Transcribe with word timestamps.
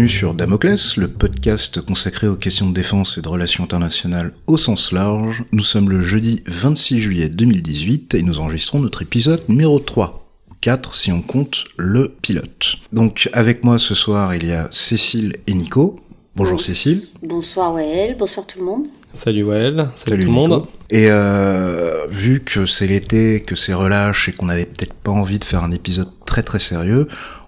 Bienvenue 0.00 0.16
sur 0.16 0.32
Damoclès, 0.32 0.96
le 0.96 1.08
podcast 1.08 1.82
consacré 1.82 2.26
aux 2.26 2.34
questions 2.34 2.70
de 2.70 2.72
défense 2.72 3.18
et 3.18 3.20
de 3.20 3.28
relations 3.28 3.64
internationales 3.64 4.32
au 4.46 4.56
sens 4.56 4.92
large. 4.92 5.44
Nous 5.52 5.62
sommes 5.62 5.90
le 5.90 6.00
jeudi 6.00 6.42
26 6.46 7.02
juillet 7.02 7.28
2018 7.28 8.14
et 8.14 8.22
nous 8.22 8.40
enregistrons 8.40 8.78
notre 8.78 9.02
épisode 9.02 9.42
numéro 9.50 9.78
3. 9.78 10.26
4 10.62 10.94
si 10.94 11.12
on 11.12 11.20
compte 11.20 11.64
le 11.76 12.08
pilote. 12.22 12.76
Donc 12.94 13.28
avec 13.34 13.62
moi 13.62 13.78
ce 13.78 13.94
soir 13.94 14.34
il 14.34 14.46
y 14.46 14.52
a 14.52 14.68
Cécile 14.70 15.36
et 15.46 15.52
Nico. 15.52 16.00
Bonjour 16.34 16.58
Cécile. 16.58 17.02
Bonsoir 17.22 17.74
Wael, 17.74 18.16
bonsoir 18.16 18.46
tout 18.46 18.58
le 18.58 18.64
monde. 18.64 18.86
Salut 19.12 19.42
Wael, 19.42 19.88
salut, 19.96 20.22
tout 20.22 20.28
le 20.28 20.32
monde. 20.32 20.64
Et 20.88 21.10
euh, 21.10 22.06
vu 22.10 22.40
que 22.40 22.64
c'est 22.64 22.86
l'été, 22.86 23.42
que 23.42 23.54
c'est 23.54 23.74
relâche 23.74 24.30
et 24.30 24.32
qu'on 24.32 24.48
avait 24.48 24.64
peut-être 24.64 24.94
pas 24.94 25.10
envie 25.10 25.38
de 25.38 25.44
faire 25.44 25.62
un 25.62 25.72
épisode 25.72 26.08
très 26.24 26.42
très 26.42 26.60
sérieux, 26.60 27.06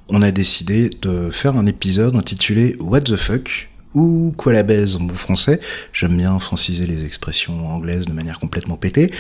on 0.08 0.22
a 0.22 0.30
décidé 0.30 0.90
de 1.02 1.30
faire 1.30 1.56
un 1.56 1.66
épisode 1.66 2.16
intitulé 2.16 2.76
What 2.80 3.02
the 3.02 3.16
fuck 3.16 3.68
ou 3.94 4.32
quoi 4.36 4.52
la 4.52 4.62
baise 4.62 4.96
en 4.96 5.00
bon 5.00 5.14
français. 5.14 5.60
J'aime 5.92 6.16
bien 6.16 6.38
franciser 6.38 6.86
les 6.86 7.04
expressions 7.04 7.68
anglaises 7.68 8.06
de 8.06 8.12
manière 8.12 8.38
complètement 8.38 8.76
pétée. 8.76 9.10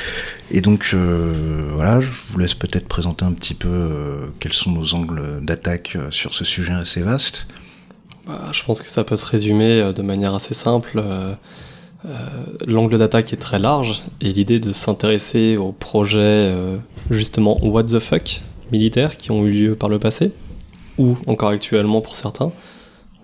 Et 0.50 0.60
donc 0.60 0.90
euh, 0.94 1.68
voilà, 1.74 2.00
je 2.00 2.10
vous 2.30 2.38
laisse 2.38 2.54
peut-être 2.54 2.88
présenter 2.88 3.24
un 3.24 3.32
petit 3.32 3.54
peu 3.54 3.68
euh, 3.68 4.26
quels 4.40 4.52
sont 4.52 4.72
nos 4.72 4.94
angles 4.94 5.40
d'attaque 5.42 5.96
euh, 5.96 6.10
sur 6.10 6.34
ce 6.34 6.44
sujet 6.44 6.72
assez 6.72 7.02
vaste. 7.02 7.48
Bah, 8.26 8.50
je 8.52 8.62
pense 8.62 8.80
que 8.80 8.90
ça 8.90 9.04
peut 9.04 9.16
se 9.16 9.26
résumer 9.26 9.92
de 9.94 10.02
manière 10.02 10.34
assez 10.34 10.54
simple. 10.54 11.02
L'angle 12.66 12.98
d'attaque 12.98 13.32
est 13.32 13.36
très 13.36 13.58
large 13.58 14.02
et 14.20 14.32
l'idée 14.32 14.58
de 14.58 14.72
s'intéresser 14.72 15.56
aux 15.56 15.72
projets 15.72 16.52
justement 17.10 17.64
what 17.64 17.84
the 17.84 17.98
fuck 18.00 18.42
militaires 18.72 19.16
qui 19.16 19.30
ont 19.30 19.44
eu 19.44 19.52
lieu 19.52 19.74
par 19.76 19.88
le 19.88 19.98
passé 19.98 20.32
ou 21.02 21.16
encore 21.26 21.50
actuellement 21.50 22.00
pour 22.00 22.16
certains. 22.16 22.52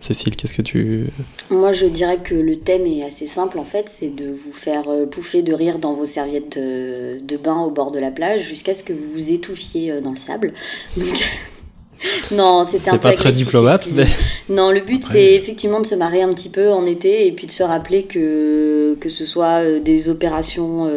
Cécile, 0.00 0.36
qu'est-ce 0.36 0.54
que 0.54 0.62
tu... 0.62 1.08
Moi, 1.50 1.72
je 1.72 1.86
dirais 1.86 2.18
que 2.18 2.34
le 2.34 2.56
thème 2.56 2.86
est 2.86 3.02
assez 3.02 3.26
simple, 3.26 3.58
en 3.58 3.64
fait, 3.64 3.88
c'est 3.88 4.14
de 4.14 4.30
vous 4.30 4.52
faire 4.52 4.88
euh, 4.88 5.06
pouffer 5.06 5.42
de 5.42 5.52
rire 5.52 5.80
dans 5.80 5.92
vos 5.92 6.04
serviettes 6.04 6.56
de, 6.56 7.36
bain 7.36 7.60
au 7.60 7.70
bord 7.70 7.90
de 7.90 7.98
la 7.98 8.12
plage 8.12 8.42
jusqu'à 8.42 8.74
ce 8.74 8.84
que 8.84 8.92
vous 8.92 9.10
vous 9.12 9.32
étouffiez 9.32 9.90
euh, 9.90 10.00
dans 10.00 10.12
le 10.12 10.16
sable. 10.16 10.52
non, 12.30 12.62
c'était 12.62 12.90
un 12.90 12.92
peu 12.92 12.98
pas 13.00 13.12
très 13.12 13.32
diplomate, 13.32 13.88
mais... 13.92 14.06
Non, 14.48 14.70
le 14.70 14.82
but, 14.82 15.02
c'est 15.02 15.34
effectivement 15.34 15.80
de 15.80 15.86
se 15.86 15.96
marrer 15.96 16.22
un 16.22 16.32
petit 16.32 16.48
peu 16.48 16.70
en 16.70 16.86
été 16.86 17.26
et 17.26 17.32
puis 17.32 17.48
de 17.48 17.52
se 17.52 17.64
rappeler 17.64 18.04
que, 18.04 18.96
que 19.00 19.08
ce 19.08 19.24
soit 19.24 19.64
euh, 19.64 19.80
des 19.80 20.08
opérations 20.08 20.88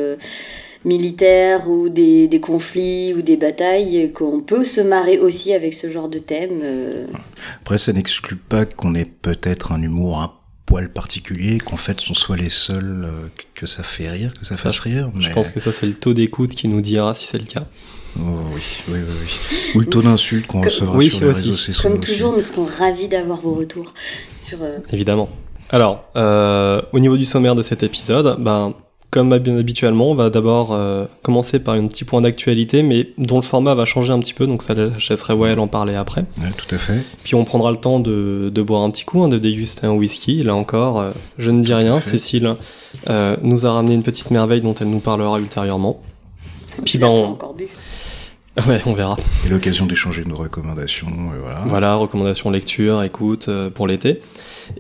militaires 0.86 1.70
ou 1.70 1.90
des, 1.90 2.28
des, 2.28 2.40
conflits 2.40 3.14
ou 3.14 3.22
des 3.22 3.38
batailles, 3.38 4.12
qu'on 4.14 4.42
peut 4.42 4.64
se 4.64 4.82
marrer 4.82 5.20
aussi 5.20 5.54
avec 5.54 5.74
ce 5.74 5.90
genre 5.90 6.10
de 6.10 6.20
thème. 6.20 6.62
Euh. 6.64 7.06
Après, 7.62 7.78
ça 7.78 7.94
n'exclut 7.94 8.36
pas 8.36 8.66
qu'on 8.66 8.96
ait 8.96 9.06
peut-être 9.06 9.72
un 9.72 9.82
humour 9.82 10.20
un 10.20 10.32
poil 10.66 10.92
particulier, 10.92 11.58
qu'en 11.58 11.76
fait 11.76 11.98
on 12.10 12.14
soit 12.14 12.38
les 12.38 12.50
seuls 12.50 13.04
euh, 13.06 13.28
que 13.56 13.66
ça 13.66 13.84
fait 13.84 14.10
rire, 14.10 14.32
que 14.40 14.46
ça, 14.46 14.56
fasse 14.56 14.80
rire. 14.80 15.12
Je 15.20 15.30
pense 15.32 15.52
que 15.52 15.60
ça 15.60 15.72
c'est 15.72 15.86
le 15.86 15.96
taux 15.96 16.14
d'écoute 16.14 16.56
qui 16.56 16.68
nous 16.68 16.82
dira 16.82 17.14
si 17.14 17.26
c'est 17.26 17.40
le 17.40 17.46
cas. 17.46 17.66
Oh, 18.18 18.22
oui, 18.54 18.62
oui, 18.90 19.00
oui, 19.00 19.16
oui, 19.22 19.72
Ou 19.76 19.80
le 19.82 19.86
taux 19.86 20.02
d'insulte 20.02 20.48
qu'on 20.48 20.62
recevra 20.62 20.98
oui, 20.98 21.10
sur 21.10 21.22
les 21.22 21.28
réseaux 21.28 21.54
sociaux. 21.54 21.82
Comme 21.82 22.00
toujours, 22.02 22.34
nous 22.34 22.42
serons 22.42 22.66
ravis 22.66 23.08
d'avoir 23.08 23.40
vos 23.40 23.54
retours 23.54 23.94
sur. 24.38 24.62
Euh, 24.62 24.78
Évidemment. 24.92 25.30
Alors, 25.70 26.04
au 26.92 27.00
niveau 27.00 27.16
du 27.16 27.26
sommaire 27.26 27.56
de 27.56 27.64
cet 27.64 27.84
épisode, 27.84 28.42
ben, 28.42 28.74
comme 29.12 29.38
bien 29.40 29.58
habituellement, 29.58 30.10
on 30.10 30.16
va 30.16 30.30
d'abord 30.30 30.70
euh, 30.72 31.06
commencer 31.22 31.60
par 31.60 31.76
un 31.76 31.86
petit 31.88 32.06
point 32.06 32.22
d'actualité, 32.22 32.82
mais 32.82 33.10
dont 33.18 33.36
le 33.36 33.42
format 33.42 33.76
va 33.76 33.84
changer 33.84 34.14
un 34.14 34.20
petit 34.20 34.34
peu, 34.34 34.48
donc 34.48 34.64
ça 34.64 34.74
je 34.74 35.10
laisserai 35.10 35.34
Wael 35.34 35.60
en 35.60 35.68
parler 35.68 35.96
après. 35.96 36.22
Ouais, 36.42 36.50
tout 36.58 36.74
à 36.74 36.78
fait. 36.78 37.04
Puis 37.26 37.36
on 37.36 37.44
prendra 37.44 37.72
le 37.72 37.78
temps 37.78 38.00
de, 38.00 38.50
de 38.54 38.62
boire 38.62 38.84
un 38.84 38.90
petit 38.90 39.04
coup, 39.04 39.22
hein, 39.22 39.28
de 39.28 39.38
déguster 39.38 39.86
un 39.86 39.92
whisky. 39.92 40.42
Là 40.44 40.56
encore, 40.56 41.02
euh, 41.02 41.12
je 41.38 41.52
ne 41.52 41.62
dis 41.62 41.74
rien, 41.74 42.00
Cécile 42.00 42.56
euh, 43.10 43.36
nous 43.42 43.66
a 43.66 43.72
ramené 43.74 43.96
une 43.96 44.04
petite 44.04 44.32
merveille 44.32 44.62
dont 44.62 44.76
elle 44.76 44.90
nous 44.90 45.00
parlera 45.00 45.40
ultérieurement. 45.40 46.02
Puis 46.86 46.98
ben, 46.98 47.08
on... 47.08 47.26
encore 47.32 47.54
bu. 47.54 47.66
Ouais, 48.68 48.82
on 48.86 48.94
verra. 48.94 49.16
Et 49.46 49.50
l'occasion 49.50 49.86
d'échanger 49.86 50.26
nos 50.26 50.36
recommandations, 50.36 51.08
voilà. 51.42 51.64
Voilà, 51.68 51.96
recommandations 51.96 52.50
lecture, 52.50 53.02
écoute, 53.02 53.50
pour 53.74 53.88
l'été. 53.88 54.20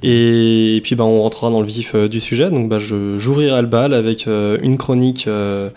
Et, 0.04 0.80
puis 0.84 0.96
bah, 0.96 1.04
on 1.04 1.22
rentrera 1.22 1.50
dans 1.50 1.62
le 1.62 1.68
vif 1.68 1.96
euh, 1.96 2.08
du 2.08 2.20
sujet. 2.20 2.50
Donc 2.50 2.70
bah, 2.70 2.80
j'ouvrirai 2.80 3.62
le 3.62 3.68
bal 3.68 3.94
avec 3.94 4.28
euh, 4.28 4.58
une 4.62 4.78
chronique 4.78 5.26
euh, 5.28 5.70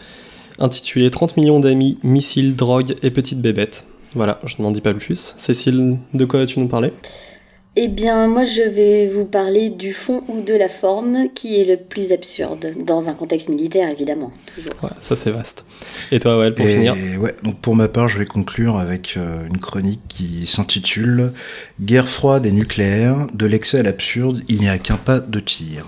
intitulée 0.58 1.10
30 1.10 1.36
millions 1.36 1.60
d'amis, 1.60 1.98
missiles, 2.02 2.56
drogue 2.56 2.96
et 3.02 3.10
petites 3.10 3.40
bébêtes. 3.40 3.86
Voilà, 4.14 4.40
je 4.44 4.62
n'en 4.62 4.70
dis 4.70 4.80
pas 4.80 4.94
plus. 4.94 5.34
Cécile, 5.38 5.98
de 6.12 6.24
quoi 6.24 6.40
vas-tu 6.40 6.60
nous 6.60 6.68
parler? 6.68 6.92
Eh 7.76 7.88
bien, 7.88 8.28
moi, 8.28 8.44
je 8.44 8.62
vais 8.62 9.08
vous 9.08 9.24
parler 9.24 9.68
du 9.68 9.92
fond 9.92 10.22
ou 10.28 10.42
de 10.42 10.54
la 10.54 10.68
forme 10.68 11.28
qui 11.34 11.60
est 11.60 11.64
le 11.64 11.76
plus 11.76 12.12
absurde, 12.12 12.72
dans 12.78 13.08
un 13.08 13.14
contexte 13.14 13.48
militaire, 13.48 13.88
évidemment, 13.88 14.32
toujours. 14.54 14.72
Ouais, 14.82 14.90
ça 15.02 15.16
c'est 15.16 15.32
vaste. 15.32 15.64
Et 16.12 16.20
toi, 16.20 16.38
ouais, 16.38 16.52
pour 16.52 16.64
finir 16.66 16.96
Ouais, 17.18 17.34
donc 17.42 17.58
pour 17.58 17.74
ma 17.74 17.88
part, 17.88 18.06
je 18.06 18.18
vais 18.18 18.26
conclure 18.26 18.78
avec 18.78 19.14
euh, 19.16 19.44
une 19.48 19.58
chronique 19.58 20.02
qui 20.08 20.46
s'intitule 20.46 21.32
Guerre 21.80 22.08
froide 22.08 22.46
et 22.46 22.52
nucléaire, 22.52 23.26
de 23.34 23.46
l'excès 23.46 23.80
à 23.80 23.82
l'absurde, 23.82 24.42
il 24.48 24.60
n'y 24.60 24.68
a 24.68 24.78
qu'un 24.78 24.96
pas 24.96 25.18
de 25.18 25.40
tir. 25.40 25.86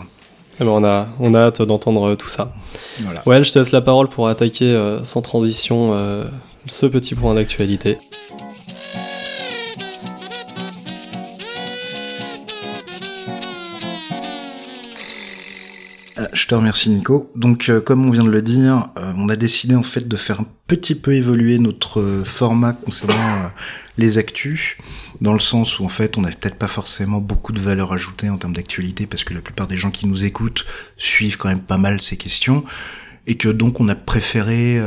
Alors 0.59 0.77
on 0.77 0.85
a, 0.85 1.09
on 1.21 1.35
a 1.35 1.41
hâte 1.41 1.63
d'entendre 1.63 2.15
tout 2.15 2.29
ça. 2.29 2.53
Voilà. 3.01 3.23
Ouais, 3.27 3.45
je 3.45 3.53
te 3.53 3.59
laisse 3.59 3.73
la 3.73 3.83
parole 3.83 4.09
pour 4.09 4.27
attaquer 4.27 4.73
euh, 4.73 5.05
sans 5.05 5.23
transition 5.23 5.91
euh, 5.93 6.25
ce 6.67 6.87
petit 6.87 7.15
point 7.15 7.35
d'actualité. 7.35 7.97
Je 16.37 16.47
te 16.47 16.55
remercie 16.55 16.91
Nico. 16.91 17.33
Donc 17.35 17.71
euh, 17.71 17.81
comme 17.81 18.05
on 18.05 18.11
vient 18.11 18.23
de 18.23 18.29
le 18.29 18.43
dire, 18.43 18.91
euh, 18.99 19.11
on 19.17 19.31
a 19.31 19.37
décidé 19.37 19.75
en 19.75 19.83
fait 19.83 20.07
de 20.07 20.17
faire 20.17 20.41
un 20.41 20.47
petit 20.67 20.95
peu 20.95 21.15
évoluer 21.15 21.59
notre 21.59 22.03
euh, 22.03 22.25
format 22.25 22.75
concernant 22.75 23.51
les 23.97 24.19
actus, 24.19 24.77
dans 25.23 25.33
le 25.33 25.41
sens 25.41 25.81
où 25.81 25.85
en 25.87 25.89
fait 25.89 26.19
on 26.19 26.21
n'a 26.21 26.29
peut-être 26.29 26.57
pas 26.57 26.69
forcément 26.69 27.21
beaucoup 27.21 27.53
de 27.53 27.59
valeur 27.59 27.95
ajoutée 27.95 28.29
en 28.29 28.37
termes 28.37 28.53
d'actualité, 28.53 29.07
parce 29.07 29.25
que 29.25 29.33
la 29.33 29.41
plupart 29.41 29.67
des 29.67 29.79
gens 29.79 29.91
qui 29.91 30.07
nous 30.07 30.27
écoutent 30.27 30.67
suivent 30.99 31.39
quand 31.39 31.49
même 31.49 31.61
pas 31.61 31.79
mal 31.79 32.03
ces 32.03 32.19
questions, 32.19 32.65
et 33.27 33.37
que 33.37 33.49
donc 33.49 33.81
on 33.81 33.89
a 33.89 33.95
préféré 33.95 34.79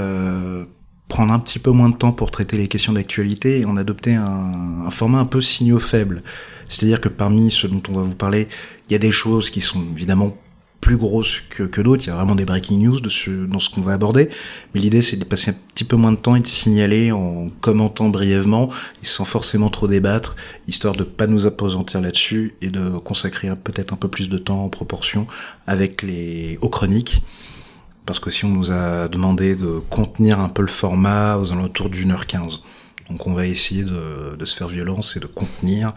prendre 1.08 1.34
un 1.34 1.40
petit 1.40 1.58
peu 1.58 1.72
moins 1.72 1.90
de 1.90 1.96
temps 1.96 2.12
pour 2.12 2.30
traiter 2.30 2.58
les 2.58 2.68
questions 2.68 2.94
d'actualité, 2.94 3.62
et 3.62 3.66
on 3.66 3.76
a 3.76 3.82
adopté 3.82 4.14
un, 4.14 4.84
un 4.86 4.92
format 4.92 5.18
un 5.18 5.26
peu 5.26 5.42
signaux 5.42 5.80
faibles. 5.80 6.22
C'est-à-dire 6.70 7.02
que 7.02 7.10
parmi 7.10 7.50
ce 7.50 7.66
dont 7.66 7.82
on 7.90 7.94
va 7.94 8.04
vous 8.04 8.14
parler, 8.14 8.48
il 8.88 8.94
y 8.94 8.96
a 8.96 9.00
des 9.00 9.12
choses 9.12 9.50
qui 9.50 9.62
sont 9.62 9.84
évidemment 9.96 10.38
plus 10.82 10.98
grosses 10.98 11.42
que, 11.50 11.64
que 11.64 11.82
d'autres. 11.82 12.06
Il 12.06 12.08
y 12.08 12.12
a 12.12 12.16
vraiment 12.16 12.36
des 12.36 12.46
breaking 12.46 12.80
news 12.80 13.00
de 13.00 13.10
ce, 13.10 13.46
dans 13.46 13.60
ce 13.60 13.70
qu'on 13.70 13.82
va 13.82 13.94
aborder. 13.94 14.30
Mais 14.74 14.82
l'idée, 14.82 15.02
c'est 15.02 15.18
de 15.18 15.26
passer 15.26 15.52
un 15.52 15.56
petit 15.74 15.84
peu 15.84 15.96
moins 15.96 16.12
de 16.12 16.18
temps 16.18 16.36
et 16.36 16.40
de 16.40 16.48
signaler 16.48 17.12
en 17.12 17.50
commentant 17.62 18.10
brièvement 18.10 18.70
et 19.02 19.06
sans 19.06 19.26
forcément 19.26 19.70
trop 19.70 19.88
débattre, 19.88 20.36
histoire 20.68 20.96
de 20.96 21.04
pas 21.04 21.28
nous 21.28 21.46
appesantir 21.46 22.02
là-dessus 22.02 22.56
et 22.62 22.68
de 22.68 22.98
consacrer 22.98 23.50
peut-être 23.56 23.94
un 23.94 23.98
peu 23.98 24.08
plus 24.08 24.30
de 24.30 24.38
temps 24.38 24.64
en 24.64 24.70
proportion 24.70 25.28
avec 25.68 26.02
les, 26.02 26.58
aux 26.62 26.70
chroniques. 26.70 27.22
Parce 28.06 28.20
que 28.20 28.32
si 28.32 28.46
on 28.46 28.50
nous 28.50 28.72
a 28.72 29.08
demandé 29.08 29.56
de 29.56 29.80
contenir 29.90 30.40
un 30.40 30.50
peu 30.50 30.62
le 30.62 30.70
format 30.70 31.38
aux 31.38 31.52
alentours 31.52 31.90
d'une 31.90 32.12
heure 32.12 32.26
quinze. 32.26 32.62
Donc 33.10 33.26
on 33.26 33.34
va 33.34 33.48
essayer 33.48 33.84
de, 33.84 34.36
de, 34.36 34.46
se 34.46 34.56
faire 34.56 34.68
violence 34.68 35.18
et 35.18 35.20
de 35.20 35.26
contenir 35.26 35.94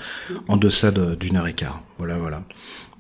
en 0.49 0.56
deçà 0.56 0.91
d'une 0.91 1.37
heure 1.37 1.47
et 1.47 1.53
quart. 1.53 1.82
Voilà, 1.99 2.17
voilà. 2.17 2.43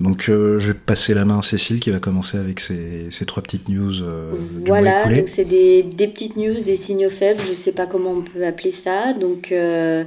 Donc 0.00 0.28
euh, 0.28 0.58
je 0.58 0.72
vais 0.72 0.78
passer 0.78 1.14
la 1.14 1.24
main 1.24 1.38
à 1.38 1.42
Cécile 1.42 1.80
qui 1.80 1.90
va 1.90 1.98
commencer 1.98 2.36
avec 2.36 2.60
ses, 2.60 3.10
ces 3.10 3.24
trois 3.24 3.42
petites 3.42 3.68
news. 3.68 4.02
Euh, 4.02 4.32
voilà, 4.66 5.06
donc 5.06 5.28
c'est 5.28 5.44
des, 5.44 5.82
des, 5.82 6.08
petites 6.08 6.36
news, 6.36 6.60
des 6.62 6.76
signaux 6.76 7.10
faibles, 7.10 7.40
je 7.48 7.52
sais 7.52 7.72
pas 7.72 7.86
comment 7.86 8.10
on 8.10 8.22
peut 8.22 8.44
appeler 8.44 8.70
ça. 8.70 9.12
Donc 9.14 9.50
euh, 9.50 10.04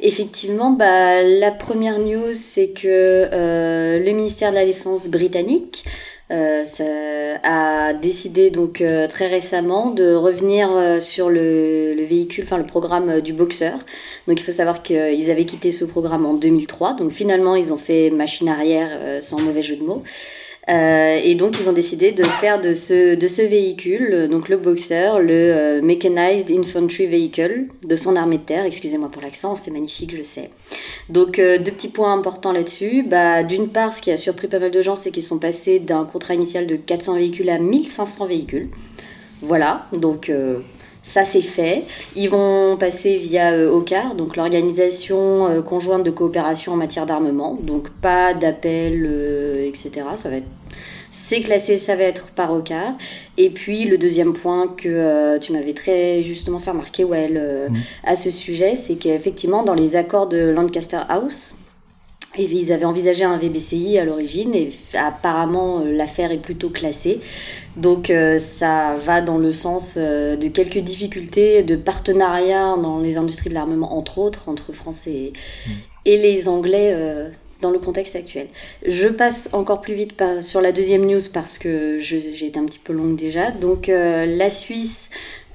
effectivement, 0.00 0.70
bah, 0.70 1.22
la 1.22 1.50
première 1.50 1.98
news, 1.98 2.32
c'est 2.34 2.70
que 2.70 2.86
euh, 2.86 3.98
le 3.98 4.12
ministère 4.12 4.50
de 4.50 4.56
la 4.56 4.64
Défense 4.64 5.08
britannique 5.08 5.84
a 6.32 7.92
décidé 7.94 8.50
donc 8.50 8.80
euh, 8.80 9.06
très 9.08 9.26
récemment 9.26 9.90
de 9.90 10.14
revenir 10.14 10.70
euh, 10.72 11.00
sur 11.00 11.28
le, 11.28 11.94
le, 11.94 12.04
véhicule, 12.04 12.44
enfin 12.44 12.58
le 12.58 12.66
programme 12.66 13.20
du 13.20 13.32
boxeur. 13.32 13.78
Donc 14.26 14.40
il 14.40 14.42
faut 14.42 14.52
savoir 14.52 14.82
qu'ils 14.82 15.30
avaient 15.30 15.44
quitté 15.44 15.72
ce 15.72 15.84
programme 15.84 16.26
en 16.26 16.34
2003. 16.34 16.94
Donc 16.94 17.12
finalement 17.12 17.56
ils 17.56 17.72
ont 17.72 17.76
fait 17.76 18.10
machine 18.10 18.48
arrière 18.48 18.90
sans 19.20 19.40
mauvais 19.40 19.62
jeu 19.62 19.76
de 19.76 19.82
mots. 19.84 20.02
Euh, 20.68 21.18
et 21.22 21.34
donc 21.34 21.56
ils 21.60 21.68
ont 21.68 21.72
décidé 21.72 22.12
de 22.12 22.22
faire 22.22 22.60
de 22.60 22.74
ce, 22.74 23.16
de 23.16 23.26
ce 23.26 23.42
véhicule, 23.42 24.28
donc 24.28 24.48
le 24.48 24.56
Boxer, 24.56 25.18
le 25.18 25.32
euh, 25.32 25.82
Mechanized 25.82 26.50
Infantry 26.52 27.06
Vehicle 27.06 27.64
de 27.82 27.96
son 27.96 28.14
armée 28.14 28.38
de 28.38 28.44
terre. 28.44 28.64
Excusez-moi 28.64 29.08
pour 29.10 29.22
l'accent, 29.22 29.56
c'est 29.56 29.72
magnifique, 29.72 30.16
je 30.16 30.22
sais. 30.22 30.50
Donc 31.08 31.40
euh, 31.40 31.58
deux 31.58 31.72
petits 31.72 31.88
points 31.88 32.12
importants 32.12 32.52
là-dessus. 32.52 33.02
Bah, 33.02 33.42
D'une 33.42 33.68
part, 33.68 33.92
ce 33.92 34.00
qui 34.00 34.12
a 34.12 34.16
surpris 34.16 34.46
pas 34.46 34.60
mal 34.60 34.70
de 34.70 34.82
gens, 34.82 34.94
c'est 34.94 35.10
qu'ils 35.10 35.24
sont 35.24 35.38
passés 35.38 35.80
d'un 35.80 36.04
contrat 36.04 36.34
initial 36.34 36.68
de 36.68 36.76
400 36.76 37.16
véhicules 37.16 37.50
à 37.50 37.58
1500 37.58 38.26
véhicules. 38.26 38.68
Voilà, 39.40 39.88
donc 39.92 40.30
Ça 41.02 41.24
c'est 41.24 41.42
fait. 41.42 41.82
Ils 42.14 42.28
vont 42.30 42.76
passer 42.76 43.16
via 43.18 43.52
euh, 43.52 43.70
OCAR, 43.70 44.14
donc 44.14 44.36
l'organisation 44.36 45.48
euh, 45.48 45.60
conjointe 45.62 46.04
de 46.04 46.10
coopération 46.10 46.72
en 46.72 46.76
matière 46.76 47.06
d'armement. 47.06 47.58
Donc 47.60 47.90
pas 47.90 48.34
d'appel, 48.34 49.04
euh, 49.10 49.66
etc. 49.66 50.06
Ça 50.16 50.30
va 50.30 50.36
être 50.36 50.46
c'est 51.10 51.40
classé, 51.40 51.76
ça 51.76 51.94
va 51.96 52.04
être 52.04 52.28
par 52.28 52.52
OCAR. 52.52 52.94
Et 53.36 53.50
puis 53.50 53.84
le 53.84 53.98
deuxième 53.98 54.32
point 54.32 54.68
que 54.68 55.38
tu 55.38 55.52
m'avais 55.52 55.74
très 55.74 56.22
justement 56.22 56.58
fait 56.58 56.70
remarquer, 56.70 57.04
Well, 57.04 57.68
Mhm. 57.68 57.76
à 58.04 58.16
ce 58.16 58.30
sujet, 58.30 58.76
c'est 58.76 58.94
qu'effectivement 58.94 59.62
dans 59.62 59.74
les 59.74 59.96
accords 59.96 60.26
de 60.28 60.38
Lancaster 60.48 61.00
House, 61.08 61.54
et 62.36 62.44
ils 62.44 62.72
avaient 62.72 62.84
envisagé 62.84 63.24
un 63.24 63.36
VBCI 63.36 63.98
à 63.98 64.04
l'origine 64.04 64.54
et 64.54 64.70
apparemment 64.94 65.80
euh, 65.80 65.92
l'affaire 65.92 66.32
est 66.32 66.38
plutôt 66.38 66.70
classée. 66.70 67.20
Donc 67.76 68.10
euh, 68.10 68.38
ça 68.38 68.96
va 68.96 69.20
dans 69.20 69.38
le 69.38 69.52
sens 69.52 69.94
euh, 69.96 70.36
de 70.36 70.48
quelques 70.48 70.78
difficultés 70.78 71.62
de 71.62 71.76
partenariat 71.76 72.76
dans 72.76 72.98
les 72.98 73.16
industries 73.18 73.50
de 73.50 73.54
l'armement, 73.54 73.96
entre 73.96 74.18
autres, 74.18 74.48
entre 74.48 74.72
France 74.72 75.06
et, 75.06 75.32
et 76.04 76.18
les 76.18 76.48
Anglais 76.48 76.92
euh, 76.94 77.28
dans 77.62 77.70
le 77.70 77.78
contexte 77.78 78.16
actuel. 78.16 78.48
Je 78.86 79.08
passe 79.08 79.48
encore 79.52 79.80
plus 79.80 79.94
vite 79.94 80.12
sur 80.42 80.60
la 80.60 80.72
deuxième 80.72 81.06
news 81.06 81.22
parce 81.32 81.58
que 81.58 82.00
j'ai 82.00 82.44
été 82.44 82.58
un 82.58 82.66
petit 82.66 82.80
peu 82.80 82.92
longue 82.92 83.16
déjà. 83.16 83.50
Donc 83.50 83.88
euh, 83.88 84.26
la 84.26 84.50
Suisse 84.50 85.08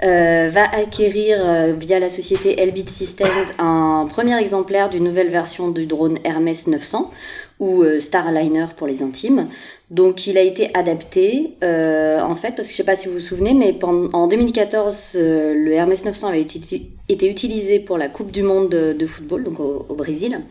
euh, 0.04 0.50
va 0.52 0.64
acquérir 0.64 1.38
euh, 1.40 1.74
via 1.78 2.00
la 2.00 2.10
société 2.10 2.62
Elbit 2.62 2.88
Systems 2.88 3.28
un 3.60 4.08
premier 4.10 4.40
exemplaire 4.40 4.90
d'une 4.90 5.04
nouvelle 5.04 5.30
version 5.30 5.70
du 5.70 5.86
drone 5.86 6.18
Hermes 6.24 6.54
900 6.68 7.12
ou 7.60 7.84
Starliner 8.00 8.68
pour 8.76 8.88
les 8.88 9.02
intimes. 9.04 9.50
Donc 9.90 10.28
il 10.28 10.38
a 10.38 10.42
été 10.42 10.70
adapté 10.76 11.56
en 11.62 12.36
fait 12.36 12.56
parce 12.56 12.68
que 12.68 12.72
je 12.72 12.78
sais 12.78 12.84
pas 12.84 12.96
si 12.96 13.08
vous 13.08 13.16
vous 13.16 13.20
souvenez 13.20 13.54
mais 13.54 13.78
en 13.84 14.28
2014 14.28 15.14
euh, 15.16 15.54
le 15.56 15.72
Hermes 15.72 15.96
900 16.06 16.28
avait 16.28 16.42
été, 16.42 17.28
utilisé 17.28 17.80
pour 17.80 17.98
la 17.98 18.08
Coupe 18.08 18.32
du 18.32 18.44
monde 18.44 18.70
de, 18.70 19.06
football 19.06 19.44
donc 19.44 19.60
au 19.60 19.96
Brésil. 19.96 20.42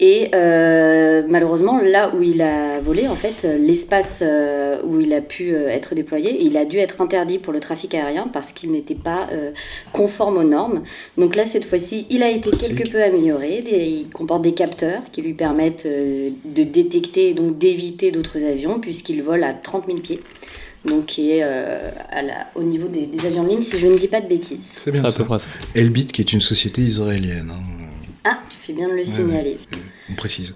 Et 0.00 0.28
euh, 0.34 1.22
malheureusement, 1.28 1.80
là 1.80 2.12
où 2.14 2.20
il 2.20 2.42
a 2.42 2.80
volé, 2.80 3.06
en 3.06 3.14
fait, 3.14 3.46
l'espace 3.60 4.24
euh, 4.26 4.78
où 4.84 5.00
il 5.00 5.12
a 5.14 5.20
pu 5.20 5.54
euh, 5.54 5.68
être 5.68 5.94
déployé, 5.94 6.36
il 6.42 6.56
a 6.56 6.64
dû 6.64 6.78
être 6.78 7.00
interdit 7.00 7.38
pour 7.38 7.52
le 7.52 7.60
trafic 7.60 7.94
aérien 7.94 8.28
parce 8.32 8.52
qu'il 8.52 8.72
n'était 8.72 8.96
pas 8.96 9.28
euh, 9.32 9.52
conforme 9.92 10.36
aux 10.38 10.42
normes. 10.44 10.82
Donc 11.16 11.36
là, 11.36 11.46
cette 11.46 11.64
fois-ci, 11.64 12.06
il 12.10 12.24
a 12.24 12.28
été 12.28 12.50
quelque 12.50 12.88
peu 12.88 13.00
amélioré. 13.02 13.62
Des- 13.62 13.84
il 13.86 14.08
comporte 14.10 14.42
des 14.42 14.52
capteurs 14.52 15.00
qui 15.12 15.22
lui 15.22 15.34
permettent 15.34 15.86
euh, 15.86 16.30
de 16.44 16.64
détecter 16.64 17.30
et 17.30 17.34
donc 17.34 17.56
d'éviter 17.58 18.10
d'autres 18.10 18.42
avions 18.44 18.80
puisqu'il 18.80 19.22
vole 19.22 19.44
à 19.44 19.54
30 19.54 19.86
000 19.86 19.98
pieds. 19.98 20.18
Donc 20.84 21.06
qui 21.06 21.30
est 21.30 21.42
euh, 21.44 21.90
à 22.10 22.22
la- 22.22 22.48
au 22.56 22.64
niveau 22.64 22.88
des, 22.88 23.06
des 23.06 23.24
avions 23.26 23.44
de 23.44 23.48
ligne, 23.50 23.62
si 23.62 23.78
je 23.78 23.86
ne 23.86 23.96
dis 23.96 24.08
pas 24.08 24.20
de 24.20 24.26
bêtises. 24.28 24.80
C'est 24.84 24.90
bien 24.90 25.04
à 25.04 25.12
ça. 25.12 25.16
peu 25.18 25.24
près 25.24 25.38
ça. 25.38 25.46
Elbit, 25.76 26.08
qui 26.08 26.20
est 26.20 26.32
une 26.32 26.40
société 26.42 26.82
israélienne, 26.82 27.50
hein, 27.50 27.83
Ah, 28.24 28.38
tu 28.48 28.56
fais 28.56 28.72
bien 28.72 28.88
de 28.88 28.94
le 28.94 29.04
signaler. 29.04 29.56
on 30.10 30.14
précise. 30.14 30.54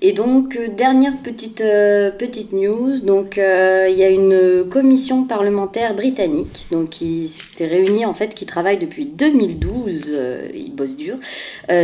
Et 0.00 0.12
donc, 0.12 0.56
euh, 0.56 0.68
dernière 0.68 1.16
petite, 1.18 1.60
euh, 1.60 2.10
petite 2.10 2.52
news, 2.52 3.00
donc 3.00 3.36
euh, 3.36 3.88
il 3.90 3.98
y 3.98 4.04
a 4.04 4.08
une 4.08 4.64
commission 4.70 5.24
parlementaire 5.24 5.94
britannique 5.94 6.68
donc, 6.70 6.90
qui 6.90 7.28
s'était 7.28 7.66
réunie, 7.66 8.06
en 8.06 8.14
fait, 8.14 8.34
qui 8.34 8.46
travaille 8.46 8.78
depuis 8.78 9.06
2012, 9.06 10.04
euh, 10.08 10.48
ils 10.54 10.72
bossent 10.72 10.96
dur, 10.96 11.16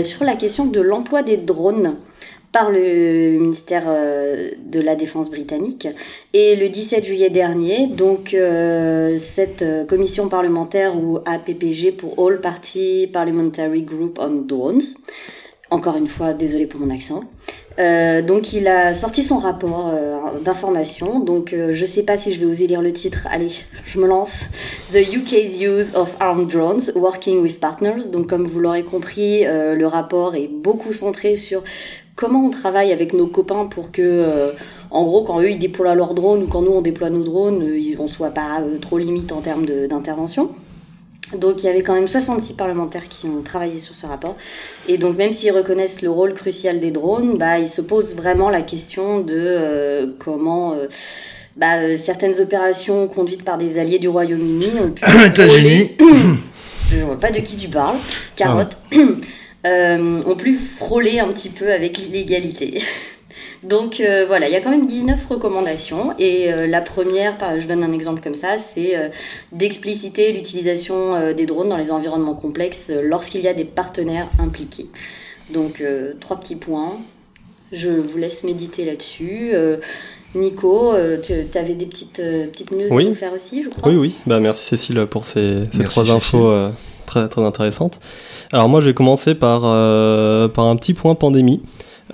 sur 0.03 0.25
la 0.25 0.35
question 0.35 0.65
de 0.65 0.81
l'emploi 0.81 1.23
des 1.23 1.37
drones 1.37 1.97
par 2.57 2.71
le 2.71 3.39
ministère 3.39 3.83
euh, 3.87 4.49
de 4.65 4.81
la 4.81 4.97
Défense 4.97 5.29
britannique. 5.29 5.89
Et 6.33 6.57
le 6.57 6.71
17 6.71 7.05
juillet 7.05 7.29
dernier, 7.29 7.87
donc 7.87 8.33
euh, 8.33 9.19
cette 9.19 9.61
euh, 9.61 9.85
commission 9.85 10.31
parlementaire 10.31 10.99
ou 10.99 11.19
APPG 11.27 11.93
pour 11.99 12.19
All 12.19 12.41
Party 12.41 13.11
Parliamentary 13.13 13.83
Group 13.83 14.19
on 14.19 14.37
Drones, 14.37 14.81
encore 15.69 15.99
une 15.99 16.07
fois, 16.07 16.33
désolé 16.33 16.65
pour 16.67 16.81
mon 16.81 16.89
accent, 16.89 17.25
donc 18.27 18.55
il 18.55 18.67
a 18.69 18.95
sorti 18.95 19.23
son 19.23 19.37
rapport 19.37 19.93
d'information. 20.43 21.21
Donc 21.21 21.53
euh, 21.53 21.73
je 21.73 21.85
sais 21.85 22.05
pas 22.05 22.17
si 22.17 22.33
je 22.33 22.41
vais 22.41 22.47
oser 22.47 22.67
lire 22.69 22.81
le 22.81 22.93
titre. 22.93 23.27
Allez, 23.31 23.51
je 23.85 23.99
me 23.99 24.07
lance. 24.07 24.47
The 24.93 25.03
UK's 25.15 25.61
use 25.61 25.95
of 25.95 26.17
armed 26.21 26.49
drones 26.49 26.91
working 26.95 27.43
with 27.43 27.61
partners. 27.61 28.09
Donc 28.11 28.29
comme 28.29 28.45
vous 28.45 28.61
l'aurez 28.61 28.85
compris, 28.85 29.45
le 29.45 29.85
rapport 29.85 30.37
est 30.37 30.49
beaucoup 30.49 30.95
centré 30.95 31.37
sur 31.37 31.63
comment 32.17 32.45
on 32.47 32.51
travaille 32.51 32.93
avec 32.93 33.13
nos 33.13 33.27
copains 33.27 33.67
pour 33.67 33.93
que, 33.93 34.03
euh, 34.03 34.51
en 34.91 35.05
gros, 35.05 35.23
quand 35.23 35.41
eux 35.41 35.51
ils 35.51 35.59
déploient 35.59 35.95
leurs 35.95 36.15
drones 36.15 36.43
ou 36.43 36.47
quand 36.47 36.63
nous 36.63 36.73
on 36.73 36.81
déploie 36.81 37.11
nos 37.11 37.23
drones, 37.23 37.63
euh, 37.63 37.95
on 37.99 38.09
soit 38.09 38.31
pas 38.31 38.61
euh, 38.61 38.79
trop 38.81 38.99
limite 38.99 39.31
en 39.31 39.43
termes 39.43 39.67
d'intervention. 39.67 40.51
Donc 41.35 41.63
il 41.63 41.67
y 41.67 41.69
avait 41.69 41.83
quand 41.83 41.95
même 41.95 42.07
66 42.07 42.55
parlementaires 42.55 43.09
qui 43.09 43.27
ont 43.27 43.43
travaillé 43.43 43.79
sur 43.79 43.95
ce 43.95 44.07
rapport. 44.07 44.37
Et 44.89 44.97
donc 44.97 45.17
même 45.17 45.33
s'ils 45.33 45.51
reconnaissent 45.51 46.01
le 46.01 46.11
rôle 46.11 46.35
crucial 46.35 46.79
des 46.79 46.93
drones, 46.93 47.37
bah, 47.37 47.59
ils 47.59 47.69
se 47.69 47.81
posent 47.81 48.15
vraiment 48.15 48.49
la 48.49 48.63
question 48.63 49.21
de 49.21 49.35
euh, 49.37 50.07
comment 50.21 50.77
bah, 51.57 51.97
certaines 51.97 52.41
opérations 52.41 53.09
conduites 53.09 53.43
par 53.43 53.59
des 53.59 53.79
alliés 53.79 53.99
du 53.99 54.09
Royaume-Uni 54.09 54.71
ont 54.81 54.91
pu... 54.91 55.03
États-Unis. 55.27 55.97
Je 56.93 56.99
vois 56.99 57.19
pas 57.19 57.33
de 57.33 57.41
qui 57.41 57.57
tu 57.57 57.69
parles. 57.69 57.97
Carotte. 58.37 58.79
Euh, 59.67 60.23
ont 60.25 60.37
pu 60.37 60.57
frôler 60.57 61.19
un 61.19 61.29
petit 61.29 61.51
peu 61.51 61.73
avec 61.73 61.99
l'illégalité. 61.99 62.83
Donc 63.63 64.01
euh, 64.01 64.27
voilà, 64.27 64.49
il 64.49 64.53
y 64.53 64.57
a 64.57 64.61
quand 64.61 64.71
même 64.71 64.87
19 64.87 65.27
recommandations 65.27 66.15
et 66.19 66.53
euh, 66.53 66.67
la 66.67 66.81
première, 66.81 67.37
je 67.59 67.67
donne 67.67 67.83
un 67.83 67.93
exemple 67.93 68.23
comme 68.23 68.35
ça, 68.35 68.59
c'est 68.59 68.97
euh, 68.97 69.09
d'expliciter 69.53 70.33
l'utilisation 70.33 71.33
des 71.33 71.47
drones 71.47 71.69
dans 71.69 71.77
les 71.77 71.91
environnements 71.91 72.35
complexes 72.35 72.93
lorsqu'il 73.03 73.41
y 73.41 73.49
a 73.49 73.55
des 73.55 73.65
partenaires 73.65 74.29
impliqués. 74.39 74.87
Donc 75.51 75.83
trois 76.21 76.39
petits 76.39 76.57
points, 76.57 76.99
je 77.73 77.89
vous 77.91 78.19
laisse 78.19 78.45
méditer 78.45 78.85
là-dessus. 78.85 79.51
Euh, 79.55 79.77
Nico, 80.35 80.93
euh, 80.93 81.17
tu 81.23 81.59
avais 81.59 81.75
des 81.75 81.87
petites, 81.87 82.21
euh, 82.21 82.47
petites 82.49 82.71
news 82.73 82.87
Oui. 82.91 83.07
à 83.07 83.09
nous 83.09 83.15
faire 83.15 83.33
aussi, 83.33 83.63
je 83.65 83.71
crois 83.71 83.89
Oui, 83.91 83.97
oui. 83.97 84.15
Bah, 84.27 84.39
merci 84.41 84.65
Cécile 84.65 85.07
pour 85.11 85.25
ces, 85.25 85.61
ces 85.73 85.85
trois 85.85 86.05
Cécile. 86.05 86.17
infos 86.17 86.49
euh, 86.49 86.71
très, 87.07 87.29
très 87.29 87.43
intéressantes. 87.43 88.01
Alors 88.53 88.69
moi, 88.69 88.81
je 88.81 88.87
vais 88.87 88.95
commencer 88.95 89.35
par, 89.35 89.63
euh, 89.65 90.49
par 90.49 90.67
un 90.67 90.77
petit 90.77 90.93
point 90.95 91.15
pandémie. 91.15 91.63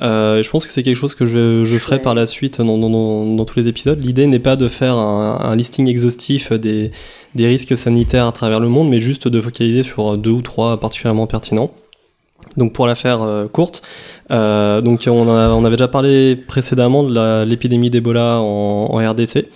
Euh, 0.00 0.42
je 0.42 0.48
pense 0.50 0.64
que 0.66 0.72
c'est 0.72 0.82
quelque 0.82 0.96
chose 0.96 1.14
que 1.14 1.26
je, 1.26 1.64
je 1.64 1.78
ferai 1.78 1.96
Ouais. 1.96 2.02
par 2.02 2.14
la 2.14 2.26
suite 2.26 2.58
dans, 2.62 2.78
dans, 2.78 2.88
dans, 2.88 3.26
dans 3.26 3.44
tous 3.44 3.58
les 3.58 3.66
épisodes. 3.68 4.02
L'idée 4.02 4.26
n'est 4.26 4.38
pas 4.38 4.56
de 4.56 4.68
faire 4.68 4.94
un, 4.96 5.38
un 5.42 5.56
listing 5.56 5.88
exhaustif 5.88 6.52
des, 6.52 6.92
des 7.34 7.46
risques 7.46 7.76
sanitaires 7.76 8.26
à 8.26 8.32
travers 8.32 8.58
le 8.60 8.68
monde, 8.68 8.88
mais 8.88 9.00
juste 9.00 9.28
de 9.28 9.40
focaliser 9.40 9.82
sur 9.82 10.16
deux 10.16 10.30
ou 10.30 10.42
trois 10.42 10.78
particulièrement 10.80 11.26
pertinents. 11.26 11.72
Donc 12.56 12.72
pour 12.74 12.86
la 12.86 12.94
faire 12.94 13.22
euh, 13.22 13.48
courte, 13.48 13.82
euh, 14.30 14.80
donc 14.82 15.04
on, 15.06 15.28
a- 15.28 15.50
on 15.50 15.64
avait 15.64 15.76
déjà 15.76 15.88
parlé 15.88 16.36
précédemment 16.36 17.02
de 17.02 17.44
l'épidémie 17.44 17.88
d'Ebola 17.90 18.40
en, 18.40 18.88
en 18.92 19.10
RDC. 19.10 19.48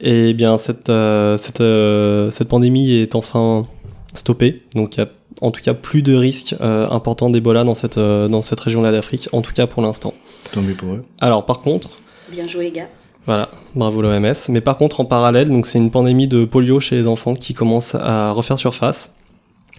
Et 0.00 0.34
bien 0.34 0.58
cette, 0.58 0.90
euh, 0.90 1.36
cette, 1.36 1.60
euh, 1.60 2.30
cette 2.30 2.48
pandémie 2.48 2.92
est 2.96 3.14
enfin 3.14 3.66
stoppée. 4.14 4.62
Donc 4.74 4.96
il 4.96 5.00
y 5.00 5.02
a 5.04 5.08
en 5.40 5.50
tout 5.52 5.60
cas 5.62 5.74
plus 5.74 6.02
de 6.02 6.14
risques 6.16 6.54
euh, 6.60 6.88
importants 6.90 7.30
d'Ebola 7.30 7.62
dans 7.64 7.74
cette, 7.74 7.98
euh, 7.98 8.26
dans 8.28 8.42
cette 8.42 8.58
région-là 8.60 8.90
d'Afrique, 8.90 9.28
en 9.32 9.40
tout 9.40 9.52
cas 9.52 9.66
pour 9.68 9.82
l'instant. 9.82 10.14
Tant 10.52 10.62
mieux 10.62 10.74
pour 10.74 10.92
eux. 10.94 11.04
Alors 11.20 11.44
par 11.46 11.60
contre, 11.60 11.90
Bien 12.32 12.48
joué 12.48 12.64
les 12.64 12.70
gars. 12.72 12.88
voilà, 13.26 13.48
bravo 13.76 14.02
l'OMS. 14.02 14.32
Mais 14.48 14.60
par 14.60 14.76
contre, 14.76 15.00
en 15.00 15.04
parallèle, 15.04 15.48
donc 15.50 15.66
c'est 15.66 15.78
une 15.78 15.90
pandémie 15.92 16.26
de 16.26 16.44
polio 16.44 16.80
chez 16.80 16.96
les 16.96 17.06
enfants 17.06 17.34
qui 17.34 17.54
commence 17.54 17.94
à 17.94 18.32
refaire 18.32 18.58
surface. 18.58 19.14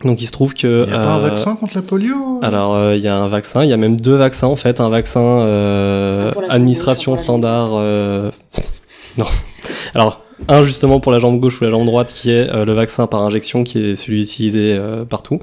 Donc 0.04 0.22
il 0.22 0.26
se 0.28 0.32
trouve 0.32 0.54
que 0.54 0.84
Il 0.86 0.90
n'y 0.92 0.96
a 0.98 1.00
pas 1.00 1.14
un 1.14 1.18
euh, 1.20 1.22
vaccin 1.30 1.56
contre 1.56 1.76
la 1.76 1.82
polio? 1.82 2.40
alors, 2.42 2.76
euh, 2.76 2.96
il 2.96 3.02
y 3.02 3.08
a 3.08 3.16
un 3.18 3.28
vaccin, 3.28 3.64
il 3.64 3.70
y 3.70 3.74
a 3.74 3.78
même 3.78 4.00
deux 4.00 4.16
vaccins 4.16 4.48
en 4.48 4.56
fait. 4.58 4.82
Un 4.82 4.90
vaccin 4.90 5.22
euh, 5.22 6.34
jambe 6.34 6.44
administration 6.50 7.16
standard. 7.16 7.70
euh, 7.74 8.30
Non. 9.18 9.26
Alors, 9.96 10.22
un 10.50 10.64
justement 10.66 11.00
pour 11.00 11.12
la 11.14 11.20
jambe 11.20 11.40
gauche 11.40 11.62
ou 11.62 11.64
la 11.64 11.70
jambe 11.70 11.86
droite 11.86 12.12
qui 12.14 12.30
est 12.32 12.50
euh, 12.54 12.66
le 12.66 12.74
vaccin 12.74 13.08
par 13.08 13.22
injection 13.22 13.64
qui 13.64 13.80
est 13.80 13.96
celui 13.96 14.22
utilisé 14.22 14.76
euh, 14.78 15.06
partout. 15.06 15.40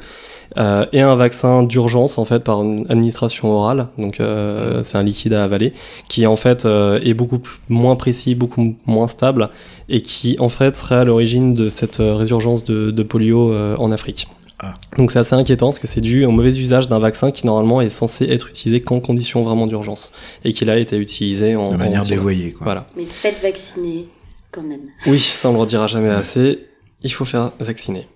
Euh, 0.59 0.85
et 0.93 1.01
un 1.01 1.15
vaccin 1.17 1.63
d'urgence 1.63 2.19
en 2.19 2.27
fait 2.27 2.45
par 2.45 2.63
une 2.63 2.85
administration 2.91 3.51
orale, 3.53 3.87
donc 3.97 4.21
euh, 4.21 4.83
c'est 4.83 4.99
un 4.99 5.03
liquide 5.03 5.33
à 5.33 5.45
avaler, 5.45 5.73
qui 6.11 6.27
en 6.27 6.37
fait 6.37 6.67
euh, 6.67 7.01
est 7.03 7.15
beaucoup 7.15 7.39
moins 7.71 7.97
précis, 7.97 8.35
beaucoup 8.35 8.77
moins 8.85 9.07
stable, 9.09 9.49
et 9.89 10.03
qui 10.03 10.37
en 10.41 10.51
fait 10.51 10.77
serait 10.77 10.97
à 10.97 11.05
l'origine 11.05 11.55
de 11.55 11.71
cette 11.71 11.97
résurgence 12.01 12.65
de, 12.65 12.91
de 12.91 13.03
polio 13.03 13.51
euh, 13.55 13.77
en 13.79 13.91
Afrique. 13.93 14.29
Ah. 14.63 14.75
Donc 14.97 15.11
c'est 15.11 15.19
assez 15.19 15.35
inquiétant 15.35 15.67
parce 15.67 15.81
que 15.81 15.89
c'est 15.89 16.01
dû 16.01 16.25
au 16.25 16.31
mauvais 16.31 16.57
usage 16.57 16.89
d'un 16.89 17.01
vaccin 17.01 17.33
qui 17.33 17.47
normalement 17.47 17.81
est 17.81 17.91
censé 17.91 18.27
être 18.27 18.49
utilisé 18.49 18.81
qu'en 18.81 19.01
conditions 19.01 19.43
vraiment 19.43 19.67
d'urgence, 19.67 20.13
et 20.45 20.53
qui 20.53 20.65
là 20.65 20.75
a 20.75 20.77
été 20.77 20.97
utilisé 20.97 21.57
en 21.57 21.73
De 21.73 21.77
manière 21.77 22.03
dévoyée, 22.03 22.53
quoi. 22.53 22.65
Voilà. 22.65 22.87
Mais 22.97 23.05
faites 23.05 23.43
vacciner 23.43 24.07
quand 24.53 24.63
même. 24.63 24.83
Oui, 25.07 25.19
ça 25.19 25.51
on 25.51 25.55
le 25.55 25.59
redira 25.59 25.89
jamais 25.89 26.11
assez. 26.11 26.61
Il 27.03 27.13
faut 27.13 27.25
faire 27.25 27.51
vacciner. 27.59 28.07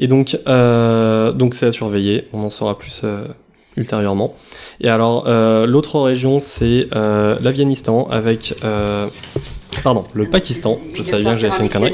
Et 0.00 0.08
donc, 0.08 0.38
euh, 0.48 1.32
donc 1.32 1.54
c'est 1.54 1.66
à 1.66 1.72
surveiller. 1.72 2.26
On 2.32 2.42
en 2.42 2.50
saura 2.50 2.76
plus 2.78 3.02
euh, 3.04 3.26
ultérieurement. 3.76 4.34
Et 4.80 4.88
alors, 4.88 5.24
euh, 5.26 5.66
l'autre 5.66 6.00
région, 6.00 6.40
c'est 6.40 6.88
euh, 6.94 7.36
l'Afghanistan 7.40 8.08
avec 8.10 8.54
euh, 8.64 9.06
Pardon, 9.82 10.04
le 10.14 10.26
Pakistan. 10.26 10.78
Je 10.94 11.02
savais 11.02 11.22
bien 11.22 11.34
que 11.34 11.40
j'avais 11.40 11.54
fait 11.54 11.60
une 11.62 11.66
un 11.66 11.68
connerie. 11.68 11.92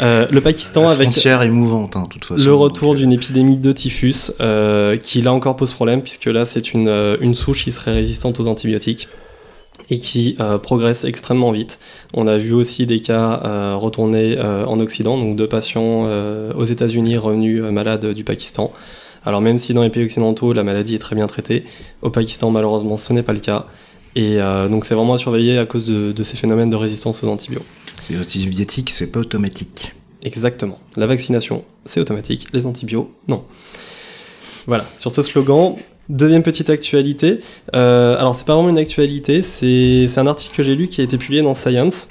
Euh, 0.00 0.26
le 0.30 0.40
Pakistan 0.40 0.82
La 0.82 0.90
avec 0.90 1.10
frontière 1.10 1.42
est 1.42 1.48
mouvante, 1.48 1.96
hein, 1.96 2.04
de 2.04 2.08
toute 2.08 2.24
façon. 2.24 2.44
le 2.44 2.54
retour 2.54 2.88
Donc, 2.88 2.96
euh, 2.96 2.98
d'une 3.00 3.12
épidémie 3.12 3.56
de 3.56 3.72
typhus 3.72 4.32
euh, 4.40 4.96
qui 4.96 5.22
là 5.22 5.32
encore 5.32 5.56
pose 5.56 5.72
problème 5.72 6.02
puisque 6.02 6.26
là 6.26 6.44
c'est 6.44 6.72
une, 6.72 6.88
euh, 6.88 7.16
une 7.20 7.34
souche 7.34 7.64
qui 7.64 7.72
serait 7.72 7.92
résistante 7.92 8.40
aux 8.40 8.46
antibiotiques 8.46 9.08
et 9.90 9.98
qui 9.98 10.36
euh, 10.40 10.56
progresse 10.58 11.04
extrêmement 11.04 11.52
vite. 11.52 11.78
On 12.14 12.26
a 12.26 12.38
vu 12.38 12.52
aussi 12.52 12.86
des 12.86 13.00
cas 13.00 13.42
euh, 13.44 13.76
retournés 13.76 14.36
euh, 14.38 14.64
en 14.64 14.80
Occident, 14.80 15.18
donc 15.18 15.36
deux 15.36 15.48
patients 15.48 16.04
euh, 16.06 16.52
aux 16.54 16.64
États-Unis 16.64 17.18
revenus 17.18 17.62
euh, 17.62 17.70
malades 17.70 18.06
du 18.14 18.24
Pakistan. 18.24 18.72
Alors 19.26 19.40
même 19.40 19.58
si 19.58 19.74
dans 19.74 19.82
les 19.82 19.90
pays 19.90 20.04
occidentaux 20.04 20.52
la 20.52 20.64
maladie 20.64 20.94
est 20.94 20.98
très 20.98 21.16
bien 21.16 21.26
traitée, 21.26 21.64
au 22.02 22.10
Pakistan 22.10 22.50
malheureusement 22.50 22.96
ce 22.96 23.12
n'est 23.12 23.22
pas 23.22 23.32
le 23.32 23.40
cas. 23.40 23.66
Et 24.16 24.40
euh, 24.40 24.68
donc 24.68 24.84
c'est 24.84 24.94
vraiment 24.94 25.14
à 25.14 25.18
surveiller 25.18 25.58
à 25.58 25.66
cause 25.66 25.86
de, 25.86 26.12
de 26.12 26.22
ces 26.22 26.36
phénomènes 26.36 26.70
de 26.70 26.76
résistance 26.76 27.24
aux 27.24 27.28
antibiotiques. 27.28 27.68
Les 28.10 28.18
antibiotiques, 28.18 28.90
c'est 28.90 29.10
pas 29.10 29.20
automatique. 29.20 29.92
Exactement. 30.22 30.78
La 30.96 31.06
vaccination, 31.06 31.64
c'est 31.84 32.00
automatique. 32.00 32.48
Les 32.52 32.66
antibiotiques, 32.66 33.10
non. 33.28 33.44
Voilà, 34.66 34.86
sur 34.96 35.12
ce 35.12 35.22
slogan, 35.22 35.76
deuxième 36.08 36.42
petite 36.42 36.70
actualité. 36.70 37.40
Euh, 37.74 38.16
alors, 38.18 38.34
c'est 38.34 38.46
pas 38.46 38.54
vraiment 38.54 38.70
une 38.70 38.78
actualité, 38.78 39.42
c'est 39.42 40.08
un 40.16 40.26
article 40.26 40.56
que 40.56 40.62
j'ai 40.62 40.74
lu 40.74 40.88
qui 40.88 41.02
a 41.02 41.04
été 41.04 41.18
publié 41.18 41.42
dans 41.42 41.54
Science, 41.54 42.08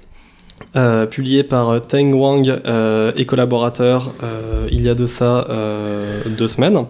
euh, 0.75 1.07
publié 1.07 1.43
par 1.43 1.85
Teng 1.87 2.13
Wang 2.13 2.47
euh, 2.47 3.11
et 3.15 3.25
collaborateurs 3.25 4.13
euh, 4.23 4.67
il 4.71 4.83
y 4.83 4.89
a 4.89 4.95
de 4.95 5.07
ça 5.07 5.45
euh, 5.49 6.21
deux 6.25 6.47
semaines. 6.47 6.85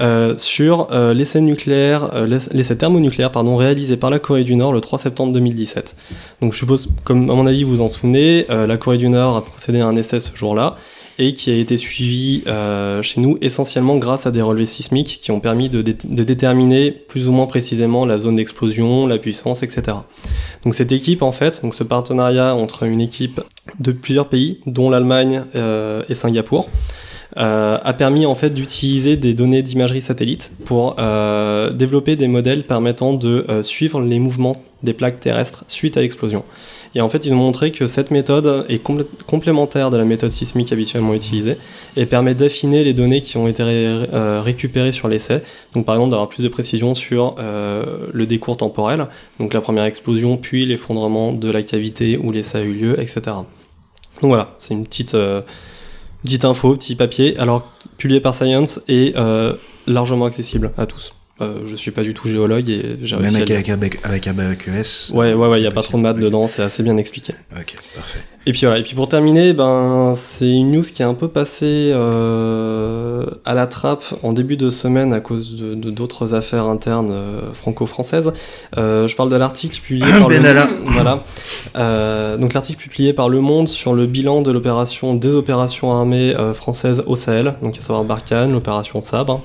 Euh, 0.00 0.36
sur 0.36 0.88
euh, 0.92 1.12
l'essai 1.14 1.40
nucléaire, 1.40 2.14
euh, 2.14 2.26
l'ess- 2.26 2.48
l'essai 2.52 2.76
thermonucléaire 2.76 3.30
pardon, 3.32 3.56
réalisé 3.56 3.96
par 3.96 4.10
la 4.10 4.18
Corée 4.18 4.44
du 4.44 4.56
Nord 4.56 4.72
le 4.72 4.80
3 4.80 4.98
septembre 4.98 5.32
2017. 5.32 5.96
Donc 6.40 6.52
je 6.52 6.58
suppose, 6.58 6.88
comme 7.04 7.30
à 7.30 7.34
mon 7.34 7.46
avis 7.46 7.64
vous 7.64 7.76
vous 7.76 7.80
en 7.82 7.88
souvenez, 7.88 8.46
la 8.48 8.76
Corée 8.76 8.98
du 8.98 9.08
Nord 9.08 9.36
a 9.36 9.44
procédé 9.44 9.80
à 9.80 9.86
un 9.86 9.96
essai 9.96 10.20
ce 10.20 10.34
jour-là 10.34 10.76
et 11.18 11.34
qui 11.34 11.50
a 11.50 11.54
été 11.56 11.76
suivi 11.76 12.42
chez 13.02 13.20
nous 13.20 13.36
essentiellement 13.42 13.98
grâce 13.98 14.26
à 14.26 14.30
des 14.30 14.40
relevés 14.40 14.64
sismiques 14.66 15.18
qui 15.22 15.30
ont 15.32 15.40
permis 15.40 15.68
de, 15.68 15.82
de 15.82 16.22
déterminer 16.22 16.90
plus 16.90 17.28
ou 17.28 17.32
moins 17.32 17.46
précisément 17.46 18.06
la 18.06 18.18
zone 18.18 18.36
d'explosion, 18.36 19.06
la 19.06 19.18
puissance, 19.18 19.62
etc. 19.62 19.98
Donc 20.64 20.74
cette 20.74 20.92
équipe 20.92 21.20
en 21.22 21.32
fait, 21.32 21.60
donc 21.62 21.74
ce 21.74 21.84
partenariat 21.84 22.54
entre 22.54 22.84
une 22.84 23.00
équipe 23.02 23.40
de 23.80 23.92
plusieurs 23.92 24.28
pays, 24.28 24.60
dont 24.66 24.88
l'Allemagne 24.88 25.42
et 26.08 26.14
Singapour, 26.14 26.68
a 27.36 27.92
permis 27.92 28.26
en 28.26 28.34
fait 28.34 28.50
d'utiliser 28.50 29.16
des 29.16 29.34
données 29.34 29.62
d'imagerie 29.62 30.00
satellite 30.00 30.52
pour 30.64 30.96
euh, 30.98 31.70
développer 31.70 32.16
des 32.16 32.28
modèles 32.28 32.64
permettant 32.64 33.14
de 33.14 33.44
euh, 33.48 33.62
suivre 33.62 34.00
les 34.00 34.18
mouvements 34.18 34.56
des 34.82 34.94
plaques 34.94 35.20
terrestres 35.20 35.64
suite 35.68 35.96
à 35.96 36.00
l'explosion. 36.00 36.42
Et 36.96 37.00
en 37.00 37.08
fait, 37.08 37.24
ils 37.24 37.32
ont 37.32 37.36
montré 37.36 37.70
que 37.70 37.86
cette 37.86 38.10
méthode 38.10 38.66
est 38.68 38.84
complé- 38.84 39.06
complémentaire 39.28 39.90
de 39.90 39.96
la 39.96 40.04
méthode 40.04 40.32
sismique 40.32 40.72
habituellement 40.72 41.14
utilisée 41.14 41.56
et 41.96 42.04
permet 42.04 42.34
d'affiner 42.34 42.82
les 42.82 42.94
données 42.94 43.20
qui 43.22 43.36
ont 43.36 43.46
été 43.46 43.62
ré- 43.62 44.08
euh, 44.12 44.40
récupérées 44.42 44.90
sur 44.90 45.06
l'essai. 45.06 45.42
Donc, 45.74 45.84
par 45.86 45.94
exemple, 45.94 46.10
d'avoir 46.10 46.28
plus 46.28 46.42
de 46.42 46.48
précision 46.48 46.94
sur 46.96 47.36
euh, 47.38 48.08
le 48.12 48.26
décours 48.26 48.56
temporel, 48.56 49.06
donc 49.38 49.54
la 49.54 49.60
première 49.60 49.84
explosion, 49.84 50.36
puis 50.36 50.66
l'effondrement 50.66 51.32
de 51.32 51.48
la 51.48 51.62
cavité 51.62 52.16
où 52.16 52.32
l'essai 52.32 52.58
a 52.58 52.62
eu 52.62 52.72
lieu, 52.72 53.00
etc. 53.00 53.20
Donc 54.20 54.30
voilà, 54.30 54.52
c'est 54.56 54.74
une 54.74 54.84
petite, 54.84 55.14
euh, 55.14 55.42
petite 56.22 56.44
info, 56.44 56.76
petit 56.76 56.96
papier, 56.96 57.38
alors 57.38 57.70
publié 57.96 58.20
par 58.20 58.34
Science 58.34 58.80
et 58.88 59.14
euh, 59.16 59.54
largement 59.86 60.26
accessible 60.26 60.72
à 60.76 60.86
tous. 60.86 61.12
Euh, 61.40 61.60
je 61.66 61.76
suis 61.76 61.90
pas 61.90 62.02
du 62.02 62.14
tout 62.14 62.28
géologue 62.28 62.68
et 62.68 62.98
j'ai 63.02 63.16
Même 63.16 63.34
réussi 63.34 63.52
à 63.52 63.56
avec, 63.56 63.68
avec, 63.70 64.04
avec, 64.04 64.28
bac 64.34 64.68
ES. 64.68 65.12
Ouais, 65.14 65.32
ouais, 65.32 65.48
ouais, 65.48 65.60
il 65.60 65.64
y 65.64 65.66
a 65.66 65.70
pas 65.70 65.82
trop 65.82 65.96
de 65.96 66.02
maths 66.02 66.18
dedans, 66.18 66.46
c'est 66.46 66.62
assez 66.62 66.82
bien 66.82 66.96
expliqué. 66.96 67.34
Ok, 67.56 67.74
parfait. 67.94 68.20
Et 68.46 68.52
puis 68.52 68.62
voilà, 68.62 68.78
et 68.78 68.82
puis 68.82 68.94
pour 68.94 69.06
terminer, 69.06 69.52
ben 69.52 70.14
c'est 70.16 70.50
une 70.50 70.72
news 70.72 70.82
qui 70.82 71.02
est 71.02 71.04
un 71.04 71.12
peu 71.12 71.28
passée 71.28 71.92
euh, 71.92 73.26
à 73.44 73.52
la 73.52 73.66
trappe 73.66 74.02
en 74.22 74.32
début 74.32 74.56
de 74.56 74.70
semaine 74.70 75.12
à 75.12 75.20
cause 75.20 75.56
de 75.56 75.74
d'autres 75.90 76.32
affaires 76.32 76.64
internes 76.64 77.10
euh, 77.10 77.52
franco-françaises. 77.52 78.32
Euh, 78.78 79.06
je 79.06 79.14
parle 79.14 79.28
de 79.30 79.36
l'article 79.36 79.78
publié 79.78 80.10
par 80.18 80.28
le 80.28 80.36
Benalla. 80.36 80.68
voilà. 80.86 81.22
Euh, 81.76 82.38
donc 82.38 82.54
l'article 82.54 82.80
publié 82.80 83.12
par 83.12 83.28
Le 83.28 83.42
Monde 83.42 83.68
sur 83.68 83.94
le 83.94 84.06
bilan 84.06 84.40
de 84.40 84.50
l'opération 84.50 85.14
des 85.14 85.34
opérations 85.34 85.92
armées 85.92 86.34
euh, 86.34 86.54
françaises 86.54 87.02
au 87.06 87.16
Sahel, 87.16 87.54
donc 87.60 87.76
à 87.76 87.82
savoir 87.82 88.04
Barkhane, 88.04 88.52
l'opération 88.52 89.02
Sabre. 89.02 89.42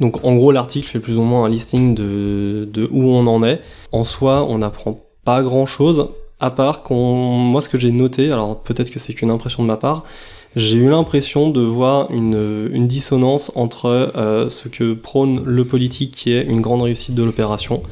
Donc 0.00 0.24
en 0.24 0.34
gros 0.34 0.52
l'article 0.52 0.88
fait 0.88 0.98
plus 0.98 1.16
ou 1.16 1.22
moins 1.22 1.44
un 1.44 1.48
listing 1.48 1.94
de, 1.94 2.88
où 2.90 3.04
on 3.10 3.26
en 3.26 3.42
est. 3.42 3.60
En 3.92 4.04
soi, 4.04 4.46
on 4.48 4.58
n'apprend 4.58 5.00
pas 5.24 5.42
grand 5.42 5.66
chose, 5.66 6.08
à 6.40 6.50
part 6.50 6.82
qu'on. 6.82 6.96
Moi 6.96 7.60
ce 7.60 7.68
que 7.68 7.78
j'ai 7.78 7.90
noté, 7.90 8.32
alors 8.32 8.60
peut-être 8.60 8.90
que 8.90 8.98
c'est 8.98 9.12
qu'une 9.12 9.30
impression 9.30 9.62
de 9.62 9.68
ma 9.68 9.76
part, 9.76 10.04
j'ai 10.56 10.78
eu 10.78 10.88
l'impression 10.88 11.50
de 11.50 11.60
voir 11.60 12.10
une, 12.10 12.68
une 12.72 12.88
dissonance 12.88 13.52
entre 13.54 13.86
euh, 14.16 14.48
ce 14.48 14.68
que 14.68 14.94
prône 14.94 15.42
le 15.44 15.64
politique 15.64 16.12
qui 16.12 16.32
est 16.32 16.42
une 16.42 16.60
grande 16.60 16.82
réussite 16.82 17.14
de 17.14 17.22
l'opération 17.22 17.82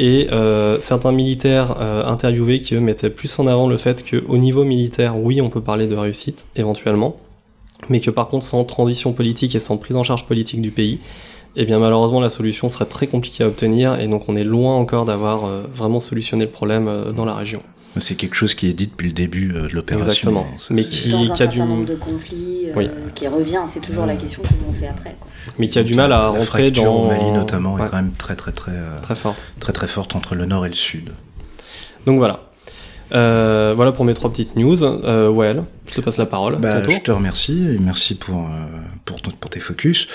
et 0.00 0.28
euh, 0.32 0.80
certains 0.80 1.12
militaires 1.12 1.76
euh, 1.78 2.04
interviewés 2.06 2.60
qui 2.60 2.74
eux 2.74 2.80
mettaient 2.80 3.10
plus 3.10 3.38
en 3.38 3.46
avant 3.46 3.68
le 3.68 3.76
fait 3.76 4.02
qu'au 4.08 4.38
niveau 4.38 4.64
militaire, 4.64 5.18
oui, 5.18 5.40
on 5.42 5.50
peut 5.50 5.60
parler 5.60 5.86
de 5.86 5.94
réussite 5.94 6.46
éventuellement, 6.56 7.16
mais 7.90 8.00
que 8.00 8.10
par 8.10 8.28
contre 8.28 8.46
sans 8.46 8.64
transition 8.64 9.12
politique 9.12 9.54
et 9.54 9.60
sans 9.60 9.76
prise 9.76 9.96
en 9.96 10.02
charge 10.02 10.24
politique 10.26 10.62
du 10.62 10.70
pays, 10.70 11.00
eh 11.56 11.64
bien 11.64 11.78
malheureusement 11.78 12.20
la 12.20 12.30
solution 12.30 12.68
serait 12.68 12.84
très 12.86 13.06
compliquée 13.06 13.44
à 13.44 13.48
obtenir 13.48 13.98
et 14.00 14.06
donc 14.08 14.28
on 14.28 14.36
est 14.36 14.44
loin 14.44 14.74
encore 14.76 15.04
d'avoir 15.04 15.44
euh, 15.44 15.62
vraiment 15.74 16.00
solutionné 16.00 16.44
le 16.44 16.50
problème 16.50 16.88
euh, 16.88 17.12
dans 17.12 17.24
la 17.24 17.34
région. 17.34 17.60
C'est 17.96 18.14
quelque 18.14 18.36
chose 18.36 18.54
qui 18.54 18.68
est 18.68 18.72
dit 18.72 18.86
depuis 18.86 19.08
le 19.08 19.12
début 19.12 19.52
euh, 19.52 19.66
de 19.66 19.74
l'opération. 19.74 20.06
Exactement. 20.30 20.46
Ça, 20.58 20.72
Mais 20.72 20.82
c'est- 20.84 20.90
qui- 20.90 21.08
Dans 21.10 21.18
un 21.22 21.24
qui 21.24 21.32
a 21.32 21.36
certain 21.36 21.52
du- 21.52 21.58
nombre 21.70 21.86
de 21.86 21.96
conflits 21.96 22.68
euh, 22.68 22.72
Oui. 22.76 22.88
qui 23.16 23.26
revient, 23.26 23.62
c'est 23.66 23.80
toujours 23.80 24.06
la 24.06 24.14
question 24.14 24.42
comment 24.48 24.70
on 24.70 24.72
fait 24.72 24.86
après. 24.86 25.16
Quoi. 25.18 25.26
Mais 25.58 25.66
qui 25.68 25.78
a 25.80 25.82
du 25.82 25.94
mal 25.96 26.12
à 26.12 26.16
la 26.20 26.28
rentrer 26.28 26.44
fracture 26.46 26.84
dans... 26.84 26.94
au 27.02 27.08
Mali 27.08 27.32
notamment 27.32 27.74
Ouais, 27.74 27.82
est 27.84 27.90
quand 27.90 27.96
même 27.96 28.12
très 28.12 28.36
très 28.36 28.52
très 28.52 28.72
euh, 28.76 28.96
très 29.02 29.16
forte. 29.16 29.48
très 29.58 29.72
très 29.72 29.88
forte 29.88 30.14
entre 30.14 30.36
le 30.36 30.46
nord 30.46 30.64
et 30.66 30.68
le 30.68 30.74
sud. 30.76 31.10
Donc 32.06 32.18
voilà. 32.18 32.42
Euh, 33.12 33.72
voilà 33.74 33.90
pour 33.90 34.04
mes 34.04 34.14
trois 34.14 34.30
petites 34.30 34.54
news. 34.54 34.84
Euh, 34.84 35.28
Well, 35.28 35.64
je 35.88 35.94
te 35.96 36.00
passe 36.00 36.18
la 36.18 36.26
parole. 36.26 36.58
Bah, 36.58 36.80
je 36.88 36.98
te 37.00 37.10
remercie 37.10 37.66
et 37.74 37.78
merci 37.80 38.14
pour, 38.14 38.36
euh, 38.36 38.48
pour, 39.10 39.20
pour 39.20 39.50
tes 39.50 39.60
focus. 39.60 40.08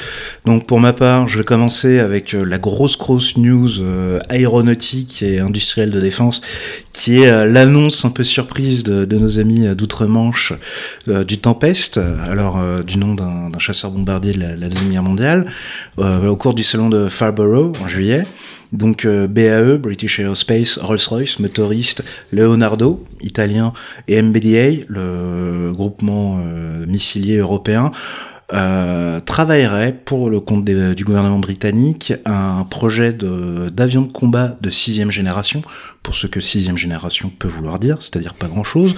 Donc 0.45 0.67
pour 0.67 0.79
ma 0.79 0.93
part, 0.93 1.27
je 1.27 1.37
vais 1.37 1.43
commencer 1.43 1.99
avec 1.99 2.33
euh, 2.33 2.45
la 2.45 2.57
grosse 2.57 2.97
grosse 2.97 3.37
news 3.37 3.79
euh, 3.79 4.19
aéronautique 4.29 5.21
et 5.21 5.39
industrielle 5.39 5.91
de 5.91 5.99
défense, 5.99 6.41
qui 6.93 7.21
est 7.21 7.27
euh, 7.27 7.45
l'annonce 7.45 8.05
un 8.05 8.09
peu 8.09 8.23
surprise 8.23 8.83
de, 8.83 9.17
nos 9.17 9.39
amis 9.39 9.67
d'outre-Manche 9.75 10.53
du 11.07 11.37
Tempest, 11.37 11.97
alors 11.97 12.59
du 12.83 12.97
nom 12.97 13.15
d'un 13.15 13.49
d'un 13.49 13.59
chasseur 13.59 13.91
bombardier 13.91 14.33
de 14.33 14.39
la, 14.39 14.55
Deuxième 14.55 14.91
Guerre 14.91 15.03
mondiale, 15.03 15.45
au 15.97 16.35
cours 16.35 16.53
du 16.53 16.63
salon 16.63 16.89
de 16.89 17.07
Farnborough 17.07 17.73
en 17.81 17.87
juillet. 17.87 18.23
Donc 18.73 19.07
BAE, 19.07 19.77
British 19.77 20.19
Aerospace, 20.19 20.77
Rolls-Royce, 20.77 21.39
motoriste, 21.39 22.03
Leonardo, 22.33 23.05
italien, 23.21 23.71
et 24.09 24.21
MBDA, 24.21 24.85
le 24.89 25.71
groupement 25.71 26.41
missilier 26.87 27.37
européen, 27.37 27.91
euh, 28.53 29.19
travaillerait 29.21 29.91
pour 30.05 30.29
le 30.29 30.39
compte 30.39 30.63
des- 30.63 30.93
du 30.93 31.03
gouvernement 31.03 31.39
britannique 31.39 32.13
un 32.25 32.63
projet 32.69 33.11
de- 33.11 33.69
d'avion 33.73 34.03
de, 34.03 34.11
combat 34.11 34.55
de 34.61 34.69
sixième 34.69 35.09
génération, 35.09 35.63
pour 36.03 36.13
ce 36.15 36.27
que 36.27 36.39
sixième 36.39 36.77
génération 36.77 37.31
peut 37.39 37.47
vouloir 37.47 37.79
dire, 37.79 37.97
c'est-à-dire 38.01 38.35
pas 38.35 38.47
grand-chose. 38.47 38.93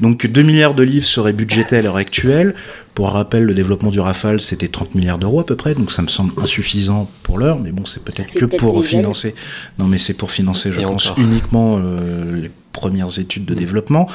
Donc 0.00 0.26
2 0.26 0.42
milliards 0.42 0.74
de 0.74 0.84
livres 0.84 1.06
seraient 1.06 1.32
budgétés 1.32 1.78
à 1.78 1.82
l'heure 1.82 1.96
actuelle. 1.96 2.54
Pour 2.94 3.10
rappel, 3.10 3.42
le 3.44 3.54
développement 3.54 3.90
du 3.90 3.98
Rafale, 3.98 4.40
c'était 4.40 4.68
30 4.68 4.94
milliards 4.94 5.18
d'euros 5.18 5.40
à 5.40 5.46
peu 5.46 5.56
près, 5.56 5.74
donc 5.74 5.90
ça 5.90 6.02
me 6.02 6.08
semble 6.08 6.32
insuffisant 6.40 7.10
pour 7.24 7.38
l'heure, 7.38 7.58
mais 7.58 7.72
bon, 7.72 7.84
c'est 7.86 8.04
peut-être 8.04 8.32
que 8.32 8.44
pour 8.44 8.78
ailes. 8.78 8.84
financer. 8.84 9.34
Non, 9.78 9.86
mais 9.86 9.98
c'est 9.98 10.14
pour 10.14 10.30
financer, 10.30 10.70
je 10.72 10.80
Et 10.80 10.84
pense, 10.84 11.10
encore. 11.10 11.24
uniquement 11.24 11.80
euh, 11.82 12.36
les 12.42 12.50
premières 12.72 13.18
études 13.18 13.46
de 13.46 13.54
Mm. 13.54 13.58
développement. 13.58 14.08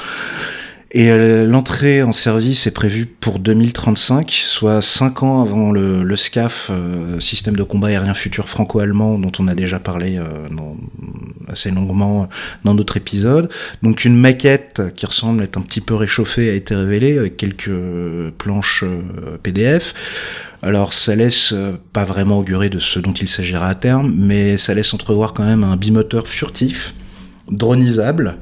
Et 0.90 1.10
euh, 1.10 1.44
l'entrée 1.44 2.02
en 2.02 2.12
service 2.12 2.66
est 2.66 2.70
prévue 2.70 3.04
pour 3.04 3.38
2035, 3.40 4.30
soit 4.30 4.80
5 4.80 5.22
ans 5.22 5.42
avant 5.42 5.70
le, 5.70 6.16
SCAF, 6.16 6.68
euh, 6.70 7.20
système 7.20 7.56
de 7.56 7.62
combat 7.62 7.88
aérien 7.88 8.14
futur 8.14 8.48
franco-allemand, 8.48 9.18
dont 9.18 9.32
on 9.38 9.48
a 9.48 9.54
déjà 9.54 9.78
parlé 9.78 10.16
euh, 10.16 10.24
dans- 10.50 10.76
assez 11.46 11.70
longuement 11.70 12.28
dans 12.64 12.74
d'autres 12.74 12.96
épisodes. 12.96 13.50
Donc 13.82 14.06
une 14.06 14.16
maquette 14.16 14.82
qui 14.96 15.04
ressemble 15.04 15.42
être 15.42 15.58
un 15.58 15.62
petit 15.62 15.82
peu 15.82 15.94
réchauffée 15.94 16.50
a 16.50 16.54
été 16.54 16.74
révélée 16.74 17.18
avec 17.18 17.36
quelques 17.36 17.68
euh, 17.68 18.30
planches 18.38 18.82
euh, 18.86 19.36
PDF. 19.42 19.94
Alors 20.62 20.94
ça 20.94 21.14
laisse 21.14 21.52
euh, 21.52 21.72
pas 21.92 22.04
vraiment 22.04 22.38
augurer 22.38 22.70
de 22.70 22.78
ce 22.78 22.98
dont 22.98 23.12
il 23.12 23.28
s'agira 23.28 23.68
à 23.68 23.74
terme, 23.74 24.12
mais 24.16 24.56
ça 24.56 24.72
laisse 24.72 24.94
entrevoir 24.94 25.34
quand 25.34 25.44
même 25.44 25.64
un 25.64 25.76
bimoteur 25.76 26.26
furtif, 26.28 26.94
dronisable, 27.50 28.36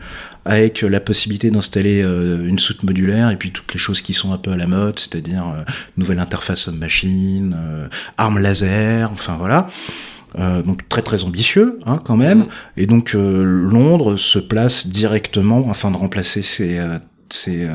avec 0.47 0.83
euh, 0.83 0.89
la 0.89 1.01
possibilité 1.01 1.51
d'installer 1.51 2.03
euh, 2.03 2.47
une 2.47 2.59
soute 2.59 2.85
modulaire 2.85 3.31
et 3.31 3.37
puis 3.37 3.51
toutes 3.51 3.73
les 3.75 3.79
choses 3.79 4.01
qui 4.01 4.15
sont 4.15 4.33
un 4.33 4.39
peu 4.39 4.53
à 4.53 4.57
la 4.57 4.67
mode, 4.67 4.99
c'est-à-dire 4.99 5.49
euh, 5.49 5.63
nouvelle 5.97 6.21
interface 6.21 6.69
homme-machine, 6.69 7.57
euh, 7.59 7.89
arme 8.17 8.39
laser, 8.39 9.11
enfin 9.13 9.37
voilà. 9.37 9.67
donc 10.65 10.89
très 10.89 11.03
très 11.03 11.25
ambitieux 11.25 11.81
hein, 11.87 11.99
quand 12.05 12.17
même. 12.17 12.39
Mhm. 12.39 12.49
Et 12.77 12.87
donc 12.87 13.13
Londres 13.15 14.17
se 14.17 14.39
place 14.39 14.87
directement 14.87 15.69
afin 15.71 15.91
de 15.91 15.97
remplacer 15.97 16.43
ces, 16.43 16.79
ces 17.31 17.67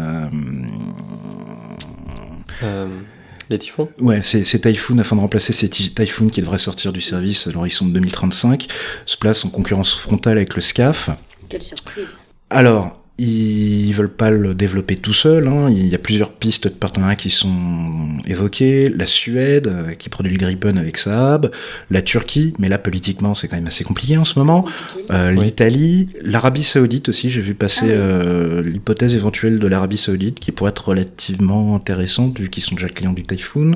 les 3.49 3.59
typhons 3.59 3.89
Ouais, 3.99 4.21
c'est 4.23 4.61
Typhoon, 4.61 4.97
afin 4.99 5.17
de 5.17 5.21
remplacer 5.21 5.51
ces 5.51 5.69
Typhoon 5.69 6.29
qui 6.29 6.39
devraient 6.39 6.57
sortir 6.57 6.93
du 6.93 7.01
service 7.01 7.47
à 7.47 7.51
l'horizon 7.51 7.85
de 7.85 7.91
2035, 7.91 8.67
se 9.05 9.17
place 9.17 9.43
en 9.43 9.49
concurrence 9.49 9.93
frontale 9.93 10.37
avec 10.37 10.55
le 10.55 10.61
SCAF. 10.61 11.09
Quelle 11.49 11.61
surprise 11.61 12.20
Alors, 12.51 13.01
ils 13.17 13.93
veulent 13.93 14.09
pas 14.09 14.29
le 14.31 14.55
développer 14.55 14.95
tout 14.95 15.13
seul. 15.13 15.47
Hein. 15.47 15.69
Il 15.69 15.87
y 15.87 15.95
a 15.95 15.99
plusieurs 15.99 16.31
pistes 16.31 16.67
de 16.67 16.73
partenariat 16.73 17.15
qui 17.15 17.29
sont 17.29 18.17
évoquées. 18.25 18.89
La 18.89 19.05
Suède, 19.05 19.67
euh, 19.67 19.93
qui 19.93 20.09
produit 20.09 20.33
le 20.33 20.39
Gripen 20.39 20.77
avec 20.77 20.97
Saab. 20.97 21.51
La 21.91 22.01
Turquie, 22.01 22.53
mais 22.57 22.67
là, 22.67 22.77
politiquement, 22.77 23.35
c'est 23.35 23.47
quand 23.47 23.55
même 23.55 23.67
assez 23.67 23.83
compliqué 23.83 24.17
en 24.17 24.25
ce 24.25 24.39
moment. 24.39 24.65
Euh, 25.11 25.31
L'Italie. 25.31 26.09
L'Arabie 26.23 26.63
Saoudite 26.63 27.09
aussi. 27.09 27.29
J'ai 27.29 27.41
vu 27.41 27.53
passer 27.53 27.87
Ah 27.89 27.99
euh, 27.99 28.63
l'hypothèse 28.63 29.15
éventuelle 29.15 29.59
de 29.59 29.67
l'Arabie 29.67 29.97
Saoudite, 29.97 30.39
qui 30.39 30.51
pourrait 30.51 30.71
être 30.71 30.89
relativement 30.89 31.75
intéressante, 31.75 32.39
vu 32.39 32.49
qu'ils 32.49 32.63
sont 32.63 32.75
déjà 32.75 32.89
clients 32.89 33.13
du 33.13 33.23
Typhoon. 33.23 33.75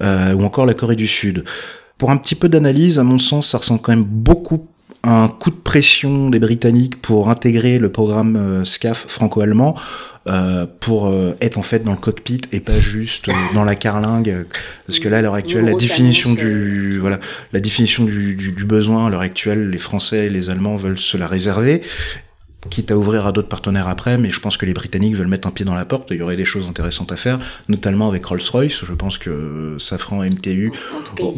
Euh, 0.00 0.32
ou 0.32 0.44
encore 0.44 0.64
la 0.64 0.74
Corée 0.74 0.96
du 0.96 1.08
Sud. 1.08 1.44
Pour 1.98 2.10
un 2.10 2.16
petit 2.16 2.34
peu 2.34 2.48
d'analyse, 2.48 2.98
à 2.98 3.04
mon 3.04 3.18
sens, 3.18 3.48
ça 3.48 3.58
ressemble 3.58 3.80
quand 3.80 3.92
même 3.92 4.04
beaucoup 4.04 4.68
un 5.02 5.28
coup 5.28 5.50
de 5.50 5.56
pression 5.56 6.30
des 6.30 6.38
Britanniques 6.38 7.00
pour 7.00 7.30
intégrer 7.30 7.78
le 7.78 7.90
programme 7.90 8.36
euh, 8.36 8.64
SCAF 8.64 9.06
franco-allemand 9.08 9.76
euh, 10.28 10.66
pour 10.80 11.06
euh, 11.06 11.36
être 11.40 11.56
en 11.56 11.62
fait 11.62 11.84
dans 11.84 11.92
le 11.92 11.96
cockpit 11.96 12.40
et 12.50 12.58
pas 12.58 12.80
juste 12.80 13.28
euh, 13.28 13.32
dans 13.54 13.62
la 13.62 13.76
carlingue. 13.76 14.44
Parce 14.84 14.98
que 14.98 15.08
là 15.08 15.18
à 15.18 15.22
l'heure 15.22 15.34
actuelle 15.34 15.66
la 15.66 15.74
définition 15.74 16.34
du 16.34 16.98
voilà 16.98 17.20
la 17.52 17.60
définition 17.60 18.04
du, 18.04 18.34
du, 18.34 18.50
du 18.50 18.64
besoin 18.64 19.06
à 19.06 19.10
l'heure 19.10 19.20
actuelle 19.20 19.70
les 19.70 19.78
Français 19.78 20.26
et 20.26 20.28
les 20.28 20.50
Allemands 20.50 20.74
veulent 20.74 20.98
se 20.98 21.16
la 21.16 21.28
réserver 21.28 21.80
quitte 22.70 22.90
à 22.90 22.96
ouvrir 22.98 23.26
à 23.26 23.32
d'autres 23.32 23.48
partenaires 23.48 23.86
après, 23.86 24.18
mais 24.18 24.30
je 24.30 24.40
pense 24.40 24.56
que 24.56 24.66
les 24.66 24.72
Britanniques 24.74 25.14
veulent 25.14 25.28
mettre 25.28 25.46
un 25.46 25.52
pied 25.52 25.64
dans 25.64 25.74
la 25.74 25.84
porte, 25.84 26.10
et 26.10 26.14
il 26.14 26.18
y 26.18 26.22
aurait 26.22 26.36
des 26.36 26.44
choses 26.44 26.66
intéressantes 26.68 27.12
à 27.12 27.16
faire, 27.16 27.38
notamment 27.68 28.08
avec 28.08 28.24
Rolls-Royce, 28.26 28.84
je 28.84 28.92
pense 28.92 29.18
que 29.18 29.76
Safran 29.78 30.24
MTU 30.24 30.72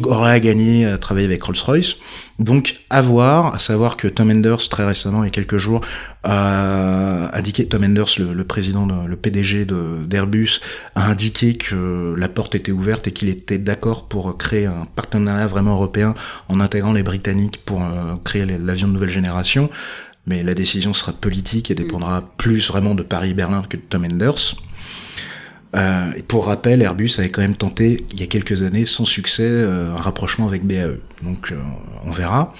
aurait 0.05 0.31
à 0.31 0.39
gagner 0.39 0.85
à 0.87 0.97
travailler 0.97 1.27
avec 1.27 1.43
Rolls-Royce. 1.43 1.97
Donc, 2.39 2.75
à 2.89 3.01
voir, 3.01 3.53
à 3.53 3.59
savoir 3.59 3.95
que 3.95 4.07
Tom 4.07 4.31
Enders, 4.31 4.69
très 4.69 4.85
récemment, 4.85 5.23
il 5.23 5.27
y 5.27 5.29
a 5.29 5.31
quelques 5.31 5.57
jours, 5.59 5.81
a 6.23 7.35
indiqué, 7.37 7.65
Tom 7.67 7.83
Enders, 7.83 8.07
le, 8.17 8.33
le 8.33 8.43
président, 8.43 8.87
de- 8.87 9.07
le 9.07 9.15
PDG 9.15 9.65
d'Airbus, 10.07 10.59
a 10.95 11.05
indiqué 11.09 11.55
que 11.55 12.15
la 12.17 12.27
porte 12.27 12.55
était 12.55 12.71
ouverte 12.71 13.07
et 13.07 13.11
qu'il 13.11 13.29
était 13.29 13.57
d'accord 13.57 14.07
pour 14.07 14.37
créer 14.37 14.65
un 14.65 14.85
partenariat 14.95 15.47
vraiment 15.47 15.73
européen 15.73 16.15
en 16.47 16.59
intégrant 16.59 16.93
les 16.93 17.03
Britanniques 17.03 17.61
pour 17.65 17.83
euh, 17.83 18.15
créer 18.23 18.45
l'avion 18.45 18.87
de 18.87 18.93
nouvelle 18.93 19.09
génération. 19.09 19.69
Mais 20.29 20.43
la 20.43 20.53
décision 20.53 20.93
sera 20.93 21.11
politique 21.11 21.71
et 21.71 21.75
dépendra 21.75 22.23
plus 22.37 22.67
vraiment 22.69 22.95
de 22.95 23.03
Paris-Berlin 23.03 23.63
que 23.67 23.77
de 23.77 23.81
Tom 23.81 24.05
Enders. 24.05 24.55
Euh, 25.75 26.11
et 26.15 26.21
pour 26.21 26.45
rappel, 26.45 26.81
Airbus 26.81 27.11
avait 27.17 27.29
quand 27.29 27.41
même 27.41 27.55
tenté, 27.55 28.05
il 28.11 28.19
y 28.19 28.23
a 28.23 28.27
quelques 28.27 28.63
années, 28.63 28.85
sans 28.85 29.05
succès, 29.05 29.43
euh, 29.45 29.91
un 29.91 30.01
rapprochement 30.01 30.47
avec 30.47 30.63
BAE. 30.65 30.99
Donc, 31.23 31.51
euh, 31.51 31.55
on 32.05 32.11
verra. 32.11 32.53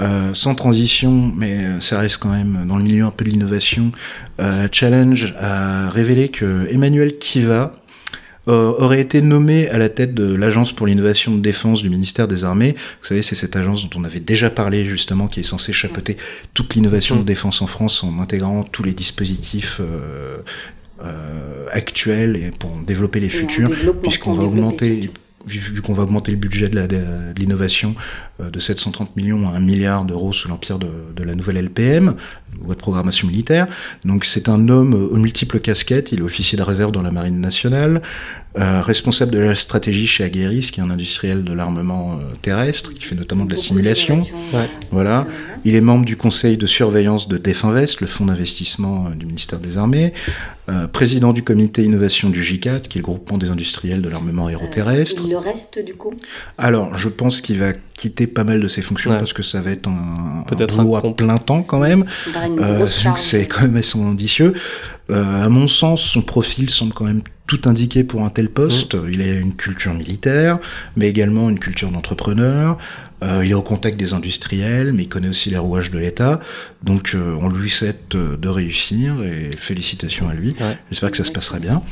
Euh, 0.00 0.32
sans 0.32 0.54
transition, 0.54 1.30
mais 1.36 1.80
ça 1.80 2.00
reste 2.00 2.16
quand 2.16 2.30
même 2.30 2.64
dans 2.66 2.78
le 2.78 2.82
milieu 2.82 3.04
un 3.04 3.10
peu 3.10 3.24
de 3.24 3.30
l'innovation, 3.30 3.92
euh, 4.40 4.66
Challenge 4.72 5.34
a 5.38 5.90
révélé 5.90 6.30
que 6.30 6.66
Emmanuel 6.70 7.18
Kiva 7.18 7.72
euh, 8.48 8.72
aurait 8.78 9.00
été 9.00 9.22
nommé 9.22 9.68
à 9.70 9.78
la 9.78 9.88
tête 9.88 10.14
de 10.14 10.34
l'agence 10.34 10.72
pour 10.72 10.86
l'innovation 10.86 11.34
de 11.36 11.40
défense 11.40 11.80
du 11.82 11.88
ministère 11.90 12.26
des 12.26 12.42
Armées. 12.44 12.74
Vous 13.00 13.06
savez, 13.06 13.22
c'est 13.22 13.34
cette 13.36 13.54
agence 13.56 13.88
dont 13.88 14.00
on 14.00 14.04
avait 14.04 14.20
déjà 14.20 14.50
parlé 14.50 14.84
justement, 14.86 15.28
qui 15.28 15.40
est 15.40 15.44
censée 15.44 15.72
chapeauter 15.72 16.16
toute 16.54 16.74
l'innovation 16.74 17.16
de 17.16 17.22
défense 17.22 17.62
en 17.62 17.66
France 17.68 18.02
en 18.02 18.18
intégrant 18.20 18.64
tous 18.64 18.82
les 18.82 18.92
dispositifs 18.94 19.78
euh, 19.80 20.38
euh, 21.04 21.66
actuels 21.70 22.36
et 22.36 22.50
pour 22.58 22.70
développer 22.86 23.20
les 23.20 23.26
Et 23.26 23.30
futurs, 23.30 23.70
puisqu'on 24.02 24.32
va 24.32 24.42
augmenter, 24.44 25.10
vu, 25.46 25.80
qu'on 25.82 25.92
va 25.92 26.04
augmenter 26.04 26.30
le 26.32 26.38
budget 26.38 26.68
de 26.68 26.76
la- 26.76 26.86
de 26.86 26.96
de 27.34 27.40
l'innovation 27.40 27.94
de 28.40 28.58
730 28.60 29.16
millions 29.16 29.48
à 29.48 29.52
1 29.56 29.60
milliard 29.60 30.04
d'euros 30.04 30.32
sous 30.32 30.48
l'empire 30.48 30.78
de, 30.78 30.88
de 31.16 31.22
la 31.24 31.34
nouvelle 31.34 31.56
LPM, 31.56 32.14
loi 32.64 32.74
de 32.74 32.80
programmation 32.80 33.28
militaire. 33.28 33.66
Donc 34.04 34.24
c'est 34.24 34.48
un 34.48 34.68
homme 34.68 34.94
aux 34.94 35.16
multiples 35.16 35.60
casquettes, 35.60 36.12
il 36.12 36.20
est 36.20 36.22
officier 36.22 36.58
de 36.58 36.62
réserve 36.62 36.92
dans 36.92 37.02
la 37.02 37.10
marine 37.10 37.40
nationale, 37.40 38.02
euh, 38.58 38.82
responsable 38.82 39.32
de 39.32 39.38
la 39.38 39.54
stratégie 39.54 40.06
chez 40.06 40.24
Aguerris, 40.24 40.70
qui 40.72 40.80
est 40.80 40.82
un 40.82 40.90
industriel 40.90 41.44
de 41.44 41.52
l'armement 41.52 42.12
euh, 42.20 42.34
terrestre, 42.42 42.92
qui 42.92 43.02
fait 43.02 43.14
notamment 43.14 43.44
de 43.46 43.50
la 43.50 43.56
simulation. 43.56 44.18
Ouais. 44.52 44.68
Voilà. 44.90 45.26
Il 45.64 45.74
est 45.76 45.80
membre 45.80 46.04
du 46.04 46.16
conseil 46.16 46.56
de 46.56 46.66
surveillance 46.66 47.28
de 47.28 47.38
Definvest, 47.38 48.00
le 48.00 48.06
fonds 48.08 48.26
d'investissement 48.26 49.06
euh, 49.10 49.14
du 49.14 49.26
ministère 49.26 49.58
des 49.60 49.78
Armées, 49.78 50.12
euh, 50.68 50.86
président 50.86 51.32
du 51.32 51.42
comité 51.42 51.82
innovation 51.82 52.30
du 52.30 52.42
GICAT, 52.42 52.80
qui 52.80 52.98
est 52.98 53.00
le 53.00 53.04
groupement 53.04 53.38
des 53.38 53.50
industriels 53.50 54.02
de 54.02 54.08
l'armement 54.08 54.48
aéroterrestre. 54.48 55.24
Euh, 55.24 55.30
Le 55.30 55.38
reste, 55.38 55.78
du 55.84 55.94
coup? 55.94 56.12
Alors, 56.58 56.98
je 56.98 57.08
pense 57.08 57.40
qu'il 57.40 57.58
va 57.58 57.72
quitter 57.94 58.26
pas 58.26 58.42
mal 58.44 58.60
de 58.60 58.68
ses 58.68 58.82
fonctions 58.82 59.12
Ouais. 59.12 59.18
parce 59.18 59.32
que 59.32 59.42
ça 59.42 59.60
va 59.60 59.70
être 59.70 59.88
un, 59.88 60.44
Peut-être 60.48 60.80
un 60.80 60.84
boulot 60.84 60.96
un 60.96 61.10
à 61.10 61.14
plein 61.14 61.36
temps 61.36 61.62
quand 61.62 61.78
même. 61.78 62.04
Une 62.46 62.58
Euh, 62.60 62.78
grosse 62.78 63.06
c'est 63.16 63.46
quand 63.46 63.62
même 63.62 63.76
assez 63.76 63.98
ambitieux. 63.98 64.54
Euh, 65.10 65.44
à 65.44 65.48
mon 65.48 65.66
sens, 65.68 66.02
son 66.02 66.22
profil 66.22 66.70
semble 66.70 66.92
quand 66.92 67.04
même 67.04 67.22
tout 67.46 67.60
indiqué 67.66 68.04
pour 68.04 68.24
un 68.24 68.30
tel 68.30 68.48
poste. 68.48 68.94
Mmh. 68.94 69.10
Il 69.12 69.20
a 69.20 69.26
une 69.26 69.54
culture 69.54 69.92
militaire, 69.92 70.58
mais 70.96 71.08
également 71.08 71.50
une 71.50 71.58
culture 71.58 71.90
d'entrepreneur. 71.90 72.78
Euh, 73.22 73.42
il 73.44 73.50
est 73.50 73.54
au 73.54 73.62
contact 73.62 73.96
des 73.98 74.14
industriels, 74.14 74.92
mais 74.92 75.04
il 75.04 75.08
connaît 75.08 75.28
aussi 75.28 75.50
les 75.50 75.58
rouages 75.58 75.90
de 75.90 75.98
l'État. 75.98 76.40
Donc, 76.82 77.12
euh, 77.14 77.36
on 77.40 77.48
lui 77.48 77.70
souhaite 77.70 78.14
euh, 78.14 78.36
de 78.36 78.48
réussir 78.48 79.22
et 79.22 79.50
félicitations 79.56 80.28
à 80.28 80.34
lui. 80.34 80.54
Ouais. 80.60 80.78
J'espère 80.90 81.10
que 81.10 81.16
ça 81.16 81.24
se 81.24 81.30
passera 81.30 81.58
bien. 81.58 81.82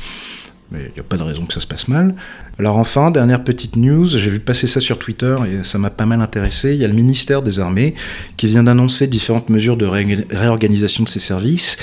Mais 0.71 0.79
il 0.87 0.93
n'y 0.93 0.99
a 1.01 1.03
pas 1.03 1.17
de 1.17 1.23
raison 1.23 1.45
que 1.45 1.53
ça 1.53 1.59
se 1.59 1.67
passe 1.67 1.89
mal. 1.89 2.15
Alors 2.57 2.77
enfin, 2.77 3.11
dernière 3.11 3.43
petite 3.43 3.75
news, 3.75 4.07
j'ai 4.07 4.29
vu 4.29 4.39
passer 4.39 4.67
ça 4.67 4.79
sur 4.79 4.97
Twitter 4.97 5.35
et 5.49 5.65
ça 5.65 5.77
m'a 5.77 5.89
pas 5.89 6.05
mal 6.05 6.21
intéressé. 6.21 6.73
Il 6.75 6.79
y 6.79 6.85
a 6.85 6.87
le 6.87 6.93
ministère 6.93 7.41
des 7.41 7.59
Armées 7.59 7.93
qui 8.37 8.47
vient 8.47 8.63
d'annoncer 8.63 9.07
différentes 9.07 9.49
mesures 9.49 9.75
de 9.75 9.85
ré- 9.85 10.25
réorganisation 10.29 11.03
de 11.03 11.09
ses 11.09 11.19
services. 11.19 11.75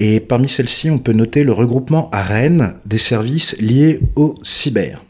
Et 0.00 0.18
parmi 0.18 0.48
celles-ci, 0.48 0.90
on 0.90 0.98
peut 0.98 1.12
noter 1.12 1.44
le 1.44 1.52
regroupement 1.52 2.10
à 2.10 2.22
Rennes 2.22 2.74
des 2.84 2.98
services 2.98 3.56
liés 3.60 4.00
au 4.16 4.34
cyber. 4.42 5.00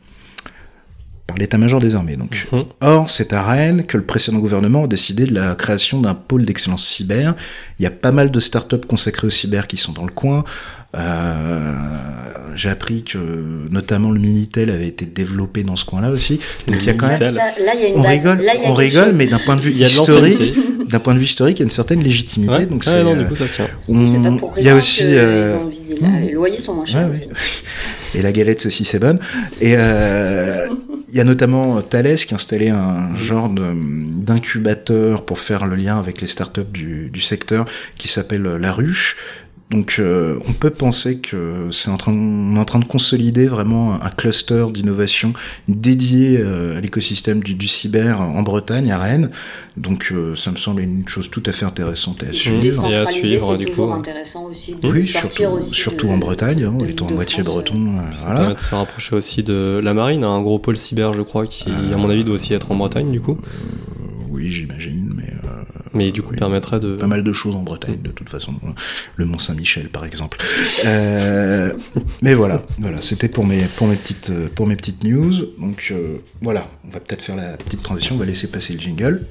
Par 1.26 1.38
l'état-major 1.38 1.80
des 1.80 1.94
armées, 1.94 2.16
donc. 2.16 2.48
Mhm. 2.52 2.64
Or, 2.82 3.08
c'est 3.08 3.32
à 3.32 3.42
Rennes 3.42 3.86
que 3.86 3.96
le 3.96 4.02
précédent 4.04 4.38
gouvernement 4.40 4.84
a 4.84 4.88
décidé 4.88 5.24
de 5.24 5.32
la 5.34 5.54
création 5.54 6.00
d'un 6.02 6.14
pôle 6.14 6.44
d'excellence 6.44 6.86
cyber. 6.86 7.34
Il 7.78 7.84
y 7.84 7.86
a 7.86 7.90
pas 7.90 8.12
mal 8.12 8.30
de 8.30 8.40
startups 8.40 8.86
consacrées 8.86 9.28
au 9.28 9.30
cyber 9.30 9.66
qui 9.68 9.78
sont 9.78 9.92
dans 9.92 10.04
le 10.04 10.12
coin. 10.12 10.44
Euh, 10.94 11.72
J'ai 12.54 12.68
appris 12.68 13.02
que 13.02 13.16
notamment 13.70 14.10
le 14.10 14.20
Minitel 14.20 14.68
avait 14.68 14.86
été 14.88 15.06
développé 15.06 15.62
dans 15.62 15.74
ce 15.76 15.86
coin-là 15.86 16.10
aussi. 16.10 16.38
Donc 16.68 16.76
il 16.80 16.86
y 16.86 16.90
a 16.90 16.94
quand 16.94 17.08
même, 17.08 17.16
ça- 17.18 17.30
là, 17.30 17.72
il 17.74 17.80
y 17.80 17.84
a 17.84 17.88
une 17.88 17.94
on 17.96 18.02
base. 18.02 18.10
rigole, 18.12 18.38
Là, 18.42 18.52
il 18.56 18.62
y 18.62 18.66
a 18.66 18.70
on 18.70 18.74
rigole, 18.74 19.04
chose. 19.06 19.14
mais 19.16 19.26
d'un 19.26 19.38
point 19.38 19.56
de 19.56 19.62
vue 19.62 19.72
historique, 19.72 20.38
l'ancienneté. 20.38 20.60
d'un 20.90 20.98
point 20.98 21.14
de 21.14 21.18
vue 21.18 21.24
historique, 21.24 21.58
il 21.58 21.60
y 21.60 21.62
a 21.62 21.64
une 21.64 21.70
certaine 21.70 22.02
légitimité. 22.02 22.52
Ouais, 22.52 22.66
Donc 22.66 22.84
c'est, 22.84 23.02
non, 23.02 23.12
euh, 23.16 23.22
du 23.22 23.26
coup, 23.26 23.34
ça 23.36 23.48
se 23.48 23.54
tient. 23.54 23.68
on- 23.88 24.04
il 24.58 24.64
y 24.64 24.68
a 24.68 24.76
aussi 24.76 25.02
euh, 25.04 25.56
ont 25.56 25.68
visé 25.68 25.98
là. 25.98 26.08
Les 26.20 26.32
loyers 26.32 26.60
sont 26.60 26.74
moins 26.74 26.84
chers 26.84 27.08
Ouais, 27.08 27.16
aussi. 27.16 27.26
oui. 27.30 28.18
Et 28.18 28.20
la 28.20 28.30
galette 28.32 28.66
aussi, 28.66 28.84
c'est 28.84 28.98
bonne. 28.98 29.18
Et 29.62 29.72
euh, 29.78 30.66
il 31.10 31.16
y 31.16 31.20
a 31.20 31.24
notamment 31.24 31.80
Thales 31.80 32.16
qui 32.16 32.34
a 32.34 32.36
installé 32.36 32.68
un 32.68 33.14
genre 33.16 33.48
de- 33.48 33.72
d'incubateur 34.20 35.24
pour 35.24 35.38
faire 35.38 35.64
le 35.66 35.76
lien 35.76 35.98
avec 35.98 36.20
les 36.20 36.26
startups 36.26 36.60
du, 36.70 37.08
du 37.10 37.20
secteur 37.22 37.64
qui 37.96 38.08
s'appelle 38.08 38.42
La 38.42 38.72
Ruche. 38.72 39.16
Donc 39.72 39.96
euh, 39.98 40.38
on 40.46 40.52
peut 40.52 40.68
penser 40.70 41.16
que 41.18 41.68
c'est 41.70 41.88
en 41.90 41.96
train, 41.96 42.12
on 42.12 42.54
est 42.56 42.58
en 42.58 42.64
train 42.66 42.78
de 42.78 42.84
consolider 42.84 43.46
vraiment 43.46 43.94
un 43.94 44.10
cluster 44.10 44.66
d'innovation 44.70 45.32
dédié 45.66 46.36
euh, 46.38 46.76
à 46.76 46.80
l'écosystème 46.82 47.42
du, 47.42 47.54
du 47.54 47.66
cyber 47.68 48.20
en 48.20 48.42
Bretagne, 48.42 48.92
à 48.92 48.98
Rennes. 48.98 49.30
Donc 49.78 50.10
euh, 50.12 50.36
ça 50.36 50.50
me 50.50 50.58
semble 50.58 50.82
une 50.82 51.08
chose 51.08 51.30
tout 51.30 51.42
à 51.46 51.52
fait 51.52 51.64
intéressante 51.64 52.22
à 52.22 52.34
suivre. 52.34 52.86
Et 52.90 52.94
à 52.96 53.06
suivre, 53.06 53.56
du 53.56 53.66
coup. 53.66 53.90
intéressant 53.90 54.44
aussi 54.44 54.74
de 54.74 54.86
Oui, 54.88 55.06
sortir 55.06 55.30
surtout, 55.48 55.56
aussi 55.58 55.74
surtout 55.74 56.06
de- 56.08 56.12
en 56.12 56.18
Bretagne, 56.18 56.64
hein, 56.64 56.74
de 56.78 56.86
étant 56.88 57.06
à 57.06 57.08
l'île 57.08 57.10
de 57.10 57.14
moitié 57.14 57.42
France, 57.42 57.54
breton. 57.54 57.74
euh, 57.98 58.16
Ça 58.16 58.26
voilà. 58.26 58.40
permet 58.40 58.54
de 58.56 58.60
se 58.60 58.74
rapprocher 58.74 59.16
aussi 59.16 59.42
de 59.42 59.80
la 59.82 59.94
marine, 59.94 60.22
un 60.22 60.42
gros 60.42 60.58
pôle 60.58 60.76
cyber, 60.76 61.14
je 61.14 61.22
crois, 61.22 61.46
qui, 61.46 61.70
à 61.70 61.96
mon 61.96 62.10
avis, 62.10 62.24
doit 62.24 62.34
aussi 62.34 62.52
être 62.52 62.70
en 62.70 62.76
Bretagne, 62.76 63.10
du 63.10 63.22
coup. 63.22 63.38
Oui, 64.28 64.50
j'imagine, 64.50 65.12
mais 65.16 65.32
euh, 65.44 65.62
Mais 65.94 66.10
du 66.12 66.22
coup, 66.22 66.30
Oui. 66.32 66.36
permettrait 66.38 66.80
de. 66.80 66.96
pas 66.96 67.06
mal 67.06 67.22
de 67.22 67.32
choses 67.32 67.54
en 67.54 67.62
Bretagne, 67.62 68.00
de 68.02 68.10
toute 68.10 68.28
façon. 68.28 68.54
Le 69.16 69.24
Mont 69.24 69.38
Saint-Michel, 69.38 69.88
par 69.88 70.04
exemple. 70.04 70.38
Euh, 70.86 71.72
mais 72.22 72.34
voilà, 72.34 72.62
voilà, 72.78 73.00
c'était 73.00 73.28
pour 73.28 73.46
mes 73.46 73.62
pour 73.76 73.86
mes 73.86 73.96
petites 73.96 74.30
euh, 74.30 74.48
pour 74.54 74.66
mes 74.66 74.76
petites 74.76 75.04
news. 75.04 75.32
Donc 75.58 75.88
euh, 75.90 76.18
voilà, 76.40 76.68
on 76.86 76.90
va 76.90 77.00
peut-être 77.00 77.22
faire 77.22 77.36
la 77.36 77.56
petite 77.56 77.82
transition. 77.82 78.14
On 78.14 78.18
va 78.18 78.26
laisser 78.26 78.48
passer 78.48 78.72
le 78.72 78.80
jingle. 78.80 79.26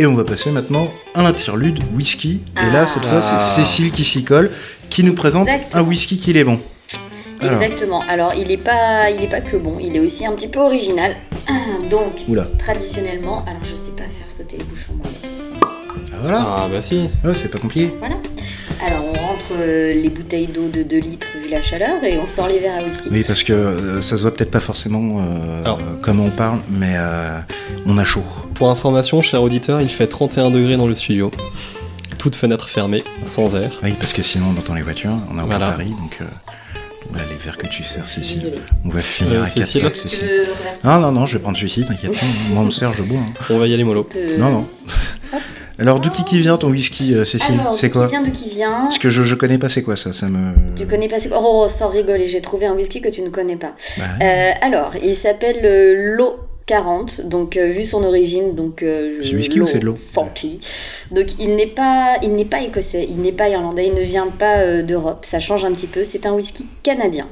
Et 0.00 0.06
on 0.06 0.14
va 0.14 0.24
passer 0.24 0.50
maintenant 0.52 0.88
à 1.14 1.22
l'interlude 1.22 1.80
whisky. 1.94 2.40
Et 2.56 2.70
là, 2.72 2.86
cette 2.86 3.04
fois, 3.04 3.18
Ah. 3.20 3.40
c'est 3.40 3.40
Cécile 3.62 3.90
qui 3.90 4.04
s'y 4.04 4.22
colle, 4.22 4.50
qui 4.90 5.02
nous 5.02 5.14
présente 5.14 5.48
Exactement. 5.48 5.82
un 5.82 5.86
whisky 5.88 6.16
qu'il 6.18 6.36
est 6.36 6.44
bon. 6.44 6.60
Alors. 7.40 7.60
Exactement. 7.60 8.02
Alors, 8.08 8.32
il 8.34 8.46
n'est 8.48 8.56
pas, 8.58 9.10
il 9.10 9.22
est 9.22 9.28
pas 9.28 9.40
que 9.40 9.56
bon, 9.56 9.78
il 9.80 9.96
est 9.96 10.00
aussi 10.00 10.24
un 10.24 10.32
petit 10.32 10.48
peu 10.48 10.60
original. 10.60 11.16
Donc, 11.90 12.12
Oula. 12.28 12.46
traditionnellement, 12.58 13.44
alors 13.46 13.62
je 13.68 13.74
sais 13.76 13.92
pas 13.92 14.04
faire 14.04 14.30
sauter 14.30 14.56
les 14.58 14.64
bouchons 14.64 14.92
moi. 14.94 15.06
Ah, 15.62 16.16
voilà. 16.22 16.40
Ah 16.58 16.68
bah 16.70 16.80
si. 16.80 17.08
Ouais, 17.24 17.34
c'est 17.34 17.48
pas 17.48 17.58
compliqué. 17.58 17.92
Voilà. 17.98 18.16
Alors, 18.86 19.04
on 19.04 19.12
rentre 19.18 19.46
euh, 19.52 19.92
les 19.94 20.08
bouteilles 20.10 20.46
d'eau 20.46 20.68
de 20.68 20.82
2 20.84 20.98
litres 20.98 21.26
vu 21.42 21.48
la 21.48 21.60
chaleur 21.62 22.02
et 22.04 22.18
on 22.18 22.26
sort 22.26 22.46
les 22.48 22.58
verres 22.60 22.78
à 22.78 22.82
whisky. 22.84 23.08
Oui, 23.10 23.24
parce 23.26 23.42
que 23.42 23.52
euh, 23.52 24.00
ça 24.00 24.16
se 24.16 24.22
voit 24.22 24.32
peut-être 24.32 24.50
pas 24.52 24.60
forcément 24.60 25.20
euh, 25.20 25.74
comment 26.02 26.24
on 26.26 26.30
parle, 26.30 26.58
mais 26.70 26.94
euh, 26.96 27.38
on 27.86 27.98
a 27.98 28.04
chaud. 28.04 28.22
Pour 28.58 28.70
information, 28.70 29.22
cher 29.22 29.40
auditeur, 29.42 29.80
il 29.80 29.88
fait 29.88 30.08
31 30.08 30.50
degrés 30.50 30.76
dans 30.76 30.86
le 30.88 30.94
studio. 30.96 31.30
Toute 32.18 32.34
fenêtre 32.34 32.68
fermée, 32.68 33.04
sans 33.24 33.54
air. 33.54 33.70
Oui, 33.84 33.94
parce 34.00 34.12
que 34.12 34.22
sinon 34.22 34.46
on 34.54 34.58
entend 34.58 34.74
les 34.74 34.82
voitures, 34.82 35.12
on 35.30 35.34
plein 35.34 35.44
Voilà. 35.44 35.70
Paris, 35.70 35.90
donc 35.90 36.18
euh, 36.20 36.24
les 37.14 37.36
verres 37.44 37.56
que 37.56 37.68
tu 37.68 37.84
sers, 37.84 38.06
Cécile. 38.08 38.52
On 38.84 38.88
va 38.88 39.00
finir 39.00 39.40
Euh, 39.40 39.42
à 39.44 39.46
Cécile. 39.46 39.82
4 39.82 39.92
Tu 39.92 40.08
Cécile. 40.08 40.26
reverser 40.28 40.80
Ah 40.82 40.98
non, 40.98 41.12
non, 41.12 41.26
je 41.26 41.36
vais 41.36 41.42
prendre 41.42 41.56
celui-ci, 41.56 41.84
t'inquiète 41.84 42.12
pas. 42.12 42.26
Moi, 42.50 42.62
on 42.62 42.66
me 42.66 42.70
sert, 42.72 42.92
je 42.94 43.02
bois. 43.02 43.20
hein. 43.20 43.32
On 43.50 43.58
va 43.58 43.68
y 43.68 43.74
aller 43.74 43.84
mollo. 43.84 44.08
Euh, 44.16 44.38
Non, 44.38 44.50
non. 44.50 44.66
Alors, 45.80 46.00
d'où 46.00 46.10
qui 46.10 46.24
qui 46.24 46.40
vient 46.40 46.56
ton 46.56 46.70
whisky, 46.70 47.14
euh, 47.14 47.24
Cécile 47.24 47.60
C'est 47.72 47.90
quoi 47.90 48.06
qui 48.06 48.10
vient, 48.10 48.22
d'où 48.24 48.32
qui 48.32 48.48
vient 48.50 48.80
Parce 48.82 48.98
que 48.98 49.08
je, 49.10 49.22
je 49.22 49.36
connais 49.36 49.58
pas 49.58 49.68
c'est 49.68 49.82
quoi 49.82 49.94
ça, 49.94 50.12
ça 50.12 50.26
me... 50.26 50.52
Tu 50.74 50.84
connais 50.88 51.06
pas 51.06 51.20
c'est 51.20 51.28
quoi 51.28 51.38
Oh, 51.40 51.68
sans 51.68 51.88
rigoler, 51.90 52.26
j'ai 52.26 52.40
trouvé 52.40 52.66
un 52.66 52.72
whisky 52.72 53.00
que 53.00 53.08
tu 53.08 53.22
ne 53.22 53.28
connais 53.30 53.54
pas. 53.54 53.74
Bah, 53.96 54.04
Euh, 54.20 54.50
alors, 54.60 54.94
il 55.00 55.14
s'appelle 55.14 55.60
euh, 55.64 56.16
l'eau 56.16 56.34
40, 56.68 57.22
donc 57.22 57.56
euh, 57.56 57.68
vu 57.68 57.82
son 57.82 58.04
origine, 58.04 58.54
donc 58.54 58.82
euh, 58.82 59.16
C'est 59.22 59.34
whisky 59.34 59.58
ou 59.58 59.66
c'est 59.66 59.78
de 59.78 59.86
l'eau 59.86 59.96
40. 60.14 60.44
Donc 61.10 61.26
il 61.40 61.56
n'est 61.56 61.66
pas, 61.66 62.18
il 62.22 62.34
n'est 62.34 62.44
pas 62.44 62.60
écossais, 62.60 63.06
il 63.08 63.16
n'est 63.16 63.32
pas 63.32 63.48
irlandais, 63.48 63.86
il 63.88 63.94
ne 63.94 64.02
vient 64.02 64.28
pas 64.28 64.58
euh, 64.58 64.82
d'Europe. 64.82 65.24
Ça 65.24 65.40
change 65.40 65.64
un 65.64 65.72
petit 65.72 65.86
peu. 65.86 66.04
C'est 66.04 66.26
un 66.26 66.34
whisky 66.34 66.66
canadien. 66.82 67.26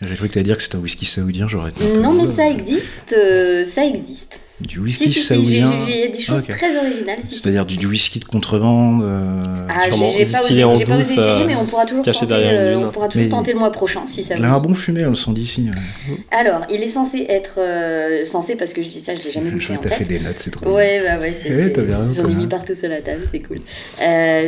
J'ai 0.00 0.14
cru 0.16 0.28
que 0.28 0.34
t'allais 0.34 0.44
dire 0.44 0.56
que 0.56 0.62
c'était 0.62 0.76
un 0.76 0.80
whisky 0.80 1.04
saoudien, 1.04 1.48
j'aurais 1.48 1.72
Non, 2.00 2.12
mais 2.12 2.24
ça 2.24 2.48
existe, 2.48 3.14
euh, 3.16 3.62
ça 3.62 3.84
existe. 3.84 4.40
Du 4.60 4.74
Si 4.74 4.80
whisky 4.80 5.12
si 5.12 5.20
si, 5.20 5.26
saoudien, 5.26 5.86
y 5.88 6.02
a 6.02 6.08
des 6.08 6.18
choses 6.18 6.42
très 6.48 6.76
originales. 6.76 7.18
Si, 7.20 7.28
si. 7.28 7.40
c'est-à-dire 7.40 7.64
du, 7.64 7.76
du 7.76 7.86
whisky 7.86 8.18
de 8.18 8.24
contrebande. 8.24 9.04
euh, 9.04 9.40
Ah, 9.68 9.84
j'ai 9.84 10.26
pas 10.26 10.40
osé, 10.44 10.64
en 10.64 10.76
pas 10.80 10.96
osé 10.96 11.12
essayer, 11.12 11.20
euh, 11.20 11.44
mais 11.46 11.54
on 11.54 11.64
pourra 11.64 11.86
toujours 11.86 12.04
tenter, 12.04 12.26
euh, 12.34 12.76
on 12.78 12.90
pourra 12.90 13.06
toujours 13.06 13.28
tenter 13.28 13.52
le 13.52 13.58
mois 13.60 13.70
prochain 13.70 14.02
si 14.06 14.24
ça 14.24 14.34
Il 14.36 14.44
a 14.44 14.52
un 14.52 14.58
bon 14.58 14.74
fumé, 14.74 15.06
on 15.06 15.10
le 15.10 15.14
sent 15.14 15.30
d'ici. 15.30 15.70
ouais. 16.08 16.16
Alors, 16.32 16.62
il 16.70 16.82
est 16.82 16.88
censé 16.88 17.24
être 17.28 17.58
euh, 17.60 18.24
censé 18.24 18.56
parce 18.56 18.72
que 18.72 18.82
je 18.82 18.88
dis 18.88 18.98
ça, 18.98 19.14
je 19.14 19.22
l'ai 19.22 19.30
jamais 19.30 19.50
goûté 19.50 19.72
en 19.74 19.76
t'as 19.76 19.90
fait 19.90 19.94
fait. 19.98 20.04
des 20.04 20.18
notes, 20.18 20.34
c'est 20.38 20.50
trop 20.50 20.64
bien. 20.66 20.74
Ouais, 20.74 21.02
bah 21.04 21.18
ouais, 21.22 21.32
c'est. 21.40 21.50
Eh, 21.50 21.80
bien 21.80 21.98
raison, 21.98 22.22
J'en 22.24 22.28
ai 22.28 22.34
mis 22.34 22.48
partout 22.48 22.74
sur 22.74 22.88
la 22.88 23.00
table, 23.00 23.22
c'est 23.30 23.38
cool. 23.40 23.58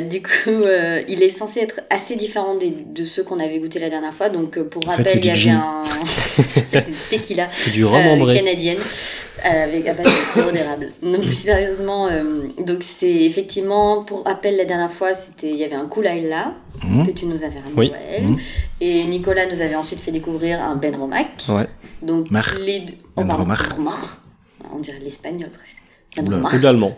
Du 0.09 0.23
coup, 0.23 0.64
il 1.09 1.23
est 1.23 1.31
censé 1.31 1.61
être 1.61 1.83
assez 1.88 2.16
différent 2.16 2.57
des, 2.57 2.73
de 2.94 3.05
ceux 3.05 3.23
qu'on 3.23 3.38
avait 3.38 3.61
goûté 3.61 3.79
la 3.79 3.90
dernière 3.90 4.12
fois. 4.14 4.29
Donc, 4.29 4.59
pour 4.59 4.85
rappel, 4.87 5.18
il 5.20 5.25
y 5.27 5.31
avait 5.31 5.51
un. 5.51 5.85
c'est 6.73 6.87
du 6.90 6.96
tequila. 7.11 7.49
C'est 7.53 7.70
du 7.70 7.85
rhum 7.85 8.27
canadienne 8.35 8.79
avec 9.42 9.87
à 9.87 9.94
base 9.94 10.07
de 10.07 10.11
sirop 10.11 10.50
d'érable. 10.50 10.92
Non, 11.03 11.18
plus 11.20 11.35
sérieusement, 11.37 12.09
euh, 12.09 12.35
donc 12.66 12.83
c'est 12.83 13.11
effectivement, 13.24 14.03
pour 14.05 14.24
rappel, 14.24 14.57
la 14.57 14.64
dernière 14.64 14.92
fois, 14.92 15.14
c'était 15.14 15.50
il 15.50 15.57
y 15.57 15.64
avait 15.64 15.74
un 15.74 15.87
Kool-Aid 15.87 16.29
là, 16.29 16.55
Mmh. 16.83 17.07
que 17.07 17.11
tu 17.12 17.26
nous 17.26 17.44
avais 17.44 17.59
ramené 17.59 17.74
Oui. 17.76 17.90
Noël. 17.90 18.22
Mhm. 18.24 18.38
Et 18.81 19.05
Nicolas 19.05 19.44
nous 19.46 19.61
avait 19.61 19.74
ensuite 19.74 20.00
fait 20.00 20.12
découvrir 20.12 20.62
un 20.62 20.76
Ben 20.76 20.96
Romac. 20.96 21.26
Ouais. 21.50 21.66
Donc, 22.00 22.31
Mar. 22.31 22.55
les 22.59 22.81
deux. 22.81 22.94
Ben 23.16 23.31
Romac. 23.35 23.59
Ben 23.68 23.74
Romac. 23.76 23.94
On 24.74 24.79
dirait 24.79 25.00
l'espagnol 25.00 25.50
presque. 25.50 25.83
Ou 26.26 26.59
l'allemand. 26.62 26.96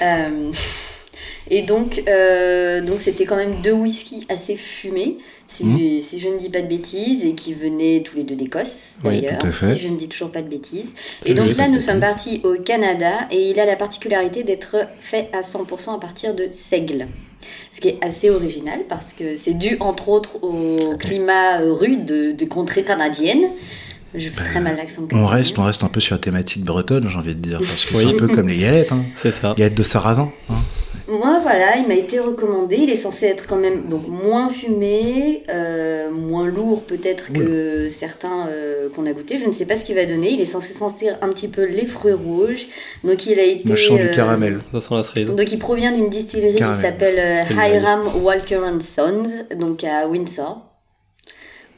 Euh, 0.00 0.52
et 1.50 1.62
donc, 1.62 2.02
euh, 2.08 2.80
donc 2.82 3.00
c'était 3.00 3.24
quand 3.24 3.36
même 3.36 3.60
deux 3.62 3.72
whiskies 3.72 4.26
assez 4.28 4.56
fumés, 4.56 5.18
si, 5.52 5.64
Mhm. 5.64 6.00
si 6.02 6.18
je 6.18 6.28
ne 6.28 6.38
dis 6.38 6.48
pas 6.50 6.62
de 6.62 6.66
bêtises, 6.68 7.24
et 7.24 7.34
qui 7.34 7.52
venaient 7.54 8.02
tous 8.04 8.16
les 8.16 8.24
deux 8.24 8.34
d'Écosse 8.36 8.96
d'ailleurs, 9.04 9.40
si 9.58 9.76
je 9.78 9.88
ne 9.88 9.96
dis 9.96 10.08
toujours 10.08 10.30
pas 10.30 10.42
de 10.42 10.48
bêtises. 10.48 10.92
Et 11.26 11.34
donc 11.34 11.56
là, 11.56 11.68
nous 11.68 11.80
sommes 11.80 12.00
partis 12.00 12.40
au 12.44 12.54
Canada, 12.62 13.26
et 13.30 13.50
il 13.50 13.60
a 13.60 13.64
la 13.66 13.76
particularité 13.76 14.42
d'être 14.44 14.76
fait 15.00 15.28
à 15.32 15.42
100% 15.42 15.94
à 15.94 15.98
partir 15.98 16.34
de 16.34 16.48
seigle. 16.50 17.06
Ce 17.72 17.80
qui 17.80 17.88
est 17.88 17.98
assez 18.02 18.30
original 18.30 18.80
parce 18.88 19.12
que 19.12 19.34
c'est 19.34 19.54
dû 19.54 19.76
entre 19.80 20.08
autres 20.08 20.42
au 20.44 20.94
climat 20.96 21.60
euh, 21.60 21.72
rude 21.72 22.04
de, 22.04 22.30
de 22.32 22.44
contrées 22.44 22.84
canadiennes. 22.84 23.46
Je 24.14 24.28
fais 24.28 24.44
très 24.44 24.60
mal 24.60 24.76
l'accent 24.76 25.02
On 25.12 25.26
reste, 25.26 25.58
on 25.58 25.64
reste 25.64 25.82
un 25.82 25.88
peu 25.88 25.98
sur 25.98 26.14
la 26.14 26.18
thématique 26.20 26.64
bretonne, 26.64 27.08
j'ai 27.08 27.16
envie 27.18 27.34
de 27.34 27.40
dire, 27.40 27.58
parce 27.66 27.84
que 27.84 27.94
Oui. 27.96 28.00
c'est 28.02 28.14
un 28.14 28.18
peu 28.18 28.28
comme 28.28 28.46
les 28.48 28.58
galettes, 28.58 28.92
hein. 28.92 29.04
C'est 29.16 29.30
ça. 29.32 29.54
Galettes 29.56 29.74
de 29.74 29.82
sarrasin. 29.82 30.30
hein. 30.50 30.54
Moi, 31.12 31.40
voilà, 31.42 31.76
il 31.76 31.86
m'a 31.86 31.94
été 31.94 32.18
recommandé. 32.18 32.76
Il 32.76 32.88
est 32.88 32.96
censé 32.96 33.26
être 33.26 33.46
quand 33.46 33.58
même 33.58 33.88
donc 33.88 34.08
moins 34.08 34.48
fumé, 34.48 35.42
euh, 35.50 36.10
moins 36.10 36.46
lourd 36.46 36.84
peut-être 36.84 37.30
que 37.32 37.90
certains 37.90 38.48
euh, 38.48 38.88
qu'on 38.88 39.04
a 39.04 39.12
goûté. 39.12 39.36
Je 39.36 39.44
ne 39.44 39.52
sais 39.52 39.66
pas 39.66 39.76
ce 39.76 39.84
qu'il 39.84 39.94
va 39.94 40.06
donner. 40.06 40.30
Il 40.30 40.40
est 40.40 40.46
censé 40.46 40.72
sentir 40.72 41.18
un 41.20 41.28
petit 41.28 41.48
peu 41.48 41.64
les 41.64 41.84
fruits 41.84 42.14
rouges. 42.14 42.66
Donc 43.04 43.26
il 43.26 43.38
a 43.38 43.44
été. 43.44 43.66
Moi, 43.66 43.76
je 43.76 43.88
sens 43.88 44.00
du 44.00 44.08
euh, 44.08 44.14
caramel. 44.14 44.60
Ça 44.72 44.80
sent 44.80 44.94
la 44.94 45.02
cerise. 45.02 45.26
Donc 45.28 45.52
il 45.52 45.58
provient 45.58 45.92
d'une 45.92 46.08
distillerie 46.08 46.54
Caramel. 46.56 46.78
qui 46.78 46.82
s'appelle 46.82 47.18
euh, 47.18 47.76
Hiram 47.76 48.02
Walker 48.22 48.60
and 48.64 48.80
Sons, 48.80 49.44
donc 49.56 49.84
à 49.84 50.08
Windsor. 50.08 50.62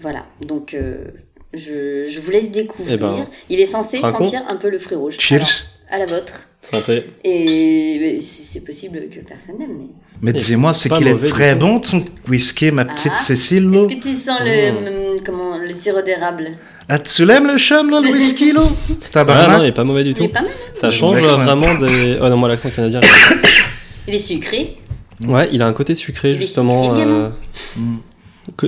Voilà, 0.01 0.27
donc 0.47 0.75
euh, 0.75 1.07
je, 1.55 2.07
je 2.09 2.21
vous 2.21 2.31
laisse 2.31 2.53
découvrir. 2.53 2.95
Eh 2.95 2.99
ben, 2.99 3.27
il 3.51 3.59
est 3.59 3.67
censé 3.67 3.97
sentir 3.97 4.43
un 4.49 4.57
peu 4.57 4.69
le 4.69 4.79
fruit 4.79 4.97
rouge. 4.97 5.17
Cheers. 5.19 5.39
Alors, 5.39 5.49
à 5.91 5.99
la 5.99 6.07
vôtre. 6.07 6.49
Santé. 6.71 7.05
Et 7.25 8.19
c'est 8.21 8.65
possible 8.65 9.01
que 9.11 9.21
personne 9.21 9.59
n'aime, 9.59 9.77
mais. 9.79 9.87
Mais 10.23 10.33
disez-moi, 10.33 10.73
c'est 10.73 10.89
qu'il 10.89 11.07
est 11.09 11.19
très 11.29 11.55
bon 11.55 11.81
ton 11.81 12.03
whisky, 12.29 12.71
ma 12.71 12.85
petite 12.85 13.13
Ah. 13.15 13.17
Cécile. 13.17 13.69
là. 13.71 13.81
Est-ce 13.81 13.97
que 13.97 14.01
tu 14.03 14.15
sens 14.15 14.39
le, 14.43 15.13
hum, 15.15 15.21
comment, 15.25 15.59
le 15.59 15.73
sirop 15.73 16.01
d'érable? 16.03 16.53
Ah, 16.89 16.99
tu 16.99 17.25
l'aimes 17.27 17.47
le 17.47 17.59
chum, 17.59 17.91
là, 17.91 18.01
le 18.01 18.11
whisky, 18.11 18.53
là 18.53 18.63
Ah 18.65 18.69
non, 18.69 18.97
il 19.01 19.11
Tabarnak 19.11 19.63
est 19.65 19.73
pas 19.73 19.85
mauvais 19.85 20.05
du 20.05 20.11
Il 20.11 20.15
tout. 20.15 20.23
est 20.25 20.29
pas 20.29 20.43
mal. 20.43 20.51
Ça 20.75 20.89
Oui. 20.89 20.95
change 20.95 21.21
vraiment 21.23 21.75
des. 21.75 22.19
Oh 22.23 22.29
non, 22.29 22.37
moi 22.37 22.49
l'accent 22.49 22.71
canadien. 22.71 23.01
Il 24.09 24.15
est 24.15 24.19
sucré. 24.19 24.77
Ouais, 25.27 25.49
il 25.53 25.63
a 25.63 25.67
un 25.67 25.73
côté 25.73 25.95
sucré 25.95 26.31
Il 26.31 26.37
est 26.37 26.41
justement. 26.41 26.85
sucré, 26.91 27.05
euh, 27.07 27.29
Mm. 27.77 27.97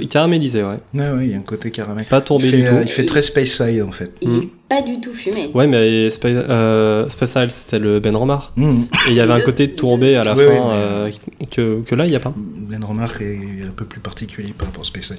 Caramélisé, 0.08 0.62
ouais. 0.62 0.76
Ouais, 0.94 1.10
ouais, 1.10 1.26
il 1.26 1.30
y 1.32 1.34
a 1.34 1.38
un 1.38 1.42
côté 1.42 1.70
caramel. 1.70 2.04
Pas 2.06 2.20
tourbé 2.20 2.48
fait, 2.50 2.56
du 2.58 2.62
tout. 2.64 2.74
euh, 2.74 2.82
il 2.82 2.88
fait 2.88 3.04
très 3.04 3.22
space 3.22 3.48
side, 3.50 3.82
en 3.82 3.92
fait. 3.92 4.10
Il 4.22 4.28
Mm. 4.30 4.42
est 4.42 4.48
pas 4.68 4.82
du 4.82 5.00
tout 5.00 5.12
fumé. 5.12 5.50
Ouais, 5.54 5.66
mais 5.66 6.10
Spe 6.10 6.24
euh, 6.26 7.06
c'était 7.48 7.78
le 7.78 8.00
Ben 8.00 8.16
Romar. 8.16 8.52
Mm. 8.56 8.82
Et 9.08 9.10
il 9.10 9.14
y 9.14 9.20
avait 9.20 9.32
un 9.32 9.40
côté 9.40 9.72
tourbé 9.74 10.16
à 10.16 10.22
la 10.24 10.34
Oui, 10.34 10.44
fin 10.44 10.50
oui, 10.50 10.56
mais- 10.56 10.72
euh, 10.72 11.10
que, 11.50 11.80
que 11.82 11.94
là, 11.94 12.04
il 12.06 12.10
n'y 12.10 12.16
a 12.16 12.20
pas. 12.20 12.34
Ben 12.36 12.82
Remarque 12.82 13.20
est 13.22 13.64
un 13.68 13.72
peu 13.72 13.84
plus 13.84 14.00
particulier 14.00 14.54
par 14.56 14.68
rapport 14.68 14.82
au 14.82 14.84
space 14.84 15.08
side. 15.08 15.18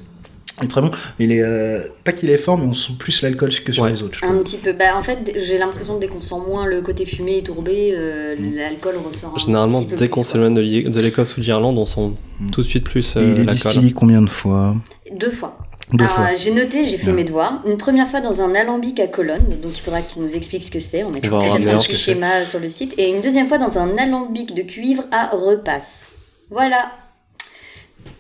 Il 0.62 0.66
est 0.66 0.68
très 0.68 0.82
bon. 0.82 0.92
Il 1.20 1.32
est, 1.32 1.42
euh, 1.42 1.82
pas 2.04 2.12
qu'il 2.14 2.30
est 2.30 2.38
fort, 2.38 2.58
mais 2.58 2.66
on 2.66 2.74
sent 2.74 2.94
plus 2.98 3.22
l'alcool 3.22 3.50
que 3.64 3.72
sur 3.72 3.84
Ouais. 3.84 3.92
les 3.92 4.02
autres. 4.02 4.18
je 4.22 4.26
Un 4.26 4.38
petit 4.40 4.58
peu. 4.58 4.74
Bah, 4.74 4.98
en 4.98 5.04
fait, 5.04 5.34
j'ai 5.36 5.58
l'impression 5.58 5.96
que 5.96 6.02
dès 6.02 6.08
qu'on 6.08 6.22
sent 6.22 6.36
moins 6.48 6.66
le 6.66 6.82
côté 6.82 7.06
fumé 7.06 7.38
et 7.38 7.44
tourbé, 7.44 7.94
euh, 7.96 8.36
l'alcool 8.56 8.96
ressort. 9.08 9.34
un 9.36 9.38
Généralement, 9.38 9.82
petit 9.82 9.90
peu 9.92 9.96
dès 9.98 10.10
qu'on 10.10 10.24
s'éloigne 10.24 10.54
de 10.56 11.00
l'Écosse 11.02 11.38
ou 11.38 11.42
de 11.42 11.46
l'Irlande, 11.46 11.78
on 11.78 11.86
sent 11.86 12.12
Mm. 12.40 12.50
tout 12.52 12.62
de 12.62 12.68
suite 12.68 12.84
plus 12.84 13.16
euh, 13.18 13.22
il 13.22 13.28
est 13.30 13.34
l'alcool. 13.38 13.54
distillé 13.54 13.92
combien 13.92 14.22
de 14.22 14.30
fois? 14.30 14.76
Deux 15.16 15.32
fois. 15.32 15.58
Deux 15.94 16.04
Alors, 16.04 16.16
fois. 16.16 16.26
euh, 16.26 16.36
J'ai 16.38 16.52
noté, 16.54 16.86
j'ai 16.88 16.98
fait 16.98 17.08
Ouais. 17.08 17.14
mes 17.14 17.24
devoirs. 17.24 17.62
Une 17.66 17.78
première 17.78 18.08
fois 18.10 18.20
dans 18.22 18.42
un 18.42 18.54
alambic 18.56 19.00
à 19.00 19.08
colonne, 19.08 19.48
donc 19.62 19.72
il 19.74 19.80
faudra 19.82 20.02
que 20.02 20.12
tu 20.14 20.20
nous 20.20 20.34
expliques 20.36 20.64
ce 20.64 20.72
que 20.72 20.80
c'est. 20.82 21.04
On 21.04 21.12
mettra 21.12 21.40
peut-être 21.40 21.68
un 21.68 21.78
petit 21.78 21.96
schéma 21.96 22.46
sur 22.46 22.60
le 22.60 22.70
site. 22.70 22.94
Et 22.98 23.10
une 23.12 23.22
deuxième 23.22 23.48
fois 23.48 23.58
dans 23.58 23.78
un 23.78 23.96
alambic 23.98 24.54
de 24.54 24.64
cuivre 24.64 25.04
à 25.12 25.30
repasse. 25.30 26.10
Voilà. 26.50 26.92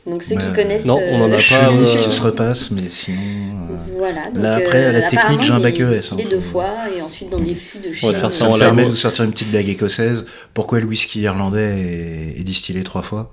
Donc 0.05 0.23
ceux 0.23 0.35
qui 0.35 0.45
Bah, 0.45 0.53
connaissent. 0.55 0.85
non, 0.85 0.99
on 1.11 1.21
en 1.21 1.31
a 1.31 1.35
euh, 1.35 1.39
pas, 1.49 1.71
euh, 1.71 1.85
qui 1.85 2.11
se 2.11 2.21
repasse, 2.21 2.71
mais 2.71 2.83
sinon. 2.91 3.17
euh, 3.19 3.75
Voilà. 3.97 4.29
Donc, 4.31 4.43
Là, 4.43 4.55
après, 4.55 4.85
à 4.85 4.91
la 4.91 5.01
technique, 5.03 5.41
j'ai 5.41 5.51
un 5.53 5.59
bac 5.59 5.79
ES, 5.79 5.89
distillé 5.89 6.23
hein, 6.23 6.27
deux 6.29 6.39
fois 6.39 6.75
et 6.95 7.01
ensuite 7.01 7.29
dans 7.29 7.39
des 7.39 7.55
fûts 7.55 7.79
de 7.79 7.89
On 8.03 8.11
va 8.11 8.17
faire 8.17 8.31
Ça 8.31 8.45
en 8.49 8.53
me 8.53 8.59
permet 8.59 8.83
de 8.85 8.89
vous 8.89 8.95
sortir 8.95 9.25
une 9.25 9.31
petite 9.31 9.51
blague 9.51 9.67
écossaise. 9.69 10.25
Pourquoi 10.53 10.79
le 10.79 10.85
whisky 10.85 11.21
irlandais 11.21 11.79
est, 12.35 12.39
est 12.39 12.43
distillé 12.43 12.83
trois 12.83 13.01
fois? 13.01 13.31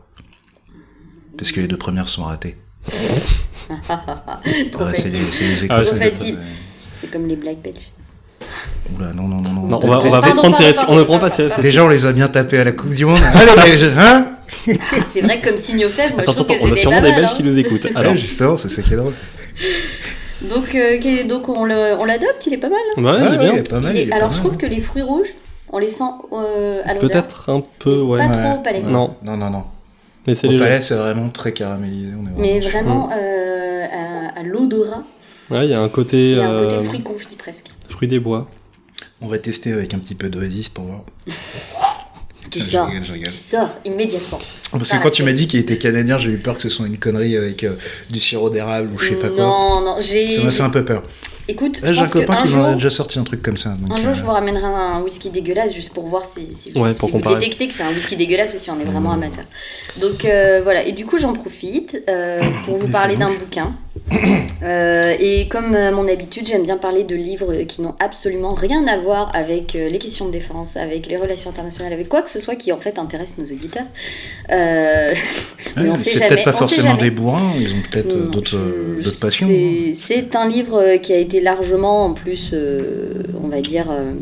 Parce 1.36 1.52
que 1.52 1.60
les 1.60 1.66
deux 1.68 1.76
premières 1.78 2.08
sont 2.08 2.24
ratées. 2.24 2.56
Trop 4.72 4.84
Ouais, 4.84 4.94
Ah, 5.68 5.82
facile. 5.84 6.38
C'est 6.94 7.10
comme 7.10 7.26
les 7.26 7.36
blagues 7.36 7.60
belges. 7.62 7.90
Oula, 8.96 9.12
non, 9.14 9.28
non, 9.28 9.36
non, 9.40 9.50
non. 9.52 9.66
Non, 9.66 9.80
on 9.82 9.86
va, 9.88 9.98
on 9.98 10.10
va 10.10 10.20
Pardon, 10.20 10.36
prendre 10.42 10.56
pardon, 10.56 10.66
risques. 10.66 10.80
On 10.80 10.82
ne 10.82 10.86
pardon, 10.86 11.04
prend 11.04 11.12
pas 11.14 11.18
pardon, 11.28 11.34
ces 11.36 11.42
risques. 11.44 11.60
Déjà, 11.60 11.84
on 11.84 11.88
les 11.88 12.06
a 12.06 12.12
bien 12.12 12.28
tapés 12.28 12.58
à 12.58 12.64
la 12.64 12.72
Coupe 12.72 12.90
du 12.94 13.04
Monde. 13.06 13.18
Allez, 13.58 13.78
jeunes, 13.78 13.98
hein 13.98 14.26
Ah, 14.68 14.96
c'est 15.10 15.20
vrai 15.22 15.40
que 15.40 15.48
comme 15.48 15.58
signaux 15.58 15.88
faibles, 15.88 16.12
moi 16.14 16.22
Attends, 16.22 16.32
je 16.32 16.36
trouve 16.36 16.50
attends, 16.56 16.64
que 16.66 16.70
on 16.70 16.72
a 16.72 16.76
sûrement 16.76 16.96
pas 17.00 17.02
des 17.06 17.10
mal. 17.12 17.20
Belges 17.22 17.32
hein. 17.32 17.36
qui 17.36 17.42
nous 17.44 17.58
écoutent. 17.58 17.86
Alors, 17.94 18.12
Ouais, 18.12 18.18
justement, 18.18 18.56
c'est 18.56 18.68
ça 18.68 18.82
qui 18.82 18.92
est 18.92 18.96
drôle. 18.96 19.14
Donc, 20.42 20.74
euh, 20.74 20.98
donc 21.28 21.48
on 21.48 21.64
l'adopte, 21.64 22.46
il 22.46 22.54
est 22.54 22.58
pas 22.58 22.68
mal. 22.68 22.78
ouais, 22.96 23.02
il 23.02 23.04
est 23.06 23.28
Ouais, 23.30 23.38
bien. 23.38 23.52
il 23.54 23.58
est 23.58 23.70
pas 23.70 23.80
mal. 23.80 23.94
Il 23.94 23.98
est- 24.00 24.02
il 24.04 24.08
est 24.10 24.12
alors 24.12 24.28
pas 24.28 24.34
je 24.34 24.40
mal. 24.40 24.46
trouve 24.48 24.58
que 24.58 24.66
les 24.66 24.80
fruits 24.80 25.02
rouges, 25.02 25.28
on 25.72 25.78
les 25.78 25.88
sent 25.88 26.04
euh, 26.32 26.82
à 26.84 26.92
l'odeur. 26.94 27.10
Peut-être 27.10 27.48
un 27.50 27.62
peu, 27.78 28.00
ouais. 28.02 28.18
Pas 28.18 28.26
Ouais. 28.26 28.42
trop 28.50 28.58
au 28.58 28.62
palais. 28.62 28.82
Non. 28.82 29.16
Non, 29.22 29.36
non, 29.36 29.50
non. 29.50 29.64
Mais 30.26 30.34
c'est 30.34 30.48
Au 30.48 30.58
palais, 30.58 30.80
c'est 30.82 30.94
vraiment 30.94 31.28
très 31.30 31.52
caramélisé. 31.52 32.10
On 32.18 32.26
est 32.26 32.40
Mais 32.40 32.60
vraiment- 32.60 33.06
vraiment 33.06 33.10
euh, 33.16 33.84
à, 34.36 34.40
à 34.40 34.42
l'odorat, 34.42 35.02
Ouais, 35.50 35.66
il 35.66 35.70
y 35.70 35.74
a 35.74 35.80
un 35.80 35.88
côté, 35.90 36.30
il 36.32 36.36
y 36.38 36.40
a 36.40 36.48
un 36.48 36.62
côté 36.62 36.74
euh, 36.76 36.82
fruit 36.84 37.02
confit 37.02 37.36
presque. 37.36 37.66
Fruit 37.94 38.08
des 38.08 38.18
bois. 38.18 38.50
On 39.20 39.26
va 39.28 39.38
tester 39.38 39.72
avec 39.72 39.94
un 39.94 39.98
petit 39.98 40.14
peu 40.14 40.28
d'oasis 40.28 40.68
pour 40.68 40.84
voir. 40.84 41.02
Tu 42.50 42.60
Je 42.60 42.64
sors, 42.64 42.86
rigole, 42.86 43.04
je 43.04 43.12
rigole. 43.14 43.32
tu 43.32 43.38
sors 43.38 43.68
immédiatement. 43.86 44.38
Parce 44.70 44.90
Par 44.90 44.98
que 44.98 45.04
quand 45.04 45.10
tu 45.10 45.22
m'as 45.22 45.32
dit 45.32 45.48
qu'il 45.48 45.58
était 45.60 45.78
canadien, 45.78 46.18
j'ai 46.18 46.30
eu 46.30 46.36
peur 46.36 46.54
que 46.56 46.62
ce 46.62 46.68
soit 46.68 46.86
une 46.86 46.98
connerie 46.98 47.36
avec 47.36 47.64
euh, 47.64 47.72
du 48.10 48.20
sirop 48.20 48.50
d'érable 48.50 48.90
ou 48.94 48.98
je 48.98 49.08
sais 49.08 49.14
pas 49.14 49.28
quoi. 49.30 49.42
Non, 49.44 49.80
non, 49.80 49.96
j'ai. 50.00 50.30
Ça 50.30 50.42
m'a 50.44 50.50
fait 50.50 50.62
un 50.62 50.68
peu 50.70 50.84
peur. 50.84 51.02
Écoute, 51.48 51.80
j'ai 51.82 51.98
un 52.00 52.06
copain 52.06 52.42
qui 52.44 52.52
m'en 52.54 52.66
a 52.66 52.74
déjà 52.74 52.90
sorti 52.90 53.18
un 53.18 53.24
truc 53.24 53.42
comme 53.42 53.56
ça. 53.56 53.70
donc, 53.70 53.90
un 53.90 53.96
jour, 54.00 54.10
euh, 54.10 54.14
je 54.14 54.22
vous 54.22 54.30
ramènerai 54.30 54.64
un 54.66 55.00
whisky 55.00 55.30
dégueulasse 55.30 55.74
juste 55.74 55.92
pour 55.94 56.06
voir 56.06 56.24
si, 56.26 56.54
si, 56.54 56.70
vous- 56.72 56.80
Ouais, 56.82 56.90
si 56.90 56.96
pour 56.96 57.08
vous 57.08 57.14
comparer. 57.18 57.36
détectez 57.36 57.66
que 57.66 57.74
c'est 57.74 57.82
un 57.82 57.92
whisky 57.92 58.14
dégueulasse 58.16 58.54
aussi. 58.54 58.70
On 58.70 58.78
est 58.78 58.84
vraiment 58.84 59.10
Mmh. 59.10 59.22
amateur. 59.22 59.44
Donc 60.00 60.24
euh, 60.26 60.60
voilà. 60.62 60.84
Et 60.84 60.92
du 60.92 61.06
coup, 61.06 61.18
j'en 61.18 61.32
profite 61.32 61.98
euh, 62.08 62.40
pour 62.66 62.76
vous 62.78 62.88
parler 62.88 63.16
d'un 63.16 63.32
bouquin. 63.32 63.74
Euh, 64.62 65.14
et 65.20 65.46
comme 65.48 65.74
à 65.74 65.90
mon 65.90 66.08
habitude, 66.08 66.46
j'aime 66.46 66.62
bien 66.62 66.78
parler 66.78 67.04
de 67.04 67.14
livres 67.14 67.52
qui 67.64 67.82
n'ont 67.82 67.94
absolument 68.00 68.54
rien 68.54 68.86
à 68.86 68.96
voir 68.98 69.30
avec 69.34 69.74
euh, 69.76 69.90
les 69.90 69.98
questions 69.98 70.24
de 70.26 70.30
défense, 70.30 70.78
avec 70.78 71.06
les 71.06 71.18
relations 71.18 71.50
internationales, 71.50 71.92
avec 71.92 72.08
quoi 72.08 72.22
que 72.22 72.30
ce 72.30 72.40
soit 72.40 72.54
qui 72.56 72.72
en 72.72 72.78
fait 72.78 72.98
intéresse 72.98 73.36
nos 73.36 73.44
auditeurs. 73.44 73.84
Euh, 74.50 75.14
mais 75.76 75.90
on 75.90 75.96
sait 75.96 76.04
c'est 76.04 76.18
jamais. 76.18 76.28
peut-être 76.28 76.44
pas 76.44 76.50
on 76.50 76.52
sait 76.54 76.58
forcément 76.60 76.88
jamais. 76.92 77.02
des 77.02 77.10
bourrins, 77.10 77.52
ils 77.60 77.72
ont 77.74 77.82
peut-être 77.90 78.14
euh, 78.14 78.28
d'autres 78.30 78.56
euh, 78.56 79.00
passions. 79.20 79.48
c'est- 79.48 79.92
C'est 79.94 80.34
un 80.34 80.48
livre 80.48 80.80
euh, 80.80 80.96
qui 80.96 81.12
a 81.12 81.18
été 81.18 81.42
largement, 81.42 82.06
en 82.06 82.14
plus, 82.14 82.50
euh, 82.54 83.22
on 83.42 83.48
va 83.48 83.60
dire, 83.60 83.90
euh, 83.90 84.12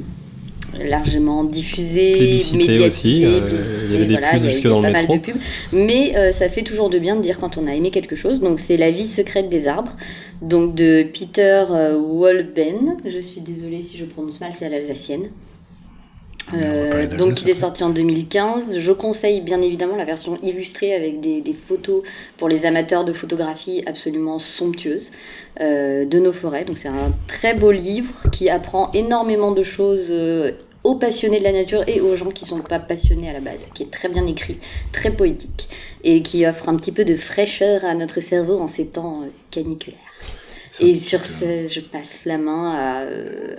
largement 0.80 1.44
diffusé, 1.44 2.12
médiatisé. 2.54 2.86
aussi, 2.86 3.24
euh, 3.24 3.40
plébiscité, 3.40 3.84
il 3.84 3.92
y 3.92 3.96
avait 3.96 4.06
des 4.06 4.12
voilà, 4.14 4.30
pubs 4.32 4.42
jusque 4.42 4.66
dans 4.66 4.80
le 4.80 4.82
pas 4.82 4.92
mal 4.92 5.06
de 5.06 5.18
pubs. 5.18 5.36
Mais 5.72 6.16
euh, 6.16 6.32
ça 6.32 6.48
fait 6.48 6.62
toujours 6.62 6.90
de 6.90 6.98
bien 6.98 7.16
de 7.16 7.22
dire 7.22 7.38
quand 7.38 7.58
on 7.58 7.66
a 7.66 7.74
aimé 7.74 7.90
quelque 7.90 8.16
chose. 8.16 8.40
Donc 8.40 8.60
c'est 8.60 8.76
La 8.76 8.90
vie 8.90 9.06
secrète 9.06 9.48
des 9.48 9.68
arbres, 9.68 9.96
donc 10.40 10.74
de 10.74 11.04
Peter 11.12 11.64
euh, 11.70 11.98
Wolben. 11.98 12.96
Je 13.04 13.18
suis 13.18 13.40
désolée 13.40 13.82
si 13.82 13.96
je 13.98 14.04
prononce 14.04 14.40
mal, 14.40 14.52
c'est 14.58 14.66
à 14.66 14.68
l'alsacienne. 14.68 15.28
Euh, 16.54 17.06
donc 17.06 17.42
il 17.42 17.50
est 17.50 17.54
sorti 17.54 17.84
en 17.84 17.90
2015. 17.90 18.78
Je 18.78 18.92
conseille 18.92 19.40
bien 19.40 19.60
évidemment 19.60 19.96
la 19.96 20.04
version 20.04 20.38
illustrée 20.42 20.94
avec 20.94 21.20
des, 21.20 21.40
des 21.40 21.54
photos 21.54 22.02
pour 22.36 22.48
les 22.48 22.66
amateurs 22.66 23.04
de 23.04 23.12
photographie 23.12 23.82
absolument 23.86 24.38
somptueuses 24.38 25.10
euh, 25.60 26.04
de 26.04 26.18
nos 26.18 26.32
forêts. 26.32 26.64
Donc 26.64 26.78
c'est 26.78 26.88
un 26.88 27.12
très 27.26 27.54
beau 27.54 27.70
livre 27.70 28.12
qui 28.30 28.50
apprend 28.50 28.90
énormément 28.92 29.52
de 29.52 29.62
choses 29.62 30.06
euh, 30.10 30.52
aux 30.84 30.96
passionnés 30.96 31.38
de 31.38 31.44
la 31.44 31.52
nature 31.52 31.84
et 31.86 32.00
aux 32.00 32.16
gens 32.16 32.30
qui 32.30 32.44
sont 32.44 32.60
pas 32.60 32.80
passionnés 32.80 33.30
à 33.30 33.32
la 33.32 33.40
base, 33.40 33.68
qui 33.74 33.84
est 33.84 33.90
très 33.90 34.08
bien 34.08 34.26
écrit, 34.26 34.58
très 34.90 35.10
poétique 35.10 35.68
et 36.04 36.22
qui 36.22 36.44
offre 36.46 36.68
un 36.68 36.76
petit 36.76 36.92
peu 36.92 37.04
de 37.04 37.14
fraîcheur 37.14 37.84
à 37.84 37.94
notre 37.94 38.20
cerveau 38.20 38.58
en 38.58 38.66
ces 38.66 38.88
temps 38.88 39.22
caniculaires. 39.50 40.11
Et 40.80 40.94
sur 40.94 41.20
ce, 41.24 41.66
je 41.70 41.80
passe 41.80 42.22
la 42.24 42.38
main 42.38 42.72
à, 42.74 43.02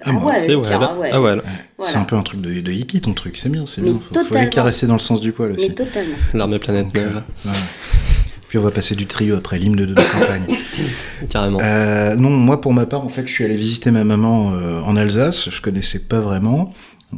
Ah, 0.01 0.09
à 0.09 0.11
moi, 0.11 0.31
Wal, 0.31 0.41
C'est 0.41 0.47
tiens, 0.47 0.95
ouais. 0.97 1.09
Ah 1.13 1.21
ouais, 1.21 1.35
Voilà. 1.35 1.43
C'est 1.81 1.97
un 1.97 2.03
peu 2.05 2.15
un 2.15 2.23
truc 2.23 2.41
de, 2.41 2.59
de 2.61 2.71
hippie 2.71 3.01
ton 3.01 3.13
truc, 3.13 3.37
c'est 3.37 3.49
bien, 3.49 3.65
c'est 3.67 3.81
bien. 3.81 3.93
Faut, 3.93 3.99
faut 3.99 4.19
les 4.21 4.27
totalement. 4.29 4.49
caresser 4.49 4.87
dans 4.87 4.93
le 4.95 4.99
sens 4.99 5.21
du 5.21 5.31
poil 5.31 5.51
aussi. 5.51 5.67
Mais 5.69 5.75
totalement. 5.75 6.15
l'armée 6.33 6.59
planète 6.59 6.87
euh, 6.95 6.99
neuve, 7.03 7.21
voilà. 7.43 7.59
Puis 8.49 8.57
on 8.59 8.61
va 8.61 8.71
passer 8.71 8.95
du 8.95 9.07
trio 9.07 9.35
après 9.35 9.57
l'hymne 9.57 9.75
de, 9.75 9.85
de 9.85 9.93
campagne. 10.11 10.45
carrément. 11.29 11.59
Euh, 11.61 12.15
non, 12.15 12.29
moi 12.29 12.61
pour 12.61 12.73
ma 12.73 12.85
part, 12.85 13.03
en 13.03 13.09
fait, 13.09 13.25
je 13.27 13.33
suis 13.33 13.43
allé 13.43 13.55
visiter 13.55 13.89
ma 13.91 14.03
maman 14.03 14.53
euh, 14.53 14.79
en 14.81 14.95
Alsace. 14.95 15.49
Je 15.49 15.61
connaissais 15.61 15.99
pas 15.99 16.19
vraiment. 16.19 16.73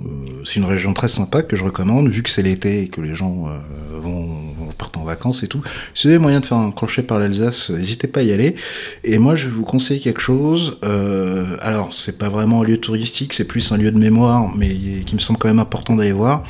Euh, 0.05 0.41
c'est 0.45 0.55
une 0.55 0.65
région 0.65 0.93
très 0.93 1.07
sympa 1.07 1.41
que 1.43 1.55
je 1.55 1.63
recommande, 1.63 2.09
vu 2.09 2.23
que 2.23 2.29
c'est 2.29 2.41
l'été 2.41 2.83
et 2.83 2.87
que 2.87 3.01
les 3.01 3.15
gens 3.15 3.47
euh, 3.47 3.99
vont, 3.99 4.25
vont 4.57 4.65
partent 4.77 4.97
en 4.97 5.03
vacances 5.03 5.43
et 5.43 5.47
tout. 5.47 5.61
Si 5.93 6.07
vous 6.07 6.13
avez 6.13 6.21
moyen 6.21 6.39
de 6.39 6.45
faire 6.45 6.57
un 6.57 6.71
crochet 6.71 7.03
par 7.03 7.19
l'Alsace, 7.19 7.69
n'hésitez 7.69 8.07
pas 8.07 8.19
à 8.19 8.23
y 8.23 8.31
aller. 8.31 8.55
Et 9.03 9.17
moi, 9.17 9.35
je 9.35 9.47
vais 9.47 9.55
vous 9.55 9.63
conseiller 9.63 9.99
quelque 9.99 10.21
chose. 10.21 10.77
Euh, 10.83 11.57
alors, 11.61 11.93
c'est 11.93 12.17
pas 12.17 12.29
vraiment 12.29 12.61
un 12.61 12.65
lieu 12.65 12.77
touristique, 12.77 13.33
c'est 13.33 13.45
plus 13.45 13.71
un 13.71 13.77
lieu 13.77 13.91
de 13.91 13.97
mémoire, 13.99 14.51
mais 14.55 14.69
qui 15.05 15.15
me 15.15 15.19
semble 15.19 15.39
quand 15.39 15.47
même 15.47 15.59
important 15.59 15.95
d'aller 15.95 16.11
voir. 16.11 16.43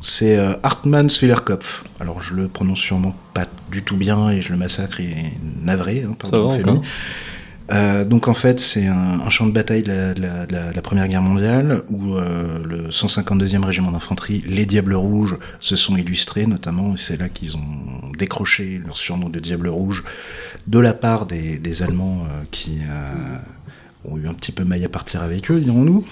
C'est 0.00 0.36
euh, 0.36 0.52
Hartmannswillerkopf. 0.62 1.84
Alors, 1.98 2.22
je 2.22 2.34
le 2.34 2.48
prononce 2.48 2.78
sûrement 2.78 3.14
pas 3.32 3.46
du 3.70 3.82
tout 3.82 3.96
bien 3.96 4.30
et 4.30 4.42
je 4.42 4.52
le 4.52 4.58
massacre 4.58 5.00
et 5.00 5.14
navré, 5.62 6.04
hein, 6.06 6.12
Ça 6.30 6.38
va 6.38 6.50
Fémi. 6.50 6.70
encore? 6.70 6.82
Euh, 7.72 8.04
donc 8.04 8.28
en 8.28 8.34
fait 8.34 8.60
c'est 8.60 8.86
un, 8.86 9.20
un 9.20 9.30
champ 9.30 9.46
de 9.46 9.52
bataille 9.52 9.82
de 9.82 9.88
la, 9.88 10.12
de 10.14 10.20
la- 10.20 10.46
de 10.46 10.74
la- 10.76 10.82
Première 10.82 11.08
Guerre 11.08 11.22
mondiale 11.22 11.82
où 11.88 12.14
euh, 12.14 12.58
le 12.62 12.88
152e 12.90 13.64
régiment 13.64 13.90
d'infanterie, 13.90 14.44
les 14.46 14.66
Diables 14.66 14.94
Rouges, 14.94 15.38
se 15.60 15.74
sont 15.74 15.96
illustrés 15.96 16.46
notamment 16.46 16.92
et 16.94 16.98
c'est 16.98 17.16
là 17.16 17.30
qu'ils 17.30 17.56
ont 17.56 17.62
décroché 18.18 18.82
leur 18.84 18.98
surnom 18.98 19.30
de 19.30 19.40
Diables 19.40 19.68
Rouges 19.68 20.04
de 20.66 20.78
la 20.78 20.92
part 20.92 21.24
des, 21.24 21.56
des 21.56 21.82
Allemands 21.82 22.24
euh, 22.30 22.42
qui 22.50 22.80
euh, 22.82 23.38
ont 24.10 24.18
eu 24.18 24.28
un 24.28 24.34
petit 24.34 24.52
peu 24.52 24.64
maille 24.64 24.84
à 24.84 24.90
partir 24.90 25.22
avec 25.22 25.50
eux, 25.50 25.58
dirons-nous. 25.58 26.04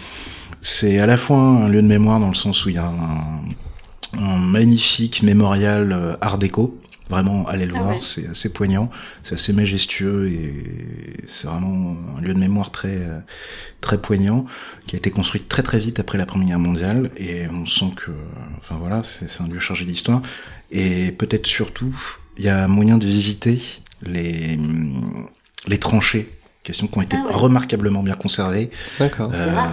C'est 0.63 1.01
à 1.01 1.07
la 1.07 1.19
fois 1.19 1.37
un 1.37 1.69
lieu 1.69 1.83
de 1.83 1.87
mémoire 1.87 2.19
dans 2.19 2.29
le 2.29 2.35
sens 2.35 2.65
où 2.65 2.71
il 2.71 2.77
y 2.77 2.79
a 2.79 2.87
un, 2.87 4.23
un 4.23 4.39
magnifique 4.39 5.23
mémorial 5.23 5.93
euh, 5.93 6.15
art 6.23 6.39
déco. 6.39 6.79
Vraiment, 7.11 7.47
allez 7.49 7.67
le 7.67 7.75
Ah 7.77 7.79
voir, 7.83 7.95
ouais. 7.95 8.01
c'est 8.01 8.29
assez 8.29 8.53
poignant, 8.53 8.89
c'est 9.23 9.35
assez 9.35 9.53
majestueux 9.53 10.29
et 10.29 10.55
c'est 11.27 11.47
vraiment 11.47 11.97
un 12.17 12.21
lieu 12.23 12.33
de 12.33 12.39
mémoire 12.39 12.71
très 12.71 12.99
très 13.81 13.99
poignant 13.99 14.47
qui 14.87 14.97
a 14.97 14.99
été 14.99 15.11
construit 15.11 15.43
très 15.43 15.63
très 15.63 15.79
vite 15.79 15.99
après 16.01 16.17
la 16.17 16.27
Première 16.27 16.49
Guerre 16.49 16.59
mondiale 16.61 17.11
et 17.17 17.47
on 17.49 17.67
sent 17.67 17.91
que, 17.97 18.13
enfin 18.59 18.77
voilà, 18.79 19.03
c'est 19.03 19.29
c'est 19.29 19.43
un 19.43 19.49
lieu 19.49 19.59
chargé 19.59 19.85
d'histoire 19.85 20.23
et 20.71 21.11
peut-être 21.13 21.47
surtout 21.47 21.95
il 22.39 22.45
y 22.45 22.49
a 22.49 22.67
moyen 22.69 22.97
de 22.99 23.07
visiter 23.07 23.61
les 24.03 24.59
les 25.67 25.79
tranchées, 25.79 26.31
questions 26.63 26.87
qui 26.87 26.97
ont 26.99 27.03
été 27.03 27.17
Ah 27.21 27.27
ouais. 27.27 27.33
remarquablement 27.35 28.03
bien 28.05 28.15
conservées. 28.15 28.71
D'accord. 29.01 29.33
Hein, 29.35 29.69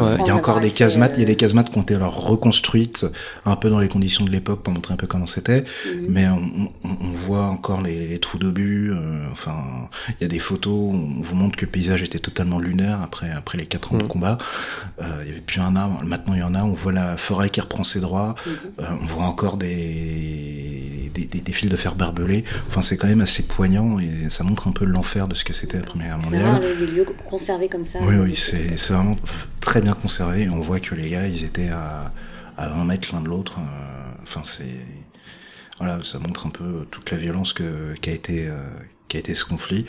Euh, 0.00 0.16
en 0.16 0.24
Il 0.24 0.26
y 0.26 0.30
a 0.30 0.34
encore 0.34 0.58
des 0.60 0.70
casemates, 0.70 1.12
il 1.16 1.20
y 1.20 1.22
a 1.22 1.24
euh, 1.24 1.26
des 1.28 1.36
casemates 1.36 1.70
qui 1.70 1.78
ont 1.78 1.82
été 1.82 1.94
alors 1.94 2.16
reconstruites 2.26 3.06
un 3.46 3.54
peu 3.54 3.70
dans 3.70 3.78
les 3.78 3.88
conditions 3.88 4.24
de 4.24 4.30
l'époque 4.30 4.62
pour 4.62 4.74
montrer 4.74 4.92
un 4.94 4.96
peu 4.96 5.06
comment 5.06 5.26
c'était, 5.28 5.62
Mhm. 5.86 6.06
mais 6.08 6.26
on, 6.28 6.42
on- 6.84 6.96
on 7.00 7.10
voit 7.26 7.44
encore 7.44 7.80
les, 7.80 8.08
les 8.08 8.18
trous 8.18 8.38
d'obus. 8.38 8.90
euh, 8.92 9.24
enfin, 9.30 9.88
il 10.10 10.22
y 10.22 10.24
a 10.24 10.28
des 10.28 10.40
photos 10.40 10.72
où 10.72 10.92
on 11.18 11.22
vous 11.22 11.34
montre 11.36 11.56
que 11.56 11.64
le 11.64 11.70
paysage 11.70 12.02
était 12.02 12.18
totalement 12.18 12.58
lunaire 12.58 13.00
après 13.02 13.30
après 13.30 13.56
les 13.58 13.66
quatre 13.66 13.92
ans 13.92 13.98
de 13.98 14.02
Mhm. 14.02 14.08
combat. 14.08 14.38
Euh, 15.00 15.04
il 15.22 15.28
y 15.28 15.30
avait 15.30 15.40
plus 15.40 15.60
un 15.60 15.76
arbre, 15.76 16.02
maintenant 16.04 16.34
il 16.34 16.40
y 16.40 16.42
en 16.42 16.54
a. 16.56 16.62
On 16.64 16.72
voit 16.72 16.92
la 16.92 17.16
forêt 17.16 17.50
qui 17.50 17.60
reprend 17.60 17.84
ses 17.84 18.00
droits. 18.00 18.34
Mhm. 18.46 18.52
Euh, 18.80 18.84
on 19.00 19.06
voit 19.06 19.24
encore 19.24 19.56
des, 19.58 21.10
des, 21.14 21.24
des- 21.26 21.40
des 21.40 21.52
fils 21.52 21.70
de 21.70 21.76
fer 21.76 21.94
barbelés. 21.94 22.44
Enfin, 22.68 22.82
c'est 22.82 22.96
quand 22.96 23.06
même 23.06 23.20
assez 23.20 23.42
poignant 23.44 23.98
et 24.00 24.28
ça 24.30 24.42
montre 24.44 24.66
un 24.68 24.72
peu 24.72 24.84
l'enfer 24.84 25.28
de 25.28 25.34
ce 25.34 25.44
que 25.44 25.52
c'était 25.52 25.76
la 25.78 25.84
Première 25.84 26.08
Guerre 26.08 26.16
C'est 26.20 26.24
mondiale. 26.24 26.31
Les 26.38 26.86
lieux 26.86 27.06
conservés 27.28 27.68
comme 27.68 27.84
ça. 27.84 27.98
Oui, 28.02 28.14
euh, 28.14 28.22
oui, 28.24 28.34
c'est 28.36 28.92
vraiment 28.92 29.16
très 29.60 29.80
bien 29.80 29.94
conservé. 29.94 30.48
On 30.48 30.60
voit 30.60 30.80
que 30.80 30.94
les 30.94 31.10
gars, 31.10 31.26
ils 31.26 31.44
étaient 31.44 31.68
à, 31.68 32.12
à 32.56 32.68
20 32.68 32.84
mètres 32.84 33.08
l'un 33.12 33.20
de 33.20 33.28
l'autre. 33.28 33.56
Euh, 33.58 33.62
Enfin, 34.22 34.42
c'est 34.44 34.64
voilà, 35.78 35.98
ça 36.04 36.18
montre 36.20 36.46
un 36.46 36.50
peu 36.50 36.86
toute 36.92 37.10
la 37.10 37.16
violence 37.16 37.52
que 37.52 37.94
qu'a 38.00 38.12
été 38.12 38.46
euh, 38.46 38.62
qu'a 39.08 39.18
été 39.18 39.34
ce 39.34 39.44
conflit. 39.44 39.84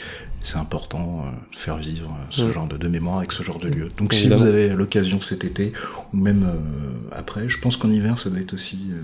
C'est 0.45 0.58
important 0.58 1.23
euh, 1.25 1.32
de 1.53 1.58
faire 1.58 1.77
vivre 1.77 2.10
euh, 2.12 2.25
ce 2.29 2.43
Mm. 2.43 2.51
genre 2.51 2.67
de, 2.67 2.77
de 2.77 2.88
mémoire 2.89 3.17
avec 3.19 3.32
ce 3.32 3.41
genre 3.43 3.58
de 3.60 3.69
lieu. 3.69 3.88
Donc, 3.97 4.13
Évidemment. 4.13 4.38
si 4.38 4.43
vous 4.43 4.49
avez 4.49 4.67
l'occasion 4.69 5.21
cet 5.21 5.43
été 5.45 5.71
ou 6.13 6.17
même 6.17 6.43
euh, 6.43 7.08
après, 7.17 7.47
je 7.47 7.60
pense 7.60 7.77
qu'en 7.77 7.89
hiver, 7.89 8.19
ça 8.19 8.29
doit 8.29 8.39
être 8.41 8.53
aussi 8.53 8.77
euh, 8.91 8.99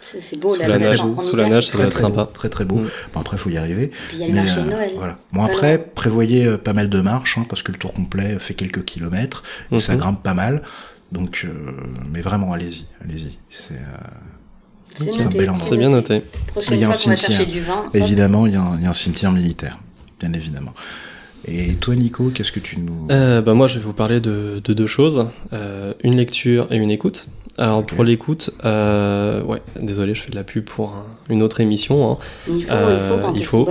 C'est 0.00 0.20
c'est 0.22 0.38
beau, 0.38 0.54
Sous 0.54 0.60
la 0.60 0.66
en 0.76 1.18
sous 1.18 1.32
hiver, 1.34 1.42
la 1.42 1.48
neige, 1.56 1.66
c'est 1.66 1.72
ça 1.72 1.78
doit 1.78 1.86
très, 1.86 1.90
être 1.90 1.98
sympa. 1.98 2.24
beau, 2.24 2.30
très 2.32 2.48
très 2.48 2.64
beau. 2.64 2.76
Mm. 2.76 2.88
Bon, 3.12 3.20
après, 3.20 3.36
faut 3.36 3.50
y 3.50 3.56
arriver. 3.58 3.90
Puis 4.08 4.18
il 4.18 4.20
y 4.20 4.24
a 4.24 4.28
le 4.28 4.34
marché 4.34 4.60
de 4.62 4.70
Noël. 4.70 4.92
Voilà. 4.96 5.18
Bon 5.32 5.42
après, 5.42 5.78
prévoyez 5.78 6.46
euh, 6.46 6.58
pas 6.58 6.72
mal 6.72 6.88
de 6.88 7.00
marches, 7.00 7.38
hein, 7.38 7.46
parce 7.48 7.62
que 7.64 7.72
le 7.72 7.78
tour 7.78 7.92
complet 7.92 8.38
fait 8.38 8.54
quelques 8.54 8.84
kilomètres, 8.84 9.42
et 9.72 9.80
ça 9.80 9.94
Mhm. 9.94 9.98
grimpe 9.98 10.22
pas 10.22 10.34
mal. 10.34 10.62
Donc, 11.10 11.44
euh, 11.44 11.50
mais 12.08 12.20
vraiment, 12.20 12.52
allez-y, 12.52 12.84
allez-y. 13.04 13.36
C'est 13.50 13.74
euh, 13.74 13.76
C'est 14.96 15.12
c'est 15.12 15.22
un 15.22 15.26
bel 15.28 15.50
endroit. 15.50 15.64
C'est 15.66 15.76
bien 15.76 15.90
noté. 15.90 16.22
Prochaine 16.48 16.74
Il 16.74 16.80
y 16.80 16.84
a 16.84 16.88
un 16.88 16.92
fois 16.92 17.02
qu'on 17.04 17.10
va 17.10 17.16
cimetière. 17.16 17.36
chercher 17.38 17.50
du 17.52 17.60
vin. 17.62 17.84
évidemment, 17.94 18.46
il 18.46 18.52
y, 18.52 18.56
a 18.56 18.60
un- 18.62 18.76
il 18.76 18.82
y 18.84 18.86
a 18.86 18.90
un 18.90 18.94
cimetière 18.94 19.32
militaire, 19.32 19.78
bien 20.20 20.32
évidemment. 20.32 20.72
Et 21.46 21.74
toi, 21.74 21.94
Nico, 21.94 22.30
qu'est-ce 22.34 22.50
que 22.52 22.60
tu 22.60 22.78
nous 22.80 23.06
Euh, 23.10 23.40
bah 23.40 23.54
moi, 23.54 23.68
je 23.68 23.78
vais 23.78 23.84
vous 23.84 23.92
parler 23.92 24.20
de, 24.20 24.60
de 24.62 24.72
deux 24.74 24.86
choses. 24.88 25.26
Euh, 25.52 25.94
une 26.02 26.16
lecture 26.16 26.66
et 26.70 26.76
une 26.76 26.90
écoute. 26.90 27.28
Alors, 27.56 27.84
pour 27.86 28.04
l'écoute, 28.04 28.50
euh, 28.64 29.42
ouais, 29.44 29.60
désolé, 29.80 30.14
je 30.14 30.22
fais 30.22 30.30
de 30.30 30.36
la 30.36 30.44
pub 30.44 30.64
pour 30.64 30.94
un- 30.94 31.06
une 31.30 31.42
autre 31.42 31.60
émission. 31.60 32.10
hein. 32.12 32.18
Il 32.48 32.64
faut, 32.64 32.72
Euh, 32.72 33.22
il 33.34 33.44
faut. 33.44 33.68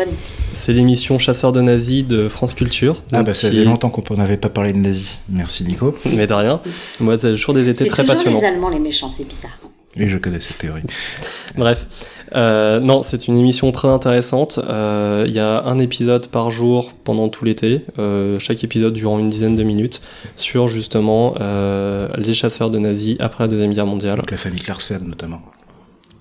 C'est 0.54 0.74
l'émission 0.74 1.20
Chasseurs 1.20 1.52
de 1.52 1.62
nazis 1.62 2.06
de 2.06 2.28
France 2.30 2.54
Culture. 2.54 3.02
Ah 3.12 3.22
bah 3.24 3.34
ça 3.34 3.50
qui- 3.50 3.56
faisait 3.56 3.66
longtemps 3.66 3.90
qu'on 3.90 4.16
n'avait 4.16 4.38
pas 4.38 4.50
parlé 4.50 4.74
de 4.74 4.80
nazis. 4.80 5.18
Merci 5.30 5.64
Nico. 5.66 5.96
Mais 6.06 6.26
de 6.28 6.34
rien. 6.34 6.62
Moi, 7.00 7.20
c'est 7.20 7.32
toujours 7.32 7.54
des 7.54 7.70
étés 7.70 7.88
très 7.88 8.04
passionnants. 8.06 8.40
les 8.40 8.46
Allemands 8.46 8.70
les 8.70 8.80
méchants, 8.80 9.12
c'est 9.16 9.28
bizarre. 9.28 9.58
Et 9.96 10.08
je 10.10 10.18
connais 10.18 10.40
cette 10.40 10.58
théorie. 10.58 10.84
Bref, 11.58 11.88
Euh, 12.36 12.80
non, 12.80 13.04
c'est 13.04 13.28
une 13.28 13.38
émission 13.38 13.72
très 13.72 13.88
intéressante. 13.88 14.60
Euh, 14.68 15.26
Il 15.28 15.34
y 15.34 15.40
a 15.40 15.63
un 15.63 15.80
épisode 15.80 16.28
par 16.28 16.50
jour 16.50 16.94
pendant 17.04 17.30
tout 17.30 17.46
l'été, 17.46 17.86
euh, 18.00 18.40
chaque 18.40 18.63
épisode 18.63 18.94
durant 18.94 19.20
une 19.20 19.30
dizaine 19.30 19.56
de 19.56 19.63
minutes, 19.63 20.02
sur 20.36 20.68
justement 20.68 21.36
euh, 21.40 22.08
les 22.18 22.34
chasseurs 22.34 22.70
de 22.70 22.80
nazis 22.80 23.18
après 23.20 23.46
la 23.46 23.48
Deuxième 23.48 23.74
Guerre 23.74 23.86
mondiale. 23.86 24.18
Donc 24.18 24.32
la 24.32 24.38
famille 24.38 24.62
Klarsfeld 24.62 25.08
notamment. 25.08 25.42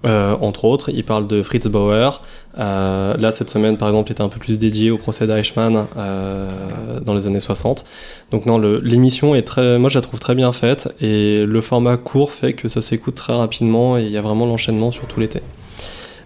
Euh, 0.05 0.37
entre 0.41 0.67
autres, 0.67 0.91
il 0.91 1.05
parle 1.05 1.27
de 1.27 1.43
Fritz 1.43 1.67
Bauer. 1.67 2.23
Euh, 2.59 3.17
là, 3.17 3.33
cette 3.33 3.51
semaine, 3.51 3.77
par 3.77 3.89
exemple, 3.89 4.13
était 4.13 4.23
un 4.23 4.29
peu 4.29 4.39
plus 4.39 4.59
dédiée 4.59 4.91
au 4.91 4.99
procès 4.99 5.27
d'Eichmann 5.27 5.87
euh, 5.97 7.01
dans 7.01 7.15
les 7.15 7.27
années 7.27 7.41
60. 7.41 7.85
Donc 8.31 8.47
non, 8.47 8.59
l'émission 8.59 9.35
est 9.35 9.43
très, 9.43 9.79
moi 9.79 9.91
je 9.91 9.99
la 9.99 10.03
trouve 10.03 10.21
très 10.21 10.35
bien 10.35 10.53
faite 10.53 10.95
et 11.01 11.39
le 11.45 11.61
format 11.61 11.97
court 11.97 12.33
fait 12.33 12.53
que 12.53 12.69
ça 12.69 12.81
s'écoute 12.81 13.15
très 13.15 13.33
rapidement 13.33 13.99
et 13.99 14.05
il 14.05 14.11
y 14.11 14.17
a 14.17 14.21
vraiment 14.21 14.47
l'enchaînement 14.47 14.91
sur 14.91 15.07
tout 15.07 15.21
l'été. 15.21 15.41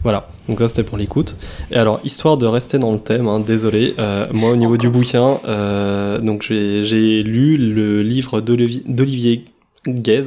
Voilà, 0.02 0.28
donc 0.48 0.58
ça 0.60 0.68
c'était 0.68 0.82
pour 0.82 0.96
l'écoute. 0.96 1.36
Et 1.70 1.76
alors, 1.76 2.00
histoire 2.04 2.36
de 2.38 2.46
rester 2.46 2.78
dans 2.78 2.92
le 2.92 2.98
thème, 3.00 3.28
hein, 3.28 3.38
désolé, 3.40 3.94
euh, 3.98 4.26
moi 4.32 4.50
au 4.50 4.56
niveau 4.56 4.76
du 4.78 4.88
bouquin, 4.88 5.38
euh, 5.46 6.18
donc 6.18 6.42
j'ai 6.42 7.22
lu 7.22 7.56
le 7.58 8.02
livre 8.02 8.40
d'Olivier 8.40 9.44
Guez, 9.88 10.22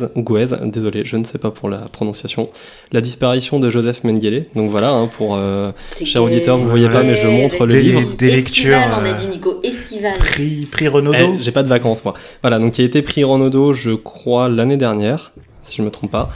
désolé, 0.66 1.04
je 1.06 1.16
ne 1.16 1.24
sais 1.24 1.38
pas 1.38 1.52
pour 1.52 1.70
la 1.70 1.78
prononciation, 1.78 2.50
La 2.92 3.02
disparition 3.02 3.60
de 3.60 3.70
Joseph 3.70 4.04
Mengele. 4.04 4.46
Donc 4.56 4.72
voilà, 4.72 4.92
hein, 4.92 5.08
pour 5.16 5.36
euh, 5.36 5.72
cher 6.04 6.24
auditeur, 6.24 6.58
vous 6.58 6.68
voyez 6.68 6.90
pas, 6.90 7.04
mais 7.04 7.14
je 7.16 7.28
montre 7.28 7.68
le 7.68 7.74
Des- 7.74 7.82
livre. 7.84 8.16
des 8.18 8.32
lectures, 8.32 8.74
Estival, 8.76 9.00
on 9.00 9.06
a 9.06 9.14
dit 9.14 9.28
Nico, 9.28 9.60
estival. 9.62 10.14
Prix, 10.18 10.66
prix 10.72 10.88
Renaudot 10.88 11.36
Eh, 11.38 11.40
j'ai 11.40 11.52
pas 11.52 11.62
de 11.62 11.68
vacances 11.70 12.04
moi. 12.04 12.16
Voilà, 12.42 12.58
donc 12.58 12.74
qui 12.74 12.82
a 12.82 12.84
été 12.84 13.04
pris 13.04 13.24
Renaudot, 13.24 13.74
je 13.74 13.92
crois, 13.92 14.50
l'année 14.50 14.78
dernière, 14.78 15.34
si 15.62 15.78
je 15.78 15.84
me 15.84 15.92
trompe 15.92 16.10
pas. 16.12 16.32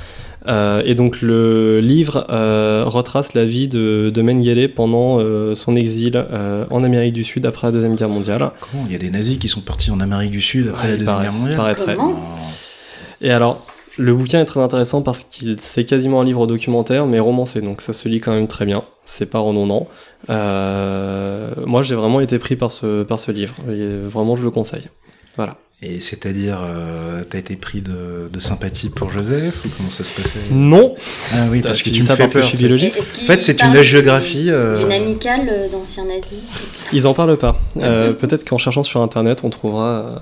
Euh, 0.47 0.81
et 0.85 0.95
donc 0.95 1.21
le 1.21 1.79
livre 1.81 2.25
euh, 2.29 2.83
retrace 2.85 3.33
la 3.33 3.43
vie 3.45 3.67
de, 3.67 4.09
de 4.13 4.21
Mengele 4.21 4.73
pendant 4.73 5.19
euh, 5.19 5.55
son 5.55 5.75
exil 5.75 6.13
euh, 6.15 6.65
en 6.69 6.83
Amérique 6.83 7.13
du 7.13 7.23
Sud 7.25 7.45
après 7.45 7.67
la 7.67 7.71
Deuxième 7.71 7.95
Guerre 7.95 8.09
mondiale. 8.09 8.51
Comment 8.71 8.83
Il 8.87 8.93
y 8.93 8.95
a 8.95 8.99
des 8.99 9.09
nazis 9.09 9.37
qui 9.39 9.47
sont 9.49 9.61
partis 9.61 9.91
en 9.91 9.99
Amérique 9.99 10.31
du 10.31 10.41
Sud 10.41 10.69
après 10.69 10.83
Ouais, 10.83 10.91
la 10.91 10.97
Deuxième 10.97 11.05
paraît- 11.13 11.23
Guerre 11.23 11.33
mondiale. 11.33 11.57
paraîtrait. 11.57 11.95
Comment 11.95 12.19
Et 13.21 13.31
alors, 13.31 13.65
le 13.97 14.13
bouquin 14.13 14.39
est 14.39 14.45
très 14.45 14.59
intéressant 14.61 15.01
parce 15.01 15.23
qu'il 15.23 15.59
c'est 15.59 15.83
quasiment 15.83 16.21
un 16.21 16.23
livre 16.23 16.45
documentaire, 16.47 17.07
mais 17.07 17.19
romancé, 17.19 17.61
donc 17.61 17.81
ça 17.81 17.91
se 17.93 18.07
lit 18.07 18.21
quand 18.21 18.31
même 18.33 18.47
très 18.47 18.65
bien. 18.65 18.83
C'est 19.05 19.29
pas 19.29 19.39
redondant. 19.39 19.87
Euh, 20.29 21.51
moi, 21.65 21.81
j'ai 21.83 21.95
vraiment 21.95 22.19
été 22.21 22.39
pris 22.39 22.55
par 22.55 22.71
ce, 22.71 23.03
par 23.03 23.19
ce 23.19 23.31
livre, 23.31 23.55
et 23.69 23.97
vraiment, 24.05 24.35
je 24.35 24.43
le 24.43 24.51
conseille. 24.51 24.87
Voilà. 25.35 25.57
Et 25.83 25.99
c'est-à-dire, 25.99 26.57
euh, 26.63 27.21
t'as 27.29 27.37
été 27.37 27.55
pris 27.55 27.81
de, 27.81 28.29
de 28.33 28.39
sympathie 28.39 28.89
pour 28.89 29.11
Joseph 29.11 29.63
ou 29.63 29.69
comment 29.77 29.91
ça 29.91 30.03
se 30.03 30.11
passait? 30.19 30.39
Non 30.49 30.95
Ah 31.33 31.45
oui, 31.51 31.61
parce 31.61 31.83
que 31.83 31.91
tu 31.91 32.01
me 32.01 32.05
fais 32.07 32.25
que 32.25 32.31
peur. 32.33 32.41
je 32.41 32.47
suis 32.47 32.57
biologiste 32.57 32.97
En 32.99 33.25
fait, 33.27 33.41
c'est 33.43 33.61
une 33.61 33.79
géographie. 33.83 34.49
euh, 34.49 34.79
D'une 34.79 34.91
amicale 34.91 35.47
euh, 35.47 35.69
d'anciens 35.69 36.05
nazis 36.05 36.39
Ils 36.93 37.05
en 37.05 37.13
parlent 37.13 37.37
pas. 37.37 37.59
Euh, 37.77 38.11
Peut-être 38.13 38.43
qu'en 38.43 38.57
cherchant 38.57 38.81
sur 38.81 39.01
internet, 39.03 39.41
on 39.43 39.51
trouvera 39.51 40.19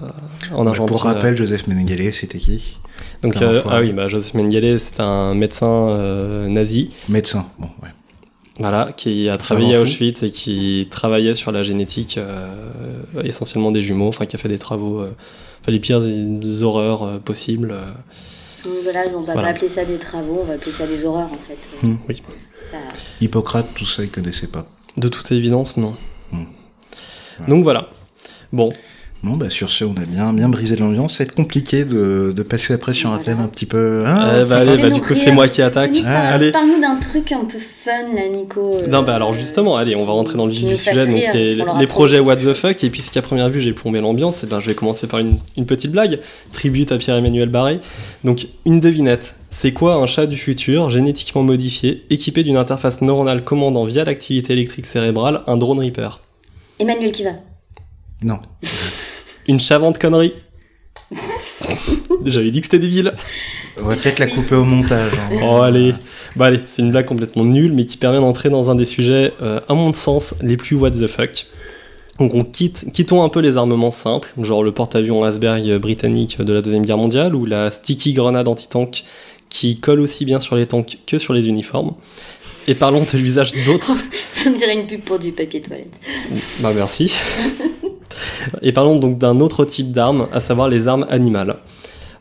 euh, 0.52 0.54
en 0.56 0.64
ouais, 0.64 0.68
Argentine. 0.68 0.92
Pour 0.92 1.04
rappel, 1.06 1.38
Joseph 1.38 1.68
Mengele, 1.68 2.14
c'était 2.14 2.40
qui? 2.40 2.78
Donc, 3.22 3.42
euh, 3.42 3.62
ah 3.70 3.80
oui, 3.80 3.94
bah, 3.94 4.10
Joseph 4.10 4.34
Mengele, 4.34 4.78
c'est 4.78 5.00
un 5.00 5.36
médecin 5.36 5.88
euh, 5.90 6.48
nazi, 6.50 6.90
Médecin. 7.08 7.46
Bon, 7.60 7.70
ouais. 7.82 7.90
Voilà, 8.60 8.92
qui 8.96 9.30
a 9.30 9.38
travaillé 9.38 9.76
à. 9.76 9.82
Auschwitz 9.82 10.24
et 10.24 10.32
qui 10.32 10.88
travaillait 10.90 11.36
sur 11.36 11.52
la 11.52 11.62
génétique 11.64 12.18
euh, 12.18 12.48
essentiellement 13.24 13.72
des 13.72 13.82
jumeaux, 13.82 14.08
enfin 14.08 14.26
qui 14.26 14.36
a 14.36 14.40
fait 14.40 14.48
des 14.48 14.60
travaux, 14.60 15.00
euh, 15.02 15.12
enfin 15.62 15.72
les 15.72 15.80
pires 15.80 16.02
horreurs 16.64 17.04
euh, 17.04 17.18
possibles. 17.20 17.72
euh. 17.72 17.82
Donc 18.64 18.74
voilà, 18.84 19.04
on 19.14 19.22
va 19.22 19.34
Voilà. 19.34 19.42
pas 19.42 19.48
appeler 19.50 19.68
ça 19.70 19.86
des 19.86 19.98
travaux, 19.98 20.40
on 20.42 20.46
va 20.46 20.54
appeler 20.54 20.72
ça 20.72 20.88
des 20.88 21.06
horreurs 21.06 21.30
en 21.32 21.38
fait. 21.38 21.88
Hmm. 21.88 21.98
Oui. 22.10 22.22
Ça... 22.72 22.78
Hippocrate, 23.22 23.68
tout 23.76 23.86
ça, 23.86 24.04
il 24.04 24.10
connaissait 24.10 24.48
pas. 24.48 24.66
De 24.98 25.08
toute 25.10 25.32
évidence, 25.32 25.78
non. 25.78 25.96
Ouais. 26.34 26.48
Donc 27.48 27.64
voilà. 27.64 27.90
Bon, 28.54 28.72
Bon, 29.26 29.38
bah 29.38 29.50
sur 29.50 29.72
ce, 29.72 29.84
on 29.84 29.94
a 29.94 30.06
bien, 30.06 30.34
bien 30.34 30.50
brisé 30.50 30.76
l'ambiance. 30.76 31.18
Ça 31.18 31.24
va 31.24 31.30
être 31.30 31.36
compliqué 31.36 31.84
de, 31.84 32.32
de 32.32 32.44
passer 32.44 32.74
après 32.74 32.94
sur 32.94 33.12
un 33.12 33.18
thème 33.18 33.40
un 33.40 33.48
petit 33.48 33.66
peu. 33.66 34.04
Ah, 34.06 34.34
Eh 34.40 34.48
bah, 34.48 34.58
allez, 34.58 34.78
bah, 34.78 34.92
du 34.92 35.02
coup, 35.02 35.16
c'est 35.16 35.32
moi 35.32 35.48
qui 35.48 35.64
attaque. 35.64 35.96
Ah. 36.06 36.38
Parle-nous 36.54 36.80
d'un 36.80 36.98
truc 36.98 37.32
un 37.32 37.44
peu 37.44 37.58
fun 37.58 38.14
là, 38.14 38.30
Nico. 38.32 38.78
euh, 38.84 38.88
Non, 38.88 39.02
bah 39.02 39.16
alors 39.16 39.34
justement, 39.34 39.78
allez, 39.78 39.96
on 39.96 40.06
va 40.06 40.12
rentrer 40.12 40.38
dans 40.38 40.46
le 40.46 40.52
vif 40.52 40.68
du 40.68 40.78
sujet. 40.78 41.08
Donc, 41.08 41.16
rire, 41.16 41.76
les, 41.80 41.88
projets. 41.88 42.20
What 42.20 42.36
the 42.36 42.54
fuck, 42.54 42.84
et 42.84 42.92
puisqu'à 42.92 43.24
première 43.24 43.50
vue 43.50 43.62
j'ai 43.62 43.74
plombé 43.74 44.00
l'ambiance, 44.00 44.44
et 44.44 44.48
ben, 44.48 44.60
je 44.60 44.68
vais 44.68 44.76
commencer 44.76 45.08
par 45.08 45.20
une, 45.20 45.38
une 45.58 45.66
petite 45.66 45.92
blague, 45.92 46.20
tribute 46.54 46.92
à 46.92 47.00
Pierre-Emmanuel 47.00 47.50
Barré. 47.50 47.80
Donc, 48.24 48.46
une 48.68 48.80
devinette. 48.80 49.38
C'est 49.50 49.72
quoi 49.72 49.96
un 49.96 50.06
chat 50.06 50.28
du 50.28 50.38
futur, 50.38 50.92
génétiquement 50.92 51.42
modifié, 51.42 52.04
équipé 52.12 52.44
d'une 52.44 52.58
interface 52.58 53.02
neuronale 53.02 53.44
commandant 53.44 53.86
via 53.86 54.04
l'activité 54.04 54.54
électrique 54.54 54.86
cérébrale 54.86 55.42
un 55.48 55.58
drone 55.58 55.80
Reaper? 55.80 56.22
Emmanuel 56.78 57.12
qui 57.12 57.24
va. 57.24 57.32
Non. 58.22 58.38
Une 59.48 59.60
chavante 59.60 60.00
connerie 60.00 60.34
J'avais 62.26 62.52
dit 62.52 62.62
que 62.62 62.66
c'était 62.66 62.80
débile. 62.80 63.14
On 63.78 63.84
va 63.84 63.96
peut-être 63.96 64.20
la 64.20 64.28
couper 64.28 64.56
au 64.56 64.64
montage. 64.64 65.12
hein. 65.14 65.36
Oh 65.44 65.62
allez, 65.62 65.94
bah 66.36 66.46
allez, 66.46 66.62
c'est 66.68 66.82
une 66.82 66.92
blague 66.92 67.06
complètement 67.06 67.44
nulle, 67.46 67.74
mais 67.74 67.86
qui 67.86 67.98
permet 67.98 68.20
d'entrer 68.20 68.50
dans 68.50 68.70
un 68.70 68.76
des 68.76 68.86
sujets, 68.86 69.34
euh, 69.42 69.60
à 69.68 69.74
mon 69.74 69.92
sens, 69.94 70.34
les 70.42 70.58
plus 70.58 70.76
what 70.76 70.92
the 70.92 71.08
fuck. 71.08 71.46
Donc 72.18 72.34
on 72.34 72.44
quitte, 72.46 72.92
quittons 72.94 73.24
un 73.24 73.30
peu 73.30 73.42
les 73.42 73.58
armements 73.58 73.92
simples, 73.92 74.32
genre 74.40 74.64
le 74.64 74.72
porte-avions 74.72 75.24
Asberg 75.24 75.78
britannique 75.78 76.42
de 76.42 76.54
la 76.54 76.62
Deuxième 76.62 76.86
Guerre 76.86 76.98
mondiale, 76.98 77.36
ou 77.36 77.46
la 77.46 77.70
sticky 77.72 78.14
grenade 78.14 78.48
anti-tank 78.48 79.04
qui 79.50 79.80
colle 79.80 80.00
aussi 80.00 80.26
bien 80.26 80.40
sur 80.40 80.56
les 80.56 80.66
tanks 80.66 80.98
que 81.06 81.18
sur 81.20 81.34
les 81.34 81.48
uniformes. 81.48 81.94
Et 82.68 82.74
parlons 82.74 83.02
de 83.04 83.18
l'usage 83.18 83.52
d'autres 83.66 83.94
Ça 84.32 84.50
dirait 84.50 84.76
une 84.76 84.88
pub 84.88 85.02
pour 85.02 85.20
du 85.20 85.32
papier 85.34 85.62
toilette. 85.62 85.94
bah 86.62 86.72
merci. 86.74 87.14
Et 88.62 88.72
parlons 88.72 88.98
donc 88.98 89.18
d'un 89.18 89.40
autre 89.40 89.66
type 89.66 89.92
d'armes, 89.92 90.28
à 90.34 90.40
savoir 90.40 90.70
les 90.70 90.88
armes 90.88 91.06
animales. 91.10 91.58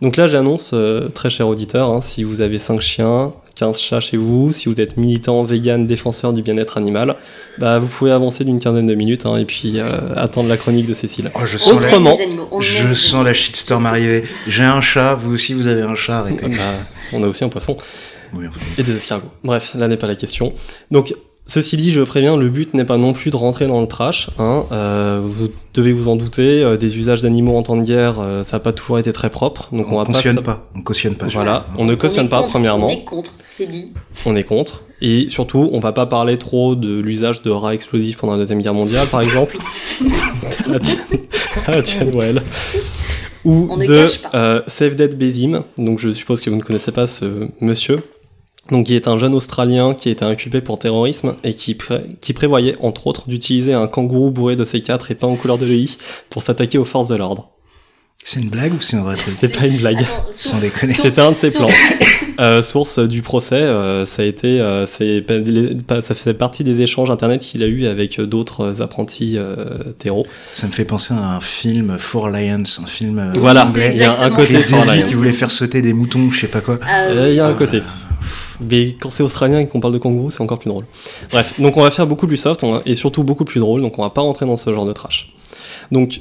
Donc 0.02 0.16
là 0.16 0.28
j'annonce, 0.28 0.72
euh, 0.74 1.08
très 1.08 1.30
cher 1.30 1.48
auditeur, 1.48 1.88
hein, 1.88 2.00
si 2.00 2.24
vous 2.24 2.40
avez 2.40 2.58
5 2.58 2.80
chiens, 2.80 3.32
15 3.54 3.78
chats 3.78 4.00
chez 4.00 4.16
vous, 4.16 4.52
si 4.52 4.68
vous 4.68 4.80
êtes 4.80 4.96
militant, 4.96 5.44
vegan, 5.44 5.86
défenseur 5.86 6.32
du 6.32 6.42
bien-être 6.42 6.76
animal, 6.76 7.16
bah 7.58 7.78
vous 7.78 7.86
pouvez 7.86 8.10
avancer 8.10 8.44
d'une 8.44 8.58
quinzaine 8.58 8.86
de 8.86 8.94
minutes 8.94 9.26
hein, 9.26 9.36
et 9.36 9.44
puis 9.44 9.78
euh, 9.78 9.90
attendre 10.16 10.48
la 10.48 10.56
chronique 10.56 10.86
de 10.86 10.94
Cécile. 10.94 11.30
Oh, 11.34 11.46
je 11.46 11.56
sens, 11.56 11.70
la, 11.70 11.76
Autrement, 11.76 12.18
animaux, 12.20 12.48
aime 12.52 12.60
je 12.60 12.92
sens 12.92 13.24
la 13.24 13.34
shitstorm 13.34 13.86
arriver. 13.86 14.24
J'ai 14.48 14.64
un 14.64 14.80
chat, 14.80 15.14
vous 15.14 15.32
aussi 15.32 15.54
vous 15.54 15.66
avez 15.66 15.82
un 15.82 15.94
chat, 15.94 16.18
arrêtez. 16.18 16.48
Bah, 16.48 16.84
on 17.12 17.22
a 17.22 17.26
aussi 17.26 17.44
un 17.44 17.48
poisson 17.48 17.76
Oui, 18.32 18.46
et 18.76 18.82
des 18.82 18.96
escargots. 18.96 19.30
Bref, 19.44 19.72
là 19.74 19.88
n'est 19.88 19.96
pas 19.96 20.08
la 20.08 20.16
question. 20.16 20.52
Donc, 20.90 21.14
ceci 21.46 21.76
dit, 21.76 21.92
je 21.92 22.00
préviens, 22.02 22.36
le 22.36 22.48
but 22.48 22.72
n'est 22.74 22.84
pas 22.84 22.96
non 22.96 23.12
plus 23.12 23.30
de 23.30 23.36
rentrer 23.36 23.66
dans 23.66 23.80
le 23.80 23.86
trash. 23.86 24.28
Hein. 24.38 24.64
Euh, 24.72 25.20
vous 25.22 25.48
devez 25.74 25.92
vous 25.92 26.08
en 26.08 26.16
douter, 26.16 26.62
euh, 26.62 26.76
des 26.76 26.96
usages 26.98 27.22
d'animaux 27.22 27.56
en 27.56 27.62
temps 27.62 27.76
de 27.76 27.84
guerre, 27.84 28.18
euh, 28.20 28.42
ça 28.42 28.56
n'a 28.56 28.60
pas 28.60 28.72
toujours 28.72 28.98
été 28.98 29.12
très 29.12 29.30
propre. 29.30 29.68
Donc 29.72 29.90
on, 29.90 29.96
on 29.96 29.98
va 29.98 30.04
cautionne 30.04 30.36
pas. 30.36 30.42
pas. 30.42 30.68
On 30.74 30.80
cautionne 30.82 31.14
pas. 31.16 31.26
Voilà, 31.26 31.66
on 31.78 31.84
ne 31.84 31.92
On 31.94 31.96
cautionne 31.96 32.28
pas, 32.28 32.38
contre, 32.38 32.50
premièrement. 32.50 32.86
On 32.86 32.90
est 32.90 33.04
contre, 33.04 33.32
c'est 33.50 33.66
dit. 33.70 33.92
On 34.26 34.36
est 34.36 34.42
contre. 34.44 34.82
Et 35.02 35.28
surtout, 35.28 35.68
on 35.72 35.80
va 35.80 35.92
pas 35.92 36.06
parler 36.06 36.38
trop 36.38 36.74
de 36.76 36.98
l'usage 37.00 37.42
de 37.42 37.50
rats 37.50 37.74
explosifs 37.74 38.16
pendant 38.16 38.32
la 38.34 38.38
Deuxième 38.38 38.62
Guerre 38.62 38.72
mondiale, 38.74 39.06
par 39.08 39.20
exemple. 39.20 39.58
à 40.66 40.68
la 40.72 40.80
tienne, 40.80 40.98
à 41.66 41.70
la 41.72 41.82
tienne, 41.82 42.10
Noël. 42.10 42.42
Ou 43.44 43.68
On 43.70 43.76
ne 43.76 43.84
de 43.84 44.06
pas. 44.22 44.30
euh, 44.38 44.62
Save 44.66 44.94
Dead 44.96 45.18
Bezim. 45.18 45.64
Donc 45.76 45.98
je 45.98 46.08
suppose 46.08 46.40
que 46.40 46.48
vous 46.48 46.56
ne 46.56 46.62
connaissez 46.62 46.92
pas 46.92 47.06
ce 47.06 47.48
monsieur. 47.60 47.98
Donc 48.70 48.86
qui 48.86 48.94
est 48.96 49.08
un 49.08 49.18
jeune 49.18 49.34
Australien 49.34 49.94
qui 49.94 50.08
a 50.08 50.12
été 50.12 50.24
inculpé 50.24 50.60
pour 50.62 50.78
terrorisme 50.78 51.34
et 51.44 51.54
qui, 51.54 51.74
pré- 51.74 52.04
qui 52.22 52.32
prévoyait, 52.32 52.76
entre 52.80 53.06
autres, 53.06 53.28
d'utiliser 53.28 53.74
un 53.74 53.86
kangourou 53.86 54.30
bourré 54.30 54.56
de 54.56 54.64
C4 54.64 55.10
et 55.10 55.14
peint 55.14 55.26
en 55.28 55.36
couleur 55.36 55.58
de 55.58 55.66
l'EI 55.66 55.88
pour 56.30 56.40
s'attaquer 56.40 56.78
aux 56.78 56.84
forces 56.86 57.08
de 57.08 57.16
l'ordre. 57.16 57.50
C'est 58.26 58.40
une 58.40 58.48
blague 58.48 58.72
ou 58.72 58.80
c'est 58.80 58.96
un 58.96 59.02
vrai 59.02 59.16
truc 59.16 59.34
C'est 59.38 59.48
pas 59.54 59.66
une 59.66 59.76
blague. 59.76 60.02
Sans 60.32 60.56
déconner. 60.56 60.94
C'était 60.94 61.20
un 61.20 61.32
de 61.32 61.36
ses 61.36 61.50
plans. 61.50 61.68
Euh, 62.40 62.62
source 62.62 62.98
du 62.98 63.20
procès, 63.20 63.54
euh, 63.56 64.06
ça 64.06 64.22
a 64.22 64.24
été, 64.24 64.60
euh, 64.60 64.86
les- 65.28 65.76
ça 66.00 66.14
faisait 66.14 66.32
partie 66.32 66.64
des 66.64 66.80
échanges 66.80 67.10
internet 67.10 67.42
qu'il 67.42 67.62
a 67.62 67.66
eu 67.66 67.86
avec 67.86 68.18
d'autres 68.20 68.80
apprentis 68.80 69.34
euh, 69.36 69.54
terreaux. 69.98 70.26
Ça 70.52 70.66
me 70.66 70.72
fait 70.72 70.86
penser 70.86 71.12
à 71.12 71.18
un 71.36 71.40
film 71.40 71.96
Four 71.98 72.30
Lions, 72.30 72.62
un 72.82 72.86
film 72.86 73.18
euh, 73.18 73.32
Voilà, 73.36 73.66
anglais. 73.66 73.90
il 73.94 74.00
y 74.00 74.04
a 74.04 74.18
un 74.22 74.30
côté. 74.30 74.58
Four 74.62 74.86
Lions. 74.86 75.02
qui 75.06 75.12
voulaient 75.14 75.32
faire 75.32 75.50
sauter 75.50 75.82
des 75.82 75.92
moutons, 75.92 76.30
je 76.30 76.40
sais 76.40 76.46
pas 76.48 76.62
quoi. 76.62 76.78
Ah, 76.82 77.02
Euh, 77.10 77.28
Il 77.28 77.36
y 77.36 77.40
a 77.40 77.46
un 77.46 77.54
côté. 77.54 77.82
Mais 78.60 78.94
quand 78.94 79.10
c'est 79.10 79.22
australien 79.22 79.60
et 79.60 79.66
qu'on 79.66 79.80
parle 79.80 79.94
de 79.94 79.98
kangourou, 79.98 80.30
c'est 80.30 80.42
encore 80.42 80.58
plus 80.58 80.68
drôle. 80.68 80.84
Bref, 81.30 81.60
donc 81.60 81.76
on 81.76 81.82
va 81.82 81.90
faire 81.90 82.06
beaucoup 82.06 82.26
plus 82.26 82.36
soft 82.36 82.64
et 82.86 82.94
surtout 82.94 83.24
beaucoup 83.24 83.44
plus 83.44 83.60
drôle, 83.60 83.80
donc 83.80 83.98
on 83.98 84.02
va 84.02 84.10
pas 84.10 84.22
rentrer 84.22 84.46
dans 84.46 84.56
ce 84.56 84.72
genre 84.72 84.86
de 84.86 84.92
trash. 84.92 85.32
Donc, 85.90 86.20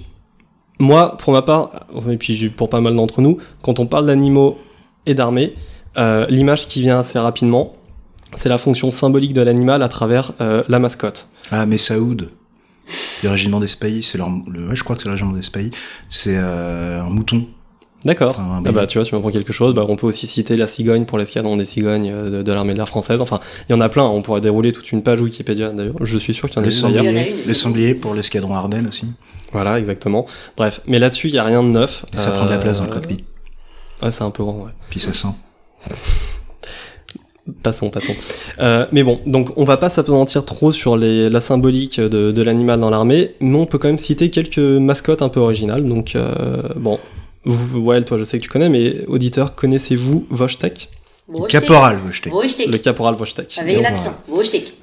moi, 0.79 1.17
pour 1.17 1.33
ma 1.33 1.41
part, 1.41 1.87
et 2.09 2.17
puis 2.17 2.49
pour 2.49 2.69
pas 2.69 2.81
mal 2.81 2.95
d'entre 2.95 3.21
nous, 3.21 3.37
quand 3.61 3.79
on 3.79 3.85
parle 3.85 4.05
d'animaux 4.05 4.57
et 5.05 5.13
d'armée, 5.13 5.55
euh, 5.97 6.25
l'image 6.29 6.67
qui 6.67 6.81
vient 6.81 6.99
assez 6.99 7.19
rapidement, 7.19 7.73
c'est 8.35 8.49
la 8.49 8.57
fonction 8.57 8.91
symbolique 8.91 9.33
de 9.33 9.41
l'animal 9.41 9.83
à 9.83 9.87
travers 9.87 10.31
euh, 10.41 10.63
la 10.67 10.79
mascotte. 10.79 11.29
Ah, 11.51 11.65
mais 11.65 11.77
Saoud, 11.77 12.29
le 13.23 13.29
régiment 13.29 13.59
des 13.59 13.67
Spahis, 13.67 14.03
c'est 14.03 14.17
leur, 14.17 14.29
je 14.71 14.83
crois 14.83 14.95
que 14.95 15.03
c'est 15.03 15.07
le 15.07 15.13
régiment 15.13 15.33
des 15.33 15.43
Spahis, 15.43 15.71
c'est 16.09 16.35
euh, 16.35 17.01
un 17.01 17.09
mouton. 17.09 17.45
D'accord. 18.05 18.31
Enfin, 18.31 18.61
ah 18.65 18.71
bah 18.71 18.85
tu 18.85 18.97
vois, 18.97 19.05
tu 19.05 19.15
m'apprends 19.15 19.31
quelque 19.31 19.53
chose. 19.53 19.73
Bah, 19.73 19.85
on 19.87 19.95
peut 19.95 20.07
aussi 20.07 20.27
citer 20.27 20.57
la 20.57 20.67
cigogne 20.67 21.05
pour 21.05 21.17
l'escadron 21.17 21.55
des 21.55 21.65
cigognes 21.65 22.11
euh, 22.11 22.29
de, 22.29 22.41
de 22.43 22.51
l'armée 22.51 22.73
de 22.73 22.77
l'air 22.77 22.89
française. 22.89 23.21
Enfin, 23.21 23.39
il 23.69 23.71
y 23.71 23.75
en 23.75 23.81
a 23.81 23.87
plein. 23.87 24.03
On 24.03 24.21
pourrait 24.21 24.41
dérouler 24.41 24.73
toute 24.73 24.91
une 24.91 25.03
page 25.03 25.21
Wikipédia 25.21 25.69
d'ailleurs. 25.69 25.95
Je 26.01 26.17
suis 26.17 26.33
sûr 26.33 26.49
qu'il 26.49 26.57
y 26.57 26.59
en 26.59 26.63
a 26.63 26.69
Le 26.69 26.75
une 26.75 26.81
d'ailleurs. 26.81 27.03
Il 27.03 27.11
y 27.11 27.13
en 27.13 27.15
a 27.15 27.23
sanglier, 27.23 27.41
une. 27.43 27.47
le 27.47 27.53
sanglier 27.53 27.93
pour 27.95 28.13
l'escadron 28.13 28.55
Ardennes 28.55 28.87
aussi. 28.87 29.05
Voilà, 29.53 29.79
exactement. 29.79 30.25
Bref, 30.57 30.81
mais 30.87 30.99
là-dessus, 30.99 31.29
il 31.29 31.35
y 31.35 31.37
a 31.39 31.43
rien 31.43 31.63
de 31.63 31.69
neuf. 31.69 32.05
Et 32.13 32.17
ça 32.19 32.31
prend 32.31 32.45
de 32.45 32.49
la 32.51 32.57
place 32.57 32.79
dans 32.79 32.85
le 32.85 32.89
Euh, 32.89 32.93
cockpit. 32.93 33.23
Ouais, 34.01 34.11
c'est 34.11 34.23
un 34.23 34.31
peu 34.31 34.43
grand, 34.43 34.63
ouais. 34.63 34.71
Puis 34.89 34.99
ça 34.99 35.13
sent. 35.13 35.27
Passons, 37.61 37.89
passons. 37.89 38.15
Euh, 38.59 38.85
mais 38.93 39.03
bon, 39.03 39.19
donc 39.25 39.49
on 39.57 39.65
va 39.65 39.75
pas 39.75 39.89
s'apesantir 39.89 40.45
trop 40.45 40.71
sur 40.71 40.95
les, 40.95 41.29
la 41.29 41.41
symbolique 41.41 41.99
de, 41.99 42.31
de 42.31 42.41
l'animal 42.41 42.79
dans 42.79 42.89
l'armée, 42.89 43.35
mais 43.41 43.57
on 43.57 43.65
peut 43.65 43.77
quand 43.77 43.89
même 43.89 43.97
citer 43.99 44.29
quelques 44.29 44.59
mascottes 44.59 45.21
un 45.21 45.27
peu 45.29 45.41
originales. 45.41 45.85
Donc, 45.85 46.15
euh, 46.15 46.61
bon, 46.77 46.99
vous, 47.45 47.81
Well, 47.85 48.05
toi 48.05 48.17
je 48.17 48.23
sais 48.23 48.37
que 48.39 48.43
tu 48.43 48.49
connais, 48.49 48.69
mais 48.69 49.05
auditeurs, 49.07 49.55
connaissez-vous 49.55 50.25
Vostek 50.29 50.89
Caporal 51.49 51.97
Vostek. 52.05 52.31
Vostek. 52.31 52.67
Le 52.67 52.77
caporal 52.77 53.15
Vostek. 53.15 53.57
Avec 53.59 53.81
l'accent. 53.81 54.13
Vostek. 54.27 54.73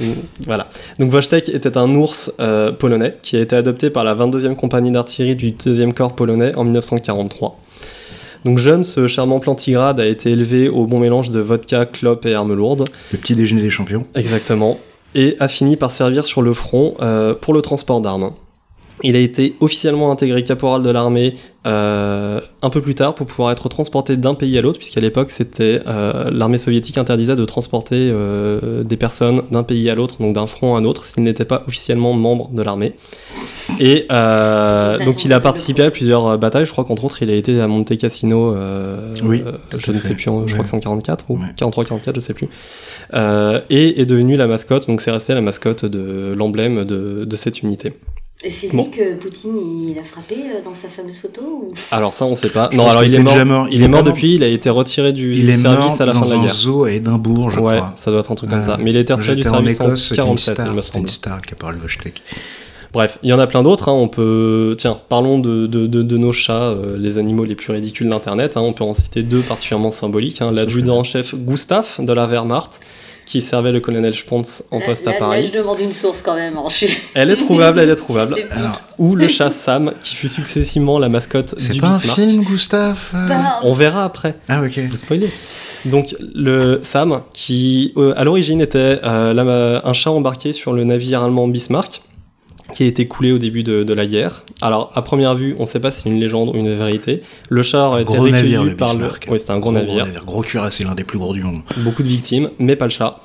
Mm, 0.00 0.04
Voilà. 0.46 0.68
Donc 0.98 1.12
Wojtek 1.12 1.48
était 1.50 1.76
un 1.76 1.94
ours 1.94 2.32
euh, 2.40 2.72
polonais 2.72 3.16
qui 3.22 3.36
a 3.36 3.40
été 3.40 3.54
adopté 3.54 3.90
par 3.90 4.04
la 4.04 4.14
22e 4.14 4.56
compagnie 4.56 4.90
d'artillerie 4.90 5.36
du 5.36 5.52
2e 5.52 5.92
corps 5.92 6.14
polonais 6.14 6.54
en 6.56 6.64
1943. 6.64 7.58
Donc 8.44 8.58
jeune, 8.58 8.84
ce 8.84 9.06
charmant 9.06 9.38
plantigrade 9.38 10.00
a 10.00 10.06
été 10.06 10.30
élevé 10.30 10.68
au 10.68 10.86
bon 10.86 10.98
mélange 10.98 11.30
de 11.30 11.40
vodka, 11.40 11.86
clope 11.86 12.26
et 12.26 12.34
armes 12.34 12.54
lourdes. 12.54 12.84
Le 13.12 13.18
petit 13.18 13.36
déjeuner 13.36 13.62
des 13.62 13.70
champions. 13.70 14.04
Exactement. 14.14 14.80
Et 15.14 15.36
a 15.40 15.46
fini 15.46 15.76
par 15.76 15.90
servir 15.90 16.24
sur 16.24 16.42
le 16.42 16.54
front 16.54 16.94
euh, 17.00 17.34
pour 17.34 17.52
le 17.54 17.60
transport 17.62 18.00
d'armes. 18.00 18.32
Il 19.04 19.16
a 19.16 19.18
été 19.18 19.56
officiellement 19.60 20.12
intégré 20.12 20.42
caporal 20.44 20.82
de 20.82 20.90
l'armée 20.90 21.34
euh, 21.66 22.40
un 22.62 22.70
peu 22.70 22.80
plus 22.80 22.94
tard 22.94 23.14
pour 23.14 23.26
pouvoir 23.26 23.50
être 23.52 23.68
transporté 23.68 24.16
d'un 24.16 24.34
pays 24.34 24.56
à 24.58 24.62
l'autre, 24.62 24.78
puisqu'à 24.78 25.00
l'époque 25.00 25.30
c'était 25.30 25.80
euh, 25.86 26.30
l'armée 26.30 26.58
soviétique 26.58 26.98
interdisait 26.98 27.34
de 27.36 27.44
transporter 27.44 28.10
euh, 28.12 28.82
des 28.84 28.96
personnes 28.96 29.42
d'un 29.50 29.62
pays 29.64 29.90
à 29.90 29.94
l'autre, 29.96 30.18
donc 30.20 30.34
d'un 30.34 30.46
front 30.46 30.76
à 30.76 30.78
un 30.78 30.84
autre, 30.84 31.04
s'ils 31.04 31.22
n'étaient 31.24 31.44
pas 31.44 31.64
officiellement 31.66 32.12
membres 32.12 32.50
de 32.52 32.62
l'armée. 32.62 32.94
Et 33.80 34.06
euh, 34.10 35.04
donc 35.04 35.24
il 35.24 35.32
a 35.32 35.40
participé 35.40 35.82
à 35.84 35.90
plusieurs 35.90 36.38
batailles. 36.38 36.66
Je 36.66 36.72
crois 36.72 36.84
qu'entre 36.84 37.04
autres 37.04 37.22
il 37.22 37.30
a 37.30 37.34
été 37.34 37.60
à 37.60 37.66
Monte 37.68 37.96
Cassino. 37.96 38.54
euh, 38.54 39.12
Oui, 39.24 39.42
euh, 39.46 39.52
je 39.78 39.90
ne 39.92 39.96
fait. 39.98 40.08
sais 40.08 40.14
plus, 40.14 40.24
je 40.24 40.30
Ouais. 40.30 40.44
crois 40.46 40.62
que 40.64 40.68
c'est 40.70 40.76
en 40.76 40.80
44 40.80 41.24
ou 41.30 41.34
Ouais. 41.34 41.40
43-44, 41.56 42.14
je 42.16 42.20
sais 42.20 42.34
plus. 42.34 42.48
Euh, 43.14 43.60
et 43.70 44.00
est 44.00 44.06
devenu 44.06 44.36
la 44.36 44.46
mascotte. 44.46 44.86
Donc 44.88 45.00
c'est 45.00 45.10
resté 45.10 45.34
la 45.34 45.40
mascotte 45.40 45.84
de 45.84 46.32
l'emblème 46.36 46.84
de, 46.84 47.24
de 47.24 47.36
cette 47.36 47.62
unité. 47.62 47.92
Et 48.44 48.50
c'est 48.50 48.68
lui 48.68 48.76
Bon. 48.76 48.84
que 48.86 49.14
Poutine 49.14 49.88
il 49.90 49.98
a 49.98 50.02
frappé 50.04 50.34
euh, 50.34 50.62
dans 50.64 50.74
sa 50.74 50.88
fameuse 50.88 51.18
photo 51.18 51.42
ou... 51.42 51.72
Alors 51.92 52.12
ça 52.12 52.24
on 52.24 52.34
sait 52.34 52.48
pas. 52.50 52.70
Non 52.72 52.88
alors 52.88 53.02
qu'il 53.02 53.12
il 53.12 53.16
est 53.16 53.22
mort. 53.22 53.32
déjà 53.34 53.44
mort. 53.44 53.68
Il, 53.70 53.82
est 53.82 53.88
mort 53.88 54.02
depuis. 54.02 54.34
Il 54.34 54.42
a 54.42 54.48
été 54.48 54.68
retiré 54.68 55.12
du, 55.12 55.32
Il 55.32 55.42
du 55.44 55.50
est 55.50 55.54
service 55.54 55.78
mort 55.78 56.02
à 56.02 56.06
la 56.06 56.12
fin 56.12 56.20
dans 56.20 56.26
de 56.26 56.30
la 56.32 56.38
un 56.38 56.44
guerre. 56.44 56.52
zoo 56.52 56.84
à 56.84 56.90
Édimbourg, 56.92 57.50
je 57.50 57.60
ouais, 57.60 57.76
crois. 57.76 57.92
ça 57.96 58.10
doit 58.10 58.20
être 58.20 58.32
un 58.32 58.34
truc 58.34 58.50
comme 58.50 58.58
Euh, 58.58 58.62
ça. 58.62 58.76
Mais 58.80 58.90
il 58.90 58.96
a 58.96 59.00
été 59.00 59.12
retiré 59.12 59.36
du 59.36 59.42
en 59.42 59.50
service 59.50 59.80
en 59.80 59.84
Écosse, 59.86 60.10
une 60.10 60.16
47, 60.16 60.54
star, 60.54 60.66
il 60.66 60.72
me 60.72 60.80
c'était 60.80 60.98
une 60.98 61.06
semble. 61.06 61.08
star, 61.08 61.36
le 61.36 61.42
caporal 61.42 61.76
Vostek. 61.76 62.20
Bref, 62.92 63.18
il 63.22 63.30
y 63.30 63.32
en 63.32 63.38
a 63.38 63.46
plein 63.46 63.62
d'autres. 63.62 63.88
hein. 63.88 63.92
On 63.94 64.08
peut, 64.08 64.74
tiens, 64.76 64.98
parlons 65.08 65.38
de, 65.38 65.66
de, 65.66 65.86
de, 65.86 66.02
de 66.02 66.16
nos 66.18 66.32
chats, 66.32 66.64
euh, 66.72 66.98
les 66.98 67.16
animaux 67.18 67.44
les 67.44 67.54
plus 67.54 67.72
ridicules 67.72 68.08
d'internet. 68.08 68.56
hein. 68.56 68.60
On 68.60 68.72
peut 68.74 68.84
en 68.84 68.92
citer 68.92 69.22
deux 69.22 69.40
particulièrement 69.40 69.90
symboliques. 69.90 70.42
Hein. 70.42 70.50
L'adjudant 70.52 70.98
en 70.98 71.04
chef 71.04 71.34
Gustave 71.34 71.94
de 72.00 72.12
la 72.12 72.26
Wehrmacht, 72.26 72.80
qui 73.32 73.40
servait 73.40 73.72
le 73.72 73.80
colonel 73.80 74.12
Spons 74.14 74.42
en 74.70 74.78
Là- 74.78 74.84
poste 74.84 75.06
là- 75.06 75.12
à 75.12 75.14
Paris. 75.18 75.40
Là, 75.42 75.48
je 75.52 75.58
demande 75.58 75.80
une 75.80 75.92
source 75.92 76.20
quand 76.20 76.34
même. 76.34 76.56
hein. 76.58 76.64
Je 76.68 76.86
Elle 77.14 77.30
est 77.30 77.36
trouvable, 77.36 77.78
elle 77.80 77.88
est 77.90 77.94
trouvable. 78.04 78.36
Alors, 78.50 78.80
Ou 78.98 79.16
le 79.16 79.26
chat 79.28 79.50
Sam, 79.50 79.92
qui 80.02 80.14
fut 80.16 80.28
successivement 80.28 80.98
la 80.98 81.08
mascotte 81.08 81.54
c'est 81.56 81.72
du 81.72 81.80
pas 81.80 81.88
un 81.88 81.98
Bismarck. 81.98 82.20
film, 82.20 82.44
Gustave 82.44 82.98
euh 83.14 83.28
On 83.62 83.72
verra 83.72 84.04
après. 84.04 84.34
Ah, 84.48 84.60
ok. 84.62 84.78
Vous 84.88 84.96
spoilez. 84.96 85.30
Donc 85.86 86.14
le 86.20 86.78
Sam, 86.82 87.22
qui 87.32 87.92
euh, 87.96 88.12
à 88.16 88.24
l'origine 88.24 88.60
était 88.60 89.00
euh, 89.02 89.32
la- 89.32 89.80
un 89.88 89.92
chat 89.94 90.10
embarqué 90.10 90.52
sur 90.52 90.72
le 90.74 90.84
navire 90.84 91.22
allemand 91.22 91.48
Bismarck, 91.48 92.02
qui 92.74 92.82
a 92.84 92.86
été 92.86 93.06
coulé 93.06 93.32
au 93.32 93.38
début 93.38 93.62
de, 93.62 93.82
de 93.82 93.94
la 93.94 94.06
guerre. 94.06 94.44
Alors 94.60 94.90
à 94.94 95.02
première 95.02 95.34
vue, 95.34 95.54
on 95.58 95.62
ne 95.62 95.66
sait 95.66 95.80
pas 95.80 95.90
si 95.90 96.02
c'est 96.02 96.08
une 96.08 96.20
légende 96.20 96.48
ou 96.50 96.58
une 96.58 96.74
vérité. 96.74 97.22
Le 97.48 97.62
chat 97.62 97.86
aurait 97.86 98.02
été 98.02 98.14
Gros 98.14 98.24
recueilli 98.24 98.54
navire, 98.54 98.76
par 98.76 98.96
le. 98.96 99.08
Oui, 99.28 99.38
c'était 99.38 99.52
un 99.52 99.58
gros, 99.58 99.72
navire. 99.72 100.06
Gros 100.24 100.42
cuirassé, 100.42 100.78
c'est 100.78 100.84
l'un 100.84 100.94
des 100.94 101.04
plus 101.04 101.18
gros 101.18 101.34
du 101.34 101.42
monde. 101.42 101.62
Beaucoup 101.78 102.02
de 102.02 102.08
victimes, 102.08 102.50
mais 102.58 102.76
pas 102.76 102.86
le 102.86 102.90
chat. 102.90 103.20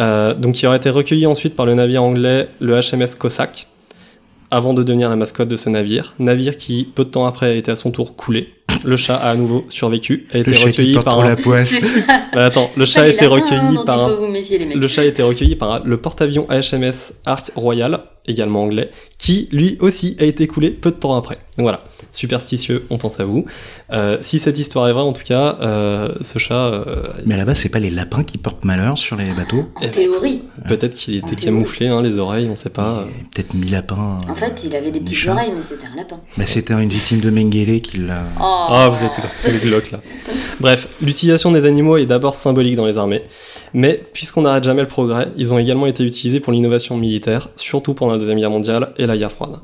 Euh, 0.00 0.34
donc 0.34 0.60
il 0.60 0.66
aurait 0.66 0.76
été 0.76 0.90
recueilli 0.90 1.26
ensuite 1.26 1.54
par 1.54 1.66
le 1.66 1.74
navire 1.74 2.02
anglais, 2.02 2.48
le 2.60 2.78
HMS 2.80 3.16
Cossack, 3.18 3.68
avant 4.50 4.74
de 4.74 4.82
devenir 4.82 5.08
la 5.08 5.16
mascotte 5.16 5.48
de 5.48 5.56
ce 5.56 5.68
navire. 5.68 6.14
Navire 6.18 6.56
qui, 6.56 6.88
peu 6.94 7.04
de 7.04 7.10
temps 7.10 7.26
après, 7.26 7.46
a 7.46 7.54
été 7.54 7.70
à 7.70 7.76
son 7.76 7.90
tour 7.90 8.16
coulé. 8.16 8.48
Le 8.84 8.96
chat 8.96 9.16
a 9.16 9.30
à 9.30 9.34
nouveau 9.36 9.64
survécu, 9.68 10.26
a 10.32 10.38
été 10.38 10.50
Le 10.50 10.58
recueilli 10.58 10.94
par 10.98 11.20
un... 11.20 11.28
la 11.28 11.36
poisse. 11.36 11.80
Bah, 12.34 12.46
attends, 12.46 12.68
le 12.76 12.84
chat 12.84 13.02
a 13.02 13.08
été 13.08 13.26
recueilli 13.26 13.78
par 13.86 14.00
un... 14.00 14.32
Le 14.74 14.88
chat 14.88 15.02
a 15.02 15.04
été 15.04 15.22
recueilli 15.22 15.54
par 15.54 15.84
le 15.84 15.96
porte-avions 15.96 16.46
HMS 16.50 17.12
Ark 17.24 17.52
Royal, 17.54 18.00
également 18.26 18.62
anglais, 18.62 18.90
qui 19.18 19.48
lui 19.52 19.76
aussi 19.80 20.16
a 20.18 20.24
été 20.24 20.46
coulé 20.46 20.70
peu 20.70 20.90
de 20.90 20.96
temps 20.96 21.14
après. 21.16 21.36
Donc 21.56 21.64
voilà, 21.64 21.84
superstitieux, 22.12 22.84
on 22.90 22.98
pense 22.98 23.20
à 23.20 23.24
vous. 23.24 23.44
Euh, 23.92 24.18
si 24.20 24.38
cette 24.38 24.58
histoire 24.58 24.88
est 24.88 24.92
vraie, 24.92 25.02
en 25.02 25.12
tout 25.12 25.22
cas, 25.24 25.56
euh, 25.60 26.12
ce 26.20 26.38
chat, 26.38 26.54
euh, 26.72 26.84
Mais 27.26 27.36
là-bas, 27.36 27.54
c'est 27.54 27.68
pas 27.68 27.78
les 27.78 27.90
lapins 27.90 28.24
qui 28.24 28.38
portent 28.38 28.64
malheur 28.64 28.98
sur 28.98 29.14
les 29.16 29.24
bateaux 29.32 29.66
En 29.76 29.88
théorie. 29.88 30.42
peut-être 30.66 30.96
qu'il 30.96 31.14
était 31.16 31.36
camouflé, 31.36 31.86
hein, 31.86 32.02
les 32.02 32.18
oreilles, 32.18 32.48
on 32.50 32.56
sait 32.56 32.70
pas. 32.70 33.00
euh. 33.00 33.04
Peut-être 33.34 33.54
mis 33.54 33.68
lapins. 33.68 34.18
En 34.28 34.34
fait, 34.34 34.62
il 34.64 34.74
avait 34.74 34.90
des 34.90 35.00
petites 35.00 35.18
chats. 35.18 35.32
oreilles, 35.32 35.52
mais 35.54 35.60
c'était 35.62 35.86
un 35.92 35.96
lapin. 35.96 36.20
Bah, 36.36 36.44
c'était 36.46 36.74
une 36.74 36.88
victime 36.88 37.20
de 37.20 37.30
Mengele 37.30 37.80
qui 37.82 37.98
l'a. 37.98 38.22
Oh, 38.40 38.64
Ah, 38.68 38.88
vous 38.90 39.04
êtes 39.04 39.12
c'est 39.42 39.52
le 39.52 39.58
glauque 39.58 39.90
là. 39.92 40.00
Bref, 40.60 40.88
l'utilisation 41.02 41.50
des 41.52 41.64
animaux 41.66 41.96
est 41.98 42.06
d'abord 42.06 42.34
symbolique 42.34 42.74
dans 42.76 42.86
les 42.86 42.98
armées, 42.98 43.22
mais 43.74 44.02
puisqu'on 44.12 44.42
n'arrête 44.42 44.64
jamais 44.64 44.82
le 44.82 44.88
progrès, 44.88 45.28
ils 45.36 45.52
ont 45.52 45.58
également 45.58 45.86
été 45.86 46.02
utilisés 46.04 46.40
pour 46.40 46.52
l'innovation 46.52 46.96
militaire, 46.96 47.48
surtout 47.56 47.94
pendant 47.94 48.13
la 48.14 48.18
Deuxième 48.18 48.38
Guerre 48.38 48.50
mondiale 48.50 48.92
et 48.96 49.06
la 49.06 49.16
guerre 49.16 49.32
froide. 49.32 49.58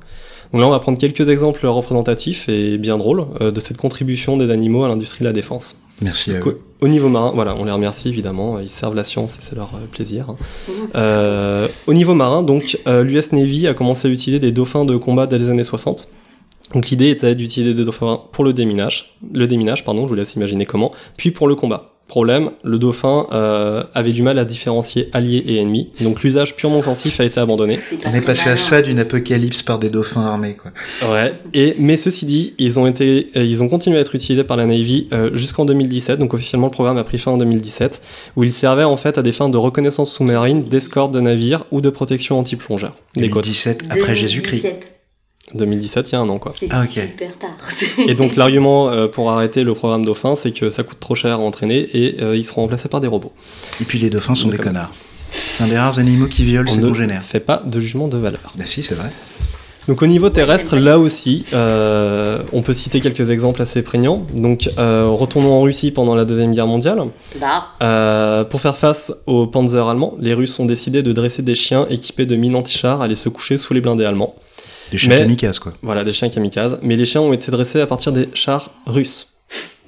Donc 0.53 0.61
là, 0.61 0.66
on 0.66 0.70
va 0.70 0.80
prendre 0.80 0.98
quelques 0.98 1.28
exemples 1.28 1.66
représentatifs 1.66 2.48
et 2.48 2.76
bien 2.76 2.98
drôles 2.98 3.24
euh, 3.40 3.51
de 3.51 3.61
cette 3.61 3.76
contribution 3.76 4.36
des 4.36 4.51
animaux 4.51 4.84
à 4.84 4.88
l'industrie 4.88 5.20
de 5.20 5.24
la 5.24 5.32
défense. 5.32 5.76
Merci 6.03 6.30
à 6.30 6.34
Donc, 6.34 6.48
eux. 6.48 6.61
au, 6.80 6.86
au 6.86 6.88
niveau 6.88 7.09
marin, 7.09 7.32
voilà, 7.34 7.55
on 7.55 7.64
les 7.64 7.72
remercie 7.72 8.09
évidemment, 8.09 8.59
ils 8.59 8.70
servent 8.70 8.94
la 8.94 9.05
science 9.05 9.36
et 9.36 9.40
c'est 9.42 9.55
leur 9.55 9.70
euh, 9.74 9.86
plaisir. 9.90 10.34
Euh, 10.96 11.68
au 11.86 11.94
niveau 11.94 12.14
marin, 12.14 12.42
donc, 12.42 12.78
euh, 12.88 13.05
l'US 13.05 13.32
Navy 13.32 13.68
a 13.68 13.74
commencé 13.74 14.09
à 14.09 14.11
utiliser 14.11 14.40
des 14.40 14.51
dauphins 14.51 14.84
de 14.84 14.96
combat 14.96 15.26
dès 15.26 15.38
les 15.38 15.51
années 15.51 15.62
60. 15.62 16.09
Donc 16.74 16.88
l'idée 16.88 17.11
était 17.11 17.34
d'utiliser 17.34 17.74
des 17.74 17.84
dauphins 17.84 18.20
pour 18.32 18.42
le 18.42 18.53
déminage, 18.53 19.16
le 19.32 19.46
déminage, 19.46 19.84
pardon, 19.84 20.05
je 20.05 20.09
vous 20.09 20.14
laisse 20.14 20.34
imaginer 20.34 20.66
comment, 20.66 20.90
puis 21.16 21.30
pour 21.30 21.46
le 21.46 21.55
combat. 21.55 21.89
Problème, 22.11 22.51
le 22.65 22.77
dauphin 22.81 23.29
euh, 23.31 23.85
avait 23.95 24.11
du 24.11 24.23
mal 24.23 24.37
à 24.41 24.45
différencier 24.45 25.09
alliés 25.13 25.45
et 25.47 25.59
ennemis, 25.59 25.91
donc 26.01 26.25
l'usage 26.25 26.57
purement 26.57 26.79
offensif 26.79 27.21
a 27.21 27.25
été 27.25 27.39
abandonné. 27.39 27.79
On 28.05 28.13
est 28.13 28.21
passé 28.21 28.51
à 28.51 28.57
ça 28.57 28.83
d'une 28.83 28.99
apocalypse 28.99 29.63
par 29.63 29.79
des 29.79 29.91
dauphins 29.91 30.25
armés, 30.25 30.57
quoi. 30.57 30.73
Ouais. 31.09 31.33
Et 31.55 31.77
mais 31.79 31.97
ceci 31.97 32.27
dit, 32.27 32.55
ils 32.59 32.81
ont 32.81 32.89
été, 32.89 33.29
euh, 33.37 33.45
ils 33.45 33.63
ont 33.63 33.69
continué 33.69 33.97
à 33.97 34.01
être 34.01 34.13
utilisés 34.17 34.43
par 34.43 34.57
la 34.57 34.67
Navy 34.67 35.07
euh, 35.13 35.31
jusqu'en 35.35 35.65
2017. 35.65 36.19
Donc 36.19 36.35
officiellement, 36.35 36.67
le 36.67 36.73
programme 36.73 36.99
a 36.99 37.05
pris 37.05 37.19
fin 37.19 37.31
en 37.31 37.37
2017, 37.37 38.03
où 38.35 38.43
ils 38.43 38.53
servaient 38.53 38.83
en 38.83 38.97
fait 38.97 39.17
à 39.17 39.23
des 39.23 39.31
fins 39.31 39.49
de 39.49 39.57
reconnaissance 39.57 40.13
sous-marine, 40.13 40.65
d'escorte 40.65 41.13
de 41.15 41.21
navires 41.21 41.65
ou 41.71 41.81
de 41.81 41.91
protection 41.91 42.41
anti-plongeurs 42.41 42.97
des 43.15 43.31
côtes. 43.31 43.45
2017 43.45 43.85
après 43.89 44.17
Jésus-Christ. 44.17 44.67
2017. 45.55 46.07
2017, 46.07 46.11
il 46.11 46.12
y 46.12 46.16
a 46.16 46.20
un 46.20 46.28
an 46.28 46.38
quoi. 46.38 46.53
C'est 46.59 46.66
Ah, 46.70 46.82
ok. 46.82 46.90
super 46.90 47.38
tard. 47.38 47.51
Et 48.09 48.14
donc 48.14 48.36
l'argument 48.36 48.88
euh, 48.90 49.09
pour 49.09 49.30
arrêter 49.30 49.64
le 49.64 49.74
programme 49.74 50.05
Dauphin, 50.05 50.36
c'est 50.36 50.53
que 50.53 50.70
ça 50.70 50.82
coûte 50.82 51.01
trop 51.01 51.14
cher 51.14 51.34
à 51.34 51.38
entraîner 51.38 51.88
et 51.92 52.22
euh, 52.22 52.36
ils 52.36 52.44
seront 52.44 52.62
remplacés 52.62 52.88
par 52.88 53.01
des 53.01 53.09
robots. 53.09 53.32
Et 53.80 53.84
puis 53.84 53.98
les 53.98 54.11
dauphins 54.11 54.34
sont 54.34 54.48
Donc, 54.48 54.57
des 54.57 54.62
connards. 54.62 54.90
C'est 55.32 55.62
un 55.64 55.68
des 55.68 55.78
rares 55.78 55.98
animaux 55.98 56.26
qui 56.26 56.44
violent 56.44 56.68
On 56.70 56.74
ses 56.74 56.80
ne 56.80 56.88
congénères. 56.88 57.22
fait 57.22 57.40
pas 57.40 57.62
de 57.64 57.78
jugement 57.80 58.09
de 58.09 58.16
valeur. 58.18 58.53
Ah 58.59 58.62
si, 58.66 58.82
c'est 58.82 58.94
vrai. 58.94 59.11
Donc 59.88 60.03
au 60.03 60.07
niveau 60.07 60.28
terrestre, 60.30 60.76
là 60.76 60.98
aussi, 60.98 61.44
euh, 61.55 62.42
on 62.53 62.62
peut 62.62 62.74
citer 62.74 63.01
quelques 63.01 63.30
exemples 63.30 63.62
assez 63.62 63.82
prégnants. 63.82 64.24
Donc 64.34 64.68
euh, 64.78 65.09
retournons 65.09 65.53
en 65.53 65.62
Russie 65.62 65.90
pendant 65.90 66.14
la 66.14 66.24
Deuxième 66.24 66.53
Guerre 66.53 66.66
mondiale. 66.66 67.03
Bah, 67.40 67.68
Euh, 67.82 68.44
pour 68.44 68.61
faire 68.61 68.76
face 68.76 69.12
aux 69.26 69.46
panzers 69.46 69.88
allemands, 69.88 70.14
les 70.20 70.34
Russes 70.34 70.59
ont 70.61 70.66
décidé 70.66 71.03
de 71.03 71.12
dresser 71.12 71.42
des 71.42 71.55
chiens 71.55 71.86
équipés 71.90 72.26
de 72.26 72.36
mines 72.36 72.55
anti-chars 72.57 73.01
à 73.01 73.05
aller 73.05 73.16
se 73.16 73.28
coucher 73.28 73.57
sous 73.59 73.72
les 73.74 73.80
blindés 73.80 74.05
allemands. 74.05 74.34
Des 74.91 74.99
chiens 74.99 75.11
Mais- 75.11 75.20
kamikazes, 75.20 75.59
quoi. 75.59 75.72
Voilà, 75.82 76.05
des 76.05 76.12
chiens 76.12 76.28
kamikazes. 76.28 76.78
Mais 76.82 76.97
les 76.97 77.05
chiens 77.05 77.20
ont 77.20 77.32
été 77.32 77.51
dressés 77.51 77.80
à 77.80 77.86
partir 77.86 78.12
des 78.12 78.28
chars 78.34 78.70
russes. 78.86 79.28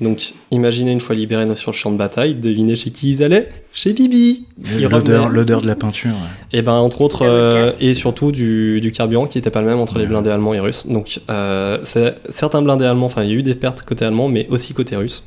Donc 0.01 0.21
imaginez 0.51 0.91
une 0.91 0.99
fois 0.99 1.15
libérés 1.15 1.47
sur 1.55 1.71
le 1.71 1.77
champ 1.77 1.93
de 1.93 1.97
bataille, 1.97 2.35
devinez 2.35 2.75
chez 2.75 2.91
qui 2.91 3.13
ils 3.13 3.23
allaient? 3.23 3.49
Chez 3.73 3.93
Bibi 3.93 4.47
L'odeur, 4.91 5.61
de 5.61 5.67
la 5.67 5.77
peinture. 5.77 6.11
ouais. 6.11 6.59
Et 6.59 6.63
ben 6.63 6.73
entre 6.73 7.01
autres, 7.03 7.23
euh, 7.25 7.71
et 7.79 7.95
surtout 7.95 8.33
du, 8.33 8.81
du 8.81 8.91
carburant 8.91 9.27
qui 9.29 9.39
était 9.39 9.51
pas 9.51 9.61
le 9.61 9.69
même 9.69 9.79
entre 9.79 9.99
les 9.99 10.07
blindés 10.07 10.31
allemands 10.31 10.55
et 10.55 10.59
russes. 10.61 10.87
Donc 10.89 11.21
euh, 11.31 11.79
certains 11.85 12.63
blindés 12.63 12.85
allemands, 12.87 13.07
enfin 13.07 13.23
il 13.23 13.29
y 13.31 13.33
a 13.33 13.37
eu 13.37 13.43
des 13.45 13.55
pertes 13.55 13.83
côté 13.83 14.05
allemand, 14.05 14.29
mais 14.29 14.49
aussi 14.49 14.75
côté 14.75 14.97
russe. 14.97 15.23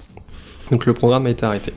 Donc 0.71 0.85
le 0.85 0.93
programme 0.93 1.25
a 1.27 1.29
été 1.29 1.45
arrêté. 1.45 1.71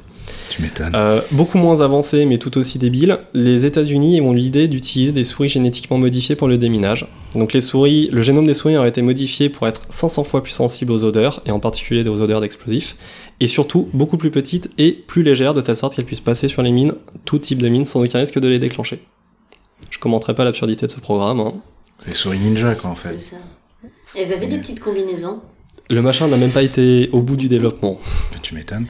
Tu 0.50 0.62
m'étonnes. 0.62 0.90
Euh, 0.96 1.20
beaucoup 1.30 1.58
moins 1.58 1.80
avancé, 1.80 2.24
mais 2.24 2.38
tout 2.38 2.58
aussi 2.58 2.78
débile, 2.78 3.18
les 3.34 3.64
États-Unis 3.64 4.20
ont 4.20 4.32
l'idée 4.32 4.66
d'utiliser 4.66 5.12
des 5.12 5.24
souris 5.24 5.48
génétiquement 5.50 5.98
modifiées 5.98 6.34
pour 6.36 6.48
le 6.48 6.58
déminage. 6.58 7.06
Donc 7.34 7.52
les 7.52 7.60
souris, 7.60 8.08
le 8.10 8.22
génome 8.22 8.46
des 8.46 8.54
souris 8.54 8.76
aurait 8.76 8.88
été 8.88 9.02
modifié 9.02 9.48
pour 9.50 9.68
être 9.68 9.82
500 9.90 10.24
fois 10.24 10.42
plus 10.42 10.52
sensible 10.52 10.92
aux 10.92 11.04
odeurs, 11.04 11.42
et 11.46 11.50
en 11.50 11.60
particulier 11.60 12.08
aux 12.08 12.22
odeurs 12.22 12.40
d'explosifs, 12.40 12.96
et 13.40 13.46
surtout 13.46 13.88
beaucoup 13.92 14.16
plus 14.16 14.30
petites 14.30 14.70
et 14.78 14.92
plus 14.92 15.22
légères, 15.22 15.52
de 15.54 15.60
telle 15.60 15.76
sorte 15.76 15.94
qu'elles 15.96 16.06
puissent 16.06 16.20
passer 16.20 16.48
sur 16.48 16.62
les 16.62 16.70
mines, 16.70 16.94
tout 17.26 17.38
type 17.38 17.60
de 17.60 17.68
mines, 17.68 17.84
sans 17.84 18.02
aucun 18.02 18.18
risque 18.18 18.38
de 18.38 18.48
les 18.48 18.58
déclencher. 18.58 19.00
Je 19.90 19.98
commenterai 19.98 20.34
pas 20.34 20.44
l'absurdité 20.44 20.86
de 20.86 20.90
ce 20.90 21.00
programme. 21.00 21.40
hein. 21.40 21.52
C'est 22.04 22.14
souris 22.14 22.38
ninja, 22.38 22.74
quoi, 22.74 22.90
en 22.90 22.94
fait. 22.94 23.14
c'est 23.18 23.34
ça. 23.34 23.36
Elles 24.16 24.32
avaient 24.32 24.46
des 24.46 24.58
petites 24.58 24.80
combinaisons. 24.80 25.40
Le 25.90 26.00
machin 26.02 26.28
n'a 26.28 26.36
même 26.36 26.50
pas 26.50 26.62
été 26.62 27.08
au 27.12 27.20
bout 27.22 27.36
du 27.36 27.48
développement. 27.48 27.98
Tu 28.42 28.54
m'étonnes. 28.54 28.86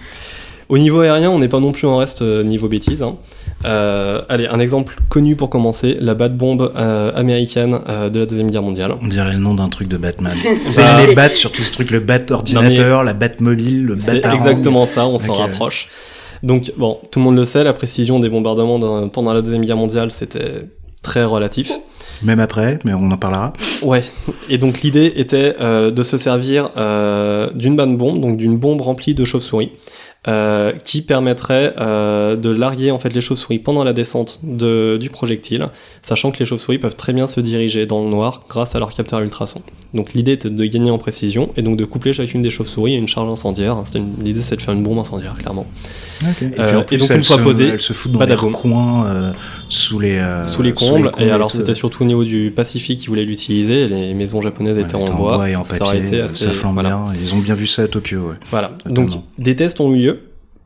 Au 0.68 0.78
niveau 0.78 1.00
aérien, 1.00 1.30
on 1.30 1.38
n'est 1.38 1.48
pas 1.48 1.60
non 1.60 1.72
plus 1.72 1.86
en 1.86 1.96
reste 1.96 2.22
euh, 2.22 2.42
niveau 2.44 2.68
bêtise. 2.68 3.02
hein. 3.02 3.16
Euh, 3.64 4.22
allez, 4.28 4.46
un 4.46 4.60
exemple 4.60 4.96
connu 5.08 5.34
pour 5.34 5.50
commencer, 5.50 5.96
la 6.00 6.14
bat 6.14 6.28
bombe 6.28 6.72
euh, 6.76 7.10
américaine 7.14 7.80
euh, 7.88 8.08
de 8.08 8.20
la 8.20 8.26
Deuxième 8.26 8.50
Guerre 8.50 8.62
mondiale. 8.62 8.94
On 9.02 9.08
dirait 9.08 9.32
le 9.32 9.38
nom 9.38 9.54
d'un 9.54 9.68
truc 9.68 9.88
de 9.88 9.96
Batman. 9.96 10.32
C'est- 10.32 11.06
les 11.06 11.14
bats 11.14 11.34
sur 11.34 11.50
tout 11.50 11.62
ce 11.62 11.72
truc, 11.72 11.90
le 11.90 12.00
bat 12.00 12.20
ordinateur, 12.30 13.02
la 13.02 13.14
bat 13.14 13.30
mobile, 13.40 13.86
le 13.86 13.94
bat 13.96 14.02
C'est 14.02 14.26
exactement 14.26 14.86
ça, 14.86 15.06
on 15.06 15.18
s'en 15.18 15.34
rapproche. 15.34 15.88
Donc, 16.44 16.72
bon, 16.76 16.98
tout 17.10 17.18
le 17.18 17.24
monde 17.24 17.36
le 17.36 17.44
sait, 17.44 17.64
la 17.64 17.72
précision 17.72 18.20
des 18.20 18.28
bombardements 18.28 19.08
pendant 19.08 19.32
la 19.32 19.42
Deuxième 19.42 19.64
Guerre 19.64 19.76
mondiale, 19.76 20.12
c'était 20.12 20.66
très 21.02 21.24
relatif. 21.24 21.72
Même 22.22 22.40
après, 22.40 22.78
mais 22.84 22.92
on 22.94 23.10
en 23.10 23.16
parlera. 23.16 23.52
Ouais, 23.82 24.02
et 24.48 24.58
donc 24.58 24.82
l'idée 24.82 25.12
était 25.16 25.54
euh, 25.60 25.90
de 25.90 26.02
se 26.02 26.16
servir 26.16 26.70
euh, 26.76 27.50
d'une 27.54 27.76
bonne 27.76 27.96
bombe, 27.96 28.20
donc 28.20 28.36
d'une 28.36 28.56
bombe 28.56 28.80
remplie 28.80 29.14
de 29.14 29.24
chauves-souris, 29.24 29.70
euh, 30.26 30.72
qui 30.84 31.02
permettrait 31.02 31.74
euh, 31.78 32.34
de 32.34 32.50
larguer 32.50 32.90
en 32.90 32.98
fait 32.98 33.14
les 33.14 33.20
chauves-souris 33.20 33.60
pendant 33.60 33.84
la 33.84 33.92
descente 33.92 34.40
de, 34.42 34.96
du 35.00 35.10
projectile, 35.10 35.68
sachant 36.02 36.32
que 36.32 36.38
les 36.40 36.44
chauves-souris 36.44 36.78
peuvent 36.78 36.96
très 36.96 37.12
bien 37.12 37.26
se 37.28 37.40
diriger 37.40 37.86
dans 37.86 38.02
le 38.02 38.10
noir 38.10 38.42
grâce 38.48 38.74
à 38.74 38.80
leur 38.80 38.92
capteur 38.92 39.20
ultrason. 39.20 39.62
Donc 39.94 40.12
l'idée 40.14 40.32
était 40.32 40.50
de 40.50 40.64
gagner 40.64 40.90
en 40.90 40.98
précision 40.98 41.50
et 41.56 41.62
donc 41.62 41.76
de 41.78 41.84
coupler 41.84 42.12
chacune 42.12 42.42
des 42.42 42.50
chauves-souris 42.50 42.94
à 42.94 42.98
une 42.98 43.08
charge 43.08 43.32
incendiaire. 43.32 43.76
Une- 43.94 44.08
L'idée 44.22 44.40
c'est 44.40 44.56
de 44.56 44.62
faire 44.62 44.74
une 44.74 44.82
bombe 44.82 44.98
incendiaire, 44.98 45.34
clairement. 45.38 45.66
Et, 46.20 46.24
puis, 46.34 46.46
Euh, 46.58 46.80
en 46.80 46.82
plus, 46.82 46.96
et 46.96 46.98
donc, 46.98 47.10
une 47.10 47.22
fois 47.22 47.38
posée, 47.38 47.68
elle 47.68 47.80
se 47.80 47.92
fout 47.92 48.10
dans 48.10 48.20
les 48.24 48.34
coins 48.36 49.06
euh, 49.06 49.30
sous 49.68 50.00
les 50.00 50.16
euh, 50.18 50.44
sous 50.46 50.62
les 50.62 50.72
combles, 50.72 51.12
et 51.18 51.30
alors 51.30 51.50
c'était 51.52 51.74
surtout 51.74 52.02
au 52.02 52.06
niveau 52.06 52.24
du 52.24 52.52
Pacifique 52.54 52.98
qui 53.00 53.06
voulaient 53.06 53.24
l'utiliser, 53.24 53.86
les 53.86 54.14
maisons 54.14 54.40
japonaises 54.40 54.76
Ouais, 54.76 54.82
étaient 54.82 54.96
en 54.96 55.06
en 55.06 55.14
bois, 55.14 55.48
et 55.48 55.54
en 55.54 55.62
ça 55.64 55.78
papier, 55.78 55.86
aurait 55.86 56.00
été 56.00 56.20
assez... 56.22 56.44
ça 56.46 56.52
flambe 56.52 56.74
voilà. 56.74 56.88
bien. 56.88 57.06
Ils 57.22 57.34
ont 57.34 57.38
bien 57.38 57.54
vu 57.54 57.66
ça 57.68 57.82
à 57.82 57.88
Tokyo. 57.88 58.18
Ouais. 58.30 58.34
Voilà, 58.50 58.72
donc 58.86 59.10
des 59.38 59.54
tests 59.54 59.80
ont 59.80 59.92
eu 59.94 59.98
lieu, 59.98 60.17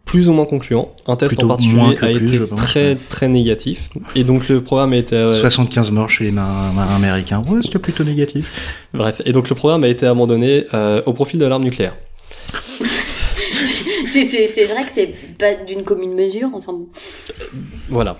plus 0.05 0.28
ou 0.28 0.32
moins 0.32 0.44
concluants. 0.46 0.92
Un 1.07 1.16
test 1.16 1.30
Plutôt 1.30 1.46
en 1.46 1.48
particulier 1.48 1.96
a 2.00 2.18
plus, 2.18 2.34
été 2.34 2.46
très 2.57 2.96
très 2.96 3.28
négatif, 3.28 3.90
et 4.14 4.24
donc 4.24 4.48
le 4.48 4.62
programme 4.62 4.92
a 4.92 4.96
été... 4.96 5.16
euh, 5.16 5.34
75 5.34 5.90
morts 5.90 6.11
chez 6.11 6.24
les 6.24 6.30
marins, 6.30 6.72
marins 6.72 6.96
américains. 6.96 7.42
Ouais, 7.48 7.61
c'était 7.62 7.78
plutôt 7.78 8.05
négatif. 8.05 8.50
Bref, 8.92 9.22
et 9.24 9.32
donc 9.32 9.48
le 9.48 9.55
programme 9.55 9.84
a 9.84 9.88
été 9.88 10.07
abandonné 10.07 10.66
euh, 10.74 11.03
au 11.07 11.12
profil 11.12 11.38
de 11.38 11.46
l'arme 11.46 11.64
nucléaire. 11.64 11.96
C'est 14.12 14.64
vrai 14.66 14.84
que 14.84 14.90
c'est 14.90 15.14
pas 15.38 15.55
d'une 15.66 15.84
commune 15.84 16.12
mesure. 16.12 16.50
Enfin, 16.53 16.72
bon. 16.72 16.88
Voilà. 17.88 18.18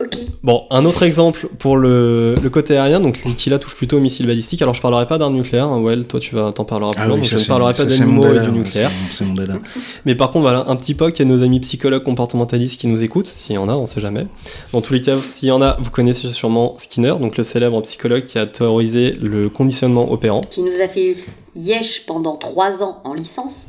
Ok. 0.00 0.16
Bon, 0.42 0.64
un 0.70 0.84
autre 0.84 1.02
exemple 1.04 1.48
pour 1.58 1.76
le, 1.76 2.34
le 2.42 2.50
côté 2.50 2.76
aérien, 2.76 2.98
donc 3.00 3.22
qui 3.36 3.50
là 3.50 3.58
touche 3.58 3.76
plutôt 3.76 3.98
aux 3.98 4.00
missiles 4.00 4.26
balistiques. 4.26 4.60
Alors 4.62 4.74
je 4.74 4.80
parlerai 4.82 5.06
pas 5.06 5.18
d'armes 5.18 5.34
nucléaires, 5.34 5.68
hein, 5.68 5.80
Well, 5.80 6.06
toi 6.06 6.18
tu 6.20 6.34
vas 6.34 6.52
t'en 6.52 6.64
parleras 6.64 6.92
plus 6.92 7.06
loin, 7.06 7.16
donc 7.16 7.26
Ah 7.26 7.30
ça, 7.30 7.36
je 7.36 7.42
ne 7.42 7.46
parlerai 7.46 7.74
pas 7.74 7.84
d'animaux 7.84 8.26
et 8.26 8.40
du 8.40 8.46
ouais, 8.46 8.50
nucléaire. 8.50 8.90
c'est- 9.10 9.18
C'est 9.18 9.24
mon 9.24 9.34
dada. 9.34 9.58
Mais 10.04 10.14
par 10.14 10.30
contre, 10.30 10.42
voilà, 10.42 10.64
un 10.68 10.76
petit 10.76 10.94
POC 10.94 11.20
à 11.20 11.24
nos 11.24 11.42
amis 11.42 11.60
psychologues 11.60 12.02
comportementalistes 12.02 12.80
qui 12.80 12.86
nous 12.88 13.02
écoutent, 13.02 13.26
s'il 13.28 13.54
y 13.54 13.58
en 13.58 13.68
a, 13.68 13.74
on 13.74 13.86
sait 13.86 14.00
jamais. 14.00 14.26
Dans 14.72 14.80
tous 14.80 14.94
les 14.94 15.00
cas, 15.00 15.16
s'il 15.22 15.48
y 15.48 15.52
en 15.52 15.62
a, 15.62 15.76
vous 15.80 15.90
connaissez 15.90 16.32
sûrement 16.32 16.74
Skinner, 16.78 17.14
donc 17.20 17.36
le 17.36 17.44
célèbre 17.44 17.80
psychologue 17.82 18.24
qui 18.26 18.38
a 18.38 18.46
théorisé 18.46 19.12
le 19.22 19.48
conditionnement 19.48 20.10
opérant. 20.10 20.40
Qui 20.42 20.62
nous 20.62 20.80
a 20.82 20.88
fait 20.88 21.16
Yesh 21.54 22.02
pendant 22.06 22.36
trois 22.36 22.82
ans 22.82 23.00
en 23.04 23.14
licence? 23.14 23.66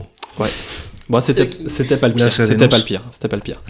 Bon, 1.10 1.20
c'était 1.22 1.42
Ceux 1.44 1.46
qui- 1.50 1.70
c'était 1.70 1.98
pas 1.98 2.08
le 2.08 2.14
pire, 2.16 2.32
c'était 2.32 2.68
pas 2.68 2.78
le 2.78 2.84
pire, 2.84 3.02
c'était 3.12 3.28
pas 3.28 3.36
le 3.36 3.42
pire. 3.42 3.62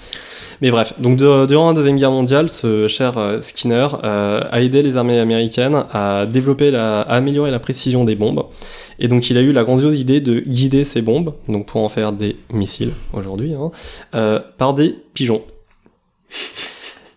Mais 0.63 0.71
bref, 0.71 0.93
donc 0.97 1.17
durant 1.17 1.67
la 1.67 1.73
deuxième 1.73 1.97
guerre 1.97 2.11
mondiale, 2.11 2.49
ce 2.49 2.87
cher 2.87 3.17
euh, 3.17 3.41
Skinner 3.41 3.85
euh, 4.05 4.39
a 4.49 4.61
aidé 4.61 4.81
les 4.81 4.95
armées 4.95 5.19
américaines 5.19 5.83
à 5.91 6.25
développer, 6.25 6.71
la, 6.71 7.01
à 7.01 7.17
améliorer 7.17 7.51
la 7.51 7.59
précision 7.59 8.05
des 8.05 8.15
bombes. 8.15 8.45
Et 8.97 9.09
donc 9.09 9.29
il 9.29 9.37
a 9.37 9.41
eu 9.41 9.51
la 9.51 9.65
grandiose 9.65 9.99
idée 9.99 10.21
de 10.21 10.39
guider 10.39 10.85
ces 10.85 11.01
bombes, 11.01 11.33
donc 11.49 11.65
pour 11.65 11.81
en 11.81 11.89
faire 11.89 12.13
des 12.13 12.37
missiles 12.49 12.93
aujourd'hui, 13.11 13.53
hein, 13.53 13.71
euh, 14.15 14.39
par 14.57 14.73
des 14.73 14.95
pigeons. 15.13 15.41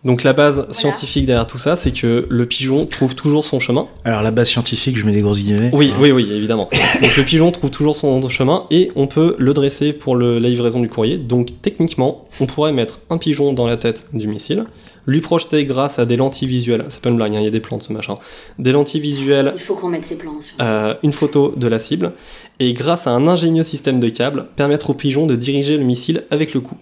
Donc 0.07 0.23
la 0.23 0.33
base 0.33 0.65
scientifique 0.71 1.25
derrière 1.27 1.45
tout 1.45 1.57
ça, 1.59 1.75
c'est 1.75 1.91
que 1.91 2.25
le 2.29 2.45
pigeon 2.45 2.85
trouve 2.85 3.13
toujours 3.13 3.45
son 3.45 3.59
chemin. 3.59 3.87
Alors, 4.05 4.23
la 4.23 4.31
base 4.31 4.47
scientifique, 4.49 4.97
je 4.97 5.05
mets 5.05 5.11
des 5.11 5.21
grosses 5.21 5.41
guillemets. 5.41 5.69
Oui, 5.73 5.91
oui, 5.99 6.11
oui, 6.11 6.27
évidemment. 6.31 6.69
Donc 7.01 7.15
le 7.17 7.23
pigeon 7.23 7.51
trouve 7.51 7.69
toujours 7.69 7.95
son 7.95 8.27
chemin 8.29 8.65
et 8.71 8.91
on 8.95 9.05
peut 9.07 9.35
le 9.37 9.53
dresser 9.53 9.93
pour 9.93 10.15
le- 10.15 10.39
la 10.39 10.49
livraison 10.49 10.79
du 10.79 10.87
courrier. 10.89 11.17
Donc 11.17 11.49
techniquement, 11.61 12.25
on 12.39 12.45
pourrait 12.47 12.71
mettre 12.71 13.01
un 13.09 13.17
pigeon 13.17 13.53
dans 13.53 13.67
la 13.67 13.77
tête 13.77 14.05
du 14.13 14.27
missile, 14.27 14.65
lui 15.05 15.21
projeter 15.21 15.63
grâce 15.65 15.99
à 15.99 16.05
des 16.05 16.15
lentilles 16.15 16.47
visuelles, 16.47 16.85
c'est 16.89 17.01
pas 17.01 17.09
une 17.09 17.15
blague, 17.17 17.35
hein, 17.35 17.39
il 17.39 17.45
y 17.45 17.47
a 17.47 17.51
des 17.51 17.59
plans 17.59 17.77
de 17.77 17.83
ce 17.83 17.93
machin, 17.93 18.15
des 18.59 18.71
lentilles 18.71 19.01
visuelles, 19.01 19.53
Il 19.55 19.61
faut 19.61 19.75
qu'on 19.75 19.87
mette 19.89 20.05
ses 20.05 20.17
plans 20.17 20.41
sur. 20.41 20.55
euh, 20.61 20.95
une 21.03 21.13
photo 21.13 21.53
de 21.55 21.67
la 21.67 21.79
cible, 21.79 22.11
et 22.59 22.73
grâce 22.73 23.07
à 23.07 23.11
un 23.11 23.27
ingénieux 23.27 23.63
système 23.63 23.99
de 23.99 24.09
câbles, 24.09 24.47
permettre 24.55 24.89
au 24.89 24.93
pigeon 24.93 25.25
de 25.25 25.35
diriger 25.35 25.77
le 25.77 25.83
missile 25.83 26.23
avec 26.31 26.53
le 26.53 26.59
cou. 26.61 26.77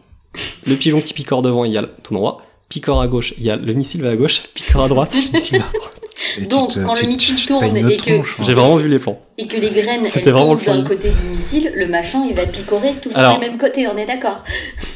Le 0.67 0.75
pigeon 0.75 1.01
qui 1.01 1.13
picore 1.13 1.41
devant 1.43 1.65
égale 1.65 1.89
tout 2.03 2.13
droit, 2.13 2.41
picore 2.69 3.01
à 3.01 3.07
gauche 3.07 3.33
égale 3.39 3.61
le 3.63 3.73
missile 3.73 4.01
va 4.01 4.09
à 4.11 4.15
gauche, 4.15 4.43
picore 4.53 4.83
à 4.85 4.87
droite, 4.87 5.13
le 5.15 5.37
missile 5.37 5.59
va 5.59 5.65
à 5.65 5.71
droite. 5.71 5.91
Et 6.37 6.45
Donc, 6.45 6.69
te- 6.69 6.79
quand 6.79 6.93
le 6.95 7.01
tu- 7.01 7.07
missile 7.07 7.45
tourne 7.45 7.75
et 7.75 7.97
que- 7.97 7.97
tronche, 7.97 8.35
hein. 8.39 8.43
J'ai 8.45 8.53
vraiment 8.53 8.77
vu 8.77 8.87
les 8.87 8.99
plans. 8.99 9.19
Et 9.37 9.47
que 9.47 9.57
les 9.57 9.69
graines, 9.69 10.05
C'était 10.05 10.29
elles 10.29 10.35
tombent 10.35 10.63
d'un 10.63 10.77
le 10.77 10.83
côté 10.87 11.09
du 11.09 11.21
missile, 11.37 11.71
le 11.75 11.87
machin, 11.87 12.25
il 12.27 12.33
va 12.33 12.45
picorer 12.45 12.93
toujours 13.01 13.17
Alors- 13.19 13.37
du 13.37 13.45
même 13.45 13.57
côté, 13.57 13.85
on 13.87 13.97
est 13.97 14.05
d'accord 14.05 14.41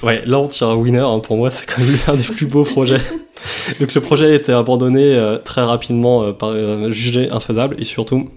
Ouais, 0.02 0.22
là 0.26 0.40
on 0.40 0.48
tire 0.48 0.70
un 0.70 0.76
winner, 0.76 1.00
hein. 1.00 1.20
pour 1.20 1.36
moi 1.36 1.52
c'est 1.52 1.66
quand 1.66 1.82
même 1.82 1.98
l'un 2.08 2.16
des 2.16 2.24
plus 2.24 2.46
beaux 2.46 2.64
projets. 2.64 3.02
Donc 3.82 3.94
le 3.94 4.02
projet 4.02 4.32
a 4.32 4.34
été 4.34 4.54
abandonné 4.54 5.14
euh, 5.14 5.38
très 5.38 5.62
rapidement, 5.62 6.24
euh, 6.24 6.32
par, 6.32 6.50
euh, 6.50 6.90
jugé 6.90 7.30
infaisable, 7.32 7.76
et 7.80 7.84
surtout, 7.84 8.30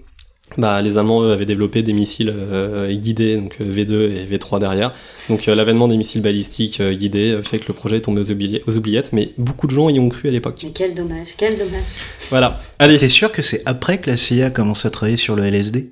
bah, 0.57 0.81
les 0.81 0.97
Allemands 0.97 1.23
eux, 1.23 1.31
avaient 1.31 1.45
développé 1.45 1.81
des 1.81 1.93
missiles 1.93 2.33
euh, 2.35 2.91
guidés, 2.93 3.37
donc 3.37 3.55
euh, 3.61 3.65
V2 3.65 3.91
et 4.15 4.25
V3 4.37 4.59
derrière. 4.59 4.93
Donc 5.29 5.47
euh, 5.47 5.55
l'avènement 5.55 5.87
des 5.87 5.97
missiles 5.97 6.21
balistiques 6.21 6.79
euh, 6.79 6.93
guidés 6.93 7.39
fait 7.43 7.59
que 7.59 7.65
le 7.69 7.73
projet 7.73 7.97
est 7.97 8.01
tombé 8.01 8.21
aux, 8.21 8.31
oubli- 8.31 8.61
aux 8.67 8.77
oubliettes, 8.77 9.11
mais 9.13 9.31
beaucoup 9.37 9.67
de 9.67 9.71
gens 9.73 9.89
y 9.89 9.99
ont 9.99 10.09
cru 10.09 10.27
à 10.29 10.31
l'époque. 10.31 10.59
Mais 10.63 10.71
quel 10.71 10.93
dommage, 10.93 11.29
quel 11.37 11.57
dommage. 11.57 11.83
Voilà. 12.29 12.59
Allez, 12.79 12.97
T'es 12.97 13.09
sûr 13.09 13.31
que 13.31 13.41
c'est 13.41 13.61
après 13.65 13.97
que 13.97 14.09
la 14.09 14.17
CIA 14.17 14.49
commence 14.49 14.85
à 14.85 14.89
travailler 14.89 15.17
sur 15.17 15.35
le 15.35 15.43
LSD 15.45 15.89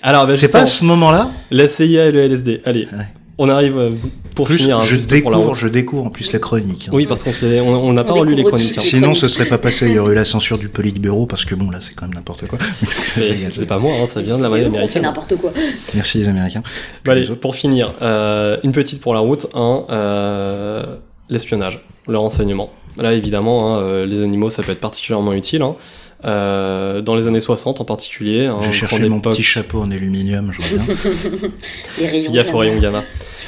alors 0.00 0.26
bah, 0.28 0.36
C'est 0.36 0.52
pas 0.52 0.60
à 0.60 0.66
ce 0.66 0.84
moment-là? 0.84 1.28
La 1.50 1.66
CIA 1.66 2.06
et 2.06 2.12
le 2.12 2.20
LSD. 2.20 2.60
Allez, 2.64 2.86
Ouais. 2.92 3.04
On 3.38 3.48
arrive 3.48 3.78
euh, 3.78 3.90
pour 4.34 4.46
Plus, 4.46 4.58
finir. 4.58 4.78
hein, 4.78 4.82
je 4.82 4.94
juste 4.96 5.08
pour 5.22 5.30
la 5.30 5.36
découvre, 5.38 5.54
je 5.54 5.68
découvre 5.68 6.06
en 6.06 6.10
plus 6.10 6.32
la 6.32 6.38
chronique. 6.38 6.86
hein. 6.88 6.92
Oui, 6.94 7.06
parce 7.06 7.22
qu'on 7.24 7.32
s'est- 7.32 7.60
on 7.60 7.68
on 7.72 7.92
n'a 7.92 8.04
pas 8.04 8.12
relu 8.12 8.34
les 8.34 8.42
chroniques. 8.44 8.76
hein. 8.76 8.80
Sinon, 8.80 9.14
ce 9.14 9.28
serait 9.28 9.46
pas 9.46 9.58
passé. 9.58 9.86
Il 9.86 9.92
y 9.94 9.98
aurait 9.98 10.12
eu 10.12 10.16
la 10.16 10.24
censure 10.36 10.58
du 10.58 10.68
Politburo 10.68 11.26
parce 11.26 11.44
que 11.44 11.54
bon, 11.54 11.70
là, 11.70 11.78
c'est 11.80 11.94
quand 11.94 12.06
même 12.06 12.14
n'importe 12.14 12.46
quoi. 12.46 12.58
C'est 12.84 13.34
c'est 13.36 13.66
pas 13.66 13.78
moi, 13.78 13.92
hein, 14.00 14.06
ça 14.12 14.20
vient 14.20 14.38
de 14.38 14.42
la 14.42 14.50
C'est 14.50 14.56
fait 14.60 14.64
américaine. 14.66 15.02
n'importe 15.02 15.36
quoi. 15.36 15.52
Merci 15.94 16.18
les 16.18 16.28
Américains. 16.28 16.62
Bah, 17.04 17.12
allez, 17.12 17.26
pour 17.26 17.54
finir, 17.54 17.92
euh, 18.02 18.56
une 18.64 18.72
petite 18.72 19.00
pour 19.00 19.14
la 19.14 19.20
route, 19.20 19.46
un, 19.54 19.84
euh, 19.90 20.84
l'espionnage, 21.30 21.84
le 22.08 22.18
renseignement. 22.18 22.70
Là, 22.98 23.12
évidemment, 23.12 23.80
les 24.04 24.22
animaux, 24.22 24.50
ça 24.50 24.62
peut 24.62 24.72
être 24.72 24.80
particulièrement 24.80 25.32
utile. 25.32 25.62
hein. 25.62 25.74
Euh, 26.24 27.00
dans 27.00 27.14
les 27.14 27.28
années 27.28 27.38
60 27.38 27.80
en 27.80 27.84
particulier, 27.84 28.46
hein, 28.46 28.56
J'ai 28.62 28.72
cherché 28.72 29.08
mon 29.08 29.18
époque, 29.18 29.34
petit 29.34 29.44
chapeau 29.44 29.80
en 29.82 29.90
aluminium, 29.92 30.50
je 30.50 30.60
reviens. 30.60 30.96
Les 32.00 32.06
rayons. 32.08 32.32
gaffe 32.32 32.48
au 32.48 32.50
gamma. 32.54 32.58
rayon 32.60 32.80
gamma. 32.80 33.04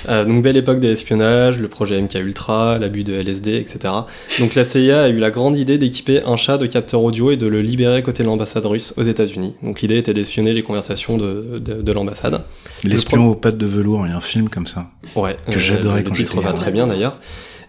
Euh, 0.09 0.25
donc 0.25 0.43
belle 0.43 0.57
époque 0.57 0.81
de 0.81 0.89
l'espionnage, 0.89 1.59
le 1.59 1.69
projet 1.69 2.01
MK 2.01 2.15
Ultra, 2.15 2.79
l'abus 2.79 3.05
de 3.05 3.15
LSD, 3.15 3.57
etc. 3.57 3.93
Donc 4.39 4.55
la 4.55 4.65
CIA 4.65 5.03
a 5.03 5.09
eu 5.09 5.19
la 5.19 5.31
grande 5.31 5.59
idée 5.59 5.79
d'équiper 5.79 6.23
un 6.25 6.37
chat 6.37 6.59
de 6.59 6.67
capteurs 6.67 7.03
audio 7.03 7.31
et 7.31 7.37
de 7.37 7.47
le 7.47 7.63
libérer 7.63 8.03
côté 8.03 8.23
de 8.23 8.29
l'ambassade 8.29 8.65
russe 8.67 8.95
aux 8.97 9.03
États-Unis. 9.03 9.55
Donc 9.63 9.81
l'idée 9.81 9.99
était 9.99 10.15
d'espionner 10.15 10.53
les 10.53 10.63
conversations 10.63 11.19
de, 11.19 11.59
de, 11.59 11.83
de 11.83 11.93
l'ambassade. 11.93 12.43
L'espion 12.85 13.29
aux 13.29 13.35
pattes 13.35 13.59
de 13.59 13.67
velours, 13.67 14.07
il 14.07 14.11
y 14.11 14.13
a 14.13 14.17
un 14.17 14.21
film 14.21 14.49
comme 14.49 14.67
ça. 14.67 14.87
Ouais, 15.17 15.37
Que 15.51 15.59
j'adorais 15.59 16.03
le 16.03 16.09
quand 16.09 16.15
titre 16.15 16.33
j'étais 16.37 16.47
va 16.47 16.53
très 16.53 16.71
bien 16.71 16.87
d'ailleurs. 16.87 17.19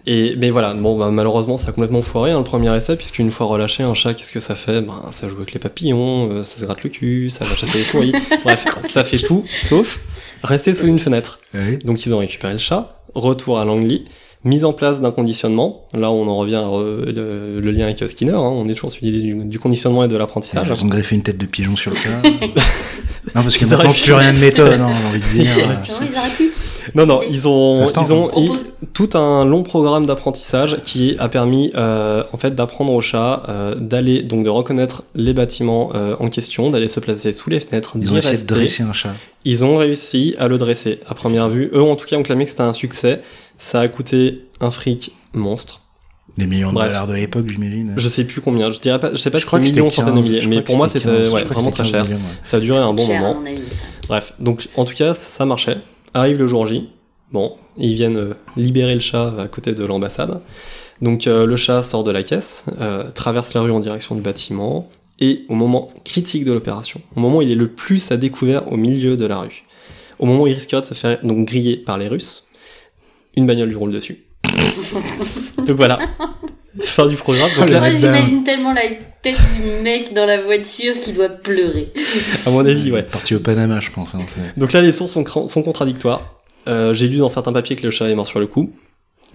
Et 0.07 0.35
mais 0.39 0.49
voilà, 0.49 0.73
bon 0.73 0.97
bah, 0.97 1.09
malheureusement 1.11 1.57
ça 1.57 1.69
a 1.69 1.71
complètement 1.73 2.01
foiré 2.01 2.31
hein, 2.31 2.39
le 2.39 2.43
premier 2.43 2.75
essai 2.75 2.95
puisqu'une 2.95 3.29
fois 3.29 3.45
relâché 3.45 3.83
un 3.83 3.93
chat 3.93 4.13
qu'est-ce 4.15 4.31
que 4.31 4.39
ça 4.39 4.55
fait? 4.55 4.81
Ben 4.81 4.93
ça 5.11 5.27
joue 5.29 5.37
avec 5.37 5.53
les 5.53 5.59
papillons, 5.59 6.29
euh, 6.31 6.43
ça 6.43 6.57
se 6.57 6.65
gratte 6.65 6.83
le 6.83 6.89
cul, 6.89 7.29
ça 7.29 7.45
va 7.45 7.55
chasser 7.55 7.77
les 7.77 7.83
souris. 7.83 8.11
Bref, 8.43 8.65
ça 8.81 9.03
fait 9.03 9.19
tout 9.19 9.43
sauf 9.55 9.99
rester 10.43 10.73
sous 10.73 10.87
une 10.87 10.97
fenêtre. 10.99 11.39
Oui. 11.53 11.77
Donc 11.85 12.03
ils 12.05 12.13
ont 12.15 12.19
récupéré 12.19 12.53
le 12.53 12.59
chat, 12.59 12.99
retour 13.13 13.59
à 13.59 13.65
Langley, 13.65 14.01
mise 14.43 14.65
en 14.65 14.73
place 14.73 15.01
d'un 15.01 15.11
conditionnement. 15.11 15.85
Là 15.93 16.09
on 16.09 16.27
en 16.27 16.35
revient 16.37 16.55
à 16.55 16.61
re- 16.65 17.05
le, 17.05 17.59
le 17.59 17.71
lien 17.71 17.85
avec 17.85 17.99
Skinner, 18.09 18.31
hein, 18.33 18.39
on 18.39 18.67
est 18.67 18.73
toujours 18.73 18.91
sur 18.91 19.05
l'idée 19.05 19.19
du, 19.19 19.35
du 19.35 19.59
conditionnement 19.59 20.03
et 20.03 20.07
de 20.07 20.17
l'apprentissage. 20.17 20.67
Ils 20.67 20.83
ont 20.83 20.87
greffé 20.87 21.15
une 21.15 21.21
tête 21.21 21.37
de 21.37 21.45
pigeon 21.45 21.75
sur 21.75 21.91
le 21.91 21.97
cas. 21.97 22.09
non, 23.35 23.43
parce 23.43 23.55
qu'il 23.55 23.67
Ils 23.67 23.69
n'y 23.69 23.73
a 23.75 23.77
maintenant 23.77 23.93
plus 23.93 24.13
rien 24.13 24.33
de 24.33 24.39
méthode, 24.39 24.81
hein, 24.81 24.89
j'ai 24.89 25.07
envie 25.09 25.19
de 25.19 25.43
dire. 25.43 25.55
Ils 26.01 26.17
auraient 26.17 26.29
pu. 26.35 26.50
Non, 26.95 27.05
non, 27.05 27.21
ils 27.21 27.47
ont, 27.47 27.85
ils 27.87 28.13
ont 28.13 28.29
ils- 28.37 28.51
tout 28.93 29.09
un 29.13 29.45
long 29.45 29.63
programme 29.63 30.05
d'apprentissage 30.05 30.77
qui 30.83 31.15
a 31.19 31.29
permis 31.29 31.71
euh, 31.75 32.23
en 32.33 32.37
fait 32.37 32.53
d'apprendre 32.55 32.91
au 32.93 33.01
chat 33.01 33.43
euh, 33.49 33.75
d'aller 33.75 34.23
donc 34.23 34.43
de 34.43 34.49
reconnaître 34.49 35.03
les 35.15 35.33
bâtiments 35.33 35.91
euh, 35.95 36.11
en 36.19 36.27
question, 36.27 36.69
d'aller 36.69 36.87
se 36.87 36.99
placer 36.99 37.31
sous 37.31 37.49
les 37.49 37.59
fenêtres, 37.59 37.93
Ils 37.99 38.13
ont 38.13 38.17
essayé 38.17 38.37
de 38.41 38.47
dresser 38.47 38.83
un 38.83 38.93
chat. 38.93 39.13
Ils 39.45 39.63
ont 39.63 39.77
réussi 39.77 40.35
à 40.37 40.47
le 40.47 40.57
dresser 40.57 40.99
à 41.07 41.13
première 41.15 41.47
vue. 41.49 41.69
Eux 41.73 41.81
en 41.81 41.95
tout 41.95 42.05
cas 42.07 42.17
ont 42.17 42.23
clamé 42.23 42.43
que 42.45 42.51
c'était 42.51 42.61
un 42.61 42.73
succès. 42.73 43.21
Ça 43.57 43.79
a 43.81 43.87
coûté 43.87 44.45
un 44.59 44.71
fric 44.71 45.15
monstre. 45.33 45.81
Des 46.37 46.45
millions 46.47 46.69
de 46.69 46.75
Bref. 46.75 46.87
dollars 46.87 47.07
de 47.07 47.13
l'époque, 47.15 47.45
j'imagine. 47.49 47.93
Je 47.97 48.07
sais 48.07 48.23
plus 48.23 48.39
combien. 48.41 48.71
Je 48.71 48.79
dirais 48.79 48.99
pas. 48.99 49.11
Je 49.11 49.17
sais 49.17 49.29
pas 49.29 49.37
Je 49.37 49.43
si 49.43 49.47
crois 49.47 49.59
c'est 49.61 49.69
millions, 49.71 49.89
centaines 49.89 50.15
de 50.15 50.19
15, 50.21 50.29
milliers. 50.29 50.41
je 50.41 50.49
Mais 50.49 50.61
pour 50.61 50.77
moi 50.77 50.87
c'était 50.87 50.99
c'était 51.05 51.15
15, 51.17 51.25
je 51.27 51.31
ouais, 51.31 51.41
crois 51.43 51.49
que 51.49 51.53
vraiment 51.55 51.71
très 51.71 51.83
cher. 51.83 52.01
15 52.03 52.07
millions, 52.07 52.19
ouais. 52.19 52.35
Ça 52.43 52.57
a 52.57 52.59
duré 52.61 52.77
un 52.79 52.93
bon 52.93 53.05
Cher, 53.05 53.21
moment. 53.21 53.41
avis. 53.45 53.59
Bref, 54.07 54.33
donc 54.39 54.67
en 54.77 54.85
tout 54.85 54.93
cas, 54.95 55.13
ça 55.13 55.45
marchait. 55.45 55.77
Arrive 56.13 56.37
le 56.37 56.47
jour 56.47 56.67
J, 56.67 56.89
Bon, 57.31 57.55
ils 57.77 57.93
viennent 57.93 58.17
euh, 58.17 58.33
libérer 58.57 58.93
le 58.93 58.99
chat 58.99 59.33
à 59.39 59.47
côté 59.47 59.71
de 59.73 59.85
l'ambassade. 59.85 60.41
Donc 61.01 61.27
euh, 61.27 61.45
le 61.45 61.55
chat 61.55 61.81
sort 61.81 62.03
de 62.03 62.11
la 62.11 62.23
caisse, 62.23 62.65
euh, 62.79 63.09
traverse 63.11 63.53
la 63.53 63.61
rue 63.61 63.71
en 63.71 63.79
direction 63.79 64.15
du 64.15 64.21
bâtiment, 64.21 64.89
et 65.19 65.45
au 65.47 65.55
moment 65.55 65.91
critique 66.03 66.43
de 66.43 66.51
l'opération, 66.51 66.99
au 67.15 67.19
moment 67.21 67.37
où 67.37 67.41
il 67.41 67.51
est 67.51 67.55
le 67.55 67.69
plus 67.69 68.11
à 68.11 68.17
découvert 68.17 68.71
au 68.71 68.75
milieu 68.75 69.15
de 69.15 69.25
la 69.25 69.39
rue, 69.39 69.63
au 70.19 70.25
moment 70.25 70.43
où 70.43 70.47
il 70.47 70.53
risquerait 70.53 70.81
de 70.81 70.85
se 70.85 70.93
faire 70.93 71.19
donc 71.23 71.47
griller 71.47 71.77
par 71.77 71.97
les 71.97 72.09
Russes, 72.09 72.47
une 73.37 73.47
bagnole 73.47 73.69
lui 73.69 73.75
roule 73.75 73.93
dessus. 73.93 74.25
donc 75.57 75.77
voilà, 75.77 75.99
fin 76.79 77.07
du 77.07 77.15
programme. 77.15 77.49
Donc 77.57 77.65
Oh, 77.67 77.71
là, 77.71 77.79
Moi, 77.79 77.91
j'imagine 77.91 78.43
tellement 78.43 78.73
la 78.73 78.81
tête 79.21 79.35
du 79.55 79.83
mec 79.83 80.13
dans 80.13 80.25
la 80.25 80.41
voiture 80.41 80.99
qui 80.99 81.11
doit 81.13 81.29
pleurer. 81.29 81.91
à 82.45 82.49
mon 82.49 82.65
avis, 82.65 82.91
ouais. 82.91 83.03
Parti 83.03 83.35
au 83.35 83.39
Panama, 83.39 83.79
je 83.79 83.89
pense. 83.91 84.15
hein, 84.15 84.19
Donc 84.57 84.73
là, 84.73 84.81
les 84.81 84.91
sources 84.91 85.11
sont, 85.13 85.23
contradictoires. 85.63 86.35
Euh, 86.67 86.93
J'ai 86.93 87.07
lu 87.07 87.17
dans 87.17 87.29
certains 87.29 87.53
papiers 87.53 87.75
que 87.75 87.83
le 87.83 87.91
chat 87.91 88.09
est 88.09 88.15
mort 88.15 88.27
sur 88.27 88.39
le 88.39 88.47
coup, 88.47 88.71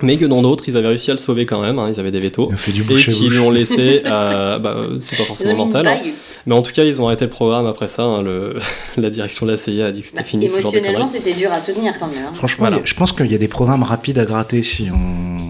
mais 0.03 0.17
que 0.17 0.25
dans 0.27 0.43
d'autres, 0.43 0.65
ils 0.69 0.77
avaient 0.77 0.89
réussi 0.89 1.11
à 1.11 1.15
le 1.15 1.19
sauver 1.19 1.45
quand 1.47 1.61
même. 1.61 1.79
hein, 1.79 1.91
ils 1.93 1.99
avaient 1.99 2.11
des 2.11 2.21
vétos. 2.21 2.51
Fait 2.57 2.71
du 2.73 2.83
Et 2.83 3.29
l'ont 3.31 3.51
laissé, 3.51 4.03
euh, 4.07 4.59
bah, 4.59 4.75
euh, 4.77 4.99
c'est 5.01 5.17
pas 5.17 5.25
forcément 5.25 5.57
mortel, 5.57 5.87
hein. 5.87 6.01
mais 6.47 6.55
en 6.55 6.63
tout 6.63 6.73
cas 6.73 6.85
ils 6.85 7.01
ont 7.01 7.07
arrêté 7.07 7.25
le 7.25 7.31
programme 7.31 7.67
après 7.67 7.89
ça. 7.89 8.03
hein, 8.03 8.23
le... 8.23 8.59
la 8.97 9.11
direction 9.11 9.47
de 9.47 9.53
la 9.53 9.57
CIA 9.57 9.87
a 9.87 9.91
dit 9.93 10.03
que 10.03 10.07
c'était 10.09 10.19
Bah, 10.21 10.25
fini. 10.25 10.47
émotionnellement, 10.47 11.09
c'était 11.09 11.33
dur 11.35 11.51
à 11.53 11.61
soutenir 11.61 11.95
quand 11.99 12.07
même. 12.09 12.27
hein. 12.29 12.33
Franchement, 12.35 12.67
Voilà. 12.69 12.83
je 12.85 12.95
pense 12.95 13.13
qu'il 13.13 13.31
y 13.33 13.35
a 13.35 13.39
des 13.39 13.49
programmes 13.49 13.83
rapides 13.83 14.19
à 14.19 14.25
gratter 14.25 14.63
si 14.63 14.89
on, 14.93 15.49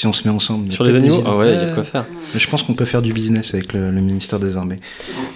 si 0.00 0.06
on 0.06 0.12
se 0.12 0.26
met 0.26 0.32
ensemble. 0.34 0.70
Sur 0.72 0.84
les 0.84 0.94
animaux, 0.94 1.22
ah 1.26 1.36
ouais, 1.36 1.48
il 1.50 1.54
y 1.54 1.56
a 1.58 1.66
de 1.66 1.74
quoi 1.74 1.84
faire. 1.84 2.04
Mais 2.34 2.40
je 2.40 2.48
pense 2.48 2.62
qu'on 2.62 2.74
peut 2.74 2.84
faire 2.84 3.02
du 3.02 3.12
business 3.12 3.54
avec 3.54 3.72
le, 3.72 3.90
le 3.90 4.00
ministère 4.00 4.38
des 4.40 4.56
Armées. 4.56 4.76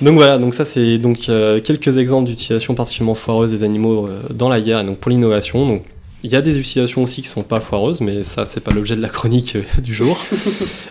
Donc 0.02 0.14
voilà, 0.14 0.38
donc 0.38 0.54
ça 0.54 0.64
c'est 0.64 0.98
donc 0.98 1.28
euh, 1.28 1.60
quelques 1.60 1.96
exemples 1.98 2.26
d'utilisation 2.28 2.74
particulièrement 2.74 3.14
foireuse 3.14 3.50
des 3.50 3.62
animaux 3.64 4.06
euh, 4.06 4.20
dans 4.32 4.48
la 4.48 4.60
guerre 4.60 4.80
et 4.80 4.84
donc 4.84 4.98
pour 4.98 5.10
l'innovation. 5.10 5.66
Donc 5.66 5.82
il 6.22 6.32
y 6.32 6.36
a 6.36 6.40
des 6.40 6.58
utilisations 6.58 7.02
aussi 7.02 7.20
qui 7.20 7.28
sont 7.28 7.42
pas 7.42 7.60
foireuses, 7.60 8.00
mais 8.00 8.22
ça 8.22 8.46
c'est 8.46 8.60
pas 8.60 8.70
l'objet 8.72 8.96
de 8.96 9.02
la 9.02 9.08
chronique 9.10 9.56
euh, 9.56 9.80
du 9.82 9.92
jour. 9.94 10.18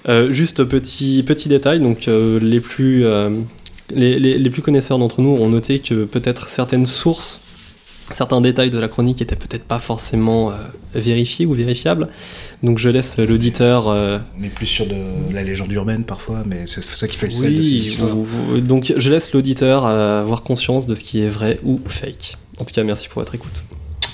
Euh, 0.10 0.32
juste 0.34 0.64
petit 0.66 1.24
petit 1.24 1.48
détail, 1.50 1.80
donc 1.80 2.08
euh, 2.10 2.38
les 2.42 2.60
plus 2.60 3.06
euh, 3.06 3.30
les, 3.96 4.20
les- 4.20 4.38
les 4.38 4.50
plus 4.50 4.62
connaisseurs 4.62 5.00
d'entre 5.00 5.22
nous 5.22 5.30
ont 5.30 5.48
noté 5.50 5.80
que 5.80 6.04
peut-être 6.04 6.48
certaines 6.48 6.86
sources, 6.86 7.40
certains 8.12 8.42
détails 8.42 8.70
de 8.70 8.80
la 8.80 8.88
chronique 8.88 9.22
étaient 9.22 9.36
peut-être 9.36 9.64
pas 9.64 9.80
forcément 9.80 10.52
euh, 10.52 10.54
vérifiés 10.96 11.46
ou 11.46 11.54
vérifiables. 11.54 12.08
Donc 12.62 12.80
je 12.80 12.90
laisse 12.90 13.18
l'auditeur 13.18 13.88
euh, 13.90 14.20
On 14.40 14.44
est 14.44 14.48
plus 14.50 14.66
sur 14.66 14.86
de 14.86 14.96
la 15.34 15.44
légende 15.44 15.72
urbaine 15.72 16.04
parfois, 16.06 16.44
mais 16.46 16.66
c'est 16.66 16.84
ça 16.84 17.08
qui 17.08 17.18
fait 17.18 17.28
le 17.28 17.32
sel 17.32 17.56
de 17.58 17.62
ces 17.62 17.70
oui, 17.72 17.76
histoires. 17.78 18.18
ou- 18.18 18.60
donc 18.62 18.94
je 18.96 19.10
laisse 19.12 19.32
l'auditeur 19.34 19.86
euh, 19.86 20.22
avoir 20.22 20.44
conscience 20.44 20.88
de 20.88 20.96
ce 20.96 21.04
qui 21.04 21.22
est 21.22 21.30
vrai 21.30 21.60
ou 21.64 21.80
fake. 21.88 22.38
En 22.60 22.66
tout 22.66 22.74
cas, 22.74 22.84
merci 22.84 23.08
pour 23.10 23.22
votre 23.22 23.36
écoute. 23.36 23.64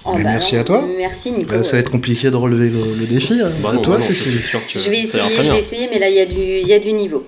Oh, 0.06 0.12
Mais 0.16 0.24
bah 0.24 0.30
merci 0.32 0.56
non, 0.56 0.62
à 0.62 0.64
toi. 0.64 0.86
Merci 0.98 1.32
Nico. 1.32 1.52
Là, 1.52 1.64
ça 1.64 1.74
va 1.74 1.80
être 1.80 1.92
compliqué 1.92 2.32
de 2.32 2.36
relever 2.36 2.70
le, 2.70 2.96
le 3.00 3.06
défi. 3.06 3.34
hein. 3.42 3.50
Bah 3.62 3.70
À 3.72 3.74
non, 3.74 3.82
toi, 3.82 3.96
non, 3.96 4.02
c'est 4.02 4.14
sûr 4.14 4.60
que 4.66 4.80
Je 4.80 4.90
vais 4.90 5.00
essayer, 5.02 5.24
très 5.24 5.36
je 5.38 5.42
bien. 5.42 5.54
vais 5.54 5.60
essayer, 5.60 5.90
mais 5.92 6.00
là 6.00 6.10
y 6.10 6.62
il 6.62 6.68
y 6.68 6.74
a 6.74 6.80
du 6.80 6.94
niveau. 6.94 7.26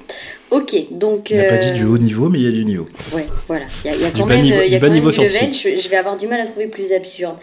Ok, 0.52 0.76
donc. 0.92 1.30
Il 1.30 1.38
n'a 1.38 1.46
pas 1.46 1.54
euh, 1.56 1.58
dit 1.58 1.72
du 1.72 1.86
haut 1.86 1.98
niveau, 1.98 2.28
mais 2.30 2.40
il 2.40 2.46
y 2.46 2.48
a 2.48 2.52
du 2.52 2.66
niveau. 2.66 2.86
Ouais, 3.14 3.26
voilà. 3.48 3.64
Il 3.86 3.92
y 3.92 3.94
a, 3.94 3.96
il 3.96 4.02
y 4.02 4.06
a 4.06 4.12
Du 4.12 4.20
quand 4.20 4.28
bas 4.28 4.36
même, 4.36 4.44
niveau- 4.44 4.62
il 4.66 4.72
y 4.72 4.76
a 4.76 4.78
du 4.78 4.80
quand 4.80 4.82
même 4.88 4.94
niveau 4.94 5.10
du 5.12 5.18
level. 5.22 5.54
Je, 5.54 5.82
je 5.82 5.90
vais 5.90 5.96
avoir 5.96 6.18
du 6.18 6.28
mal 6.28 6.42
à 6.42 6.46
trouver 6.46 6.68
plus 6.68 6.92
absurde. 6.92 7.36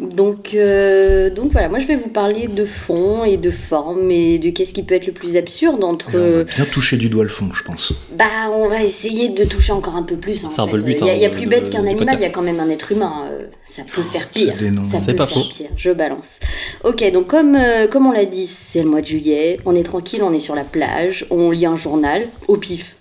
Donc, 0.00 0.54
euh, 0.54 1.28
donc 1.28 1.50
voilà, 1.50 1.68
moi 1.68 1.80
je 1.80 1.86
vais 1.86 1.96
vous 1.96 2.08
parler 2.08 2.46
de 2.46 2.64
fond 2.64 3.24
et 3.24 3.36
de 3.36 3.50
forme 3.50 4.10
et 4.12 4.38
de 4.38 4.50
qu'est-ce 4.50 4.72
qui 4.72 4.84
peut 4.84 4.94
être 4.94 5.06
le 5.08 5.12
plus 5.12 5.36
absurde 5.36 5.82
entre. 5.82 6.14
Et 6.14 6.18
on 6.18 6.36
va 6.38 6.44
bien 6.44 6.64
toucher 6.66 6.96
du 6.96 7.08
doigt 7.08 7.24
le 7.24 7.28
fond, 7.28 7.48
je 7.52 7.64
pense. 7.64 7.92
Bah, 8.16 8.24
on 8.52 8.68
va 8.68 8.82
essayer 8.84 9.28
de 9.28 9.44
toucher 9.44 9.72
encore 9.72 9.96
un 9.96 10.04
peu 10.04 10.14
plus. 10.16 10.44
hein, 10.44 10.48
C'est 10.52 10.60
un 10.60 10.68
peu 10.68 10.76
le 10.76 10.84
but, 10.84 10.98
Il 11.00 11.06
y 11.06 11.10
a, 11.10 11.14
il 11.14 11.20
y 11.20 11.24
a 11.24 11.28
hein, 11.28 11.32
plus 11.32 11.46
de- 11.46 11.50
bête 11.50 11.70
qu'un 11.70 11.84
animal, 11.84 12.14
il 12.16 12.22
y 12.22 12.26
a 12.26 12.30
quand 12.30 12.42
même 12.42 12.60
un 12.60 12.70
être 12.70 12.92
humain. 12.92 13.24
euh, 13.28 13.46
ça 13.64 13.82
peut 13.92 14.02
faire 14.02 14.22
ça 14.22 14.28
pire. 14.28 14.54
Ça 14.90 14.98
C'est 14.98 15.06
peut 15.12 15.16
pas 15.16 15.26
faire 15.26 15.42
faux. 15.42 15.48
pire. 15.48 15.66
Je 15.76 15.90
balance. 15.90 16.38
Ok, 16.84 17.10
donc 17.12 17.26
comme, 17.26 17.56
euh, 17.56 17.88
comme 17.88 18.06
on 18.06 18.12
l'a 18.12 18.24
dit, 18.24 18.46
c'est 18.46 18.82
le 18.84 18.88
mois 18.88 19.00
de 19.00 19.06
juillet. 19.06 19.58
On 19.66 19.74
est 19.74 19.82
tranquille, 19.82 20.22
on 20.22 20.32
est 20.32 20.38
sur 20.40 20.54
la 20.54 20.64
plage. 20.64 21.26
On 21.30 21.50
lit 21.50 21.66
un 21.66 21.76
journal 21.76 22.28
au 22.46 22.56
pif. 22.56 22.94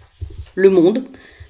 Le 0.56 0.70
Monde. 0.72 1.04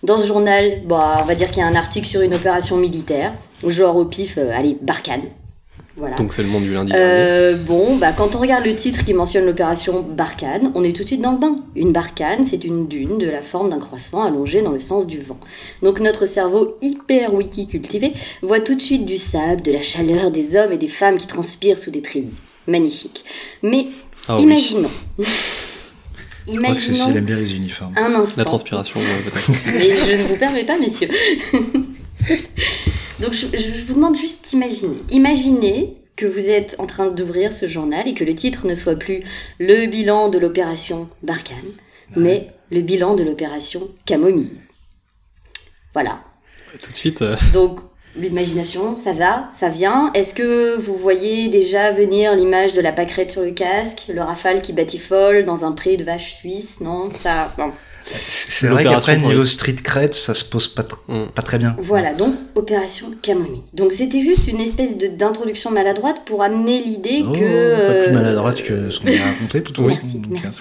Dans 0.03 0.17
ce 0.19 0.27
journal, 0.27 0.81
bah, 0.85 1.19
on 1.21 1.25
va 1.25 1.35
dire 1.35 1.47
qu'il 1.49 1.59
y 1.59 1.61
a 1.61 1.67
un 1.67 1.75
article 1.75 2.05
sur 2.07 2.19
une 2.21 2.35
opération 2.35 2.75
militaire. 2.75 3.33
Genre 3.65 3.95
au 3.95 4.05
pif, 4.05 4.37
euh, 4.37 4.51
allez, 4.53 4.77
Barkhane. 4.81 5.23
Voilà. 5.97 6.15
Donc 6.15 6.31
c'est 6.31 6.43
le 6.43 6.47
monde 6.47 6.63
du 6.63 6.73
lundi 6.73 6.91
dernier. 6.91 7.05
Euh, 7.07 7.57
bon, 7.57 7.97
bah, 7.97 8.13
quand 8.15 8.35
on 8.35 8.39
regarde 8.39 8.63
le 8.63 8.75
titre 8.75 9.03
qui 9.03 9.15
mentionne 9.15 9.45
l'opération 9.45 10.03
Barkhane, 10.03 10.71
on 10.75 10.83
est 10.83 10.93
tout 10.95 11.01
de 11.01 11.07
suite 11.07 11.23
dans 11.23 11.31
le 11.31 11.39
bain. 11.39 11.55
Une 11.75 11.91
barkhane, 11.91 12.43
c'est 12.43 12.63
une 12.63 12.87
dune 12.87 13.17
de 13.17 13.27
la 13.27 13.41
forme 13.41 13.71
d'un 13.71 13.79
croissant 13.79 14.23
allongé 14.23 14.61
dans 14.61 14.71
le 14.71 14.79
sens 14.79 15.07
du 15.07 15.19
vent. 15.19 15.39
Donc 15.81 15.99
notre 15.99 16.27
cerveau 16.27 16.77
hyper 16.83 17.33
wiki 17.33 17.67
cultivé 17.67 18.13
voit 18.43 18.59
tout 18.59 18.75
de 18.75 18.81
suite 18.81 19.07
du 19.07 19.17
sable, 19.17 19.63
de 19.63 19.71
la 19.71 19.81
chaleur 19.81 20.29
des 20.29 20.55
hommes 20.55 20.71
et 20.71 20.77
des 20.77 20.87
femmes 20.87 21.17
qui 21.17 21.25
transpirent 21.25 21.79
sous 21.79 21.89
des 21.89 22.03
treillis. 22.03 22.35
Magnifique. 22.67 23.23
Mais 23.63 23.87
Ah 24.27 24.37
oui, 24.37 24.43
imaginons. 24.43 24.91
Je 25.17 26.53
imaginons 26.53 27.09
aime 27.09 27.25
bien 27.25 27.37
les 27.37 27.55
uniformes. 27.55 27.93
un 27.97 28.13
instant. 28.13 28.41
la 28.41 28.45
transpiration. 28.45 28.99
Mais 29.65 29.97
je 29.97 30.11
ne 30.11 30.23
vous 30.23 30.35
permets 30.35 30.63
pas, 30.63 30.77
messieurs. 30.77 31.09
Donc 33.19 33.33
je, 33.33 33.47
je 33.57 33.85
vous 33.85 33.93
demande 33.93 34.15
juste 34.15 34.49
d'imaginer. 34.49 34.97
Imaginez 35.11 35.97
que 36.15 36.25
vous 36.25 36.49
êtes 36.49 36.75
en 36.79 36.87
train 36.87 37.07
d'ouvrir 37.07 37.53
ce 37.53 37.67
journal 37.67 38.07
et 38.07 38.13
que 38.13 38.23
le 38.23 38.35
titre 38.35 38.65
ne 38.67 38.75
soit 38.75 38.95
plus 38.95 39.23
le 39.59 39.85
bilan 39.85 40.29
de 40.29 40.37
l'opération 40.37 41.09
Barkhane, 41.23 41.55
mais 42.15 42.49
le 42.71 42.81
bilan 42.81 43.15
de 43.15 43.23
l'opération 43.23 43.87
Camomille. 44.05 44.51
Voilà. 45.93 46.19
Tout 46.81 46.91
de 46.91 46.97
suite, 46.97 47.21
euh, 47.21 47.35
Donc 47.53 47.79
l'imagination, 48.15 48.97
ça 48.97 49.13
va, 49.13 49.49
ça 49.53 49.69
vient. 49.69 50.11
Est-ce 50.13 50.33
que 50.33 50.75
vous 50.75 50.95
voyez 50.95 51.49
déjà 51.49 51.91
venir 51.91 52.35
l'image 52.35 52.73
de 52.73 52.81
la 52.81 52.91
pâquerette 52.91 53.31
sur 53.31 53.41
le 53.41 53.51
casque, 53.51 54.05
le 54.09 54.21
rafale 54.21 54.61
qui 54.61 54.73
batifole 54.73 55.45
dans 55.45 55.65
un 55.65 55.71
pré 55.71 55.97
de 55.97 56.03
vaches 56.03 56.35
suisses 56.35 56.81
Non, 56.81 57.09
ça. 57.19 57.53
C'est 58.27 58.67
vrai 58.67 58.83
qu'après, 58.83 59.17
niveau 59.17 59.45
street 59.45 59.75
cred, 59.83 60.13
ça 60.13 60.33
se 60.33 60.43
pose 60.45 60.67
pas, 60.67 60.83
tr- 60.83 60.97
Mm. 61.07 61.31
pas 61.33 61.41
très 61.41 61.57
bien. 61.57 61.75
Voilà, 61.79 62.13
donc 62.13 62.35
opération 62.55 63.07
Camomille. 63.21 63.61
Donc 63.73 63.93
c'était 63.93 64.21
juste 64.21 64.47
une 64.47 64.59
espèce 64.61 64.97
de- 64.97 65.07
d'introduction 65.07 65.71
maladroite 65.71 66.23
pour 66.25 66.41
amener 66.43 66.81
l'idée 66.83 67.23
Oh, 67.27 67.31
que. 67.33 67.87
Pas 67.87 67.93
plus 68.05 68.11
euh, 68.11 68.13
maladroite 68.13 68.63
que 68.63 68.89
ce 68.89 68.99
qu'on 68.99 69.07
a 69.07 69.11
raconté 69.23 69.61
tout 69.63 69.77
au 69.79 69.83
long. 69.83 69.89
Merci, 69.89 70.13
donc, 70.19 70.31
merci. 70.31 70.57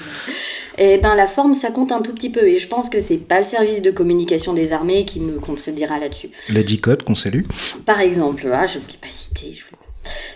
Eh 0.79 0.99
ben 0.99 1.15
la 1.15 1.27
forme 1.27 1.55
ça 1.55 1.71
compte 1.71 1.91
un 1.91 2.03
tout 2.03 2.13
petit 2.13 2.29
peu 2.29 2.47
et 2.47 2.59
je 2.59 2.69
pense 2.69 2.91
que 2.91 3.01
c'est 3.01 3.17
pas 3.17 3.39
le 3.41 3.47
service 3.47 3.81
de 3.81 3.91
communication 3.91 4.53
des 4.53 4.73
armées 4.73 5.07
qui 5.07 5.21
me 5.21 5.39
contredira 5.41 5.99
là-dessus. 5.99 6.29
euh, 6.51 6.53
Le 6.55 6.65
D-code 6.65 7.03
qu'on 7.03 7.15
salue. 7.15 7.45
Par 7.87 8.01
exemple, 8.01 8.47
ah, 8.53 8.67
je 8.67 8.79
voulais 8.79 8.99
pas 9.01 9.09
citer. 9.09 9.55
je 9.55 9.65
voulais- 9.65 9.86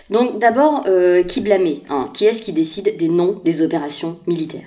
Donc 0.09 0.39
d'abord, 0.39 0.83
euh, 0.87 1.23
qui 1.23 1.41
blâmer 1.41 1.81
hein 1.89 2.09
Qui 2.13 2.25
est-ce 2.25 2.41
qui 2.41 2.51
décide 2.53 2.95
des 2.97 3.07
noms 3.09 3.41
des 3.45 3.61
opérations 3.61 4.17
militaires? 4.27 4.65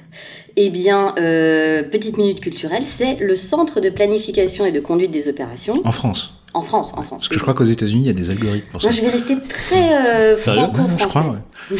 Eh 0.57 0.71
bien, 0.71 1.15
euh, 1.19 1.83
petite 1.83 2.17
minute 2.17 2.41
culturelle, 2.41 2.85
c'est 2.87 3.17
le 3.17 3.35
Centre 3.37 3.81
de 3.81 3.91
planification 3.91 4.65
et 4.65 4.73
de 4.73 4.81
conduite 4.81 5.11
des 5.11 5.27
opérations 5.29 5.81
En 5.85 5.91
France. 5.93 6.33
en 6.55 6.63
France. 6.63 6.93
En 6.97 7.03
France. 7.03 7.23
Parce 7.23 7.29
que 7.29 7.35
je 7.35 7.41
crois 7.41 7.55
qu'aux 7.55 7.65
États-Unis, 7.65 8.03
il 8.05 8.07
y 8.07 8.11
a 8.11 8.13
des 8.15 8.31
algorithmes 8.31 8.67
pour 8.71 8.81
ça. 8.81 8.89
Moi, 8.89 8.97
je 8.97 9.01
vais 9.03 9.11
rester 9.11 9.35
très 9.49 9.93
euh, 9.95 10.37
franco-française. 10.37 10.97
je 11.01 11.07
crois, 11.07 11.23
ouais. 11.71 11.77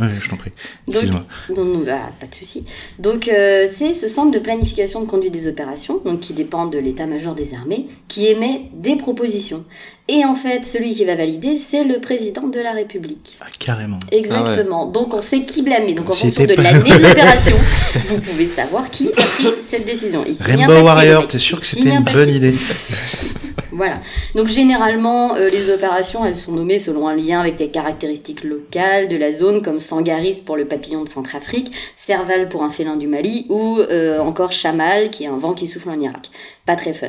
Ouais, 0.00 0.08
je 0.20 0.28
t'en 0.28 0.36
prie. 0.36 0.52
Donc, 0.86 0.94
Excuse-moi. 0.96 1.24
non, 1.56 1.64
non, 1.64 1.78
bah, 1.80 2.10
pas 2.18 2.26
de 2.26 2.34
souci. 2.34 2.64
Donc, 2.98 3.28
euh, 3.28 3.66
c'est 3.70 3.92
ce 3.92 4.08
centre 4.08 4.30
de 4.30 4.38
planification 4.38 5.00
de 5.02 5.06
conduite 5.06 5.32
des 5.32 5.46
opérations, 5.46 6.00
donc 6.04 6.20
qui 6.20 6.32
dépend 6.32 6.66
de 6.66 6.78
l'état-major 6.78 7.34
des 7.34 7.54
armées, 7.54 7.86
qui 8.08 8.26
émet 8.26 8.70
des 8.72 8.96
propositions. 8.96 9.64
Et 10.08 10.24
en 10.24 10.34
fait, 10.34 10.64
celui 10.64 10.94
qui 10.94 11.04
va 11.04 11.14
valider, 11.14 11.56
c'est 11.56 11.84
le 11.84 12.00
président 12.00 12.48
de 12.48 12.58
la 12.58 12.72
République. 12.72 13.36
Ah, 13.40 13.46
carrément. 13.58 13.98
Exactement. 14.10 14.86
Donc, 14.86 15.14
on 15.14 15.22
sait 15.22 15.42
qui 15.42 15.62
blâmer. 15.62 15.94
Donc, 15.94 16.08
en 16.08 16.12
fonction 16.12 16.44
de 16.44 16.54
l'année 16.54 16.90
de 16.90 17.02
l'opération, 17.02 17.56
vous 18.06 18.18
pouvez 18.18 18.46
savoir 18.46 18.90
qui 18.90 19.08
a 19.08 19.22
pris 19.22 19.48
cette 19.60 19.84
décision. 19.84 20.24
Rainbow 20.40 20.82
Warrior, 20.82 21.28
t'es 21.28 21.38
sûr 21.38 21.60
que 21.60 21.66
c'était 21.66 21.90
un 21.90 21.98
une 21.98 22.04
bonne 22.04 22.30
idée 22.30 22.54
Voilà. 23.72 24.00
Donc 24.34 24.48
généralement, 24.48 25.34
euh, 25.34 25.48
les 25.48 25.70
opérations, 25.70 26.24
elles 26.24 26.36
sont 26.36 26.52
nommées 26.52 26.78
selon 26.78 27.08
un 27.08 27.16
lien 27.16 27.40
avec 27.40 27.58
les 27.58 27.68
caractéristiques 27.68 28.44
locales 28.44 29.08
de 29.08 29.16
la 29.16 29.32
zone, 29.32 29.62
comme 29.62 29.80
Sangaris 29.80 30.42
pour 30.44 30.56
le 30.56 30.66
papillon 30.66 31.02
de 31.02 31.08
Centrafrique, 31.08 31.72
Serval 31.96 32.48
pour 32.48 32.62
un 32.62 32.70
félin 32.70 32.96
du 32.96 33.06
Mali, 33.06 33.46
ou 33.48 33.78
euh, 33.78 34.18
encore 34.20 34.52
Chamal, 34.52 35.10
qui 35.10 35.24
est 35.24 35.28
un 35.28 35.36
vent 35.36 35.54
qui 35.54 35.66
souffle 35.66 35.90
en 35.90 36.00
Irak. 36.00 36.30
Pas 36.66 36.76
très 36.76 36.92
fun. 36.92 37.08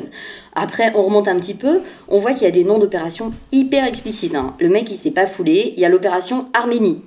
Après, 0.55 0.91
on 0.95 1.03
remonte 1.03 1.27
un 1.27 1.37
petit 1.39 1.53
peu, 1.53 1.81
on 2.07 2.19
voit 2.19 2.33
qu'il 2.33 2.43
y 2.43 2.47
a 2.47 2.51
des 2.51 2.63
noms 2.63 2.79
d'opérations 2.79 3.31
hyper 3.51 3.85
explicites. 3.85 4.35
hein. 4.35 4.55
Le 4.59 4.69
mec, 4.69 4.89
il 4.89 4.97
s'est 4.97 5.11
pas 5.11 5.27
foulé. 5.27 5.73
Il 5.77 5.81
y 5.81 5.85
a 5.85 5.89
l'opération 5.89 6.47
Arménie. 6.53 7.01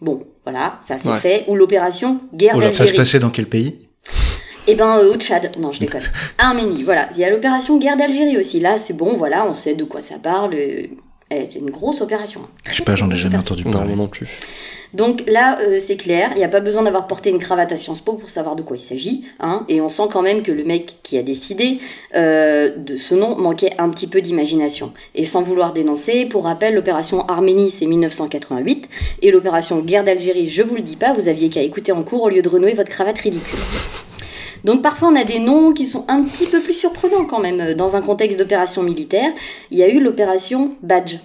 Bon, 0.00 0.22
voilà, 0.44 0.78
ça 0.82 0.98
c'est 0.98 1.08
Ouais. 1.10 1.18
fait. 1.18 1.44
Ou 1.48 1.56
l'opération 1.56 2.20
Guerre 2.34 2.56
là, 2.56 2.66
Ça 2.66 2.72
se 2.72 2.78
d'Algérie. 2.78 2.96
passait 2.98 3.18
dans 3.18 3.30
quel 3.30 3.46
pays? 3.46 3.86
Eh 4.66 4.74
ben, 4.74 4.98
euh, 4.98 5.12
au 5.12 5.16
Tchad. 5.16 5.50
Non, 5.58 5.72
je 5.72 5.80
déconne. 5.80 6.02
Arménie, 6.38 6.82
voilà. 6.82 7.08
Il 7.14 7.18
y 7.20 7.24
a 7.24 7.30
l'opération 7.30 7.78
guerre 7.78 7.96
d'Algérie 7.96 8.36
aussi. 8.38 8.60
Là, 8.60 8.76
c'est 8.76 8.94
bon, 8.94 9.14
voilà, 9.16 9.46
on 9.46 9.52
sait 9.52 9.74
de 9.74 9.84
quoi 9.84 10.02
ça 10.02 10.16
parle. 10.22 10.54
euh, 10.54 10.82
eh, 11.30 11.44
C'est 11.48 11.58
une 11.60 11.70
grosse 11.70 12.00
opération. 12.00 12.42
Je 12.70 12.76
sais 12.76 12.82
pas, 12.84 12.96
j'en 12.96 13.10
ai 13.10 13.16
jamais 13.16 13.36
entendu 13.38 13.64
parler. 13.64 13.94
non 13.96 14.08
plus. 14.08 14.28
Donc 14.92 15.22
là, 15.28 15.60
euh, 15.60 15.78
c'est 15.80 15.96
clair, 15.96 16.30
il 16.34 16.38
n'y 16.38 16.44
a 16.44 16.48
pas 16.48 16.58
besoin 16.58 16.82
d'avoir 16.82 17.06
porté 17.06 17.30
une 17.30 17.38
cravate 17.38 17.70
à 17.70 17.76
Sciences 17.76 18.00
Po 18.00 18.14
pour 18.14 18.28
savoir 18.28 18.56
de 18.56 18.62
quoi 18.62 18.76
il 18.76 18.80
s'agit. 18.80 19.24
Hein, 19.38 19.64
et 19.68 19.80
on 19.80 19.88
sent 19.88 20.02
quand 20.12 20.20
même 20.22 20.42
que 20.42 20.50
le 20.50 20.64
mec 20.64 20.96
qui 21.04 21.16
a 21.16 21.22
décidé 21.22 21.78
euh, 22.16 22.74
de 22.76 22.96
ce 22.96 23.14
nom 23.14 23.36
manquait 23.38 23.72
un 23.78 23.88
petit 23.90 24.08
peu 24.08 24.20
d'imagination. 24.20 24.92
Et 25.14 25.26
sans 25.26 25.42
vouloir 25.42 25.72
dénoncer, 25.72 26.26
pour 26.26 26.42
rappel, 26.42 26.74
l'opération 26.74 27.24
Arménie, 27.28 27.70
c'est 27.70 27.86
1988. 27.86 28.88
Et 29.22 29.30
l'opération 29.30 29.78
Guerre 29.78 30.02
d'Algérie, 30.02 30.48
je 30.48 30.62
vous 30.64 30.74
le 30.74 30.82
dis 30.82 30.96
pas, 30.96 31.12
vous 31.12 31.28
aviez 31.28 31.50
qu'à 31.50 31.62
écouter 31.62 31.92
en 31.92 32.02
cours 32.02 32.22
au 32.24 32.28
lieu 32.28 32.42
de 32.42 32.48
renouer 32.48 32.74
votre 32.74 32.90
cravate 32.90 33.18
ridicule. 33.20 33.58
Donc 34.64 34.82
parfois 34.82 35.08
on 35.08 35.16
a 35.16 35.24
des 35.24 35.38
noms 35.38 35.72
qui 35.72 35.86
sont 35.86 36.04
un 36.08 36.22
petit 36.22 36.46
peu 36.46 36.60
plus 36.60 36.74
surprenants 36.74 37.24
quand 37.24 37.40
même. 37.40 37.74
Dans 37.74 37.96
un 37.96 38.02
contexte 38.02 38.38
d'opération 38.38 38.82
militaire, 38.82 39.30
il 39.70 39.78
y 39.78 39.82
a 39.82 39.88
eu 39.88 40.00
l'opération 40.00 40.72
Badge. 40.82 41.16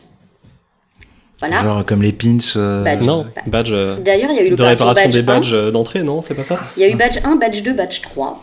Voilà. 1.40 1.64
Genre 1.64 1.86
comme 1.86 2.02
les 2.02 2.14
pins. 2.14 2.38
euh, 2.56 2.84
Badge. 2.84 3.06
Non, 3.06 3.26
badge 3.48 3.72
euh, 3.74 3.98
D'ailleurs, 3.98 4.32
il 4.32 4.38
y 4.38 4.40
a 4.40 4.44
eu 4.44 4.46
de 4.46 4.52
l'opération 4.52 4.86
réparation 4.86 5.04
Badge 5.04 5.14
des 5.14 5.20
1. 5.20 5.24
badges 5.24 5.54
euh, 5.54 5.72
d'entrée, 5.72 6.04
non 6.04 6.22
C'est 6.22 6.34
pas 6.34 6.44
ça 6.44 6.60
Il 6.78 6.82
y 6.82 6.86
a 6.86 6.90
eu 6.90 6.96
badge 6.96 7.20
1, 7.24 7.36
badge 7.36 7.62
2, 7.62 7.74
badge 7.74 8.02
3. 8.02 8.42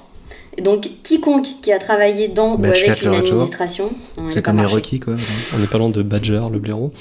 Donc, 0.62 0.86
quiconque 1.02 1.46
qui 1.62 1.72
a 1.72 1.78
travaillé 1.78 2.28
dans 2.28 2.56
Badge 2.56 2.82
ou 2.82 2.90
avec 2.90 3.00
4, 3.00 3.04
une 3.06 3.14
administration. 3.14 3.90
C'est 4.30 4.42
comme 4.42 4.58
les 4.58 4.66
requis, 4.66 5.00
quoi. 5.00 5.14
On 5.54 5.58
n'est 5.58 5.66
pas 5.66 5.78
loin 5.78 5.88
de 5.88 6.02
Badger, 6.02 6.42
le 6.52 6.58
blaireau. 6.58 6.92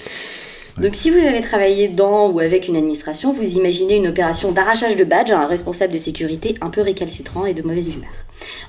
Donc, 0.78 0.95
si 0.95 1.09
vous 1.09 1.17
avez 1.19 1.41
travaillé 1.41 1.88
dans 1.89 2.30
ou 2.30 2.39
avec 2.39 2.67
une 2.67 2.76
administration, 2.76 3.34
vous 3.34 3.57
imaginez 3.57 3.97
une 3.97 4.07
opération 4.07 4.51
d'arrachage 4.51 4.95
de 4.95 5.03
badge 5.03 5.32
à 5.32 5.39
un 5.41 5.45
responsable 5.47 5.93
de 5.93 5.97
sécurité 5.97 6.55
un 6.61 6.69
peu 6.69 6.82
récalcitrant 6.82 7.45
et 7.45 7.53
de 7.53 7.61
mauvaise 7.61 7.88
humeur. 7.88 8.09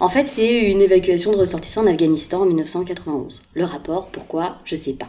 En 0.00 0.08
fait, 0.08 0.26
c'est 0.26 0.70
une 0.70 0.80
évacuation 0.82 1.32
de 1.32 1.36
ressortissants 1.36 1.82
en 1.82 1.86
Afghanistan 1.86 2.42
en 2.42 2.46
1991. 2.46 3.42
Le 3.54 3.64
rapport, 3.64 4.08
pourquoi 4.08 4.56
Je 4.64 4.76
sais 4.76 4.92
pas. 4.94 5.08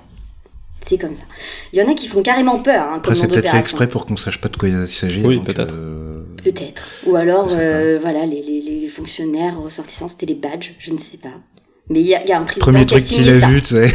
C'est 0.85 0.97
comme 0.97 1.15
ça. 1.15 1.23
Il 1.71 1.79
y 1.79 1.81
en 1.81 1.89
a 1.89 1.93
qui 1.95 2.07
font 2.07 2.21
carrément 2.21 2.59
peur, 2.59 2.83
hein, 2.87 2.95
Après, 2.97 3.15
c'est 3.15 3.27
peut-être 3.27 3.49
fait 3.49 3.57
exprès 3.57 3.87
pour 3.87 4.05
qu'on 4.05 4.17
sache 4.17 4.39
pas 4.41 4.49
de 4.49 4.57
quoi 4.57 4.67
il 4.69 4.87
s'agit. 4.87 5.21
Oui, 5.25 5.39
peut-être. 5.39 5.73
euh, 5.77 6.23
Peut-être. 6.43 6.83
Ou 7.07 7.15
alors, 7.15 7.47
euh, 7.51 7.97
voilà, 8.01 8.25
les, 8.25 8.41
les, 8.41 8.59
les 8.81 8.87
fonctionnaires 8.89 9.59
ressortissants, 9.61 10.09
c'était 10.09 10.25
les 10.25 10.35
badges, 10.35 10.73
je 10.79 10.91
ne 10.91 10.97
sais 10.97 11.15
pas. 11.17 11.29
Mais 11.89 11.99
il 11.99 12.07
y, 12.07 12.15
a 12.15 12.23
il 12.23 12.29
y 12.29 12.31
a 12.31 12.39
un 12.39 12.43
président 12.43 12.63
Premier 12.65 12.85
truc 12.85 13.03
qu'il 13.03 13.27
a 13.27 13.45
vu, 13.49 13.61
tu 13.61 13.75
sais. 13.75 13.91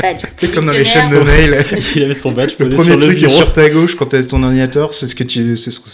Badge. 0.00 0.22
C'est 0.38 0.50
comme 0.50 0.64
dans 0.64 0.72
les 0.72 0.86
chaînes 0.86 1.10
de 1.10 1.18
mail. 1.18 1.62
Il 1.94 2.02
avait 2.02 2.14
son 2.14 2.32
badge 2.32 2.54
Le 2.58 2.64
posé 2.70 2.76
premier 2.76 2.88
sur 2.90 2.96
le 2.96 3.02
truc 3.02 3.18
qui 3.18 3.24
est 3.24 3.28
bureau. 3.28 3.38
sur 3.38 3.52
ta 3.52 3.68
gauche 3.68 3.94
quand 3.96 4.06
tu 4.06 4.16
as 4.16 4.24
ton 4.24 4.42
ordinateur, 4.42 4.94
c'est 4.94 5.06
ce 5.06 5.14
que 5.14 5.24
tu, 5.24 5.58
ce 5.58 5.70
sera, 5.70 5.86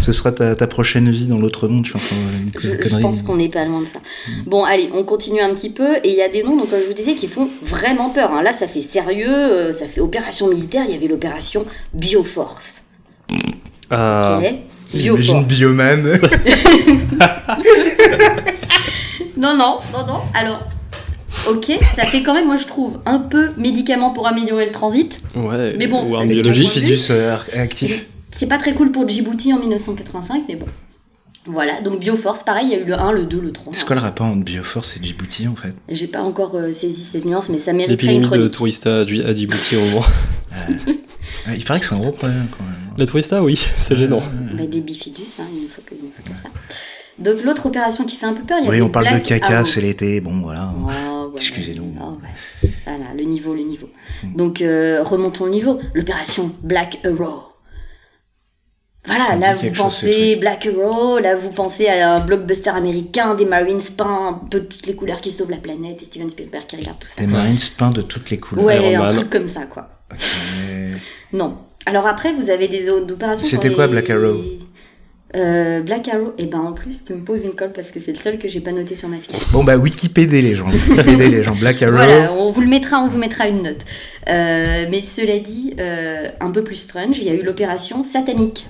ce 0.00 0.12
sera 0.12 0.32
ta, 0.32 0.56
ta 0.56 0.66
prochaine 0.66 1.08
vie 1.08 1.28
dans 1.28 1.38
l'autre 1.38 1.68
monde. 1.68 1.84
Tu 1.84 1.92
vois, 1.92 2.00
enfin, 2.00 2.16
une 2.36 2.50
Je, 2.60 2.98
pense 3.00 3.22
qu'on 3.22 3.36
n'est 3.36 3.48
pas 3.48 3.64
loin 3.64 3.80
de 3.80 3.86
ça. 3.86 4.00
Bon, 4.44 4.64
allez, 4.64 4.90
on 4.92 5.04
continue 5.04 5.40
un 5.40 5.54
petit 5.54 5.70
peu. 5.70 5.96
Et 6.02 6.08
il 6.10 6.16
y 6.16 6.22
a 6.22 6.28
des 6.28 6.42
noms, 6.42 6.56
donc 6.56 6.68
comme 6.70 6.80
je 6.82 6.86
vous 6.88 6.94
disais, 6.94 7.14
qui 7.14 7.28
font 7.28 7.48
vraiment 7.62 8.10
peur. 8.10 8.32
hein. 8.32 8.42
Là, 8.42 8.50
ça 8.52 8.66
fait 8.66 8.82
sérieux, 8.82 9.28
euh, 9.28 9.72
ça 9.72 9.86
fait 9.86 10.00
opération 10.00 10.48
militaire. 10.48 10.82
Il 10.88 10.94
y 10.94 10.96
avait 10.96 11.06
l'opération 11.08 11.64
Bioforce. 11.94 12.82
Ah, 13.90 14.40
Ok 14.42 14.52
J'imagine 14.92 15.44
Bioforce. 15.44 15.46
Bioman. 15.46 16.04
Non, 19.38 19.56
non, 19.56 19.78
non, 19.92 20.06
non. 20.06 20.20
Alors, 20.34 20.66
ok, 21.48 21.72
ça 21.94 22.04
fait 22.06 22.22
quand 22.22 22.34
même, 22.34 22.46
moi 22.46 22.56
je 22.56 22.66
trouve, 22.66 23.00
un 23.06 23.18
peu 23.20 23.50
médicament 23.56 24.10
pour 24.10 24.26
améliorer 24.26 24.66
le 24.66 24.72
transit. 24.72 25.18
ouais. 25.36 25.74
Mais 25.78 25.86
bon, 25.86 26.04
ou 26.10 26.16
un 26.16 26.26
tu 26.26 26.42
Fidus 26.52 27.06
euh, 27.10 27.36
actif. 27.56 28.04
C'est 28.30 28.46
pas 28.46 28.58
très 28.58 28.74
cool 28.74 28.92
pour 28.92 29.08
Djibouti 29.08 29.52
en 29.52 29.58
1985, 29.58 30.44
mais 30.48 30.56
bon. 30.56 30.66
Voilà, 31.46 31.80
donc 31.80 31.98
Bioforce, 32.00 32.42
pareil, 32.42 32.66
il 32.66 32.72
y 32.72 32.74
a 32.74 32.80
eu 32.80 32.84
le 32.84 32.92
1, 32.94 33.12
le 33.12 33.24
deux, 33.24 33.40
le 33.40 33.52
3. 33.52 33.72
C'est 33.74 33.86
quoi 33.86 33.96
le 33.96 34.02
rapport 34.02 34.26
entre 34.26 34.44
Bioforce 34.44 34.96
et 34.98 35.02
Djibouti 35.02 35.48
en 35.48 35.54
fait? 35.56 35.72
J'ai 35.88 36.06
pas 36.06 36.20
encore 36.20 36.54
euh, 36.56 36.72
saisi 36.72 37.02
cette 37.02 37.24
nuance, 37.24 37.48
mais 37.48 37.56
ça 37.56 37.72
une 37.72 37.90
L'épidémie 37.90 38.28
de 38.28 38.48
touristas 38.48 39.00
à 39.00 39.04
Dji- 39.04 39.24
à 39.24 39.34
Djibouti 39.34 39.76
au. 39.76 39.80
Ouais, 41.46 41.56
Il 41.56 41.64
paraît 41.64 41.80
que 41.80 41.86
c'est 41.86 41.94
un 41.94 41.98
gros 41.98 42.10
problème 42.10 42.48
quand 42.50 42.64
même. 42.64 42.74
Les 42.98 43.06
touristas, 43.06 43.40
oui, 43.42 43.56
c'est 43.78 43.96
gênant. 43.96 44.20
Bah, 44.54 44.66
des 44.66 44.80
bifidus, 44.80 45.22
hein, 45.40 45.44
il 45.54 45.62
ne 45.64 45.68
faut 45.68 45.80
que, 45.82 45.94
il 45.94 46.08
ne 46.08 46.10
faut 46.12 46.22
que 46.22 46.36
ça. 46.36 46.48
Donc 47.18 47.42
l'autre 47.44 47.66
opération 47.66 48.04
qui 48.04 48.16
fait 48.16 48.26
un 48.26 48.34
peu 48.34 48.42
peur, 48.44 48.58
il 48.60 48.64
y 48.64 48.68
a 48.68 48.70
Oui, 48.70 48.80
on 48.82 48.88
parle 48.88 49.12
de 49.12 49.18
caca, 49.18 49.64
c'est 49.64 49.80
l'été, 49.80 50.20
bon 50.20 50.40
voilà. 50.40 50.72
Oh, 50.76 50.86
ouais. 51.32 51.36
Excusez-nous. 51.36 51.94
Oh, 52.00 52.18
ouais. 52.22 52.70
Voilà, 52.86 53.12
le 53.16 53.24
niveau, 53.24 53.54
le 53.54 53.62
niveau. 53.62 53.88
Donc 54.24 54.60
euh, 54.62 55.02
remontons 55.02 55.44
le 55.46 55.50
niveau. 55.52 55.78
L'opération 55.94 56.52
Black 56.62 56.98
Arrow. 57.04 57.44
Voilà, 59.06 59.36
là 59.36 59.54
vous 59.54 59.62
quelque 59.62 59.74
chose, 59.76 59.84
pensez 59.84 60.36
Black 60.36 60.66
Arrow, 60.66 61.18
là 61.18 61.34
vous 61.34 61.50
pensez 61.50 61.86
à 61.88 62.16
un 62.16 62.20
blockbuster 62.20 62.70
américain, 62.70 63.34
des 63.34 63.46
Marines 63.46 63.80
peints, 63.96 64.28
un 64.28 64.48
peu 64.48 64.60
toutes 64.64 64.86
les 64.86 64.94
couleurs 64.94 65.20
qui 65.22 65.30
sauvent 65.30 65.50
la 65.50 65.56
planète, 65.56 66.02
et 66.02 66.04
Steven 66.04 66.28
Spielberg 66.28 66.66
qui 66.66 66.76
regarde 66.76 66.98
tout 66.98 67.08
ça. 67.08 67.22
Des 67.22 67.26
Marines 67.28 67.56
peints 67.78 67.90
de 67.90 68.02
toutes 68.02 68.28
les 68.30 68.38
couleurs. 68.38 68.64
Ouais, 68.66 68.92
Iron 68.92 69.04
un 69.04 69.06
Man. 69.06 69.16
truc 69.16 69.30
comme 69.30 69.48
ça, 69.48 69.62
quoi. 69.62 69.88
Non. 71.32 71.56
Alors 71.86 72.06
après, 72.06 72.34
vous 72.34 72.50
avez 72.50 72.68
des 72.68 72.90
autres 72.90 73.14
opérations. 73.14 73.44
C'était 73.46 73.72
quoi, 73.72 73.86
les- 73.86 73.92
Black 73.92 74.10
Arrow? 74.10 74.42
Euh, 75.36 75.82
Black 75.82 76.08
Arrow, 76.08 76.32
et 76.38 76.46
ben 76.46 76.58
en 76.58 76.72
plus, 76.72 77.04
tu 77.04 77.12
me 77.12 77.22
poses 77.22 77.42
une 77.44 77.52
colle 77.52 77.72
parce 77.72 77.90
que 77.90 78.00
c'est 78.00 78.12
le 78.12 78.18
seul 78.18 78.38
que 78.38 78.48
j'ai 78.48 78.60
pas 78.60 78.72
noté 78.72 78.94
sur 78.94 79.08
ma 79.08 79.18
fiche. 79.18 79.36
Bon 79.52 79.62
bah 79.62 79.76
Wikipédia 79.76 80.40
les 80.40 80.54
gens, 80.54 80.70
Wikipédia 80.70 81.28
les 81.28 81.42
gens, 81.42 81.54
Black 81.54 81.82
Arrow. 81.82 81.92
Voilà, 81.92 82.32
on 82.32 82.50
vous 82.50 82.62
le 82.62 82.66
mettra, 82.66 82.98
on 83.02 83.08
vous 83.08 83.18
mettra 83.18 83.46
une 83.46 83.62
note. 83.62 83.84
Euh, 84.28 84.86
mais 84.90 85.02
cela 85.02 85.38
dit, 85.38 85.74
euh, 85.78 86.30
un 86.40 86.50
peu 86.50 86.64
plus 86.64 86.76
strange, 86.76 87.18
il 87.18 87.24
y 87.24 87.28
a 87.28 87.34
eu 87.34 87.42
l'opération 87.42 88.04
satanique. 88.04 88.66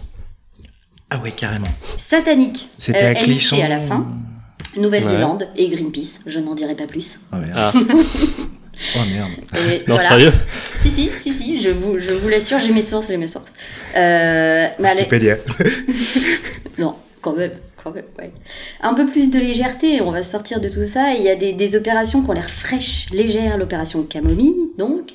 Ah 1.11 1.21
ouais 1.23 1.31
carrément. 1.31 1.69
Satanique. 1.97 2.69
C'était 2.77 2.99
à 2.99 3.15
Clisson. 3.15 3.57
à 3.63 3.69
la 3.69 3.79
fin. 3.79 4.07
Nouvelle-Zélande 4.77 5.49
et 5.57 5.69
Greenpeace, 5.69 6.21
je 6.27 6.41
n'en 6.41 6.55
dirai 6.55 6.75
pas 6.75 6.87
plus. 6.87 7.21
Merde. 7.33 7.53
Ah, 7.55 7.73
Oh 8.97 9.01
merde. 9.13 9.33
Et 9.71 9.79
non, 9.89 9.95
voilà. 9.95 10.09
sérieux 10.09 10.33
Si, 10.81 10.91
si, 10.91 11.11
si, 11.11 11.33
si, 11.33 11.61
je 11.61 11.71
vous, 11.71 11.99
je 11.99 12.11
vous 12.15 12.29
l'assure, 12.29 12.59
j'ai 12.59 12.73
mes 12.73 12.83
sources, 12.83 13.09
j'ai 13.09 13.17
mes 13.17 13.27
sources. 13.27 13.53
Euh, 13.97 14.69
mais 14.79 14.89
allez, 14.89 15.01
Wikipédia. 15.01 15.37
Non, 16.79 16.95
quand 17.21 17.33
même, 17.37 17.53
quand 17.83 17.93
même, 17.93 18.05
ouais. 18.19 18.31
Un 18.81 18.95
peu 18.95 19.07
plus 19.07 19.31
de 19.31 19.39
légèreté, 19.41 20.01
on 20.01 20.13
va 20.13 20.23
sortir 20.23 20.61
de 20.61 20.69
tout 20.69 20.85
ça. 20.85 21.13
Il 21.15 21.23
y 21.23 21.29
a 21.29 21.35
des, 21.35 21.53
des 21.53 21.75
opérations 21.75 22.23
qui 22.23 22.31
ont 22.31 22.35
l'air 22.35 22.49
fraîches, 22.49 23.07
légères. 23.13 23.59
L'opération 23.59 24.03
Camomille, 24.05 24.71
donc. 24.79 25.11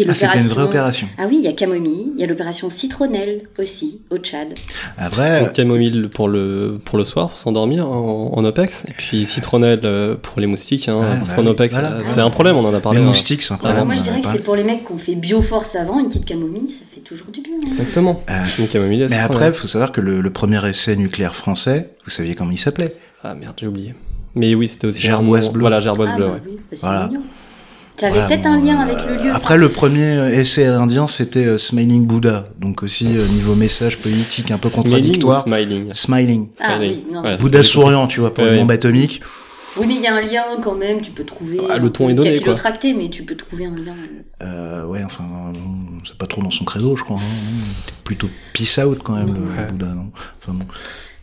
Et 0.00 0.06
Ah 0.08 0.14
c'était 0.14 0.38
une 0.40 0.46
vraie 0.48 0.64
opération. 0.64 1.08
Ah 1.18 1.26
oui, 1.28 1.36
il 1.38 1.44
y 1.44 1.48
a 1.48 1.52
Camomille. 1.52 2.12
Il 2.14 2.20
y 2.20 2.24
a 2.24 2.26
l'opération 2.26 2.68
Citronnelle 2.70 3.42
aussi, 3.58 4.00
au 4.10 4.18
Tchad. 4.18 4.54
Après, 4.98 5.40
Donc, 5.40 5.52
Camomille 5.52 6.08
pour 6.12 6.28
le, 6.28 6.78
pour 6.84 6.98
le 6.98 7.04
soir, 7.04 7.28
pour 7.30 7.38
s'endormir 7.38 7.88
en, 7.90 8.32
en 8.36 8.44
OPEX. 8.44 8.84
Et 8.88 8.92
puis 8.92 9.24
citronnelle 9.24 9.80
euh, 9.84 10.14
pour 10.20 10.40
les 10.40 10.46
moustiques, 10.46 10.88
hein, 10.88 10.98
Ouais, 11.00 11.16
parce 11.18 11.30
bah 11.30 11.36
qu'en 11.36 11.46
OPEX, 11.46 11.74
voilà. 11.74 11.92
euh, 11.92 12.00
c'est 12.04 12.20
un 12.20 12.30
problème, 12.30 12.56
on 12.56 12.64
en 12.64 12.74
a 12.74 12.80
parlé. 12.80 12.98
les 12.98 13.04
hein. 13.04 13.08
moustiques 13.08 13.42
c'est 13.42 13.54
un 13.54 13.56
problème. 13.56 13.76
Alors 13.76 13.86
moi, 13.86 13.94
je 13.94 14.02
dirais 14.02 14.18
a 14.18 14.20
que 14.20 14.28
c'est 14.32 14.42
pour 14.44 14.56
les 14.56 14.64
mecs 14.64 14.84
qui 14.86 14.92
ont 14.92 14.98
fait 14.98 15.14
Bioforce 15.14 15.76
avant, 15.76 15.98
une 15.98 16.08
petite 16.08 16.24
Camomille, 16.26 16.68
ça 16.68 16.84
fait 16.94 17.00
toujours 17.00 17.28
du 17.28 17.40
bien. 17.40 17.52
hein. 17.62 17.66
Exactement. 17.68 18.22
Euh, 18.28 18.42
Donc 18.58 18.68
Camomille, 18.68 19.06
Mais 19.10 19.16
après, 19.18 19.48
il 19.48 19.54
faut 19.54 19.66
savoir 19.66 19.92
que 19.92 20.00
le, 20.00 20.20
le 20.20 20.30
premier 20.30 20.66
essai 20.68 20.96
nucléaire 20.96 21.34
français, 21.34 21.90
vous 22.04 22.10
saviez 22.10 22.34
comment 22.34 22.50
il 22.52 22.58
s'appelait 22.58 22.94
Ah 23.24 23.34
merde, 23.34 23.54
j'ai 23.58 23.66
oublié. 23.66 23.94
Mais 24.34 24.54
oui, 24.54 24.68
c'était 24.68 24.86
aussi 24.88 25.00
Gerboise 25.02 25.48
bleue. 25.48 25.60
Voilà, 25.62 25.80
Gerboise 25.80 26.10
Ah, 26.12 26.16
bleue, 26.16 26.26
bah 26.26 26.32
ouais. 26.34 26.40
oui, 26.46 26.58
bah, 26.72 26.76
Voilà. 26.82 27.06
mignon. 27.08 27.22
Ça 27.98 28.06
avait 28.08 28.14
Voilà, 28.20 28.28
peut-être 28.28 28.42
bon, 28.42 28.50
un 28.52 28.60
lien 28.60 28.78
euh, 28.78 28.82
avec 28.92 29.06
le 29.06 29.24
lieu. 29.24 29.30
Après, 29.34 29.56
le 29.56 29.68
premier 29.70 30.34
essai 30.34 30.66
indien, 30.66 31.06
c'était 31.06 31.46
euh, 31.46 31.58
Smiling 31.58 32.06
Buddha. 32.06 32.44
Donc 32.60 32.82
aussi, 32.82 33.06
euh, 33.06 33.26
niveau 33.28 33.54
message 33.54 33.98
politique 33.98 34.50
un 34.50 34.58
peu 34.58 34.68
Smiling 34.68 34.86
ou 34.86 34.92
contradictoire. 34.92 35.42
Smiling 35.44 35.94
Smiling. 35.94 36.48
Ah 36.60 36.76
Smiling. 36.76 37.04
oui, 37.06 37.12
non. 37.12 37.22
Ouais, 37.22 37.36
Bouddha 37.38 37.62
souriant, 37.62 38.06
tu 38.06 38.20
vois, 38.20 38.34
pour 38.34 38.44
une 38.44 38.56
bombe 38.56 38.70
atomique. 38.70 39.22
Oui, 39.78 39.84
mais 39.88 39.94
il 39.96 40.00
y 40.00 40.06
a 40.06 40.14
un 40.14 40.20
lien 40.22 40.42
quand 40.62 40.74
même, 40.74 41.02
tu 41.02 41.10
peux 41.10 41.24
trouver. 41.24 41.58
Ah, 41.70 41.76
le 41.76 41.90
ton 41.90 42.08
est 42.08 42.14
donné, 42.14 42.30
quoi. 42.30 42.38
capillotracté, 42.38 42.94
mais 42.94 43.10
tu 43.10 43.24
peux 43.24 43.36
trouver 43.36 43.66
un 43.66 43.74
lien. 43.76 43.94
Euh, 44.42 44.86
ouais, 44.86 45.02
enfin, 45.04 45.24
euh, 45.54 45.58
c'est 46.06 46.16
pas 46.16 46.26
trop 46.26 46.40
dans 46.42 46.50
son 46.50 46.64
credo, 46.64 46.96
je 46.96 47.02
crois. 47.04 47.18
hein. 47.18 47.94
Plutôt 48.04 48.28
peace 48.54 48.78
out 48.78 49.00
quand 49.04 49.14
même, 49.14 49.34
le. 49.34 49.66
Bouddha, 49.72 49.86
non? 49.86 50.10
Enfin, 50.42 50.52
bon. 50.54 50.66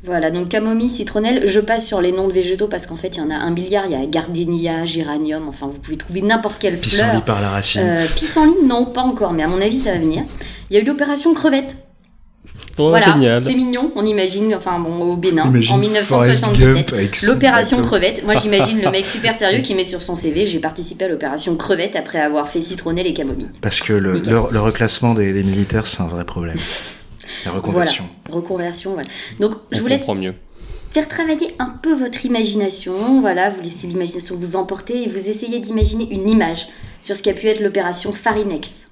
Voilà, 0.06 0.32
donc 0.32 0.50
camomille, 0.50 0.92
citronnelle, 0.92 1.48
je 1.48 1.62
passe 1.62 1.88
sur 1.88 2.02
les 2.02 2.12
noms 2.12 2.28
de 2.28 2.34
végétaux 2.34 2.68
parce 2.68 2.86
qu'en 2.86 2.98
fait 2.98 3.16
il 3.16 3.20
y 3.20 3.22
en 3.22 3.30
a 3.30 3.36
un 3.36 3.52
milliard, 3.52 3.86
il 3.86 3.94
y 3.94 3.96
a 3.96 4.06
gardénia, 4.06 4.86
géranium, 4.86 5.48
enfin 5.48 5.68
vous 5.68 5.80
pouvez 5.80 5.96
trouver 5.96 6.22
n'importe 6.22 6.58
quelle 6.60 6.78
Pissenlit 6.78 7.10
fleur. 7.10 7.24
par 7.24 7.40
la 7.40 7.50
racine. 7.52 7.82
Euh, 7.86 8.06
pissenlit, 8.14 8.66
non, 8.66 8.86
pas 8.86 9.02
encore, 9.02 9.32
mais 9.32 9.44
à 9.44 9.48
mon 9.48 9.62
avis 9.62 9.80
ça 9.80 9.94
va 9.94 10.00
venir. 10.00 10.24
Il 10.70 10.76
y 10.76 10.80
a 10.80 10.82
eu 10.82 10.86
l'opération 10.86 11.34
crevette. 11.34 11.78
Oh, 12.80 12.90
voilà, 12.90 13.14
génial. 13.14 13.46
c'est 13.46 13.54
mignon, 13.54 13.92
on 13.96 14.06
imagine, 14.06 14.54
enfin 14.56 14.78
bon, 14.78 15.00
au 15.00 15.16
Bénin, 15.16 15.46
Imagine 15.46 15.74
en 15.74 16.04
Forrest 16.04 16.48
1977. 16.48 16.76
Gump 16.76 16.94
avec 16.94 17.16
son 17.16 17.32
L'opération 17.32 17.82
crevette, 17.82 18.26
moi 18.26 18.36
j'imagine 18.36 18.82
le 18.82 18.92
mec 18.92 19.06
super 19.12 19.34
sérieux 19.36 19.62
qui 19.62 19.74
met 19.74 19.86
sur 19.86 20.02
son 20.02 20.16
CV, 20.16 20.48
j'ai 20.48 20.60
participé 20.60 21.06
à 21.06 21.08
l'opération 21.08 21.56
crevette 21.56 21.96
après 21.96 22.20
avoir 22.20 22.50
fait 22.50 22.62
citronnelle 22.62 23.08
et 23.08 23.14
camomille. 23.14 23.52
Parce 23.62 23.80
que 23.80 23.94
le, 23.94 24.14
Nickel. 24.16 24.34
le, 24.34 24.42
le 24.52 24.60
reclassement 24.60 25.14
des, 25.14 25.32
des 25.32 25.44
militaires, 25.44 25.88
c'est 25.88 26.02
un 26.02 26.08
vrai 26.08 26.26
problème. 26.26 26.58
La 27.46 27.52
reconversion. 27.52 28.06
Voilà, 28.26 28.42
reconversion, 28.42 28.94
voilà. 28.94 29.10
Donc 29.40 29.56
je 29.72 29.80
vous 29.80 29.88
laisse 29.88 30.08
mieux. 30.10 30.36
faire 30.92 31.08
travailler 31.08 31.56
un 31.60 31.70
peu 31.70 31.94
votre 31.94 32.26
imagination. 32.26 33.22
Voilà, 33.22 33.50
vous 33.50 33.62
laissez 33.62 33.88
l'imagination 33.88 34.36
vous 34.36 34.56
emporter 34.56 35.04
et 35.04 35.08
vous 35.08 35.30
essayez 35.30 35.60
d'imaginer 35.60 36.08
une 36.12 36.30
image 36.30 36.68
sur 37.02 37.16
ce 37.16 37.24
qu'a 37.24 37.34
pu 37.34 37.48
être 37.48 37.60
l'opération 37.60 38.14
Farinex. 38.14 38.88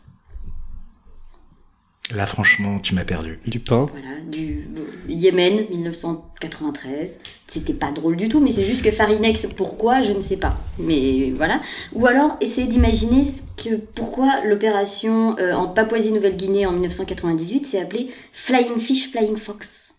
Là, 2.13 2.25
franchement, 2.25 2.79
tu 2.79 2.93
m'as 2.95 3.05
perdu. 3.05 3.39
Du 3.47 3.59
pain. 3.59 3.87
Voilà, 3.91 4.19
du. 4.31 4.67
Il 5.07 5.17
Yémen, 5.19 5.65
1993. 5.69 7.19
C'était 7.47 7.73
pas 7.73 7.91
drôle 7.91 8.15
du 8.15 8.29
tout, 8.29 8.39
mais 8.39 8.51
c'est 8.51 8.63
juste 8.65 8.83
que 8.83 8.91
Farinex, 8.91 9.45
pourquoi, 9.57 10.01
je 10.01 10.11
ne 10.11 10.21
sais 10.21 10.37
pas. 10.37 10.57
Mais 10.79 11.31
voilà. 11.35 11.61
Ou 11.93 12.05
alors, 12.07 12.37
essayez 12.41 12.67
d'imaginer 12.67 13.23
ce 13.23 13.41
que, 13.61 13.75
pourquoi 13.75 14.41
l'opération 14.45 15.37
euh, 15.39 15.53
en 15.53 15.67
Papouasie-Nouvelle-Guinée 15.67 16.65
en 16.65 16.71
1998 16.73 17.65
s'est 17.65 17.81
appelée 17.81 18.09
Flying 18.31 18.77
Fish, 18.77 19.09
Flying 19.11 19.35
Fox. 19.35 19.93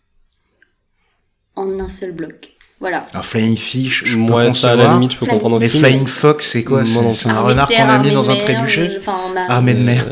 En 1.55 1.79
un 1.79 1.89
seul 1.89 2.11
bloc. 2.11 2.51
Voilà. 2.79 3.05
Alors 3.13 3.25
Flying 3.25 3.55
Fish, 3.55 4.03
je 4.05 4.15
peux 4.15 4.21
Moi, 4.21 4.51
ça, 4.51 4.71
à 4.71 4.75
la 4.75 4.93
limite, 4.93 5.13
je 5.13 5.17
peux 5.19 5.25
Flying- 5.25 5.39
comprendre 5.39 5.59
Mais. 5.61 5.69
Flying 5.69 6.07
Fox, 6.07 6.51
c'est 6.51 6.63
quoi 6.63 6.83
C'est 6.83 7.29
un 7.29 7.39
renard 7.41 7.67
qu'on 7.69 7.75
a 7.83 7.97
mis 7.99 8.11
dans 8.11 8.29
un 8.31 8.35
trébuchet 8.35 8.89
je- 8.93 8.97
Enfin, 8.99 9.15
on 9.31 9.35
a- 9.37 9.41
Armée 9.51 9.73
de 9.75 9.79
mer. 9.79 10.05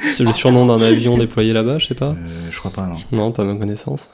C'est 0.00 0.24
le 0.24 0.32
surnom 0.32 0.66
d'un 0.66 0.80
avion 0.80 1.16
déployé 1.18 1.52
là-bas, 1.52 1.78
je 1.78 1.86
sais 1.88 1.94
pas. 1.94 2.10
Euh, 2.10 2.48
Je 2.50 2.58
crois 2.58 2.70
pas, 2.70 2.82
non. 2.86 2.94
Non, 3.12 3.32
pas 3.32 3.42
à 3.42 3.46
ma 3.46 3.54
connaissance. 3.56 4.10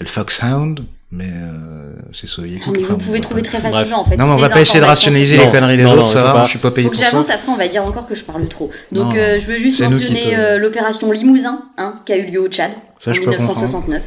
Le 0.00 0.06
Foxhound, 0.06 0.84
mais 1.10 1.26
euh, 1.28 1.92
c'est 2.12 2.28
soviétique. 2.28 2.66
Non, 2.68 2.72
mais 2.72 2.84
enfin, 2.84 2.94
vous 2.94 3.00
pouvez 3.00 3.20
trouver 3.20 3.42
très 3.42 3.58
Bref. 3.58 3.72
facilement 3.72 4.00
en 4.00 4.04
fait. 4.04 4.16
Non, 4.16 4.26
mais 4.28 4.34
on 4.34 4.36
va 4.36 4.46
les 4.48 4.54
pas 4.54 4.60
essayer 4.60 4.78
de 4.80 4.84
rationaliser 4.84 5.36
Non, 5.38 5.46
les 5.46 5.50
conneries 5.50 5.76
des 5.76 5.82
non, 5.82 5.92
autres, 5.94 6.06
ça 6.06 6.22
va, 6.22 6.44
je 6.44 6.50
suis 6.50 6.58
pas 6.60 6.70
payé 6.70 6.86
Faut 6.86 6.92
que 6.92 6.96
pour 6.96 7.04
ça. 7.04 7.10
j'avance, 7.10 7.30
après 7.30 7.50
on 7.50 7.56
va 7.56 7.66
dire 7.66 7.84
encore 7.84 8.06
que 8.06 8.14
je 8.14 8.22
parle 8.22 8.46
trop. 8.46 8.70
Donc 8.92 9.14
euh, 9.16 9.38
je 9.40 9.46
veux 9.46 9.58
juste 9.58 9.80
mentionner 9.80 10.22
te- 10.22 10.34
euh, 10.34 10.58
l'opération 10.58 11.10
Limousin, 11.10 11.62
hein, 11.78 11.98
qui 12.06 12.12
a 12.12 12.16
eu 12.18 12.30
lieu 12.30 12.40
au 12.40 12.48
Tchad 12.48 12.70
Ça, 13.00 13.10
en 13.10 13.14
je 13.14 13.20
peux 13.20 13.26
comprendre. 13.26 13.48
1969. 13.50 14.04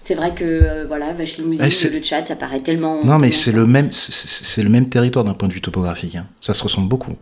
C'est 0.00 0.14
vrai 0.14 0.30
que 0.34 0.44
euh, 0.44 0.84
voilà, 0.88 1.12
vache 1.12 1.36
limousine, 1.36 1.68
c'est- 1.70 1.90
le 1.92 1.98
Tchad, 1.98 2.26
ça 2.26 2.36
paraît 2.36 2.60
tellement. 2.60 3.04
Non, 3.04 3.18
mais 3.18 3.30
c'est 3.30 3.52
le 3.52 3.66
même, 3.66 3.88
c'est 3.92 4.62
le 4.62 4.70
même 4.70 4.88
territoire 4.88 5.26
d'un 5.26 5.34
point 5.34 5.48
de 5.48 5.52
vue 5.52 5.60
topographique. 5.60 6.14
hein. 6.16 6.24
Ça 6.40 6.54
se 6.54 6.62
ressemble 6.62 6.88
beaucoup, 6.88 7.16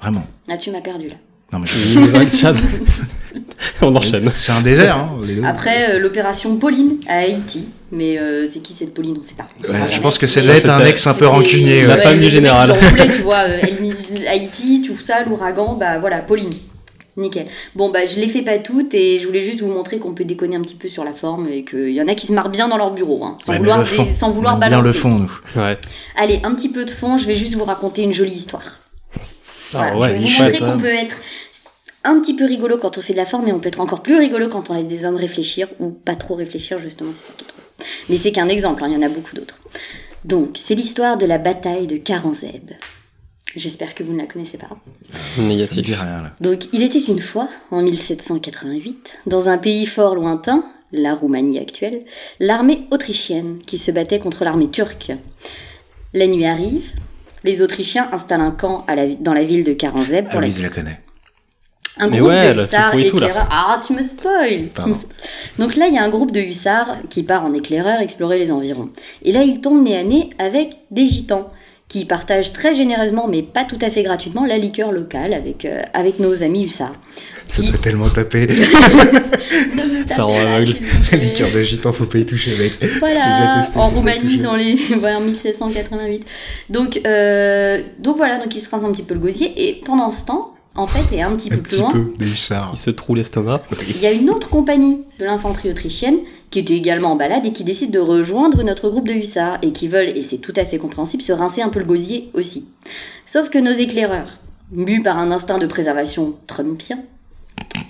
vraiment. 0.00 0.24
Ah, 0.48 0.56
tu 0.56 0.70
m'as 0.70 0.80
perdu 0.80 1.08
là. 1.08 1.14
Non, 1.54 1.60
mais 1.60 1.68
Limousin 1.94 2.20
et 2.20 2.26
Tchad. 2.28 2.56
On 3.80 3.94
enchaîne. 3.94 4.28
c'est 4.34 4.52
un 4.52 4.60
désert, 4.60 4.96
hein, 4.96 5.18
les 5.24 5.36
deux. 5.36 5.44
Après, 5.44 5.94
euh, 5.94 5.98
l'opération 6.00 6.56
Pauline 6.56 6.96
à 7.08 7.18
Haïti. 7.18 7.68
Mais 7.92 8.18
euh, 8.18 8.44
c'est 8.46 8.58
qui 8.60 8.72
cette 8.72 8.92
Pauline? 8.92 9.16
On 9.20 9.22
sait 9.22 9.34
pas. 9.36 9.46
Ouais, 9.62 9.78
Ah, 9.80 9.86
je 9.88 9.96
mais 9.96 10.02
pense 10.02 10.18
que 10.18 10.26
c'est- 10.26 10.40
celle-là 10.40 10.56
est 10.56 10.68
un 10.68 10.84
ex 10.84 11.06
un 11.06 11.14
peu 11.14 11.26
rancunier. 11.28 11.86
La 11.86 11.94
ouais. 11.94 12.00
femme 12.00 12.18
du 12.18 12.28
général. 12.28 12.72
voulait, 12.76 13.06
tu 13.08 13.22
vois, 13.22 13.44
euh, 13.48 13.60
Haïti, 14.28 14.82
tout 14.84 14.96
ça, 15.00 15.22
l'ouragan, 15.24 15.74
bah 15.74 15.98
voilà, 16.00 16.18
Pauline. 16.18 16.50
Nickel. 17.16 17.46
Bon, 17.76 17.90
bah 17.92 18.00
je 18.06 18.18
les 18.18 18.28
fais 18.28 18.42
pas 18.42 18.58
toutes 18.58 18.92
et 18.94 19.20
je 19.20 19.26
voulais 19.28 19.40
juste 19.40 19.60
vous 19.60 19.72
montrer 19.72 19.98
qu'on 19.98 20.14
peut 20.14 20.24
déconner 20.24 20.56
un 20.56 20.62
petit 20.62 20.74
peu 20.74 20.88
sur 20.88 21.04
la 21.04 21.12
forme 21.12 21.46
et 21.48 21.62
qu'il 21.64 21.90
y 21.90 22.02
en 22.02 22.08
a 22.08 22.16
qui 22.16 22.26
se 22.26 22.32
marrent 22.32 22.48
bien 22.48 22.66
dans 22.66 22.76
leur 22.76 22.90
bureau, 22.92 23.24
hein, 23.24 23.38
sans, 23.46 23.52
Ouais, 23.52 23.58
vouloir 23.58 23.78
le 23.78 23.84
fond, 23.84 24.08
sans 24.12 24.30
on 24.30 24.32
vouloir 24.32 24.54
aime 24.54 24.58
bien 24.60 24.70
balancer. 24.70 24.88
le 24.88 24.94
fond, 24.94 25.10
nous. 25.20 25.62
Ouais. 25.62 25.78
Allez, 26.16 26.40
un 26.42 26.52
petit 26.56 26.68
peu 26.68 26.84
de 26.84 26.90
fond, 26.90 27.16
je 27.16 27.26
vais 27.26 27.36
juste 27.36 27.54
vous 27.54 27.62
raconter 27.62 28.02
une 28.02 28.12
jolie 28.12 28.32
histoire. 28.32 28.80
Ah 29.76 29.90
Voilà, 29.94 29.96
ouais, 29.96 30.08
je 30.08 30.12
vais 30.14 30.18
vous 30.18 30.42
montrer 30.42 30.64
hein. 30.64 30.72
qu'on 30.72 30.78
peut 30.80 30.86
être 30.92 31.16
un 32.04 32.20
petit 32.20 32.34
peu 32.34 32.44
rigolo 32.44 32.78
quand 32.78 32.98
on 32.98 33.00
fait 33.00 33.12
de 33.12 33.18
la 33.18 33.26
forme, 33.26 33.46
mais 33.46 33.52
on 33.52 33.58
peut 33.58 33.68
être 33.68 33.80
encore 33.80 34.02
plus 34.02 34.16
rigolo 34.16 34.48
quand 34.48 34.70
on 34.70 34.74
laisse 34.74 34.86
des 34.86 35.04
hommes 35.04 35.16
réfléchir, 35.16 35.68
ou 35.80 35.90
pas 35.90 36.16
trop 36.16 36.34
réfléchir, 36.34 36.78
justement, 36.78 37.10
c'est 37.12 37.26
ça 37.26 37.32
qui 37.36 37.44
est 37.44 37.48
trop. 37.48 37.86
Mais 38.08 38.16
c'est 38.16 38.32
qu'un 38.32 38.48
exemple, 38.48 38.84
hein, 38.84 38.88
il 38.88 38.94
y 38.94 38.96
en 38.96 39.02
a 39.02 39.08
beaucoup 39.08 39.34
d'autres. 39.34 39.58
Donc, 40.24 40.56
c'est 40.58 40.74
l'histoire 40.74 41.16
de 41.16 41.26
la 41.26 41.38
bataille 41.38 41.86
de 41.86 41.96
Karanzeb. 41.96 42.70
J'espère 43.56 43.94
que 43.94 44.02
vous 44.02 44.12
ne 44.12 44.18
la 44.18 44.26
connaissez 44.26 44.58
pas. 44.58 44.68
Négatif. 45.38 45.86
rien, 45.86 46.22
là. 46.22 46.32
Donc, 46.40 46.64
il 46.72 46.82
était 46.82 46.98
une 46.98 47.20
fois, 47.20 47.48
en 47.70 47.82
1788, 47.82 49.18
dans 49.26 49.48
un 49.48 49.58
pays 49.58 49.86
fort 49.86 50.14
lointain, 50.14 50.64
la 50.92 51.14
Roumanie 51.14 51.58
actuelle, 51.58 52.04
l'armée 52.40 52.86
autrichienne 52.90 53.58
qui 53.66 53.78
se 53.78 53.90
battait 53.90 54.18
contre 54.18 54.44
l'armée 54.44 54.70
turque. 54.70 55.12
La 56.14 56.26
nuit 56.26 56.46
arrive, 56.46 56.90
les 57.44 57.62
Autrichiens 57.62 58.08
installent 58.12 58.40
un 58.40 58.50
camp 58.50 58.84
à 58.86 58.96
la 58.96 59.06
dans 59.06 59.34
la 59.34 59.44
ville 59.44 59.64
de 59.64 59.72
Karanzeb 59.72 60.26
Ah 60.28 60.30
pour 60.30 60.40
la 60.40 60.46
oui, 60.46 60.54
je 60.56 60.62
la 60.62 60.68
connais. 60.68 61.00
Un 61.98 62.08
Mais 62.08 62.18
groupe 62.18 62.30
ouais, 62.30 62.54
de 62.54 62.60
hussards 62.60 62.98
éclaireurs. 62.98 63.48
Ah, 63.50 63.80
tu 63.86 63.92
me 63.92 64.02
spoil. 64.02 64.70
Donc 65.58 65.76
là, 65.76 65.86
il 65.86 65.94
y 65.94 65.98
a 65.98 66.02
un 66.02 66.08
groupe 66.08 66.32
de 66.32 66.40
hussards 66.40 66.96
qui 67.08 67.22
part 67.22 67.44
en 67.44 67.52
éclaireur 67.52 68.00
explorer 68.00 68.38
les 68.38 68.50
environs. 68.50 68.90
Et 69.22 69.32
là, 69.32 69.42
ils 69.42 69.60
tombent 69.60 69.84
nez 69.84 69.96
à 69.96 70.02
nez 70.02 70.30
avec 70.38 70.76
des 70.90 71.06
gitans 71.06 71.50
qui 71.86 72.06
partagent 72.06 72.52
très 72.52 72.74
généreusement, 72.74 73.28
mais 73.28 73.42
pas 73.42 73.64
tout 73.64 73.78
à 73.80 73.90
fait 73.90 74.02
gratuitement, 74.02 74.46
la 74.46 74.58
liqueur 74.58 74.90
locale 74.90 75.34
avec, 75.34 75.64
euh, 75.64 75.82
avec 75.92 76.18
nos 76.18 76.42
amis 76.42 76.64
hussards. 76.64 76.94
Ça 77.46 77.62
Qui- 77.62 77.70
peut 77.70 77.78
tellement 77.78 78.08
taper. 78.08 78.48
Ça 80.06 80.22
rend 80.24 80.34
aveugle. 80.38 80.76
Les 81.12 81.18
liqueurs 81.18 81.50
de 81.52 81.62
gitan, 81.62 81.92
faut 81.92 82.06
pas 82.06 82.18
y 82.18 82.26
toucher, 82.26 82.56
mec. 82.56 82.78
Voilà, 82.98 83.60
testé, 83.60 83.78
en 83.78 83.88
Roumanie 83.90 84.38
dans 84.38 84.56
les 84.56 84.76
voilà, 84.98 85.20
1788. 85.20 86.24
Donc, 86.70 87.00
euh, 87.06 87.82
donc 87.98 88.16
voilà, 88.16 88.38
donc 88.38 88.54
ils 88.54 88.60
se 88.60 88.70
rincent 88.70 88.84
un 88.84 88.92
petit 88.92 89.02
peu 89.02 89.14
le 89.14 89.20
gosier 89.20 89.52
et 89.68 89.80
pendant 89.84 90.10
ce 90.10 90.24
temps, 90.24 90.53
en 90.76 90.86
fait, 90.86 91.14
et 91.14 91.22
un 91.22 91.34
petit 91.34 91.52
Un 91.52 91.56
peu 91.56 91.62
plus 91.62 91.78
loin, 91.78 91.90
peu, 91.90 92.12
des 92.18 92.26
hussards. 92.26 92.70
Il 92.74 92.78
se 92.78 92.90
troue 92.90 93.14
l'estomac. 93.14 93.62
il 93.88 94.00
y 94.00 94.06
a 94.06 94.12
une 94.12 94.30
autre 94.30 94.50
compagnie 94.50 95.02
de 95.18 95.24
l'infanterie 95.24 95.70
autrichienne 95.70 96.18
qui 96.50 96.58
était 96.60 96.74
également 96.74 97.12
en 97.12 97.16
balade 97.16 97.46
et 97.46 97.52
qui 97.52 97.64
décide 97.64 97.90
de 97.90 97.98
rejoindre 97.98 98.62
notre 98.62 98.88
groupe 98.88 99.08
de 99.08 99.14
hussards 99.14 99.58
et 99.62 99.72
qui 99.72 99.88
veulent, 99.88 100.08
et 100.08 100.22
c'est 100.22 100.38
tout 100.38 100.52
à 100.56 100.64
fait 100.64 100.78
compréhensible, 100.78 101.22
se 101.22 101.32
rincer 101.32 101.62
un 101.62 101.68
peu 101.68 101.80
le 101.80 101.84
gosier 101.84 102.30
aussi. 102.34 102.66
Sauf 103.26 103.50
que 103.50 103.58
nos 103.58 103.72
éclaireurs, 103.72 104.38
mus 104.72 105.02
par 105.02 105.18
un 105.18 105.30
instinct 105.30 105.58
de 105.58 105.66
préservation 105.66 106.34
trumpien, 106.46 106.98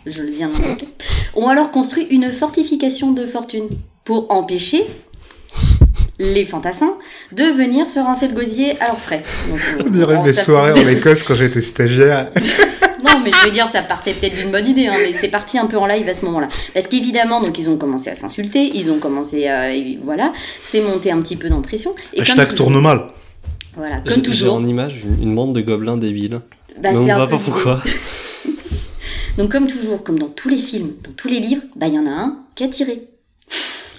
je 0.07 0.23
le 0.23 0.31
viens 0.31 0.49
d'inventer, 0.49 0.89
ont 1.35 1.49
alors 1.49 1.71
construit 1.71 2.07
une 2.11 2.31
fortification 2.31 3.13
de 3.13 3.27
fortune 3.27 3.69
pour 4.05 4.31
empêcher 4.31 4.85
les 6.19 6.45
fantassins 6.45 6.95
de 7.33 7.45
venir 7.45 7.89
se 7.89 7.99
rincer 7.99 8.29
le 8.29 8.35
gosier 8.35 8.81
à 8.81 8.87
leurs 8.89 9.01
frais. 9.01 9.25
Donc, 9.49 9.61
On 9.87 9.91
dirait 9.91 10.23
mes 10.23 10.33
soirées 10.33 10.73
en 10.73 10.89
Écosse 10.89 11.23
quand 11.23 11.35
j'étais 11.35 11.61
stagiaire. 11.61 12.31
non, 13.05 13.21
mais 13.25 13.31
je 13.33 13.47
veux 13.47 13.51
dire, 13.51 13.67
ça 13.69 13.83
partait 13.83 14.13
peut-être 14.13 14.37
d'une 14.37 14.51
bonne 14.53 14.67
idée, 14.67 14.87
hein, 14.87 14.95
mais 14.97 15.13
c'est 15.13 15.29
parti 15.29 15.59
un 15.59 15.67
peu 15.67 15.77
en 15.77 15.87
live 15.87 16.09
à 16.09 16.15
ce 16.15 16.25
moment-là. 16.27 16.49
Parce 16.73 16.87
qu'évidemment, 16.87 17.41
donc 17.41 17.59
ils 17.59 17.69
ont 17.69 17.77
commencé 17.77 18.11
à 18.11 18.15
s'insulter, 18.15 18.71
ils 18.75 18.91
ont 18.91 18.99
commencé 18.99 19.49
à. 19.49 19.71
voilà, 20.05 20.33
c'est 20.63 20.81
monté 20.81 21.11
un 21.11 21.21
petit 21.21 21.37
peu 21.37 21.49
dans 21.49 21.57
la 21.57 21.63
pression. 21.63 21.95
Et 22.13 22.17
comme 22.19 22.23
Hashtag 22.23 22.51
toujours- 22.51 22.67
tourne 22.69 22.81
mal. 22.83 23.07
Voilà, 23.77 23.97
comme 23.97 24.09
J'ai 24.11 24.15
j'ai 24.17 24.23
toujours. 24.23 24.55
en 24.55 24.65
image 24.65 25.03
une, 25.05 25.21
une 25.31 25.35
bande 25.35 25.53
de 25.55 25.61
gobelins 25.61 25.97
débiles. 25.97 26.41
bah, 26.81 26.91
Mais 26.93 26.99
on 26.99 27.07
ne 27.07 27.15
voit 27.15 27.29
pas 27.29 27.39
pourquoi. 27.39 27.83
Donc, 29.37 29.51
comme 29.51 29.67
toujours, 29.67 30.05
comme 30.05 30.19
dans 30.21 30.29
tous 30.29 30.49
les 30.49 30.59
films, 30.59 30.93
dans 31.03 31.11
tous 31.11 31.27
les 31.27 31.41
livres, 31.41 31.63
bah, 31.75 31.89
il 31.89 31.95
y 31.95 31.99
en 31.99 32.07
a 32.07 32.11
un 32.11 32.37
qui 32.55 32.63
a 32.63 32.69
tiré. 32.69 33.03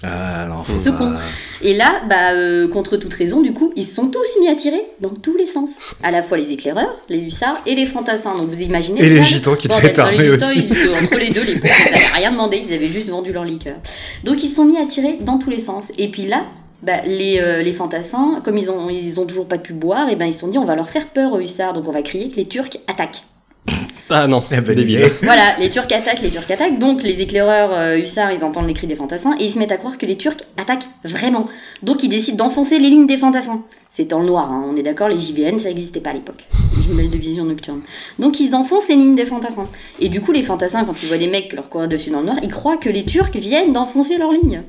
Ah, 0.05 0.43
alors, 0.43 0.65
Ce 0.67 0.89
bah. 0.89 1.19
Et 1.61 1.73
là, 1.73 2.01
bah, 2.09 2.33
euh, 2.33 2.67
contre 2.67 2.97
toute 2.97 3.13
raison, 3.13 3.41
du 3.41 3.53
coup, 3.53 3.71
ils 3.75 3.85
se 3.85 3.95
sont 3.95 4.07
tous 4.07 4.27
mis 4.39 4.47
à 4.47 4.55
tirer 4.55 4.81
dans 5.01 5.09
tous 5.09 5.35
les 5.35 5.45
sens. 5.45 5.77
À 6.03 6.11
la 6.11 6.21
fois 6.21 6.37
les 6.37 6.51
éclaireurs, 6.51 6.93
les 7.09 7.17
hussards 7.19 7.59
et 7.65 7.75
les 7.75 7.85
fantassins. 7.85 8.35
Donc, 8.37 8.47
vous 8.47 8.61
imaginez. 8.61 9.01
Et 9.01 9.09
les 9.09 9.15
le 9.17 9.23
gitans 9.23 9.55
qui 9.55 9.67
devaient 9.67 9.87
être 9.89 9.99
armés 9.99 10.29
aussi. 10.29 10.59
ils- 10.99 11.03
entre 11.03 11.17
les 11.17 11.29
deux, 11.31 11.43
les 11.43 11.55
pauvres, 11.55 11.73
ils 11.87 11.91
n'avaient 11.91 12.05
rien 12.13 12.31
demandé, 12.31 12.63
ils 12.67 12.73
avaient 12.73 12.89
juste 12.89 13.09
vendu 13.09 13.31
leur 13.33 13.45
liqueur. 13.45 13.75
Donc, 14.23 14.43
ils 14.43 14.49
se 14.49 14.55
sont 14.55 14.65
mis 14.65 14.77
à 14.77 14.85
tirer 14.85 15.17
dans 15.21 15.37
tous 15.37 15.49
les 15.49 15.59
sens. 15.59 15.91
Et 15.97 16.09
puis 16.11 16.23
là, 16.27 16.43
bah, 16.83 17.01
les, 17.05 17.39
euh, 17.39 17.63
les 17.63 17.73
fantassins, 17.73 18.41
comme 18.43 18.57
ils 18.57 18.69
ont, 18.69 18.89
ils 18.89 19.19
ont 19.19 19.25
toujours 19.25 19.47
pas 19.47 19.57
pu 19.57 19.73
boire, 19.73 20.09
et 20.09 20.15
ben 20.15 20.25
ils 20.25 20.33
se 20.33 20.41
sont 20.41 20.47
dit 20.49 20.57
on 20.59 20.65
va 20.65 20.75
leur 20.75 20.89
faire 20.89 21.07
peur 21.07 21.33
aux 21.33 21.39
hussards, 21.39 21.73
donc 21.73 21.87
on 21.87 21.91
va 21.91 22.03
crier 22.03 22.29
que 22.29 22.35
les 22.35 22.45
Turcs 22.45 22.77
attaquent. 22.87 23.23
Ah 24.09 24.27
non, 24.27 24.43
Eh 24.51 24.61
ben, 24.61 24.77
idée. 24.77 25.11
Voilà, 25.23 25.57
les 25.59 25.69
Turcs 25.71 25.91
attaquent, 25.91 26.21
les 26.21 26.29
Turcs 26.29 26.49
attaquent. 26.51 26.77
Donc 26.77 27.01
les 27.01 27.21
éclaireurs 27.21 27.73
euh, 27.73 27.97
hussards, 27.97 28.31
ils 28.31 28.43
entendent 28.43 28.67
les 28.67 28.75
cris 28.75 28.85
des 28.85 28.95
fantassins 28.95 29.35
et 29.39 29.45
ils 29.45 29.51
se 29.51 29.57
mettent 29.57 29.71
à 29.71 29.77
croire 29.77 29.97
que 29.97 30.05
les 30.05 30.15
Turcs 30.15 30.37
attaquent 30.57 30.85
vraiment. 31.03 31.47
Donc 31.81 32.03
ils 32.03 32.09
décident 32.09 32.45
d'enfoncer 32.45 32.77
les 32.77 32.89
lignes 32.89 33.07
des 33.07 33.17
fantassins. 33.17 33.63
C'est 33.89 34.05
dans 34.05 34.19
le 34.19 34.25
noir, 34.25 34.51
hein, 34.51 34.63
on 34.67 34.75
est 34.75 34.83
d'accord, 34.83 35.07
les 35.07 35.19
JVN, 35.19 35.57
ça 35.57 35.69
n'existait 35.69 36.01
pas 36.01 36.09
à 36.09 36.13
l'époque. 36.13 36.43
Les 36.75 36.83
jumelles 36.83 37.09
de 37.09 37.17
vision 37.17 37.45
nocturne. 37.45 37.81
Donc 38.19 38.39
ils 38.41 38.53
enfoncent 38.53 38.89
les 38.89 38.95
lignes 38.95 39.15
des 39.15 39.25
fantassins. 39.25 39.67
Et 39.99 40.09
du 40.09 40.19
coup, 40.19 40.33
les 40.33 40.43
fantassins, 40.43 40.83
quand 40.83 41.01
ils 41.01 41.07
voient 41.07 41.17
des 41.17 41.29
mecs 41.29 41.53
leur 41.53 41.69
courir 41.69 41.87
dessus 41.87 42.09
dans 42.09 42.19
le 42.19 42.25
noir, 42.25 42.37
ils 42.43 42.51
croient 42.51 42.77
que 42.77 42.89
les 42.89 43.05
Turcs 43.05 43.31
viennent 43.35 43.71
d'enfoncer 43.71 44.17
leurs 44.17 44.33
lignes. 44.33 44.63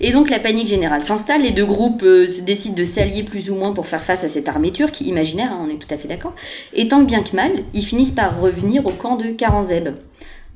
Et 0.00 0.12
donc 0.12 0.30
la 0.30 0.38
panique 0.38 0.68
générale 0.68 1.02
s'installe, 1.02 1.42
les 1.42 1.50
deux 1.50 1.66
groupes 1.66 2.02
euh, 2.04 2.26
se 2.26 2.40
décident 2.40 2.76
de 2.76 2.84
s'allier 2.84 3.24
plus 3.24 3.50
ou 3.50 3.56
moins 3.56 3.72
pour 3.72 3.86
faire 3.86 4.00
face 4.00 4.24
à 4.24 4.28
cette 4.28 4.48
armée 4.48 4.70
turque, 4.70 5.00
imaginaire, 5.00 5.50
hein, 5.52 5.66
on 5.66 5.68
est 5.68 5.78
tout 5.78 5.92
à 5.92 5.96
fait 5.98 6.08
d'accord. 6.08 6.34
Et 6.72 6.88
tant 6.88 7.00
que 7.00 7.06
bien 7.06 7.22
que 7.22 7.34
mal, 7.34 7.50
ils 7.74 7.84
finissent 7.84 8.07
par 8.12 8.40
revenir 8.40 8.84
au 8.86 8.90
camp 8.90 9.16
de 9.16 9.30
Karanzeb. 9.30 9.88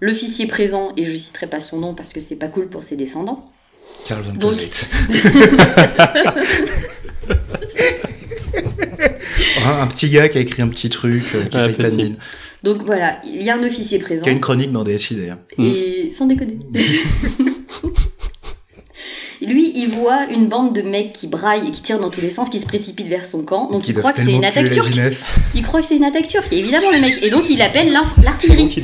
L'officier 0.01 0.47
présent, 0.47 0.93
et 0.97 1.05
je 1.05 1.17
citerai 1.17 1.47
pas 1.47 1.61
son 1.61 1.79
nom 1.79 1.95
parce 1.95 2.13
que 2.13 2.21
c'est 2.21 2.37
pas 2.37 2.49
cool 2.49 2.67
pour 2.69 2.83
ses 2.85 2.97
descendants, 2.97 3.49
Karl 4.09 4.23
von 4.23 4.33
Donc- 4.33 4.55
un, 9.65 9.83
un 9.83 9.87
petit 9.87 10.09
gars 10.11 10.29
qui 10.29 10.39
a 10.39 10.41
écrit 10.41 10.63
un 10.63 10.69
petit 10.69 10.91
truc, 10.91 11.25
euh, 11.35 11.45
qui 11.45 11.57
Ouais, 11.57 11.67
paye 11.67 11.75
pas 11.77 11.83
de 11.85 11.89
petit. 11.89 11.97
mine. 11.97 12.17
donc 12.63 12.83
voilà, 12.85 13.21
il 13.25 13.43
y 13.43 13.51
a 13.51 13.57
un 13.57 13.63
officier 13.65 13.99
présent, 13.99 14.23
Qui 14.25 14.29
a 14.31 14.33
une 14.33 14.41
chronique 14.41 14.73
dans 14.73 14.85
DSI 14.85 15.17
d'ailleurs. 15.17 15.39
et 15.59 16.11
sans 16.11 16.27
déconner. 16.27 16.59
Lui, 19.73 19.83
il 19.83 19.91
voit 19.91 20.27
une 20.31 20.47
bande 20.49 20.75
de 20.75 20.83
mecs 20.83 21.13
qui 21.13 21.27
braillent 21.27 21.69
et 21.69 21.71
qui 21.71 21.83
tirent 21.83 21.99
dans 22.01 22.11
tous 22.11 22.21
les 22.21 22.31
sens, 22.31 22.49
qui 22.49 22.61
se 22.61 22.67
précipitent 22.67 23.09
vers 23.09 23.25
son 23.25 23.43
camp. 23.43 23.71
Donc 23.71 23.87
il 23.89 23.95
croit 23.95 24.13
que 24.13 24.25
c'est 24.25 24.33
une 24.33 24.45
attaque 24.45 24.71
turque. 24.71 24.93
Il 25.55 25.63
croit 25.63 25.81
que 25.81 25.87
c'est 25.87 25.97
une 25.97 26.05
attaque 26.05 26.29
turque, 26.29 26.53
évidemment 26.53 26.91
le 26.91 27.01
mec. 27.01 27.19
Et 27.23 27.31
donc 27.31 27.49
il 27.51 27.61
appelle 27.63 27.93
l'artillerie. 28.23 28.75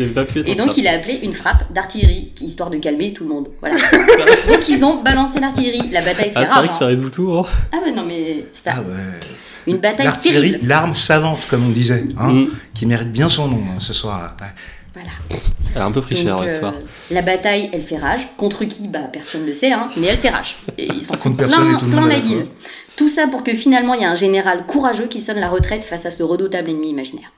Et 0.47 0.55
donc 0.55 0.77
il 0.77 0.87
a 0.87 0.93
appelé 0.93 1.21
une 1.23 1.33
frappe 1.33 1.73
d'artillerie, 1.73 2.33
histoire 2.41 2.71
de 2.71 2.77
calmer 2.79 3.13
tout 3.13 3.25
le 3.25 3.31
monde. 3.31 3.49
Voilà. 3.61 3.77
donc 4.49 4.69
ils 4.69 4.85
ont 4.85 5.03
balancé 5.03 5.41
l'artillerie. 5.41 5.91
La 5.91 6.01
bataille 6.03 6.31
fait 6.31 6.37
Ah, 6.37 6.45
c'est 6.47 6.59
vrai 6.59 6.69
que 6.69 6.75
ça 6.75 6.85
hein. 6.85 6.89
résout 6.89 7.11
tout. 7.11 7.33
hein. 7.33 7.47
Ah 7.73 7.79
ouais, 7.85 7.93
non 7.93 8.05
mais 8.07 8.47
c'est 8.53 8.69
Ah 8.71 8.81
ouais. 8.81 8.95
une 9.67 9.79
bataille 9.79 10.07
L'artillerie, 10.07 10.57
l'arme 10.63 10.95
savante, 10.95 11.41
comme 11.49 11.65
on 11.67 11.71
disait, 11.71 12.05
hein, 12.19 12.33
Mm. 12.33 12.49
qui 12.75 12.87
mérite 12.87 13.11
bien 13.13 13.29
son 13.29 13.49
nom 13.49 13.61
hein, 13.71 13.81
ce 13.81 13.93
soir-là. 13.93 14.37
Voilà. 14.99 15.41
Elle 15.75 15.83
a 15.83 15.85
un 15.85 15.93
peu 15.93 16.01
pris 16.01 16.17
cher 16.17 16.39
ce 16.39 16.45
euh, 16.45 16.59
soir. 16.59 16.75
la 17.11 17.23
bataille, 17.23 17.71
elle 17.73 17.83
fait 17.83 17.99
rage. 17.99 18.29
Contre 18.37 18.65
qui? 18.65 18.89
Bah, 18.89 19.09
personne 19.13 19.43
ne 19.43 19.47
le 19.47 19.55
sait, 19.55 19.73
hein, 19.73 19.91
mais 19.97 20.09
elle 20.09 20.17
fait 20.17 20.31
rage. 20.31 20.57
Et 20.77 20.87
ils 20.87 21.03
s'en 21.03 21.11
Contre 21.11 21.23
foutent 21.23 21.37
personne 21.37 21.69
plein, 21.69 21.77
et 21.77 21.81
tout 21.81 21.87
plein 21.87 22.07
la 22.07 22.21
ville. 22.21 22.47
Tout 22.97 23.09
ça 23.09 23.29
pour 23.29 23.45
que 23.45 23.55
finalement, 23.55 23.95
il 23.95 24.03
y 24.03 24.05
a 24.05 24.11
un 24.11 24.17
général 24.17 24.67
courageux 24.67 25.07
qui 25.07 25.21
sonne 25.21 25.39
la 25.39 25.49
retraite 25.49 25.85
face 25.85 26.05
à 26.05 26.11
ce 26.11 26.23
redoutable 26.25 26.71
ennemi 26.71 26.91
imaginaire. 26.91 27.31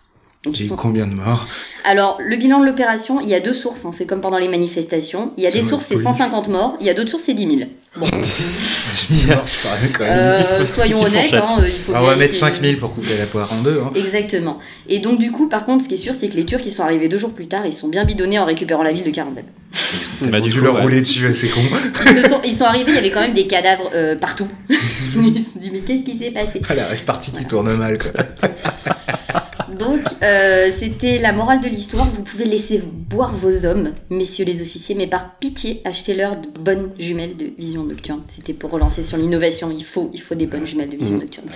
Eu 0.46 0.54
sont- 0.68 0.76
combien 0.76 1.06
de 1.06 1.12
morts 1.12 1.46
Alors, 1.84 2.18
le 2.24 2.34
bilan 2.36 2.60
de 2.60 2.64
l'opération, 2.64 3.20
il 3.20 3.28
y 3.28 3.34
a 3.34 3.40
deux 3.40 3.52
sources, 3.52 3.84
hein, 3.84 3.90
c'est 3.92 4.06
comme 4.06 4.22
pendant 4.22 4.38
les 4.38 4.48
manifestations. 4.48 5.32
Il 5.36 5.44
y 5.44 5.46
a 5.46 5.50
des 5.50 5.60
sources, 5.60 5.84
c'est 5.84 5.96
police. 5.96 6.08
150 6.08 6.48
morts, 6.48 6.76
il 6.80 6.86
y 6.86 6.90
a 6.90 6.94
d'autres 6.94 7.10
sources, 7.10 7.24
c'est 7.24 7.34
10 7.34 7.58
000. 7.58 7.70
Bon, 7.96 8.06
C'est 8.22 9.26
morts, 9.26 9.42
c'est 9.46 9.58
quand 9.92 10.04
même. 10.04 10.12
euh, 10.18 10.36
petite- 10.60 10.72
soyons 10.74 10.96
honnêtes, 11.02 11.34
hein, 11.34 11.44
il 11.66 11.72
faut 11.72 11.90
Alors, 11.92 12.04
on 12.04 12.06
va 12.06 12.16
mettre 12.16 12.32
vérifier. 12.32 12.38
5000 12.38 12.78
pour 12.78 12.94
couper 12.94 13.18
la 13.18 13.26
poire 13.26 13.52
en 13.52 13.60
deux. 13.62 13.80
Hein. 13.84 13.90
Exactement. 13.96 14.58
Et 14.88 15.00
donc, 15.00 15.18
du 15.18 15.30
coup, 15.32 15.48
par 15.48 15.66
contre, 15.66 15.82
ce 15.84 15.88
qui 15.88 15.94
est 15.94 15.98
sûr, 15.98 16.14
c'est 16.14 16.28
que 16.28 16.36
les 16.36 16.44
Turcs, 16.46 16.62
ils 16.64 16.70
sont 16.72 16.84
arrivés 16.84 17.08
deux 17.08 17.18
jours 17.18 17.34
plus 17.34 17.48
tard, 17.48 17.66
ils 17.66 17.74
sont 17.74 17.88
bien 17.88 18.04
bidonnés 18.04 18.38
en 18.38 18.44
récupérant 18.46 18.84
la 18.84 18.92
ville 18.92 19.02
de 19.04 19.10
Karanzeb. 19.10 19.44
Ils 20.22 20.34
ont 20.34 20.40
dû 20.40 20.52
coup, 20.54 20.60
leur 20.60 20.74
ouais. 20.76 20.80
rouler 20.82 21.00
dessus, 21.00 21.34
c'est 21.34 21.48
con. 21.48 21.60
Ils, 22.06 22.22
se 22.22 22.28
sont, 22.30 22.40
ils 22.44 22.54
sont 22.54 22.64
arrivés, 22.64 22.92
il 22.92 22.94
y 22.94 22.98
avait 22.98 23.10
quand 23.10 23.20
même 23.22 23.34
des 23.34 23.48
cadavres 23.48 23.90
euh, 23.92 24.14
partout. 24.16 24.46
ils 24.70 24.76
se 25.44 25.54
sont 25.54 25.58
dit, 25.60 25.70
mais 25.72 25.80
qu'est-ce 25.80 26.04
qui 26.04 26.16
s'est 26.16 26.30
passé? 26.30 26.62
Ah, 26.68 26.74
la 26.76 26.86
rêve 26.86 27.04
partie 27.04 27.32
qui 27.32 27.44
tourne 27.44 27.74
mal, 27.74 27.98
quoi. 27.98 28.12
Donc, 29.78 30.00
euh, 30.22 30.70
c'était 30.72 31.18
la 31.18 31.32
morale 31.32 31.60
de 31.60 31.68
l'histoire. 31.68 32.06
Vous 32.06 32.22
pouvez 32.22 32.44
laisser 32.44 32.80
boire 32.84 33.34
vos 33.34 33.64
hommes, 33.66 33.92
messieurs 34.10 34.44
les 34.44 34.62
officiers, 34.62 34.94
mais 34.94 35.06
par 35.06 35.36
pitié, 35.38 35.80
achetez-leur 35.84 36.36
de 36.36 36.48
bonnes 36.58 36.90
jumelles 36.98 37.36
de 37.36 37.50
vision 37.58 37.84
nocturne. 37.84 38.22
C'était 38.28 38.52
pour 38.52 38.70
relancer 38.70 39.02
sur 39.02 39.16
l'innovation. 39.16 39.70
Il 39.70 39.84
faut, 39.84 40.10
il 40.12 40.20
faut 40.20 40.34
des 40.34 40.46
bonnes 40.46 40.66
jumelles 40.66 40.90
de 40.90 40.96
vision 40.96 41.14
Mhm. 41.14 41.20
nocturne. 41.22 41.46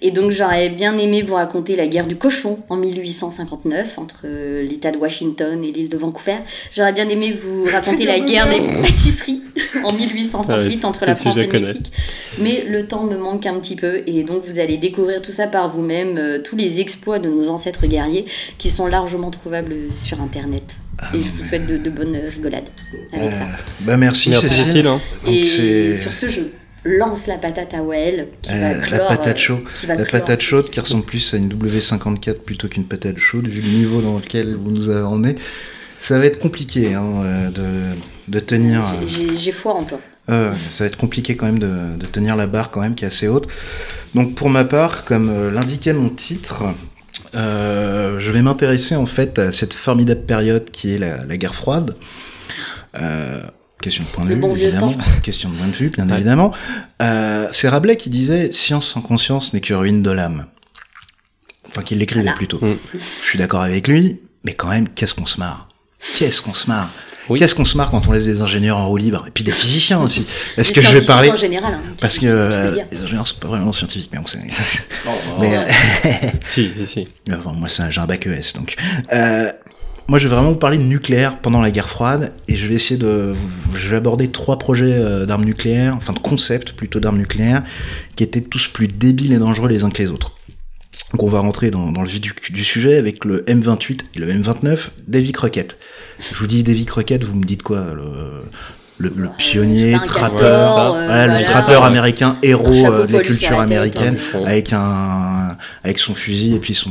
Et 0.00 0.10
donc, 0.10 0.30
j'aurais 0.30 0.70
bien 0.70 0.96
aimé 0.98 1.22
vous 1.22 1.34
raconter 1.34 1.76
la 1.76 1.86
guerre 1.86 2.06
du 2.06 2.16
cochon 2.16 2.60
en 2.68 2.76
1859 2.76 3.98
entre 3.98 4.22
euh, 4.24 4.62
l'État 4.62 4.90
de 4.90 4.96
Washington 4.98 5.62
et 5.64 5.72
l'île 5.72 5.88
de 5.88 5.96
Vancouver. 5.96 6.36
J'aurais 6.74 6.92
bien 6.92 7.08
aimé 7.08 7.32
vous 7.32 7.64
raconter 7.64 8.04
la 8.06 8.20
guerre 8.20 8.48
des 8.48 8.60
pâtisseries 8.60 9.42
en 9.84 9.92
1838 9.92 10.84
entre 10.84 11.04
la 11.06 11.14
si, 11.14 11.22
France 11.22 11.36
et 11.36 11.46
la 11.46 11.52
le. 11.52 11.60
Mexique. 11.66 11.92
Mais 12.40 12.64
le 12.68 12.86
temps 12.86 13.04
me 13.04 13.16
manque 13.16 13.46
un 13.46 13.58
petit 13.58 13.76
peu 13.76 14.02
et 14.06 14.22
donc 14.22 14.44
vous 14.44 14.58
allez 14.58 14.76
découvrir 14.76 15.20
tout 15.22 15.32
ça 15.32 15.46
par 15.48 15.68
vous-même, 15.68 16.16
euh, 16.18 16.38
tous 16.42 16.56
les 16.56 16.80
exploits 16.80 17.18
de 17.18 17.28
nos 17.28 17.48
ancêtres 17.58 17.86
guerriers 17.86 18.24
qui 18.58 18.70
sont 18.70 18.86
largement 18.86 19.30
trouvables 19.30 19.74
sur 19.92 20.20
Internet. 20.20 20.76
et 21.14 21.18
je 21.20 21.28
vous 21.28 21.42
souhaite 21.42 21.66
de, 21.66 21.76
de 21.76 21.90
bonnes 21.90 22.16
rigolades 22.34 22.68
avec 23.12 23.32
ça. 23.32 23.46
Bah, 23.80 23.96
merci, 23.96 24.30
Merci 24.30 24.48
Cécile. 24.48 24.86
Hein. 24.86 25.00
Et 25.26 25.94
sur 25.94 26.12
ce 26.12 26.28
jeu, 26.28 26.52
lance 26.84 27.26
la 27.26 27.36
patate 27.38 27.74
à 27.74 27.82
Well 27.82 28.28
qui 28.42 28.52
euh, 28.52 28.60
va 28.60 28.96
la 28.96 28.98
patate 29.08 29.36
euh, 29.36 29.40
chaude. 29.40 29.64
qui 29.78 29.86
va 29.86 29.94
La 29.96 30.04
clore 30.04 30.20
patate 30.22 30.40
chaude 30.40 30.70
qui 30.70 30.80
ressemble 30.80 31.04
plus 31.04 31.34
à 31.34 31.36
une 31.36 31.48
W54 31.52 32.34
plutôt 32.34 32.68
qu'une 32.68 32.84
patate 32.84 33.18
chaude, 33.18 33.48
vu 33.48 33.60
le 33.60 33.68
niveau 33.68 34.00
dans 34.00 34.16
lequel 34.18 34.54
vous 34.54 34.70
nous 34.70 34.88
avez 34.88 35.02
emmené. 35.02 35.34
Ça 36.00 36.16
va 36.18 36.26
être 36.26 36.38
compliqué 36.38 36.94
hein, 36.94 37.04
euh, 37.24 37.50
de, 37.50 37.62
de 38.28 38.40
tenir. 38.40 38.80
euh, 38.82 39.34
J'ai- 39.36 39.52
foi 39.52 39.74
en 39.74 39.82
toi. 39.84 40.00
Euh, 40.30 40.52
ça 40.70 40.84
va 40.84 40.88
être 40.88 40.96
compliqué 40.98 41.36
quand 41.36 41.46
même 41.46 41.58
de, 41.58 41.96
de 41.98 42.06
tenir 42.06 42.36
la 42.36 42.46
barre 42.46 42.70
quand 42.70 42.80
même 42.82 42.94
qui 42.94 43.04
est 43.04 43.08
assez 43.08 43.28
haute. 43.28 43.46
Donc 44.14 44.34
pour 44.34 44.48
ma 44.50 44.64
part, 44.64 45.04
comme 45.04 45.28
euh, 45.30 45.50
l'indiquait 45.50 45.92
mon 45.94 46.10
titre, 46.10 46.64
euh, 47.38 48.18
je 48.18 48.30
vais 48.32 48.42
m'intéresser 48.42 48.96
en 48.96 49.06
fait 49.06 49.38
à 49.38 49.52
cette 49.52 49.72
formidable 49.74 50.22
période 50.22 50.70
qui 50.70 50.94
est 50.94 50.98
la, 50.98 51.24
la 51.24 51.36
guerre 51.36 51.54
froide. 51.54 51.96
Euh, 53.00 53.40
question 53.80 54.02
de 54.04 54.08
point 54.08 54.24
de 54.24 54.30
Le 54.30 54.34
vue, 54.34 54.40
bon 54.40 54.56
évidemment. 54.56 54.94
Question 55.22 55.50
de 55.50 55.54
point 55.54 55.66
de 55.68 55.72
vue, 55.72 55.90
bien 55.90 56.08
Ouais. 56.08 56.14
évidemment. 56.16 56.52
Euh, 57.02 57.46
c'est 57.52 57.68
Rabelais 57.68 57.96
qui 57.96 58.10
disait 58.10 58.50
Science 58.52 58.88
sans 58.88 59.02
conscience 59.02 59.52
n'est 59.52 59.60
que 59.60 59.74
ruine 59.74 60.02
de 60.02 60.10
l'âme. 60.10 60.46
Enfin, 61.70 61.82
qu'il 61.82 61.98
l'écrivait 61.98 62.22
Voilà. 62.22 62.36
plutôt. 62.36 62.58
Mm. 62.60 62.76
Je 62.94 63.24
suis 63.24 63.38
d'accord 63.38 63.60
avec 63.62 63.86
lui, 63.88 64.20
mais 64.44 64.54
quand 64.54 64.68
même, 64.68 64.88
qu'est-ce 64.88 65.14
qu'on 65.14 65.26
se 65.26 65.38
marre? 65.38 65.68
Qu'est-ce 66.16 66.40
qu'on 66.42 66.54
se 66.54 66.66
marre? 66.66 66.90
Oui. 67.28 67.38
Qu'est-ce 67.38 67.54
qu'on 67.54 67.64
se 67.64 67.76
marre 67.76 67.90
quand 67.90 68.06
on 68.08 68.12
laisse 68.12 68.24
des 68.24 68.40
ingénieurs 68.42 68.76
en 68.78 68.88
roue 68.88 68.96
libre 68.96 69.24
Et 69.28 69.30
puis 69.30 69.44
des 69.44 69.52
physiciens 69.52 70.00
aussi. 70.00 70.26
Est-ce 70.56 70.72
que 70.72 70.80
je 70.80 70.86
vais 70.86 71.00
scientifiques 71.00 71.06
parler 71.06 71.30
en 71.30 71.34
général. 71.34 71.74
hein, 71.74 71.80
Parce 72.00 72.18
que 72.18 72.26
euh, 72.26 72.76
les 72.92 73.02
ingénieurs, 73.02 73.26
c'est 73.26 73.38
pas 73.40 73.48
vraiment 73.48 73.72
scientifique, 73.72 74.10
mais 74.12 74.18
on 74.18 74.26
sait. 74.26 74.38
Oh, 75.06 75.10
mais, 75.40 75.58
oh, 75.58 76.06
euh, 76.06 76.10
Si, 76.42 76.70
si, 76.74 76.86
si. 76.86 77.08
Enfin, 77.32 77.52
moi, 77.52 77.68
c'est 77.68 77.82
un- 77.82 77.90
j'ai 77.90 78.00
un 78.00 78.06
bac 78.06 78.26
ES, 78.26 78.54
donc. 78.56 78.74
Euh, 79.12 79.50
moi, 80.08 80.18
je 80.18 80.26
vais 80.26 80.34
vraiment 80.34 80.50
vous 80.52 80.56
parler 80.56 80.78
de 80.78 80.82
nucléaire 80.84 81.36
pendant 81.38 81.60
la 81.60 81.70
guerre 81.70 81.88
froide, 81.90 82.32
et 82.48 82.56
je 82.56 82.66
vais 82.66 82.74
essayer 82.76 82.98
de, 82.98 83.34
je 83.74 83.88
vais 83.90 83.96
aborder 83.96 84.28
trois 84.28 84.58
projets 84.58 84.86
euh, 84.94 85.26
d'armes 85.26 85.44
nucléaires, 85.44 85.94
enfin 85.96 86.14
de 86.14 86.18
concepts 86.18 86.72
plutôt 86.72 86.98
d'armes 86.98 87.18
nucléaires, 87.18 87.62
qui 88.16 88.24
étaient 88.24 88.40
tous 88.40 88.68
plus 88.68 88.88
débiles 88.88 89.34
et 89.34 89.38
dangereux 89.38 89.68
les 89.68 89.84
uns 89.84 89.90
que 89.90 90.02
les 90.02 90.08
autres. 90.08 90.32
Donc, 91.12 91.22
on 91.22 91.28
va 91.28 91.40
rentrer 91.40 91.70
dans, 91.70 91.90
dans 91.90 92.02
le 92.02 92.08
vif 92.08 92.20
du, 92.20 92.34
du 92.50 92.64
sujet 92.64 92.96
avec 92.96 93.24
le 93.24 93.42
M28 93.42 94.00
et 94.14 94.18
le 94.18 94.32
M29 94.32 94.88
Davy 95.06 95.32
Crockett. 95.32 95.78
Je 96.20 96.34
vous 96.38 96.46
dis 96.46 96.62
Davy 96.62 96.84
Crockett, 96.84 97.24
vous 97.24 97.34
me 97.34 97.44
dites 97.44 97.62
quoi 97.62 97.86
le, 97.96 98.42
le, 98.98 99.12
le 99.16 99.28
pionnier, 99.38 99.94
un 99.94 100.00
trappeur, 100.00 100.40
castor, 100.40 100.94
euh, 100.94 101.06
voilà, 101.06 101.26
le 101.26 101.32
voilà. 101.32 101.48
trappeur 101.48 101.84
américain, 101.84 102.36
héros 102.42 102.86
euh, 102.86 103.06
de 103.06 103.12
la 103.12 103.20
culture 103.20 103.58
américaine, 103.58 104.18
un 104.34 104.44
avec 104.44 104.72
un, 104.72 105.56
avec 105.84 105.98
son 105.98 106.14
fusil 106.14 106.54
et 106.56 106.58
puis 106.58 106.74
son, 106.74 106.90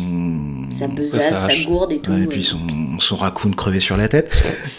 Sa 0.71 0.79
sa 0.79 0.87
besace, 0.87 1.47
sa 1.47 1.63
gourde 1.63 1.91
et 1.91 1.99
tout. 1.99 2.11
Ouais, 2.11 2.21
et 2.21 2.23
euh. 2.23 2.27
puis 2.27 2.43
son, 2.43 2.59
son 2.99 3.17
raccoon 3.17 3.51
crevé 3.51 3.79
sur 3.79 3.97
la 3.97 4.07
tête. 4.07 4.31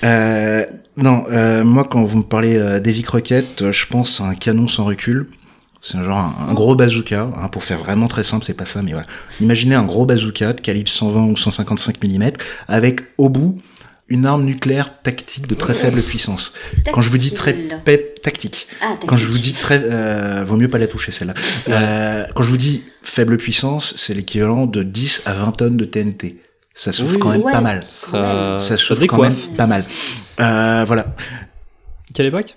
Euh, 0.05 0.64
non, 0.97 1.24
euh, 1.30 1.62
moi 1.62 1.84
quand 1.89 2.03
vous 2.03 2.18
me 2.18 2.22
parlez 2.24 2.57
euh, 2.57 2.80
d'Heavy 2.80 3.03
Crockett, 3.03 3.62
euh, 3.62 3.72
je 3.72 3.86
pense 3.86 4.20
à 4.20 4.24
un 4.24 4.34
canon 4.34 4.66
sans 4.66 4.84
recul. 4.84 5.28
C'est 5.81 5.97
un 5.99 6.05
genre 6.05 6.18
un, 6.18 6.51
un 6.51 6.55
gros 6.55 6.74
bazooka, 6.74 7.31
hein, 7.41 7.49
pour 7.49 7.62
faire 7.62 7.79
vraiment 7.79 8.09
très 8.09 8.24
simple, 8.24 8.45
c'est 8.45 8.55
pas 8.55 8.66
ça, 8.66 8.83
mais 8.83 8.93
voilà. 8.93 9.07
Imaginez 9.41 9.74
un 9.76 9.85
gros 9.85 10.07
bazooka 10.07 10.53
de 10.53 10.61
calibre 10.61 10.89
120 10.91 11.24
ou 11.26 11.37
155 11.37 12.03
mm, 12.03 12.31
avec 12.66 13.01
au 13.16 13.29
bout 13.29 13.59
une 14.11 14.24
arme 14.24 14.43
nucléaire 14.45 15.03
tactique 15.03 15.47
de 15.47 15.55
très 15.55 15.74
faible 15.74 16.01
puissance. 16.01 16.55
Quand 16.93 17.03
je 17.03 17.11
vous 17.11 17.18
dis 17.18 17.31
très 17.33 17.53
pep, 17.53 18.22
tactique, 18.22 18.66
Ah, 18.81 18.95
quand 19.07 19.18
je 19.18 19.26
vous 19.26 19.39
dis 19.39 19.53
très, 19.53 19.83
euh, 19.85 20.45
vaut 20.47 20.57
mieux 20.57 20.68
pas 20.68 20.79
la 20.79 20.87
toucher 20.87 21.12
celle-là. 21.12 21.35
Euh, 21.68 22.24
quand 22.35 22.43
je 22.43 22.49
vous 22.51 22.57
dis 22.57 22.85
faible 23.03 23.37
puissance, 23.37 23.93
c'est 23.97 24.14
l'équivalent 24.14 24.66
de 24.66 24.83
10 24.83 25.22
à 25.26 25.35
20 25.35 25.53
tonnes 25.53 25.76
de 25.76 25.85
TNT. 25.85 26.41
Ça 26.74 26.91
souffle 26.93 27.14
Oui. 27.16 27.18
quand 27.20 27.29
même 27.31 27.43
Ouais. 27.43 27.53
pas 27.53 27.61
mal. 27.61 27.85
Ça, 27.85 28.57
Ça 28.61 28.61
ça 28.61 28.76
souffle 28.76 29.07
quand 29.07 29.20
même 29.22 29.35
pas 29.35 29.66
mal. 29.66 29.85
Euh, 30.41 30.85
voilà. 30.87 31.14
Quelle 32.14 32.26
époque? 32.26 32.57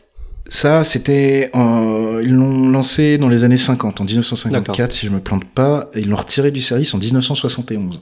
Ça, 0.54 0.84
c'était, 0.84 1.49
euh, 1.56 2.22
ils 2.26 2.34
l'ont 2.34 2.70
lancé 2.70 3.18
dans 3.18 3.30
les 3.30 3.45
années 3.45 3.56
50, 3.56 4.02
en 4.02 4.04
1954, 4.04 4.91
si 4.91 5.06
je 5.06 5.12
me 5.12 5.22
plante 5.22 5.45
pas. 5.45 5.89
et 5.95 6.02
Ils 6.02 6.10
l'ont 6.10 6.18
retiré 6.18 6.52
du 6.52 6.60
service 6.62 6.93
en 6.93 6.97
1971. 6.97 8.02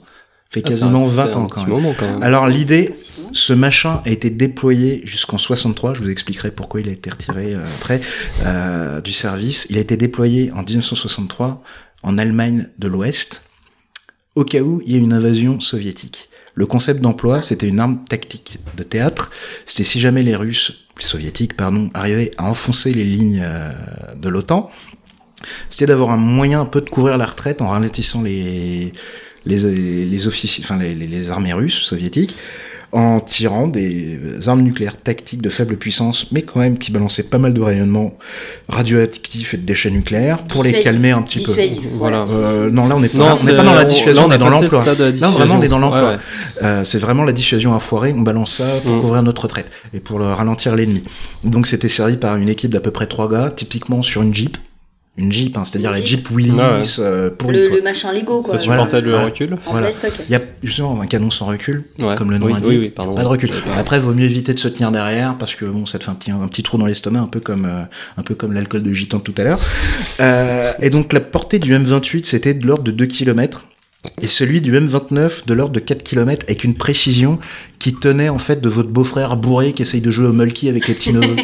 Fait 0.49 0.63
Ah, 0.65 0.67
quasiment 0.69 1.05
restait 1.05 1.15
20 1.15 1.23
un 1.25 1.33
ans 1.41 1.47
quand 1.47 1.61
même. 1.61 1.69
moment, 1.69 1.93
quand 1.97 2.09
même. 2.09 2.23
Alors 2.23 2.47
l'idée, 2.47 2.95
ce 3.33 3.53
machin 3.53 4.01
a 4.03 4.09
été 4.09 4.31
déployé 4.31 5.01
jusqu'en 5.05 5.37
63. 5.37 5.93
Je 5.93 6.01
vous 6.01 6.09
expliquerai 6.09 6.49
pourquoi 6.49 6.81
il 6.81 6.89
a 6.89 6.91
été 6.91 7.11
retiré 7.11 7.53
euh, 7.53 7.63
après 7.77 8.01
euh, 8.43 8.99
du 8.99 9.13
service. 9.13 9.67
Il 9.69 9.77
a 9.77 9.81
été 9.81 9.95
déployé 9.95 10.51
en 10.53 10.63
1963 10.63 11.61
en 12.01 12.17
Allemagne 12.17 12.67
de 12.79 12.87
l'Ouest, 12.87 13.43
au 14.33 14.43
cas 14.43 14.61
où 14.61 14.81
il 14.87 14.93
y 14.93 14.95
a 14.95 14.99
une 14.99 15.13
invasion 15.13 15.59
soviétique. 15.59 16.29
Le 16.55 16.65
concept 16.65 16.99
d'emploi, 16.99 17.43
c'était 17.43 17.67
une 17.67 17.79
arme 17.79 18.03
tactique 18.09 18.57
de 18.75 18.81
théâtre. 18.81 19.29
C'était 19.67 19.83
si 19.83 19.99
jamais 19.99 20.23
les 20.23 20.35
Russes, 20.35 20.85
les 20.99 21.05
Soviétiques, 21.05 21.55
pardon, 21.55 21.89
arrivaient 21.93 22.31
à 22.37 22.45
enfoncer 22.45 22.93
les 22.93 23.03
lignes 23.03 23.41
euh, 23.43 23.71
de 24.15 24.29
l'OTAN, 24.29 24.71
c'était 25.69 25.85
d'avoir 25.85 26.11
un 26.11 26.17
moyen 26.17 26.61
un 26.61 26.65
peu 26.65 26.81
de 26.81 26.89
couvrir 26.89 27.17
la 27.17 27.25
retraite 27.25 27.61
en 27.61 27.69
ralentissant 27.69 28.21
les 28.21 28.93
les, 29.45 30.27
officiers, 30.27 30.63
enfin 30.63 30.77
les 30.77 31.31
armées 31.31 31.53
russes, 31.53 31.79
soviétiques, 31.79 32.35
en 32.91 33.19
tirant 33.19 33.67
des 33.67 34.19
armes 34.47 34.61
nucléaires 34.61 34.97
tactiques 34.97 35.41
de 35.41 35.49
faible 35.49 35.77
puissance, 35.77 36.27
mais 36.31 36.41
quand 36.41 36.59
même 36.59 36.77
qui 36.77 36.91
balançaient 36.91 37.23
pas 37.29 37.37
mal 37.37 37.53
de 37.53 37.61
rayonnements 37.61 38.13
radioactifs 38.67 39.53
et 39.53 39.57
de 39.57 39.63
déchets 39.63 39.91
nucléaires 39.91 40.39
pour 40.39 40.63
les 40.63 40.73
calmer 40.73 41.11
un 41.11 41.21
petit 41.21 41.39
peu. 41.43 41.53
Voilà. 41.97 42.25
Euh, 42.29 42.69
non, 42.71 42.87
là 42.87 42.95
on 42.95 42.99
n'est 42.99 43.09
pas, 43.09 43.17
Non, 43.17 43.25
on 43.25 43.33
n'est 43.35 43.51
c'est- 43.51 43.55
pas 43.57 43.63
dans 43.63 43.73
la 43.73 43.83
on- 43.83 43.87
dissuasion, 43.87 44.25
on 44.27 44.31
est 44.31 44.37
dans 44.37 44.49
l'emploi. 44.49 44.83
Là, 44.85 45.27
vraiment, 45.29 45.55
on 45.55 45.61
est 45.61 45.67
dans 45.67 45.79
l'emploi. 45.79 46.01
Ouais, 46.01 46.15
ouais. 46.15 46.19
Euh, 46.63 46.83
c'est 46.85 46.99
vraiment 46.99 47.23
la 47.23 47.31
dissuasion 47.33 47.75
à 47.75 47.79
foirer, 47.79 48.13
on 48.15 48.21
balance 48.21 48.55
ça 48.57 48.65
pour 48.83 48.95
Mm. 48.97 49.01
couvrir 49.01 49.23
notre 49.23 49.43
retraite 49.43 49.67
et 49.93 49.99
pour 49.99 50.19
le 50.19 50.25
ralentir 50.25 50.75
l'ennemi. 50.75 51.03
Donc 51.43 51.67
c'était 51.67 51.89
servi 51.89 52.17
par 52.17 52.37
une 52.37 52.49
équipe 52.49 52.71
d'à 52.71 52.79
peu 52.79 52.91
près 52.91 53.05
trois 53.05 53.29
gars, 53.29 53.51
typiquement 53.55 54.01
sur 54.01 54.21
une 54.21 54.33
Jeep. 54.33 54.57
Une 55.17 55.33
Jeep, 55.33 55.57
hein, 55.57 55.65
c'est-à-dire 55.65 55.91
la 55.91 55.97
Jeep. 55.97 56.05
Jeep 56.07 56.29
Willys 56.31 56.51
Ouais, 56.51 56.57
ouais. 56.59 56.81
euh, 56.99 57.29
pour 57.29 57.51
Le, 57.51 57.67
le 57.69 57.81
machin 57.81 58.13
Lego, 58.13 58.41
quoi. 58.41 58.51
Ça 58.51 58.57
supportait 58.57 59.01
le 59.01 59.09
Voilà. 59.09 59.25
recul. 59.25 59.53
En 59.65 59.71
Voilà. 59.71 59.87
plastoc. 59.87 60.13
Il 60.29 60.31
y 60.31 60.35
a 60.35 60.41
justement 60.63 61.01
un 61.01 61.07
canon 61.07 61.29
sans 61.29 61.47
recul, 61.47 61.83
Ouais. 61.99 62.15
comme 62.15 62.31
le 62.31 62.37
nom 62.37 62.45
oui, 62.45 62.53
indique. 62.53 62.69
Oui, 62.69 62.77
oui, 62.77 62.89
pardon. 62.89 63.15
Pas 63.15 63.23
de 63.23 63.27
recul. 63.27 63.49
Après, 63.77 63.99
vaut 63.99 64.13
mieux 64.13 64.23
éviter 64.25 64.53
de 64.53 64.59
se 64.59 64.69
tenir 64.69 64.91
derrière 64.93 65.35
parce 65.37 65.55
que 65.55 65.65
bon, 65.65 65.85
ça 65.85 65.99
te 65.99 66.05
fait 66.05 66.11
un 66.11 66.15
petit, 66.15 66.31
un 66.31 66.47
petit 66.47 66.63
trou 66.63 66.77
dans 66.77 66.85
l'estomac, 66.85 67.19
un 67.19 67.27
peu 67.27 67.41
comme, 67.41 67.65
euh, 67.65 67.81
un 68.17 68.23
peu 68.23 68.33
comme 68.33 68.53
l'alcool 68.53 68.81
de 68.83 68.93
gitan 68.93 69.19
tout 69.19 69.33
à 69.37 69.43
l'heure. 69.43 69.59
Euh, 70.21 70.71
et 70.81 70.89
donc 70.89 71.11
la 71.11 71.19
portée 71.19 71.59
du 71.59 71.73
M28, 71.75 72.23
c'était 72.23 72.53
de 72.53 72.65
l'ordre 72.65 72.83
de 72.85 72.91
2 72.91 73.05
km. 73.07 73.65
Et 74.21 74.25
celui 74.27 74.61
du 74.61 74.73
M29 74.77 75.45
de 75.45 75.53
l'ordre 75.53 75.73
de 75.73 75.79
4 75.81 76.03
km 76.03 76.45
avec 76.47 76.63
une 76.63 76.75
précision 76.75 77.37
qui 77.79 77.93
tenait 77.93 78.29
en 78.29 78.37
fait 78.37 78.61
de 78.61 78.69
votre 78.69 78.87
beau-frère 78.89 79.35
bourré 79.35 79.73
qui 79.73 79.81
essaye 79.81 79.99
de 80.01 80.09
jouer 80.09 80.27
au 80.27 80.31
mulky 80.33 80.69
avec 80.69 80.87
les 80.87 80.93
petits 80.93 81.11
neveux. 81.13 81.35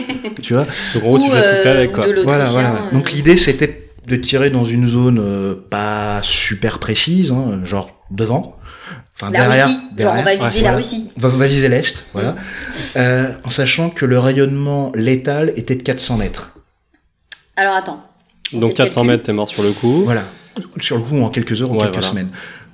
tu 0.41 0.53
vois 0.53 0.65
En 0.95 0.99
gros, 0.99 1.19
tu 1.19 1.29
fais 1.29 1.41
souffler 1.41 1.61
euh, 1.65 1.77
avec 1.77 1.91
quoi. 1.91 2.05
voilà, 2.23 2.45
voilà. 2.45 2.69
euh, 2.75 2.95
Donc 2.95 3.11
l'idée 3.11 3.35
c'était 3.35 3.89
de 4.07 4.15
tirer 4.15 4.49
dans 4.51 4.63
une 4.63 4.87
zone 4.87 5.19
euh, 5.21 5.55
pas 5.69 6.21
super 6.23 6.79
précise, 6.79 7.31
hein, 7.31 7.59
genre 7.65 7.89
devant, 8.11 8.55
Enfin, 9.19 9.31
La 9.31 9.39
derrière, 9.47 9.67
Russie, 9.67 9.79
genre 9.97 10.15
on 10.17 10.23
va 10.23 10.35
viser 10.35 10.45
ouais, 10.45 10.53
la 10.55 10.59
voilà. 10.61 10.75
Russie. 10.77 11.05
On 11.17 11.21
va, 11.21 11.27
on 11.29 11.37
va 11.37 11.47
viser 11.47 11.69
l'Est, 11.69 12.05
voilà. 12.13 12.35
Euh, 12.97 13.29
en 13.45 13.49
sachant 13.49 13.89
que 13.89 14.05
le 14.05 14.19
rayonnement 14.19 14.91
létal 14.93 15.53
était 15.55 15.75
de 15.75 15.83
400 15.83 16.17
mètres. 16.17 16.51
Alors 17.55 17.75
attends. 17.75 18.03
On 18.53 18.59
Donc 18.59 18.71
fait 18.71 18.83
400 18.83 18.93
calcul. 19.01 19.11
mètres, 19.11 19.23
t'es 19.23 19.33
mort 19.33 19.47
sur 19.49 19.63
le 19.63 19.71
coup. 19.71 20.03
Voilà. 20.03 20.23
Sur 20.79 20.97
le 20.97 21.03
coup, 21.03 21.17
en 21.21 21.29
quelques 21.29 21.61
heures 21.61 21.71
ou 21.71 21.75
Ouais, 21.75 21.81
quelques 21.83 21.93
voilà. 21.95 22.07
semaines. 22.07 22.29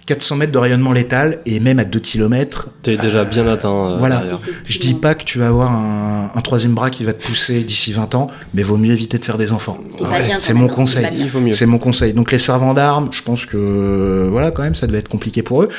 400 0.08 0.36
mètres 0.38 0.52
de 0.52 0.58
rayonnement 0.58 0.92
létal, 0.94 1.38
et 1.46 1.60
même 1.60 1.78
à 1.78 1.86
2 1.86 2.00
km, 2.00 2.70
T'es 2.82 2.98
déjà 2.98 3.24
bien 3.24 3.48
atteint 3.48 3.72
euh, 3.72 3.98
voilà. 4.00 4.24
Je 4.66 4.80
dis 4.80 4.96
pas 4.96 5.14
que 5.14 5.24
tu 5.24 5.38
vas 5.38 5.48
avoir 5.48 5.72
un, 5.72 6.32
un 6.34 6.42
troisième 6.42 6.74
bras 6.74 6.90
qui 6.90 7.04
va 7.04 7.14
te 7.14 7.24
pousser 7.24 7.62
d'ici 7.62 7.94
20 7.94 8.16
ans, 8.16 8.28
mais 8.56 8.64
vaut 8.64 8.78
mieux 8.78 8.92
éviter 8.94 9.20
de 9.20 9.24
faire 9.26 9.38
des 9.38 9.52
enfants. 9.52 9.78
Bien, 10.00 10.40
c'est 10.40 10.56
mon 10.56 10.68
conseil. 10.68 11.06
C'est 11.52 11.68
mon 11.68 11.78
conseil. 11.78 12.14
Donc 12.14 12.32
les 12.32 12.40
servants 12.40 12.74
d'armes, 12.74 13.10
je 13.12 13.22
pense 13.22 13.46
que 13.46 14.28
voilà, 14.32 14.50
quand 14.50 14.64
même, 14.64 14.76
ça 14.76 14.88
devait 14.88 14.98
être 15.00 15.08
compliqué 15.10 15.44
pour 15.44 15.62
eux. 15.64 15.70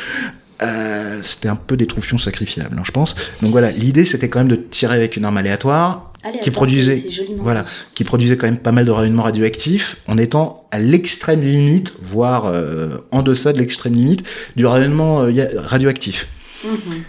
Euh, 0.63 1.21
c'était 1.25 1.49
un 1.49 1.57
peu 1.57 1.77
des 1.77 1.87
troufions 1.87 2.19
sacrifiables, 2.19 2.77
hein, 2.79 2.83
je 2.85 2.91
pense. 2.93 3.15
Donc 3.43 3.51
voilà, 3.51 3.71
l'idée 3.71 4.05
c'était 4.05 4.29
quand 4.29 4.39
même 4.41 4.49
de 4.49 4.57
tirer 4.57 4.95
avec 4.95 5.17
une 5.17 5.25
arme 5.25 5.37
aléatoire 5.37 6.13
Allez, 6.25 6.39
qui 6.41 6.51
produisait- 6.51 7.05
voilà. 7.39 7.63
dit. 7.63 7.69
qui 7.95 8.05
produisait 8.05 8.37
quand 8.37 8.47
même 8.47 8.59
pas 8.59 8.71
mal 8.73 8.85
de 8.85 8.91
rayonnements 8.91 9.25
radioactifs, 9.25 9.97
en 10.07 10.19
étant 10.19 10.69
à 10.71 10.79
l'extrême 10.79 11.41
limite, 11.41 11.93
voire 12.01 12.47
euh, 12.47 12.99
en 13.11 13.23
deçà 13.23 13.53
de 13.53 13.59
l'extrême 13.59 13.95
limite 13.95 14.25
du 14.57 14.65
rayonnement 14.67 15.23
euh, 15.25 15.33
radioactif. 15.57 16.29
Mhm. 16.65 17.03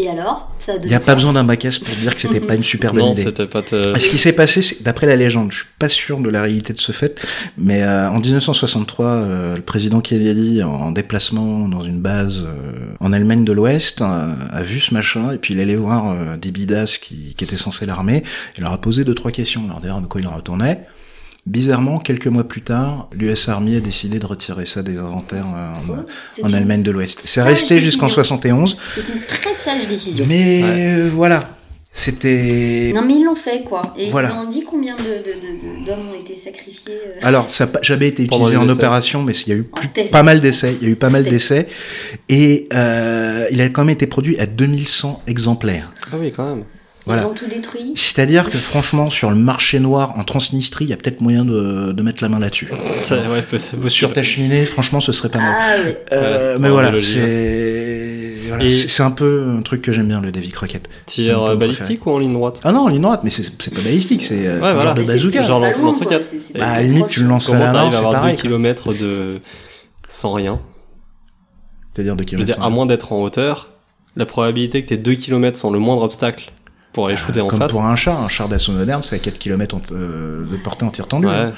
Et 0.00 0.08
alors 0.08 0.48
Ça 0.60 0.72
a 0.72 0.76
Il 0.76 0.86
n'y 0.86 0.94
a 0.94 1.00
pas 1.00 1.16
besoin 1.16 1.32
d'un 1.32 1.42
bac 1.42 1.64
S 1.64 1.80
pour 1.80 1.92
dire 1.96 2.14
que 2.14 2.20
c'était 2.20 2.38
pas 2.38 2.54
une 2.54 2.62
super 2.62 2.92
bonne 2.92 3.02
Non, 3.02 3.14
idée. 3.14 3.32
pas. 3.32 3.62
te- 3.62 3.98
Ce 3.98 4.08
qui 4.08 4.16
s'est 4.16 4.32
passé, 4.32 4.76
d'après 4.82 5.06
la 5.06 5.16
légende, 5.16 5.50
je 5.50 5.58
suis 5.58 5.66
pas 5.78 5.88
sûr 5.88 6.20
de 6.20 6.28
la 6.30 6.42
réalité 6.42 6.72
de 6.72 6.80
ce 6.80 6.92
fait, 6.92 7.20
mais 7.56 7.82
euh, 7.82 8.08
en 8.08 8.20
1963, 8.20 9.06
euh, 9.06 9.56
le 9.56 9.62
président 9.62 10.00
Kennedy, 10.00 10.62
en 10.62 10.92
déplacement 10.92 11.68
dans 11.68 11.82
une 11.82 12.00
base 12.00 12.44
euh, 12.46 12.94
en 13.00 13.12
Allemagne 13.12 13.44
de 13.44 13.52
l'Ouest, 13.52 14.00
euh, 14.00 14.34
a 14.52 14.62
vu 14.62 14.78
ce 14.78 14.94
machin 14.94 15.32
et 15.32 15.38
puis 15.38 15.54
il 15.54 15.60
allait 15.60 15.74
voir 15.74 16.10
euh, 16.12 16.36
des 16.36 16.52
bidasses 16.52 16.98
qui, 16.98 17.34
qui 17.36 17.42
étaient 17.44 17.56
censés 17.56 17.84
l'armer. 17.84 18.22
Il 18.56 18.62
leur 18.62 18.72
a 18.72 18.80
posé 18.80 19.02
deux 19.02 19.14
trois 19.14 19.32
questions, 19.32 19.66
leur 19.66 19.80
dire 19.80 20.00
de 20.00 20.06
quoi 20.06 20.20
il 20.20 20.28
en 20.28 20.36
retournait? 20.36 20.86
Bizarrement, 21.52 21.98
quelques 21.98 22.26
mois 22.26 22.44
plus 22.46 22.60
tard, 22.60 23.08
l'US 23.14 23.48
Army 23.48 23.76
a 23.76 23.80
décidé 23.80 24.18
de 24.18 24.26
retirer 24.26 24.66
ça 24.66 24.82
des 24.82 24.98
inventaires 24.98 25.46
euh, 25.56 25.72
en, 26.42 26.48
une- 26.50 26.54
Allemagne 26.54 26.82
de 26.82 26.90
l'Ouest. 26.90 27.22
C'est 27.24 27.40
resté 27.40 27.80
jusqu'en 27.80 28.06
décision. 28.08 28.22
71, 28.22 28.76
C'est 28.94 29.08
une 29.08 29.20
très 29.22 29.54
sage 29.54 29.88
décision. 29.88 30.26
mais 30.28 30.62
Ouais. 30.62 30.68
euh, 30.68 31.10
voilà, 31.10 31.40
c'était 31.90 32.92
Non 32.94 33.00
mais 33.02 33.14
ils 33.14 33.24
l'ont 33.24 33.34
fait 33.34 33.62
quoi. 33.64 33.94
Et 33.96 34.10
Voilà. 34.10 34.30
ils 34.34 34.46
ont 34.46 34.50
dit 34.50 34.62
combien 34.62 34.94
de, 34.96 35.02
de- 35.02 35.06
de- 35.06 35.80
de- 35.80 35.86
d'hommes 35.86 36.10
ont 36.14 36.20
été 36.20 36.34
sacrifiés. 36.34 36.92
euh, 36.92 37.18
Alors, 37.22 37.48
ça 37.48 37.64
n'a 37.64 37.80
jamais 37.80 38.08
été 38.08 38.24
utilisé 38.24 38.56
en 38.58 38.68
opération, 38.68 39.22
mais 39.22 39.32
il 39.32 39.48
y 39.48 39.52
a 39.52 39.56
eu 39.56 39.62
plus- 39.62 39.88
pas 40.10 40.22
mal 40.22 40.42
d'essais. 40.42 40.76
Il 40.82 40.86
y 40.86 40.90
a 40.90 40.92
eu 40.92 40.96
pas 40.96 41.08
mal 41.10 41.24
d'essais. 41.24 41.66
Et 42.28 42.68
euh, 42.74 43.46
il 43.50 43.60
a 43.62 43.70
quand 43.70 43.84
même 43.86 43.94
été 43.94 44.06
produit 44.06 44.38
à 44.38 44.44
2100 44.44 45.22
exemplaires. 45.26 45.90
Ah 46.12 46.16
oui, 46.20 46.30
quand 46.36 46.44
même. 46.46 46.64
Voilà. 47.08 47.22
Ils 47.22 47.26
ont 47.26 47.34
tout 47.34 47.46
détruit. 47.48 47.92
C'est-à-dire 47.96 48.44
que 48.48 48.56
franchement, 48.58 49.10
sur 49.10 49.30
le 49.30 49.36
marché 49.36 49.80
noir 49.80 50.14
en 50.18 50.24
Transnistrie, 50.24 50.84
il 50.84 50.90
y 50.90 50.92
a 50.92 50.96
peut-être 50.96 51.20
moyen 51.20 51.44
de, 51.44 51.92
de 51.92 52.02
mettre 52.02 52.22
la 52.22 52.28
main 52.28 52.38
là-dessus. 52.38 52.68
Ouais. 52.70 53.88
Sur 53.88 54.12
ta 54.12 54.22
cheminée, 54.22 54.64
franchement, 54.64 55.00
ce 55.00 55.12
serait 55.12 55.28
pas 55.30 55.38
mal. 55.38 55.54
Ah 55.58 55.76
ouais. 55.82 55.98
Euh, 56.12 56.52
Ouais, 56.54 56.58
mais 56.60 56.68
voilà, 56.70 56.92
c'est 57.00 58.34
voilà, 58.48 58.64
Et- 58.64 58.70
c'est 58.70 59.02
un 59.02 59.10
peu 59.10 59.44
un 59.58 59.60
truc 59.62 59.82
que 59.82 59.92
j'aime 59.92 60.08
bien, 60.08 60.20
le 60.20 60.30
Davy 60.32 60.50
Crockett. 60.50 60.88
Tir 61.06 61.56
balistique 61.56 62.06
ou 62.06 62.10
en 62.10 62.18
ligne 62.18 62.32
droite? 62.32 62.60
Ah 62.64 62.72
non, 62.72 62.80
en 62.80 62.88
ligne 62.88 63.02
droite, 63.02 63.20
mais 63.24 63.30
c'est 63.30 63.50
pas 63.74 63.80
balistique, 63.82 64.24
c'est 64.24 64.46
un 64.48 64.58
voilà. 64.58 64.80
genre 64.82 64.94
de 64.94 65.02
bazooka. 65.04 65.40
c'est 65.42 65.48
Genre 65.48 65.60
lance- 65.60 65.74
c'est 66.22 66.58
Bah, 66.58 66.66
à 66.68 66.76
la 66.78 66.82
limite, 66.82 67.08
tu 67.08 67.20
le 67.20 67.26
lances 67.26 67.50
à 67.50 67.58
la 67.58 67.72
main, 67.72 67.90
c'est 67.90 67.98
avoir 67.98 68.12
2 68.14 68.18
pareil. 68.20 68.34
quoi. 68.36 68.42
km 68.42 68.92
de. 68.94 69.40
sans 70.08 70.32
rien? 70.32 70.60
C'est-à-dire 71.92 72.14
de 72.16 72.20
Je 72.20 72.22
veux 72.22 72.26
kilomètres 72.26 72.56
dire, 72.58 72.64
à 72.64 72.70
moins 72.70 72.86
d'être 72.86 73.12
en 73.12 73.22
hauteur, 73.22 73.68
la 74.16 74.24
probabilité 74.26 74.82
que 74.82 74.88
t'aies 74.88 74.96
2 74.96 75.14
km 75.14 75.58
sans 75.58 75.70
le 75.70 75.78
moindre 75.78 76.02
obstacle 76.02 76.52
pour 76.98 77.06
aller 77.06 77.16
shooter 77.16 77.40
en 77.40 77.46
Comme 77.48 77.60
face. 77.60 77.70
pour 77.70 77.84
un 77.84 77.94
char, 77.96 78.20
un 78.20 78.28
char 78.28 78.48
d'assaut 78.48 78.72
moderne, 78.72 79.02
c'est 79.02 79.16
à 79.16 79.18
4 79.20 79.38
km 79.38 79.78
de 79.92 80.56
portée 80.56 80.84
en 80.84 80.90
tir 80.90 81.06
tendu. 81.06 81.26
Ouais, 81.26 81.32
hein. 81.32 81.52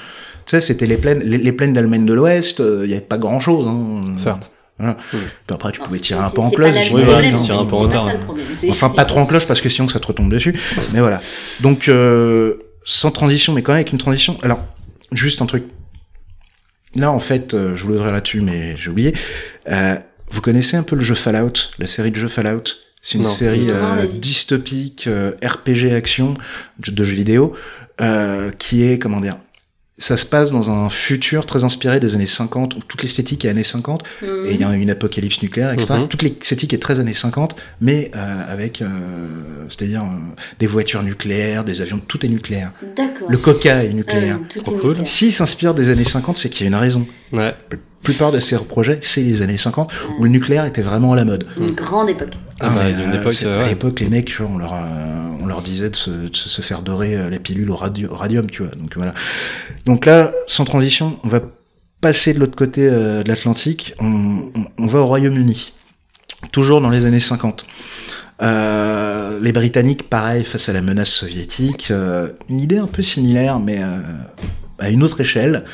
Tu 0.44 0.50
sais, 0.50 0.60
c'était 0.60 0.86
les 0.86 0.96
plaines, 0.96 1.20
les, 1.20 1.38
les 1.38 1.52
plaines 1.52 1.72
d'Allemagne 1.72 2.04
de 2.04 2.12
l'Ouest, 2.12 2.58
il 2.60 2.86
n'y 2.88 2.92
avait 2.92 3.00
pas 3.00 3.18
grand-chose. 3.18 3.66
Hein. 3.66 4.00
certes. 4.16 4.52
Voilà. 4.78 4.96
Puis 5.10 5.20
après, 5.54 5.72
tu 5.72 5.80
pouvais 5.80 5.98
tirer 5.98 6.20
un 6.20 6.30
peu 6.30 6.40
en 6.40 6.50
cloche. 6.50 6.90
Oui, 6.92 7.02
hein. 7.06 7.38
tires 7.40 7.60
un 7.60 7.64
peu 7.66 7.76
en 7.76 7.90
hein. 7.90 8.18
c'est- 8.52 8.70
Enfin, 8.70 8.88
pas 8.88 9.04
trop 9.04 9.20
en 9.20 9.26
cloche 9.26 9.46
parce 9.46 9.60
que 9.60 9.68
sinon 9.68 9.88
ça 9.88 10.00
te 10.00 10.06
retombe 10.06 10.32
dessus. 10.32 10.58
Mais 10.94 11.00
voilà. 11.00 11.20
Donc, 11.60 11.88
euh, 11.88 12.54
sans 12.84 13.10
transition, 13.10 13.52
mais 13.52 13.62
quand 13.62 13.72
même 13.72 13.80
avec 13.80 13.92
une 13.92 13.98
transition. 13.98 14.38
Alors, 14.42 14.60
juste 15.12 15.42
un 15.42 15.46
truc. 15.46 15.64
Là, 16.96 17.12
en 17.12 17.18
fait, 17.18 17.54
euh, 17.54 17.76
je 17.76 17.84
voulais 17.84 17.96
ouvrir 17.98 18.12
là-dessus, 18.12 18.40
mais 18.40 18.76
j'ai 18.76 18.90
oublié. 18.90 19.14
Euh, 19.70 19.96
vous 20.30 20.40
connaissez 20.40 20.76
un 20.76 20.82
peu 20.82 20.96
le 20.96 21.02
jeu 21.02 21.14
Fallout, 21.14 21.52
la 21.78 21.86
série 21.86 22.10
de 22.10 22.16
jeux 22.16 22.28
Fallout? 22.28 22.64
C'est 23.02 23.16
une 23.18 23.24
Non. 23.24 23.30
série 23.30 23.66
euh, 23.70 24.06
dystopique, 24.06 25.06
euh, 25.06 25.32
RPG 25.42 25.92
action, 25.94 26.34
de 26.78 27.04
jeux 27.04 27.14
vidéo, 27.14 27.54
euh, 28.00 28.50
qui 28.58 28.82
est, 28.84 28.98
comment 28.98 29.20
dire, 29.20 29.36
ça 29.96 30.16
se 30.16 30.24
passe 30.24 30.50
dans 30.50 30.70
un 30.70 30.88
futur 30.88 31.44
très 31.44 31.62
inspiré 31.64 32.00
des 32.00 32.14
années 32.14 32.24
50, 32.26 32.74
où 32.76 32.78
toute 32.80 33.02
l'esthétique 33.02 33.44
est 33.44 33.50
années 33.50 33.62
50, 33.62 34.02
Mhm. 34.22 34.46
et 34.46 34.54
il 34.54 34.60
y 34.60 34.64
a 34.64 34.74
une 34.74 34.88
apocalypse 34.90 35.42
nucléaire, 35.42 35.72
etc. 35.72 35.94
Mhm. 36.00 36.08
Toute 36.08 36.22
l'esthétique 36.22 36.72
est 36.72 36.78
très 36.78 37.00
années 37.00 37.12
50, 37.12 37.54
mais 37.82 38.10
euh, 38.16 38.52
avec, 38.52 38.80
euh, 38.80 38.86
c'est-à-dire 39.68 40.02
euh, 40.02 40.06
des 40.58 40.66
voitures 40.66 41.02
nucléaires, 41.02 41.64
des 41.64 41.82
avions, 41.82 42.00
tout 42.06 42.24
est 42.24 42.30
nucléaire. 42.30 42.72
D'accord. 42.96 43.30
Le 43.30 43.36
coca 43.38 43.84
est 43.84 43.92
nucléaire. 43.92 44.38
tout 44.48 44.60
Trop 44.60 44.76
est 44.76 44.80
cool. 44.80 45.06
S'il 45.06 45.32
s'inspire 45.34 45.74
des 45.74 45.90
années 45.90 46.04
50, 46.04 46.36
c'est 46.38 46.48
qu'il 46.48 46.62
y 46.62 46.66
a 46.66 46.68
une 46.68 46.80
raison. 46.80 47.06
Ouais. 47.32 47.54
Plupart 48.02 48.32
de 48.32 48.40
ces 48.40 48.56
projets, 48.56 48.98
c'est 49.02 49.22
les 49.22 49.42
années 49.42 49.56
50, 49.56 49.92
où 50.18 50.24
le 50.24 50.30
nucléaire 50.30 50.64
était 50.64 50.82
vraiment 50.82 51.12
à 51.12 51.16
la 51.16 51.24
mode. 51.24 51.46
Une 51.58 51.72
grande 51.72 52.08
époque. 52.10 52.32
Ah 52.60 52.68
bah, 52.70 52.82
mais, 52.84 52.92
une 52.92 53.10
euh, 53.12 53.20
époque, 53.20 53.34
euh, 53.44 53.64
à 53.64 53.68
l'époque, 53.68 54.00
les 54.00 54.08
mecs, 54.08 54.30
genre, 54.34 54.50
on 54.54 54.58
leur, 54.58 54.74
euh, 54.74 54.78
on 55.42 55.46
leur 55.46 55.62
disait 55.62 55.90
de 55.90 55.96
se, 55.96 56.10
de 56.10 56.34
se 56.36 56.48
se 56.48 56.62
faire 56.62 56.82
dorer 56.82 57.16
euh, 57.16 57.30
la 57.30 57.38
pilule 57.38 57.70
au, 57.70 57.76
radio- 57.76 58.08
au 58.10 58.16
radium, 58.16 58.48
tu 58.50 58.62
vois. 58.62 58.74
Donc 58.74 58.92
voilà. 58.96 59.14
Donc 59.86 60.06
là, 60.06 60.32
sans 60.46 60.64
transition, 60.64 61.18
on 61.24 61.28
va 61.28 61.40
passer 62.00 62.32
de 62.34 62.38
l'autre 62.38 62.56
côté 62.56 62.82
euh, 62.86 63.22
de 63.22 63.28
l'Atlantique. 63.28 63.94
On, 63.98 64.50
on- 64.54 64.64
on 64.78 64.86
va 64.86 65.00
au 65.00 65.06
Royaume-Uni, 65.06 65.72
toujours 66.52 66.80
dans 66.80 66.90
les 66.90 67.04
années 67.06 67.20
50. 67.20 67.66
Euh, 68.42 69.38
les 69.42 69.52
Britanniques, 69.52 70.08
pareil, 70.08 70.44
face 70.44 70.68
à 70.68 70.72
la 70.72 70.80
menace 70.80 71.10
soviétique, 71.10 71.88
euh, 71.90 72.28
une 72.48 72.60
idée 72.60 72.78
un 72.78 72.86
peu 72.86 73.02
similaire, 73.02 73.58
mais 73.60 73.82
euh, 73.82 73.98
à 74.80 74.90
une 74.90 75.02
autre 75.02 75.20
échelle. 75.20 75.64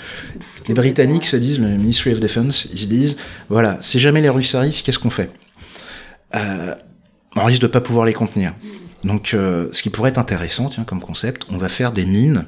Les 0.69 0.75
Britanniques 0.75 1.27
se 1.27 1.37
disent, 1.37 1.59
le 1.59 1.69
Ministry 1.69 2.13
of 2.13 2.21
Defense, 2.21 2.69
ils 2.73 2.79
se 2.79 2.87
disent, 2.87 3.17
voilà, 3.49 3.79
si 3.81 3.99
jamais 3.99 4.21
les 4.21 4.29
Russes 4.29 4.55
arrivent, 4.55 4.83
qu'est-ce 4.83 4.99
qu'on 4.99 5.11
fait 5.11 5.31
euh, 6.35 6.75
On 7.37 7.45
risque 7.45 7.63
de 7.63 7.67
pas 7.69 7.81
pouvoir 7.81 8.05
les 8.05 8.13
contenir. 8.13 8.53
Donc, 9.05 9.33
euh, 9.35 9.69
ce 9.73 9.83
qui 9.83 9.91
pourrait 9.91 10.11
être 10.11 10.19
intéressant, 10.19 10.69
tiens, 10.69 10.85
comme 10.85 11.01
concept, 11.01 11.47
on 11.49 11.59
va 11.59 11.69
faire 11.69 11.93
des 11.93 12.05
mines, 12.05 12.45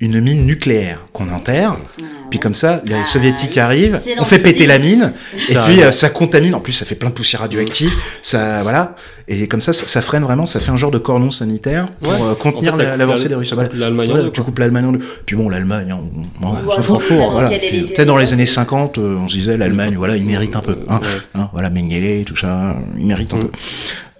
une 0.00 0.20
mine 0.20 0.46
nucléaire 0.46 1.00
qu'on 1.12 1.28
enterre, 1.32 1.76
Ah, 2.00 2.04
puis 2.30 2.38
comme 2.38 2.54
ça, 2.54 2.82
les 2.86 2.94
Ah, 2.94 3.04
soviétiques 3.06 3.56
arrivent, 3.58 4.00
on 4.18 4.24
fait 4.24 4.38
péter 4.38 4.58
idée. 4.64 4.66
la 4.66 4.78
mine, 4.78 5.12
et 5.48 5.54
Ça 5.54 5.62
puis 5.64 5.82
euh, 5.82 5.90
ça 5.90 6.08
contamine. 6.10 6.54
En 6.54 6.60
plus, 6.60 6.72
ça 6.74 6.84
fait 6.84 6.94
plein 6.94 7.08
de 7.08 7.14
poussière 7.14 7.40
radioactive. 7.40 7.92
Ça, 8.22 8.62
voilà. 8.62 8.94
Et 9.26 9.46
comme 9.48 9.60
ça, 9.60 9.72
ça, 9.72 9.86
ça 9.86 10.00
freine 10.02 10.22
vraiment. 10.22 10.44
Ça 10.46 10.60
fait 10.60 10.70
un 10.70 10.76
genre 10.76 10.90
de 10.90 10.98
cordon 10.98 11.30
sanitaire 11.30 11.88
pour 12.02 12.12
Ouais. 12.12 12.18
euh, 12.30 12.34
contenir 12.34 12.74
En 12.74 12.76
fait, 12.76 12.96
l'avancée 12.96 13.24
la- 13.24 13.28
des 13.30 13.34
Russes. 13.36 13.54
l'Allemagne 13.74 14.06
en 14.08 14.10
Voilà, 14.10 14.24
deux, 14.24 14.30
tu 14.32 14.42
coupes 14.42 14.58
l'Allemagne 14.58 14.84
en 14.86 14.92
deux. 14.92 15.00
Puis 15.26 15.36
bon, 15.36 15.48
l'Allemagne, 15.48 15.92
on, 15.94 16.46
on, 16.46 16.50
Ouais, 16.52 16.58
on 16.78 16.82
s'en 16.82 16.98
fout. 16.98 17.16
Voilà. 17.30 17.48
Peut-être 17.50 18.04
dans 18.06 18.16
les 18.18 18.32
années 18.32 18.46
50, 18.46 18.98
euh, 18.98 19.16
on 19.20 19.26
se 19.28 19.34
disait 19.36 19.56
l'Allemagne, 19.56 19.94
voilà, 19.96 20.16
il 20.16 20.24
mérite 20.24 20.54
un 20.54 20.60
peu. 20.60 20.76
Hein. 20.88 21.00
Ouais. 21.02 21.08
Hein, 21.34 21.48
voilà, 21.52 21.70
Mengele, 21.70 22.24
tout 22.24 22.36
ça, 22.36 22.76
il 22.98 23.06
mérite 23.06 23.32
un 23.34 23.38
Mm. 23.38 23.40
peu. 23.40 23.50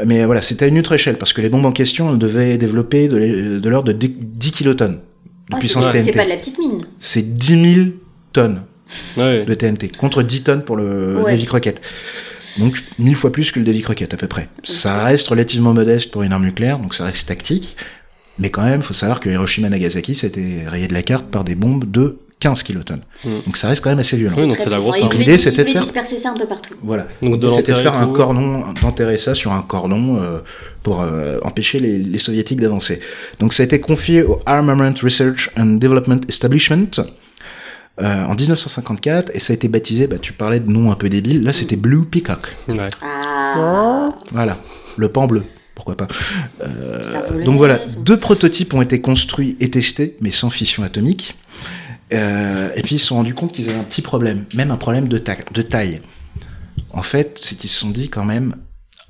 Mais 0.07 0.25
voilà, 0.25 0.43
c'était 0.43 0.65
à 0.65 0.69
une 0.69 0.79
autre 0.79 0.93
échelle, 0.95 1.19
parce 1.19 1.33
que 1.33 1.41
les 1.41 1.49
bombes 1.49 1.67
en 1.67 1.73
question, 1.73 2.11
elles 2.13 2.19
devaient 2.19 2.57
développer 2.57 3.09
de, 3.09 3.69
l'ordre 3.69 3.89
de 3.93 3.93
10 3.99 4.15
10 4.19 4.53
kilotonnes 4.53 4.99
de 5.51 5.55
Ah, 5.55 5.57
c'est- 5.57 5.61
puissance 5.61 5.85
C'est 5.93 5.99
TNT. 6.05 6.13
pas 6.17 6.25
de 6.25 6.29
la 6.31 6.37
petite 6.37 6.59
mine. 6.59 6.85
C'est 6.99 7.35
10 7.35 7.75
000 7.75 7.87
tonnes 8.33 8.63
Ouais. 9.17 9.45
de 9.45 9.55
TNT, 9.55 9.89
contre 9.89 10.23
10 10.23 10.43
tonnes 10.45 10.63
pour 10.63 10.77
le 10.77 11.23
Ouais. 11.23 11.33
Davy 11.33 11.45
Crockett. 11.47 11.81
Donc, 12.59 12.83
mille 12.99 13.15
fois 13.17 13.31
plus 13.33 13.53
que 13.53 13.59
le 13.61 13.65
Davy 13.65 13.83
Crockett, 13.83 14.13
à 14.13 14.17
peu 14.17 14.27
près. 14.27 14.49
Ça 14.65 15.05
reste 15.05 15.29
relativement 15.29 15.73
modeste 15.75 16.11
pour 16.11 16.23
une 16.23 16.33
arme 16.33 16.45
nucléaire, 16.45 16.79
donc 16.79 16.95
ça 16.95 17.05
reste 17.05 17.29
tactique. 17.29 17.77
Mais 18.39 18.51
quand 18.51 18.63
même, 18.65 18.83
faut 18.83 18.95
savoir 18.95 19.21
que 19.21 19.29
Hiroshima 19.29 19.69
Nagasaki, 19.69 20.15
c'était 20.15 20.65
rayé 20.67 20.89
de 20.89 20.95
la 20.95 21.03
carte 21.03 21.27
par 21.27 21.45
des 21.45 21.55
bombes 21.55 21.91
de 21.91 22.19
15 22.41 22.63
kilotonnes. 22.63 23.03
Mm. 23.25 23.29
Donc 23.47 23.57
ça 23.57 23.69
reste 23.69 23.83
quand 23.83 23.91
même 23.91 23.99
assez 23.99 24.17
violent. 24.17 24.37
Oui, 24.39 24.53
c'est 24.57 24.71
la 24.71 24.79
grosse 24.79 25.01
L'idée, 25.13 25.39
c'était 25.39 25.65
de 25.65 25.71
faire- 25.71 25.83
disperser 25.83 26.17
ça 26.17 26.31
un 26.31 26.37
peu 26.37 26.47
partout. 26.47 26.75
Voilà. 26.83 27.07
Donc 27.23 27.43
C'était 27.57 27.73
de 27.73 27.79
faire 27.79 27.95
un 27.97 28.09
cordon, 28.13 28.63
d'enterrer 28.81 29.17
ça 29.17 29.35
sur 29.35 29.53
un 29.53 29.63
cordon 29.63 30.19
euh, 30.21 30.39
pour 30.83 31.03
euh, 31.03 31.39
empêcher 31.43 31.81
les, 31.81 31.99
les 31.99 32.19
soviétiques 32.19 32.61
d'avancer. 32.61 33.01
Donc 33.41 33.53
ça 33.53 33.63
a 33.63 33.67
été 33.67 33.81
confié 33.81 34.23
au 34.23 34.41
Armament 34.47 34.95
Research 35.03 35.51
and 35.57 35.77
Development 35.79 36.21
Establishment 36.29 37.01
euh, 38.01 38.25
en 38.25 38.35
1954 38.35 39.33
et 39.35 39.41
ça 39.41 39.53
a 39.53 39.55
été 39.55 39.67
baptisé, 39.67 40.07
bah, 40.07 40.17
tu 40.21 40.33
parlais 40.33 40.61
de 40.61 40.71
nom 40.71 40.93
un 40.93 40.95
peu 40.95 41.09
débile, 41.09 41.43
là 41.43 41.53
c'était 41.53 41.75
Blue 41.77 42.05
Peacock. 42.05 42.47
Ouais. 42.69 42.89
Ah. 43.03 44.11
Voilà, 44.31 44.57
le 44.97 45.09
pan 45.09 45.27
bleu. 45.27 45.43
Pourquoi 45.75 45.97
pas 45.97 46.09
Euh, 46.63 47.45
Donc 47.45 47.57
voilà, 47.57 47.79
deux 48.05 48.17
prototypes 48.17 48.75
ont 48.75 48.83
été 48.83 49.01
construits 49.01 49.57
et 49.61 49.71
testés, 49.71 50.17
mais 50.21 50.31
sans 50.31 50.51
fission 50.51 50.83
atomique. 50.83 51.37
Euh, 52.13 52.71
et 52.77 52.83
puis 52.83 52.97
ils 52.97 52.99
se 52.99 53.07
sont 53.07 53.17
rendus 53.17 53.35
compte 53.35 53.53
qu'ils 53.53 53.69
avaient 53.69 53.79
un 53.79 53.85
petit 53.85 54.03
problème, 54.03 54.45
même 54.55 54.71
un 54.71 54.77
problème 54.77 55.09
de, 55.09 55.19
ta- 55.19 55.37
de 55.53 55.63
taille. 55.63 56.01
en 56.93 57.03
fait, 57.03 57.39
c'est 57.41 57.57
qu'ils 57.57 57.71
se 57.71 57.79
sont 57.79 57.91
dit 57.91 58.09
quand 58.09 58.25
même, 58.25 58.55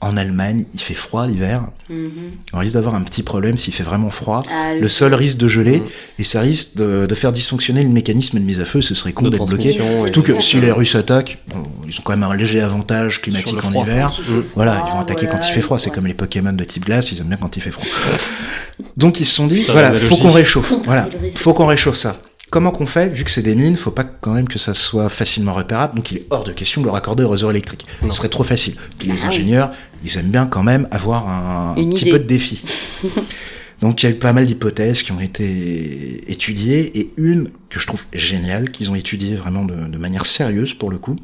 en 0.01 0.16
Allemagne, 0.16 0.65
il 0.75 0.81
fait 0.81 0.95
froid 0.95 1.27
l'hiver. 1.27 1.62
Mhm. 1.91 2.11
On 2.53 2.59
risque 2.59 2.75
d'avoir 2.75 2.95
un 2.95 3.03
petit 3.03 3.25
problème 3.25 3.57
s'il 3.57 3.75
fait 3.75 3.83
vraiment 3.83 4.11
froid. 4.11 4.43
Ah, 4.49 4.75
Le 4.75 4.89
sol 4.89 5.12
risque 5.12 5.39
de 5.39 5.49
geler 5.49 5.79
Mhm. 5.81 5.87
et 6.20 6.25
ça 6.25 6.41
risque 6.41 6.77
de, 6.77 7.07
de 7.07 7.15
faire 7.16 7.33
dysfonctionner 7.33 7.83
le 7.83 7.89
mécanisme 7.89 8.39
de 8.39 8.45
mise 8.45 8.61
à 8.61 8.65
feu. 8.65 8.81
Ce 8.81 8.95
serait 8.95 9.12
con 9.12 9.29
d'être 9.29 9.45
bloqué. 9.45 9.73
Surtout 9.73 10.23
que 10.23 10.41
si 10.41 10.61
les 10.61 10.70
Russes 10.70 10.95
attaquent, 10.95 11.39
bon, 11.49 11.65
ils 11.89 11.95
ont 11.99 12.03
quand 12.05 12.16
même 12.16 12.23
un 12.31 12.37
léger 12.37 12.61
avantage 12.61 13.23
climatique 13.23 13.59
en 13.59 13.70
froid. 13.73 13.83
hiver. 13.85 14.07
Quand 14.09 14.23
il 14.23 14.25
fait. 14.25 14.49
Voilà, 14.55 14.73
froid, 14.75 14.87
ils 14.89 14.93
vont 14.95 15.01
attaquer 15.01 15.27
voilà, 15.27 15.41
quand 15.41 15.49
il 15.49 15.53
fait 15.53 15.61
froid. 15.62 15.79
C'est 15.81 15.89
ouais. 15.91 15.95
comme 15.97 16.07
les 16.07 16.15
Pokémon 16.15 16.53
de 16.53 16.65
type 16.65 16.85
glace, 16.85 17.11
ils 17.11 17.20
aiment 17.20 17.29
bien 17.29 17.37
quand 17.41 17.57
il 17.57 17.61
fait 17.62 17.73
froid. 17.73 17.85
Donc 18.97 19.19
ils 19.19 19.27
se 19.27 19.35
sont 19.35 19.49
dit, 19.49 19.59
Putain, 19.61 19.73
voilà, 19.73 19.97
faut 19.97 20.16
qu'on 20.16 20.31
réchauffe. 20.31 20.73
Voilà, 20.85 21.09
faut 21.35 21.55
qu'on 21.55 21.66
réchauffe 21.66 21.97
ça. 21.97 22.20
Comment 22.51 22.70
qu'on 22.70 22.87
fait 22.87 23.09
Vu 23.11 23.25
que 23.25 23.31
c'est 23.31 23.43
des 23.43 23.55
mines, 23.55 23.77
faut 23.77 23.91
pas 23.91 24.05
quand 24.05 24.33
même 24.33 24.49
que 24.49 24.59
ça 24.59 24.73
soit 24.73 25.09
facilement 25.11 25.53
repérable. 25.55 25.97
Donc 25.97 26.11
il 26.12 26.19
est 26.19 26.27
hors 26.31 26.45
de 26.45 26.53
question 26.53 26.81
de 26.81 26.87
le 26.87 26.93
raccorder 26.93 27.25
au 27.25 27.29
réseau 27.29 27.51
électrique. 27.51 27.87
Ce 28.03 28.11
serait 28.11 28.29
trop 28.31 28.45
facile. 28.45 28.75
Puis 28.99 29.09
les 29.09 29.15
Ah 29.23 29.29
oui. 29.29 29.37
ingénieurs, 29.37 29.70
ils 30.03 30.16
aiment 30.16 30.31
bien 30.31 30.47
quand 30.47 30.62
même 30.62 30.89
avoir 30.91 31.29
un 31.29 31.75
Une 31.77 31.91
petit 31.91 32.03
idée. 32.03 32.12
peu 32.12 32.19
de 32.20 32.25
défi. 32.25 32.62
Donc 33.83 34.03
il 34.03 34.07
y 34.07 34.09
a 34.09 34.12
eu 34.12 34.19
pas 34.19 34.33
mal 34.33 34.47
d'hypothèses 34.47 35.03
qui 35.03 35.12
ont 35.12 35.20
été 35.20 36.25
étudiées 36.33 36.99
et 36.99 37.12
une 37.16 37.51
que 37.70 37.79
je 37.79 37.87
trouve 37.87 38.05
géniale, 38.12 38.70
qu'ils 38.73 38.91
ont 38.91 38.95
étudiée 38.97 39.37
vraiment 39.37 39.65
de, 39.65 39.75
de 39.87 39.99
manière 39.99 40.27
sérieuse 40.27 40.75
pour 40.75 40.91
le 40.91 40.99
coup, 40.99 41.16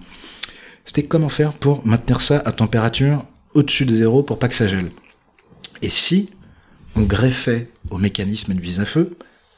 c'était 0.85 1.03
comment 1.05 1.29
faire 1.31 1.53
pour 1.55 1.85
maintenir 1.87 2.21
ça 2.21 2.43
à 2.45 2.53
température 2.53 3.25
au-dessus 3.55 3.87
de 3.87 3.97
zéro 3.97 4.23
pour 4.23 4.39
pas 4.39 4.49
que 4.49 4.55
ça 4.55 4.69
gèle. 4.69 4.91
Et 5.83 5.89
si 5.91 6.29
on 6.95 7.03
greffait 7.03 7.71
au 7.91 7.99
mécanisme 7.99 8.55
de 8.55 8.61
vis 8.61 8.79
à 8.79 8.85
feu 8.85 9.17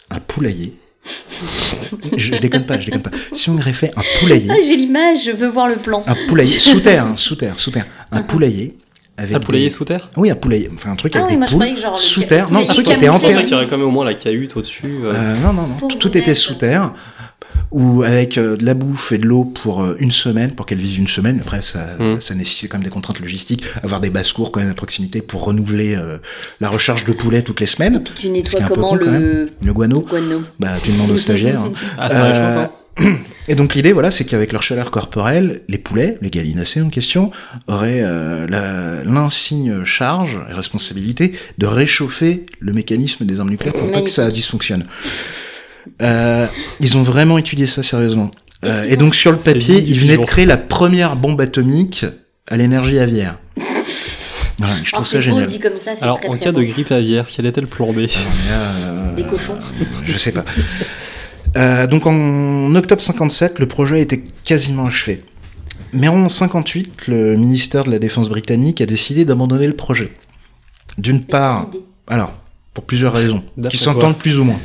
un 0.09 0.21
poulailler, 0.21 0.73
je, 2.17 2.35
je 2.35 2.41
déconne 2.41 2.67
pas, 2.67 2.79
je 2.81 2.87
déconne 2.87 3.03
pas. 3.03 3.11
Si 3.33 3.49
on 3.51 3.55
greffait 3.55 3.93
un 3.97 4.03
poulailler, 4.21 4.49
Ah, 4.51 4.57
j'ai 4.67 4.77
l'image, 4.77 5.25
je 5.25 5.31
veux 5.31 5.49
voir 5.49 5.69
le 5.69 5.77
plan. 5.77 6.03
un 6.07 6.17
poulailler 6.29 6.59
sous 6.59 6.81
terre, 6.81 7.07
hein, 7.07 7.17
sous 7.17 7.37
terre, 7.37 7.55
sous 7.59 7.71
terre, 7.71 7.87
un 8.11 8.23
poulailler 8.23 8.75
avec 9.19 9.33
le 9.33 9.41
poulailler 9.41 9.65
des- 9.69 9.71
sous 9.71 9.85
terre? 9.85 10.11
Oui, 10.17 10.31
un 10.31 10.35
poulailler, 10.35 10.69
enfin 10.75 10.91
un 10.91 10.97
truc 10.97 11.13
Ah 11.17 11.21
avec 11.21 11.29
oui, 11.31 11.35
des 11.35 11.39
moi, 11.39 11.47
je 11.47 11.53
poules 11.53 11.61
croyais 11.61 11.75
que 11.75 11.81
genre 11.81 11.99
sous 11.99 12.23
terre. 12.25 12.51
Non, 12.51 12.61
le 12.61 12.67
truc 12.67 12.85
camouflé. 12.87 12.97
était 12.97 13.07
Je 13.07 13.11
pensais 13.13 13.27
enterré. 13.29 13.45
qu'il 13.45 13.53
y 13.53 13.55
aurait 13.57 13.67
quand 13.67 13.79
même 13.79 13.87
au 13.87 13.91
moins 13.91 14.05
la 14.05 14.15
cahute 14.15 14.57
au-dessus. 14.57 14.83
euh. 15.05 15.13
Euh, 15.15 15.37
non, 15.43 15.53
non, 15.55 15.67
non, 15.81 15.89
tout, 15.89 16.19
était 16.19 16.35
sous 16.35 16.55
terre, 16.55 16.93
ou 17.71 18.03
avec 18.03 18.39
euh, 18.39 18.57
de 18.57 18.65
la 18.65 18.75
bouffe 18.75 19.13
et 19.13 19.19
de 19.19 19.27
l'eau 19.27 19.45
pour 19.45 19.83
euh, 19.83 19.97
une 19.99 20.13
semaine, 20.13 20.53
pour 20.53 20.67
qu'elle 20.67 20.79
vive 20.79 20.99
une 20.99 21.09
semaine. 21.09 21.39
Après, 21.41 21.63
ça, 21.63 21.97
Mm. 21.99 22.21
ça 22.21 22.35
nécessite 22.35 22.71
quand 22.71 22.79
même 22.79 22.85
des 22.85 22.91
contraintes 22.91 23.21
logistiques, 23.21 23.65
avoir 23.83 24.01
des 24.01 24.11
basses-cours 24.11 24.53
quand 24.53 24.61
même 24.61 24.71
à 24.71 24.75
proximité 24.75 25.21
pour 25.23 25.45
renouveler 25.45 25.95
euh, 25.97 26.19
la 26.61 26.69
recharge 26.69 27.05
de 27.05 27.13
poulet 27.13 27.43
toutes 27.43 27.61
les 27.61 27.65
Et 27.65 27.67
semaines. 27.67 28.03
puis 28.03 28.15
tu 28.15 28.29
nettoies 28.31 28.61
comment 28.69 28.89
con, 28.91 28.95
le 28.97 29.51
Le 29.65 29.73
guano, 29.73 30.01
guano 30.01 30.43
bah, 30.61 30.75
tu 30.83 30.91
demandes 30.93 31.11
aux 31.11 31.19
stagiaires. 31.19 31.61
hein. 31.61 31.73
Ah, 31.99 32.11
ça 32.11 32.25
Euh, 32.25 32.33
réchauffe. 32.33 32.71
Et 33.49 33.55
donc 33.55 33.75
l'idée, 33.75 33.93
voilà, 33.93 34.11
c'est 34.11 34.25
qu'avec 34.25 34.53
leur 34.53 34.63
chaleur 34.63 34.91
corporelle, 34.91 35.61
les 35.69 35.77
poulets, 35.79 36.17
les 36.23 36.31
gallinacés 36.31 36.81
en 36.81 36.89
question, 36.89 37.31
auraient 37.69 38.01
euh, 38.03 38.47
la- 38.49 39.05
l'insigne 39.05 39.85
charge 39.85 40.39
et 40.51 40.53
responsabilité 40.55 41.33
de 41.59 41.67
réchauffer 41.67 42.47
le 42.59 42.73
mécanisme 42.73 43.25
des 43.27 43.39
armes 43.39 43.51
nucléaires 43.51 43.75
pour 43.75 43.93
pas 43.93 44.01
que 44.01 44.09
ça 44.11 44.23
Magnifique. 44.23 44.43
dysfonctionne. 44.43 44.87
Euh, 46.03 46.47
ils 46.81 46.97
ont 46.97 47.03
vraiment 47.03 47.39
étudié 47.39 47.67
ça 47.67 47.83
sérieusement. 47.83 48.31
Et 48.63 48.69
Euh, 48.69 48.85
et 48.89 48.97
donc 48.97 49.15
sur 49.15 49.33
le 49.33 49.39
papier, 49.39 49.79
ils 49.79 49.99
venaient 49.99 50.17
de 50.17 50.25
créer 50.25 50.47
la 50.47 50.57
première 50.57 51.17
bombe 51.17 51.41
atomique 51.41 52.05
à 52.49 52.57
l'énergie 52.57 52.99
aviaire. 52.99 53.39
Voilà, 54.59 54.75
je 54.83 54.95
Alors, 54.95 55.05
trouve 55.05 55.05
ça 55.05 55.11
c'est 55.11 55.17
beau 55.19 55.23
génial. 55.37 55.47
dit 55.47 55.59
comme 55.59 55.79
ça, 55.79 55.95
c'est 55.95 56.03
Alors, 56.03 56.19
très 56.19 56.29
en 56.29 56.33
très 56.33 56.41
cas 56.41 56.53
de 56.53 56.63
grippe 56.63 56.91
aviaire, 56.91 57.27
quel 57.29 57.45
était 57.45 57.61
le 57.61 57.67
plan 57.67 57.93
B 57.93 57.99
euh, 57.99 59.15
Des 59.15 59.25
cochons. 59.25 59.59
Je 60.05 60.17
sais 60.17 60.33
pas. 60.33 60.45
Euh, 61.57 61.87
donc 61.87 62.07
en 62.07 62.75
octobre 62.75 63.03
57, 63.03 63.59
le 63.59 63.67
projet 63.67 64.01
était 64.01 64.23
quasiment 64.45 64.87
achevé. 64.87 65.23
Mais 65.93 66.09
en 66.09 66.29
58, 66.29 67.07
le 67.09 67.37
ministère 67.37 67.85
de 67.85 67.91
la 67.91 67.99
Défense 67.99 68.29
britannique 68.29 68.81
a 68.81 68.87
décidé 68.87 69.25
d'abandonner 69.25 69.67
le 69.67 69.77
projet. 69.77 70.13
D'une 70.99 71.23
part, 71.23 71.69
alors, 72.07 72.33
pour 72.75 72.85
plusieurs 72.85 73.13
raisons, 73.13 73.43
qui 73.69 73.77
s'entendent 73.77 74.19
plus 74.19 74.39
ou 74.39 74.45
moins. 74.45 74.59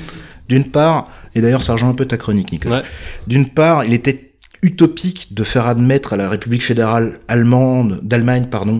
D'une 0.51 0.65
part, 0.69 1.09
et 1.35 1.41
d'ailleurs 1.41 1.63
ça 1.63 1.73
rejoint 1.73 1.89
un 1.89 1.93
peu 1.93 2.05
ta 2.05 2.17
chronique, 2.17 2.51
Nicolas. 2.51 2.77
Ouais. 2.81 2.85
D'une 3.27 3.47
part, 3.49 3.85
il 3.85 3.93
était 3.93 4.33
utopique 4.63 5.33
de 5.33 5.43
faire 5.43 5.65
admettre 5.67 6.13
à 6.13 6.17
la 6.17 6.29
République 6.29 6.63
fédérale 6.63 7.19
allemande, 7.27 7.99
d'Allemagne, 8.03 8.47
pardon, 8.51 8.79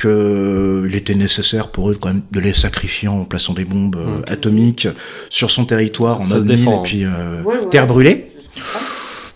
qu'il 0.00 0.94
était 0.94 1.14
nécessaire 1.14 1.68
pour 1.68 1.90
eux 1.90 1.94
quand 2.00 2.08
même 2.08 2.22
de 2.30 2.40
les 2.40 2.52
sacrifier 2.52 3.08
en 3.08 3.24
plaçant 3.24 3.54
des 3.54 3.64
bombes 3.64 3.96
euh, 3.96 4.20
atomiques 4.32 4.88
sur 5.30 5.50
son 5.50 5.64
territoire 5.64 6.18
en 6.18 6.20
Ça 6.20 6.40
défend, 6.40 6.80
et 6.84 6.86
puis 6.86 7.04
euh, 7.04 7.42
Ouais, 7.42 7.58
ouais. 7.58 7.68
terre 7.70 7.86
brûlée. 7.86 8.26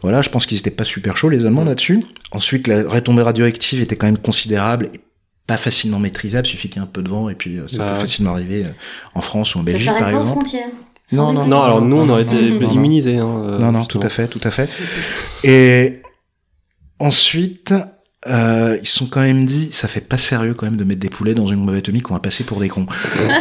Voilà, 0.02 0.22
je 0.22 0.28
pense 0.30 0.46
qu'ils 0.46 0.58
étaient 0.58 0.70
pas 0.70 0.84
super 0.84 1.16
chauds 1.16 1.28
les 1.28 1.44
Allemands 1.44 1.64
là-dessus. 1.64 2.02
Ensuite, 2.32 2.66
la 2.68 2.82
retombée 2.88 3.22
radioactive 3.22 3.80
était 3.82 3.96
quand 3.96 4.06
même 4.06 4.18
considérable 4.18 4.90
et 4.94 5.00
pas 5.46 5.56
facilement 5.56 5.98
maîtrisable. 5.98 6.46
Suffit 6.46 6.68
qu'il 6.68 6.76
y 6.80 6.84
ait 6.84 6.88
un 6.88 6.90
peu 6.90 7.02
de 7.02 7.08
vent 7.08 7.28
et 7.28 7.34
puis 7.34 7.58
euh, 7.58 7.66
ça 7.66 7.78
Bah 7.78 7.92
peut 7.94 8.00
facilement 8.00 8.32
arriver 8.32 8.64
euh, 8.64 8.68
en 9.14 9.20
France 9.20 9.54
ou 9.54 9.58
en 9.58 9.62
Belgique 9.62 9.86
par 9.88 9.98
pas 9.98 10.06
aux 10.06 10.20
exemple. 10.20 10.30
frontières. 10.30 10.68
Non, 11.12 11.32
non. 11.32 11.46
Non, 11.46 11.62
alors 11.62 11.82
nous, 11.82 11.96
on 11.96 12.08
aurait 12.08 12.22
été 12.22 12.50
Non, 12.50 12.60
non. 12.68 12.72
immunisés. 12.74 13.18
Hein, 13.18 13.42
euh, 13.46 13.58
Non, 13.58 13.72
non, 13.72 13.80
justement. 13.80 14.00
tout 14.00 14.06
à 14.06 14.10
fait, 14.10 14.28
tout 14.28 14.40
à 14.44 14.50
fait. 14.50 14.68
Et 15.44 16.02
ensuite, 16.98 17.74
euh, 18.28 18.76
ils 18.82 18.86
se 18.86 18.98
sont 18.98 19.06
quand 19.06 19.22
même 19.22 19.46
dit, 19.46 19.70
ça 19.72 19.88
fait 19.88 20.02
pas 20.02 20.18
sérieux 20.18 20.52
quand 20.52 20.66
même 20.66 20.76
de 20.76 20.84
mettre 20.84 21.00
des 21.00 21.08
poulets 21.08 21.34
dans 21.34 21.46
une 21.46 21.64
bombe 21.64 21.74
atomique, 21.74 22.10
on 22.10 22.14
va 22.14 22.20
passer 22.20 22.44
pour 22.44 22.60
des 22.60 22.68
cons. 22.68 22.86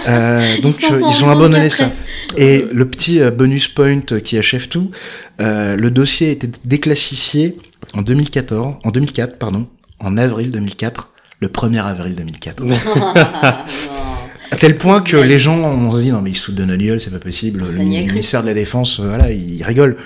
Euh, 0.07 0.61
donc 0.61 0.75
euh, 0.83 1.01
ils 1.11 1.23
ont 1.23 1.29
abandonné 1.29 1.69
ça. 1.69 1.91
Et 2.37 2.65
le 2.71 2.89
petit 2.89 3.19
euh, 3.21 3.29
bonus 3.31 3.67
point 3.67 3.99
qui 3.99 4.37
achève 4.37 4.67
tout, 4.69 4.89
euh, 5.41 5.75
le 5.75 5.91
dossier 5.91 6.29
a 6.29 6.31
été 6.31 6.49
déclassifié 6.65 7.57
en 7.93 8.01
2014, 8.01 8.75
en 8.83 8.91
2004, 8.91 9.37
pardon, 9.37 9.67
en 9.99 10.17
avril 10.17 10.51
2004, 10.51 11.09
le 11.41 11.47
1er 11.49 11.83
avril 11.83 12.15
2004. 12.15 12.63
À 14.51 14.55
tel 14.55 14.77
point 14.77 15.01
que 15.01 15.15
les 15.17 15.39
gens 15.39 15.57
ont 15.57 15.95
dit 15.99 16.11
non 16.11 16.21
mais 16.21 16.31
ils 16.31 16.35
se 16.35 16.45
foutent 16.45 16.55
de 16.55 16.65
notre 16.65 16.81
gueule, 16.81 16.99
c'est 16.99 17.11
pas 17.11 17.19
possible. 17.19 17.63
Le 17.71 17.83
ministère 17.83 18.41
de 18.41 18.47
la 18.47 18.53
Défense, 18.53 18.99
euh, 18.99 19.07
voilà, 19.07 19.31
il 19.31 19.63
rigole. 19.63 19.97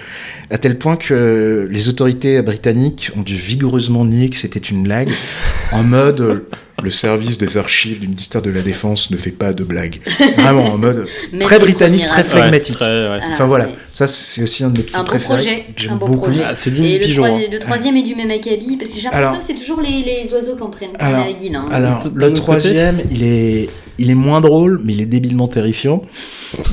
À 0.53 0.57
tel 0.59 0.77
point 0.77 0.95
que 0.97 1.67
les 1.69 1.89
autorités 1.89 2.41
britanniques 2.43 3.09
ont 3.17 3.21
dû 3.23 3.35
vigoureusement 3.35 4.05
nier 4.05 4.29
que 4.29 4.35
c'était 4.37 4.59
une 4.59 4.83
blague, 4.83 5.09
en 5.71 5.81
mode 5.83 6.21
euh, 6.21 6.47
le 6.83 6.91
service 6.91 7.37
des 7.39 7.57
archives 7.57 7.99
du 7.99 8.07
ministère 8.07 8.41
de 8.43 8.51
la 8.51 8.61
Défense 8.61 9.09
ne 9.09 9.17
fait 9.17 9.31
pas 9.31 9.51
de 9.51 9.63
blagues. 9.63 9.99
Vraiment 10.37 10.65
en 10.65 10.77
mode 10.77 11.07
très 11.39 11.57
britannique, 11.57 12.05
très 12.07 12.23
flegmatique. 12.23 12.75
Ouais, 12.79 12.85
très, 12.85 13.09
ouais. 13.09 13.19
Ah, 13.21 13.29
Enfin 13.31 13.45
voilà, 13.47 13.65
ouais. 13.65 13.75
ça 13.93 14.05
c'est 14.05 14.43
aussi 14.43 14.63
un 14.63 14.69
de 14.69 14.77
mes 14.77 14.83
petits 14.83 14.95
Un 14.95 15.03
préférés. 15.03 15.35
projet, 15.35 15.55
que 15.75 15.81
j'aime 15.81 15.93
un 15.93 15.95
beau 15.95 16.05
beaucoup. 16.07 16.25
projet. 16.25 16.43
Ah, 16.45 16.53
c'est 16.55 16.69
digne 16.71 16.85
Et 16.85 16.99
le, 16.99 17.05
pigeon. 17.05 17.23
troi- 17.23 17.37
hein. 17.39 17.47
le 17.51 17.59
troisième 17.59 17.97
est 17.97 18.03
du 18.03 18.13
même 18.15 18.29
acabit, 18.29 18.77
parce 18.77 18.91
que 18.91 18.99
j'ai 18.99 19.07
Alors- 19.07 19.31
l'impression 19.31 19.53
que 19.53 19.59
c'est 19.59 19.65
toujours 19.65 19.81
les, 19.81 20.03
les 20.03 20.31
oiseaux 20.33 20.55
qui 20.55 20.61
en 20.61 20.69
prennent. 20.69 20.89
Alors- 20.99 21.25
euh, 21.27 21.33
Guil, 21.39 21.55
hein. 21.55 21.65
Alors, 21.71 22.07
le 22.13 22.31
troisième, 22.33 23.01
il 23.11 23.23
est, 23.23 23.69
il 23.97 24.11
est 24.11 24.15
moins 24.15 24.39
drôle, 24.41 24.79
mais 24.83 24.93
il 24.93 25.01
est 25.01 25.05
débilement 25.07 25.47
terrifiant. 25.47 26.03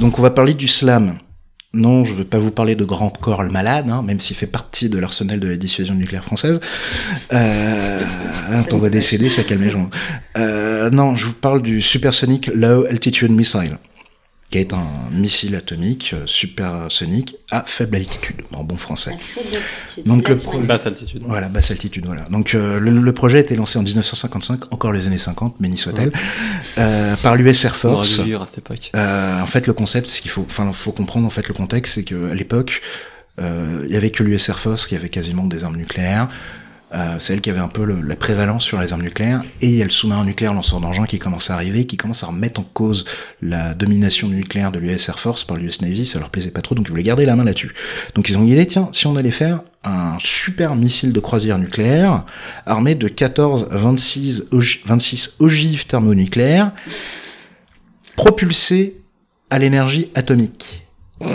Donc, 0.01 0.19
on 0.19 0.23
va 0.23 0.31
parler 0.31 0.53
du 0.53 0.69
slam. 0.69 1.15
Non, 1.73 2.05
je 2.05 2.15
veux 2.15 2.25
pas 2.25 2.39
vous 2.39 2.51
parler 2.51 2.75
de 2.75 2.85
Grand 2.85 3.11
Corps 3.11 3.45
le 3.45 3.49
Malade, 3.49 3.89
hein, 3.89 4.03
même 4.03 4.19
s'il 4.19 4.35
fait 4.35 4.47
partie 4.47 4.89
de 4.89 4.99
l'arsenal 4.99 5.39
de 5.39 5.47
la 5.47 5.57
dissuasion 5.57 5.95
nucléaire 5.95 6.25
française. 6.25 6.61
Euh, 7.33 8.01
hein, 8.51 8.63
T'en 8.65 8.79
vas 8.79 8.91
décéder, 8.91 9.31
ça 9.31 9.45
calme 9.45 9.63
les 9.63 9.71
gens. 9.71 9.89
Euh, 10.37 10.91
non, 10.91 11.15
je 11.15 11.27
vous 11.27 11.33
parle 11.33 11.63
du 11.63 11.81
Supersonic 11.81 12.49
Low 12.49 12.87
Altitude 12.87 13.31
Missile, 13.31 13.79
qui 14.51 14.59
est 14.59 14.73
un 14.73 14.85
missile 15.13 15.55
atomique 15.55 16.13
euh, 16.13 16.27
supersonique 16.27 17.37
à 17.53 17.63
faible 17.67 17.97
altitude, 17.97 18.43
en 18.53 18.65
bon 18.65 18.77
français. 18.77 19.13
À 19.13 19.17
faible 19.17 19.47
altitude, 19.57 20.05
Donc, 20.07 20.29
le 20.29 20.35
là 20.35 20.41
que 20.41 20.45
pro- 20.45 20.61
tu 20.61 20.67
Basse 20.67 20.87
altitude. 20.87 21.23
Voilà, 21.25 21.49
basse 21.49 21.71
altitude, 21.71 22.05
voilà. 22.07 22.23
Donc 22.31 22.55
euh, 22.55 22.81
le, 22.81 22.91
le 22.91 23.13
projet 23.13 23.39
a 23.39 23.41
été 23.43 23.55
lancé 23.55 23.79
en 23.79 23.83
1955, 23.83 24.73
encore 24.73 24.93
les 24.93 25.07
années 25.07 25.19
50, 25.19 25.57
béni 25.61 25.79
soit-elle, 25.79 26.13
euh, 26.79 27.15
par 27.23 27.37
l'US 27.37 27.65
Air 27.65 27.77
Force. 27.77 28.19
à 28.21 28.45
cette 28.47 28.59
époque. 28.59 28.91
Euh, 28.97 29.41
en 29.41 29.47
fait, 29.47 29.67
le 29.67 29.73
concept, 29.73 30.09
c'est 30.09 30.21
qu'il 30.21 30.31
faut, 30.33 30.45
enfin, 30.49 30.73
faut 30.73 30.93
comprendre 30.93 31.27
en 31.27 31.31
fait 31.31 31.47
le 31.47 31.55
contexte, 31.55 31.95
c'est 31.95 32.05
que 32.05 32.31
à 32.31 32.35
l'époque, 32.35 32.83
euh, 33.39 33.85
il 33.87 33.93
y 33.93 33.97
avait 33.97 34.11
que 34.11 34.23
l'US 34.23 34.49
Air 34.49 34.59
Force 34.59 34.87
qui 34.87 34.97
avait 34.97 35.09
quasiment 35.11 35.45
des 35.45 35.63
armes 35.65 35.77
nucléaires. 35.77 36.29
Euh, 36.93 37.17
c'est 37.21 37.35
elle 37.35 37.41
qui 37.41 37.51
avait 37.51 37.61
un 37.61 37.69
peu 37.69 37.85
le- 37.85 38.01
la 38.03 38.17
prévalence 38.17 38.65
sur 38.65 38.81
les 38.81 38.93
armes 38.93 39.03
nucléaires, 39.03 39.43
et 39.63 39.69
il 39.69 39.77
y 39.77 39.81
a 39.81 39.85
le 39.85 39.91
sous-marin 39.91 40.25
nucléaire 40.25 40.53
lanceur 40.55 40.81
d'engins 40.81 41.07
qui 41.07 41.21
commence 41.21 41.49
à 41.49 41.55
arriver, 41.55 41.85
qui 41.87 41.97
commence 41.97 42.25
à 42.25 42.27
remettre 42.27 42.59
en 42.59 42.65
cause 42.65 43.05
la 43.43 43.75
domination 43.75 44.27
nucléaire 44.27 44.73
de 44.73 44.81
l'US 44.81 45.09
Air 45.09 45.21
Force 45.21 45.45
par 45.45 45.57
l'US 45.57 45.81
Navy, 45.83 46.05
ça 46.05 46.19
leur 46.19 46.31
plaisait 46.31 46.51
pas 46.51 46.63
trop, 46.63 46.75
donc 46.75 46.87
ils 46.89 46.91
voulaient 46.91 47.05
garder 47.05 47.27
la 47.27 47.37
main 47.37 47.45
là-dessus. 47.45 47.73
Donc 48.17 48.29
ils 48.29 48.37
ont 48.37 48.43
dit, 48.43 48.67
tiens, 48.67 48.89
si 48.91 49.07
on 49.07 49.15
allait 49.15 49.31
faire 49.31 49.61
un 49.85 50.17
super 50.19 50.75
missile 50.75 51.13
de 51.13 51.21
croisière 51.21 51.59
nucléaire, 51.59 52.25
armé 52.67 52.97
de 52.97 53.07
14 53.07 53.69
26, 53.71 54.47
ogi- 54.53 54.81
26 54.85 55.37
ogives 55.39 55.87
thermonucléaires, 55.87 56.73
propulsé 58.17 58.97
à 59.49 59.59
l'énergie 59.59 60.11
atomique. 60.15 60.87
Oh, 61.21 61.27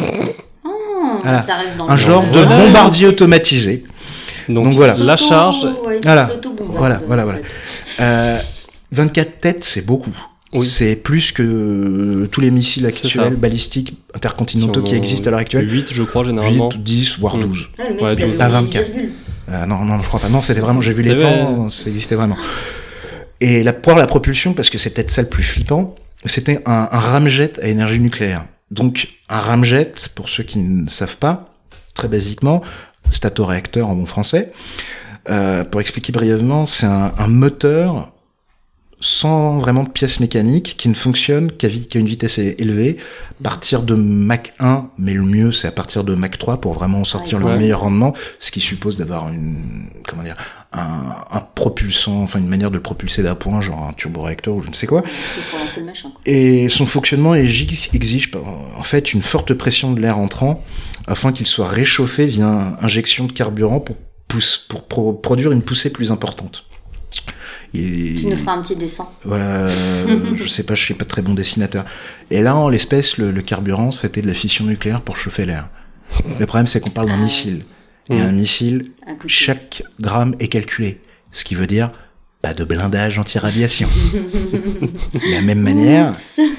Voilà. 1.23 1.41
Ça 1.43 1.55
reste 1.55 1.77
dans 1.77 1.87
Un 1.87 1.93
le- 1.95 1.97
genre 1.99 2.23
de 2.31 2.43
bombardier 2.43 3.07
automatisé. 3.07 3.83
Donc, 4.49 4.65
Donc 4.65 4.73
voilà. 4.73 4.95
la 4.97 5.17
charge. 5.17 5.63
ouais, 5.85 5.99
Voilà. 6.03 6.27
s'auto-bombarde, 6.29 6.77
Voilà, 6.77 7.01
voilà, 7.07 7.23
voilà. 7.23 7.39
Euh, 7.99 8.37
24 8.91 9.39
têtes, 9.41 9.63
c'est 9.63 9.85
beaucoup. 9.85 10.15
Oui. 10.53 10.65
C'est 10.65 10.95
plus 10.95 11.31
que 11.33 12.27
tous 12.31 12.39
les 12.39 12.51
missiles 12.51 12.85
actuels 12.85 13.35
balistiques 13.35 13.97
intercontinentaux 14.13 14.81
Qui 14.83 14.95
existent 14.95 15.27
à 15.27 15.31
l'heure 15.31 15.39
actuelle. 15.41 15.69
8, 15.69 15.87
je 15.91 16.03
crois, 16.03 16.23
généralement. 16.23 16.69
8, 16.71 16.81
10, 16.81 17.19
voire 17.19 17.35
Mm. 17.37 17.41
12. 17.41 17.69
Ah, 17.77 17.83
le 17.89 17.93
mec, 17.95 18.03
Ouais, 18.03 18.13
il 18.13 18.23
a 18.23 18.25
douze. 18.25 18.37
donné 18.37 18.41
À 18.43 18.47
une 18.59 18.65
24. 18.65 18.85
virgule. 18.91 19.09
Euh, 19.49 19.65
non, 19.65 19.83
non, 19.85 19.97
je 19.97 20.03
crois 20.07 20.19
pas. 20.19 20.29
Non, 20.29 20.41
c'était 20.41 20.61
vraiment. 20.61 20.81
J'ai 20.81 20.93
vu 20.93 21.03
les 21.03 21.15
plans, 21.15 21.69
ça 21.69 21.89
existait 21.89 22.15
vraiment. 22.15 22.37
Et 23.41 23.63
la, 23.63 23.73
pour 23.73 23.95
la 23.95 24.05
propulsion, 24.07 24.53
parce 24.53 24.69
que 24.69 24.77
c'est 24.77 24.91
peut-être 24.91 25.09
ça 25.11 25.21
le 25.23 25.27
plus 25.29 25.43
flippant, 25.43 25.93
c'était 26.25 26.61
un, 26.65 26.87
un 26.91 26.99
ramjet 26.99 27.51
à 27.61 27.67
énergie 27.67 27.99
nucléaire. 27.99 28.45
Donc, 28.71 29.09
un 29.29 29.41
ramjet, 29.41 29.91
pour 30.15 30.29
ceux 30.29 30.43
qui 30.43 30.57
ne 30.59 30.87
savent 30.89 31.17
pas, 31.17 31.53
très 31.93 32.07
basiquement, 32.07 32.61
statoréacteur 33.09 33.87
en 33.89 33.95
bon 33.95 34.05
français, 34.05 34.51
euh, 35.29 35.63
pour 35.63 35.81
expliquer 35.81 36.11
brièvement, 36.11 36.65
c'est 36.65 36.85
un, 36.85 37.13
un 37.17 37.27
moteur 37.27 38.11
sans 39.01 39.59
vraiment 39.59 39.83
de 39.83 39.89
pièces 39.89 40.19
mécaniques 40.19 40.75
qui 40.77 40.87
ne 40.89 40.93
fonctionne 40.93 41.51
qu'à 41.51 41.67
une 41.95 42.05
vitesse 42.05 42.39
élevée, 42.39 42.97
à 43.39 43.43
partir 43.43 43.83
de 43.83 43.93
Mach 43.93 44.53
1, 44.59 44.87
mais 44.97 45.13
le 45.13 45.21
mieux 45.21 45.51
c'est 45.51 45.67
à 45.67 45.71
partir 45.71 46.03
de 46.03 46.15
Mach 46.15 46.37
3 46.39 46.61
pour 46.61 46.73
vraiment 46.73 47.03
sortir 47.03 47.37
le 47.37 47.45
Ouais. 47.45 47.57
meilleur 47.57 47.81
rendement, 47.81 48.13
ce 48.39 48.51
qui 48.51 48.61
suppose 48.61 48.97
d'avoir 48.97 49.29
une 49.29 49.89
comment 50.07 50.23
dire 50.23 50.35
un, 50.77 51.37
un 51.37 51.39
propulsant, 51.55 52.21
enfin 52.23 52.39
une 52.39 52.47
manière 52.47 52.69
de 52.69 52.75
le 52.75 52.81
propulser 52.81 53.23
d'appoint, 53.23 53.61
genre 53.61 53.87
un 53.89 53.93
turboréacteur 53.93 54.55
ou 54.55 54.61
je 54.63 54.69
ne 54.69 54.73
sais 54.73 54.87
quoi. 54.87 55.01
Pour 55.49 55.59
lancer 55.59 55.79
le 55.79 55.85
machin. 55.87 56.09
quoi. 56.11 56.21
Et 56.25 56.67
son 56.69 56.85
fonctionnement 56.85 57.33
exige, 57.35 58.31
en 58.77 58.83
fait 58.83 59.13
une 59.13 59.21
forte 59.21 59.53
pression 59.53 59.91
de 59.93 60.01
l'air 60.01 60.17
entrant 60.19 60.63
afin 61.07 61.31
qu'il 61.31 61.47
soit 61.47 61.67
réchauffé 61.69 62.25
via 62.25 62.77
injection 62.81 63.25
de 63.25 63.31
carburant 63.31 63.79
pour, 63.79 63.95
pousse, 64.27 64.57
pour 64.69 64.83
pro- 64.87 65.13
produire 65.13 65.51
une 65.51 65.61
poussée 65.61 65.91
plus 65.91 66.11
importante. 66.11 66.63
Et- 67.73 68.15
Tu 68.19 68.27
nous 68.27 68.37
feras 68.37 68.53
un 68.53 68.61
petit 68.61 68.75
dessin. 68.75 69.07
voilà, 69.23 69.65
euh, 69.67 70.35
je 70.41 70.47
sais 70.47 70.63
pas, 70.63 70.75
je 70.75 70.83
suis 70.83 70.93
pas 70.93 71.05
très 71.05 71.21
bon 71.21 71.33
dessinateur. 71.33 71.83
Et 72.31 72.41
là, 72.41 72.55
en 72.55 72.69
l'espèce, 72.69 73.17
le, 73.17 73.31
le 73.31 73.41
carburant, 73.41 73.91
c'était 73.91 74.21
de 74.21 74.27
la 74.27 74.33
fission 74.33 74.65
nucléaire 74.65 75.01
pour 75.01 75.17
chauffer 75.17 75.45
l'air. 75.45 75.67
Le 76.39 76.45
problème, 76.45 76.67
c'est 76.67 76.79
qu'on 76.79 76.89
parle 76.91 77.07
d'un 77.07 77.15
Ah 77.15 77.23
missile. 77.23 77.63
Et 78.09 78.15
Mhm. 78.15 78.21
un 78.21 78.31
missile, 78.31 78.83
chaque 79.27 79.83
gramme 79.99 80.35
est 80.39 80.47
calculé. 80.47 80.99
Ce 81.31 81.43
qui 81.43 81.55
veut 81.55 81.67
dire 81.67 81.91
pas 82.41 82.53
de 82.53 82.63
blindage 82.63 83.17
anti-radiation. 83.17 83.87
de 84.13 85.31
la 85.33 85.41
même 85.41 85.59
manière, 85.61 86.11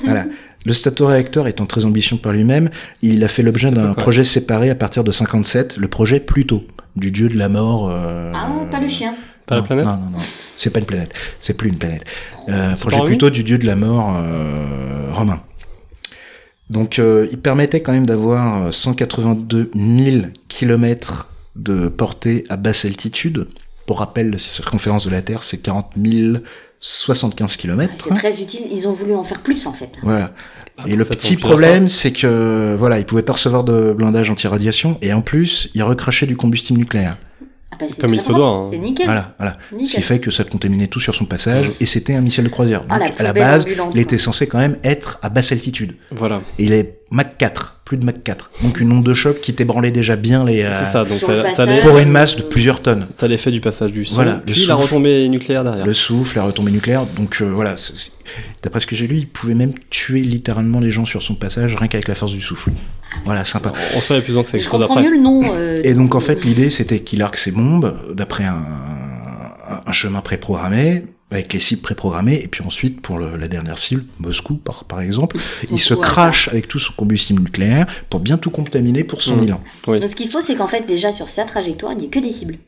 voilà. 0.05 0.25
Le 0.65 0.73
statoréacteur 0.73 1.47
étant 1.47 1.65
très 1.67 1.85
ambitieux 1.85 2.17
par 2.17 2.33
lui-même, 2.33 2.71
il 3.01 3.23
a 3.23 3.29
fait 3.29 3.45
l'objet 3.45 3.71
d'un 3.71 3.95
projet 3.95 4.25
séparé 4.25 4.69
à 4.71 4.75
partir 4.75 5.05
de 5.05 5.13
57, 5.13 5.77
le 5.77 5.87
projet 5.87 6.19
Pluto, 6.19 6.65
du 6.97 7.13
dieu 7.13 7.29
de 7.29 7.39
la 7.39 7.49
mort. 7.49 7.89
euh, 7.89 8.33
Ah, 8.35 8.51
pas 8.69 8.81
le 8.81 8.89
chien. 8.89 9.15
Pas 9.47 9.55
la 9.55 9.61
non, 9.61 9.67
planète 9.69 9.85
Non, 9.87 9.93
non, 9.93 10.11
non. 10.15 10.19
C'est 10.57 10.71
pas 10.71 10.81
une 10.81 10.87
planète. 10.87 11.15
C'est 11.41 11.57
plus 11.57 11.69
une 11.69 11.79
planète. 11.79 12.05
Euh, 12.49 12.73
C'est 12.75 12.81
projet 12.81 13.05
plutôt 13.05 13.31
du 13.31 13.45
dieu 13.45 13.59
de 13.59 13.67
la 13.67 13.77
mort 13.77 14.13
euh, 14.17 15.13
romain. 15.13 15.41
Donc, 16.69 16.99
euh, 16.99 17.29
il 17.31 17.39
permettait 17.39 17.81
quand 17.81 17.93
même 17.93 18.07
d'avoir 18.07 18.65
euh, 18.67 18.73
182 18.73 19.71
000 19.73 20.27
kilomètres 20.49 21.29
de 21.57 21.89
portée 21.89 22.45
à 22.49 22.57
basse 22.57 22.85
altitude. 22.85 23.49
Pour 23.87 24.01
rappel, 24.01 24.31
la 24.31 24.39
circonférence 24.39 25.07
de 25.07 25.11
la 25.11 25.23
Terre, 25.23 25.43
c'est 25.43 25.59
40 25.59 25.95
075 26.81 27.57
kilomètres. 27.57 27.95
C'est 27.97 28.15
très 28.15 28.41
utile. 28.41 28.63
Ils 28.71 28.87
ont 28.87 28.93
voulu 28.93 29.15
en 29.15 29.25
faire 29.25 29.41
plus 29.41 29.67
en 29.67 29.73
fait. 29.73 29.91
Voilà. 30.03 30.33
Ah, 30.79 30.85
Et 30.87 30.95
le 30.95 31.05
petit 31.05 31.37
problème, 31.37 31.89
c'est 31.89 32.13
que 32.13 32.77
voilà, 32.79 32.99
il 32.99 33.07
pouvait 33.07 33.23
pas 33.23 33.33
recevoir 33.33 33.65
de 33.65 33.95
blindage 33.97 34.31
anti-radiation 34.31 34.99
et 35.01 35.13
en 35.13 35.23
plus, 35.23 35.71
il 35.75 35.83
recrachait 35.83 36.27
du 36.27 36.37
combustible 36.37 36.79
nucléaire. 36.79 37.17
Ah 37.73 37.77
bah, 37.81 37.87
Comme 38.01 38.15
il 38.15 38.21
se 38.21 38.33
doit, 38.33 38.49
hein. 38.49 38.69
C'est 38.71 38.79
nickel. 38.79 39.07
Voilà, 39.07 39.35
voilà. 39.39 39.57
Ce 39.73 39.97
qui 39.97 40.03
fait 40.03 40.19
que 40.19 40.31
ça 40.31 40.45
contaminait 40.45 40.87
tout 40.87 41.01
sur 41.01 41.15
son 41.15 41.25
passage 41.25 41.71
et 41.81 41.87
c'était 41.87 42.15
un 42.15 42.21
missile 42.21 42.45
de 42.45 42.49
croisière. 42.51 42.83
Ah, 42.89 42.99
Donc, 42.99 43.19
la 43.19 43.21
à 43.21 43.23
la 43.23 43.33
base, 43.33 43.67
il 43.95 43.99
était 43.99 44.19
censé 44.19 44.47
quand 44.47 44.59
même 44.59 44.77
être 44.85 45.19
à 45.23 45.31
basse 45.31 45.53
altitude. 45.53 45.97
Voilà. 46.11 46.43
Et 46.59 46.65
il 46.65 46.73
est 46.73 47.01
Mach 47.11 47.37
4, 47.39 47.76
plus 47.87 47.97
de 47.97 48.05
Mach 48.05 48.17
4. 48.25 48.51
Donc 48.65 48.81
une 48.81 48.91
onde 48.93 49.05
de 49.07 49.15
choc 49.15 49.41
qui 49.41 49.55
t'ébranlait 49.55 49.93
déjà 49.93 50.17
bien 50.17 50.45
les 50.45 50.63
euh, 50.63 50.75
C'est 50.77 50.85
ça, 50.91 51.05
donc 51.05 51.21
les- 51.23 51.81
pour 51.81 51.97
une 51.99 52.11
masse 52.11 52.35
de 52.37 52.43
plusieurs 52.43 52.83
tonnes. 52.83 53.07
t'as 53.17 53.29
l'effet 53.29 53.53
du 53.53 53.61
passage 53.61 53.93
du 53.93 54.05
son, 54.05 54.17
Voilà, 54.17 54.33
le 54.33 54.41
puis 54.53 54.67
la 54.67 54.75
souffle. 54.75 54.83
retombée 54.83 55.29
nucléaire 55.29 55.63
derrière. 55.63 55.87
Le 55.87 55.93
souffle, 55.95 56.37
la 56.37 56.43
retombée 56.45 56.73
nucléaire. 56.73 57.05
Donc 57.17 57.39
euh, 57.41 57.45
voilà, 57.45 57.77
c'est- 57.77 57.97
c'est- 57.97 58.11
d'après 58.63 58.81
ce 58.81 58.87
que 58.89 58.97
j'ai 58.97 59.07
lu, 59.07 59.19
il 59.19 59.29
pouvait 59.29 59.55
même 59.55 59.73
tuer 59.89 60.21
littéralement 60.21 60.81
les 60.81 60.91
gens 60.91 61.05
sur 61.05 61.23
son 61.23 61.37
passage 61.37 61.77
rien 61.77 61.87
qu'avec 61.87 62.09
la 62.09 62.17
force 62.17 62.33
du 62.33 62.41
souffle. 62.43 62.73
Voilà, 63.25 63.45
sympa. 63.45 63.73
Y 63.95 63.97
a 64.15 64.21
plus 64.21 64.35
que 64.35 64.45
ça 64.49 64.59
Je 64.59 64.69
comprends 64.69 65.01
mieux 65.01 65.11
le 65.13 65.19
nom. 65.23 65.43
euh, 65.55 65.81
Et 65.85 65.95
donc 65.95 66.15
en 66.17 66.21
fait 66.21 66.45
l'idée 66.45 66.71
c'était 66.71 66.99
qu'il 67.01 67.23
arque 67.23 67.37
ses 67.37 67.53
bombes 67.53 67.95
d'après 68.15 68.45
un- 68.45 68.65
un 69.87 69.93
chemin 69.93 70.21
préprogrammé 70.21 71.05
avec 71.31 71.53
les 71.53 71.61
cibles 71.61 71.83
préprogrammées 71.83 72.41
et 72.43 72.47
puis 72.47 72.63
ensuite 72.65 73.01
pour 73.01 73.19
le- 73.19 73.37
la 73.37 73.49
dernière 73.49 73.79
cible 73.79 74.05
Moscou 74.21 74.57
par, 74.57 74.85
par 74.85 75.01
exemple 75.01 75.37
il 75.73 75.81
se 75.81 75.93
crache 75.95 76.49
avec 76.49 76.69
tout 76.69 76.79
son 76.79 76.93
combustible 76.93 77.43
nucléaire 77.43 77.87
pour 78.11 78.21
bien 78.21 78.39
tout 78.39 78.51
contaminer 78.51 79.03
pour 79.05 79.23
100 79.23 79.41
000 79.45 79.51
ans. 79.57 79.63
Oui. 79.89 79.99
Donc 80.01 80.09
ce 80.09 80.15
qu'il 80.15 80.31
faut, 80.31 80.41
c'est 80.41 80.55
qu'en 80.55 80.69
fait, 80.69 80.87
déjà 80.87 81.11
sur 81.11 81.29
sa 81.29 81.45
trajectoire, 81.45 81.93
il 81.93 81.99
n'y 81.99 82.07
a 82.07 82.09
que 82.09 82.21
des 82.21 82.31
cibles. 82.31 82.59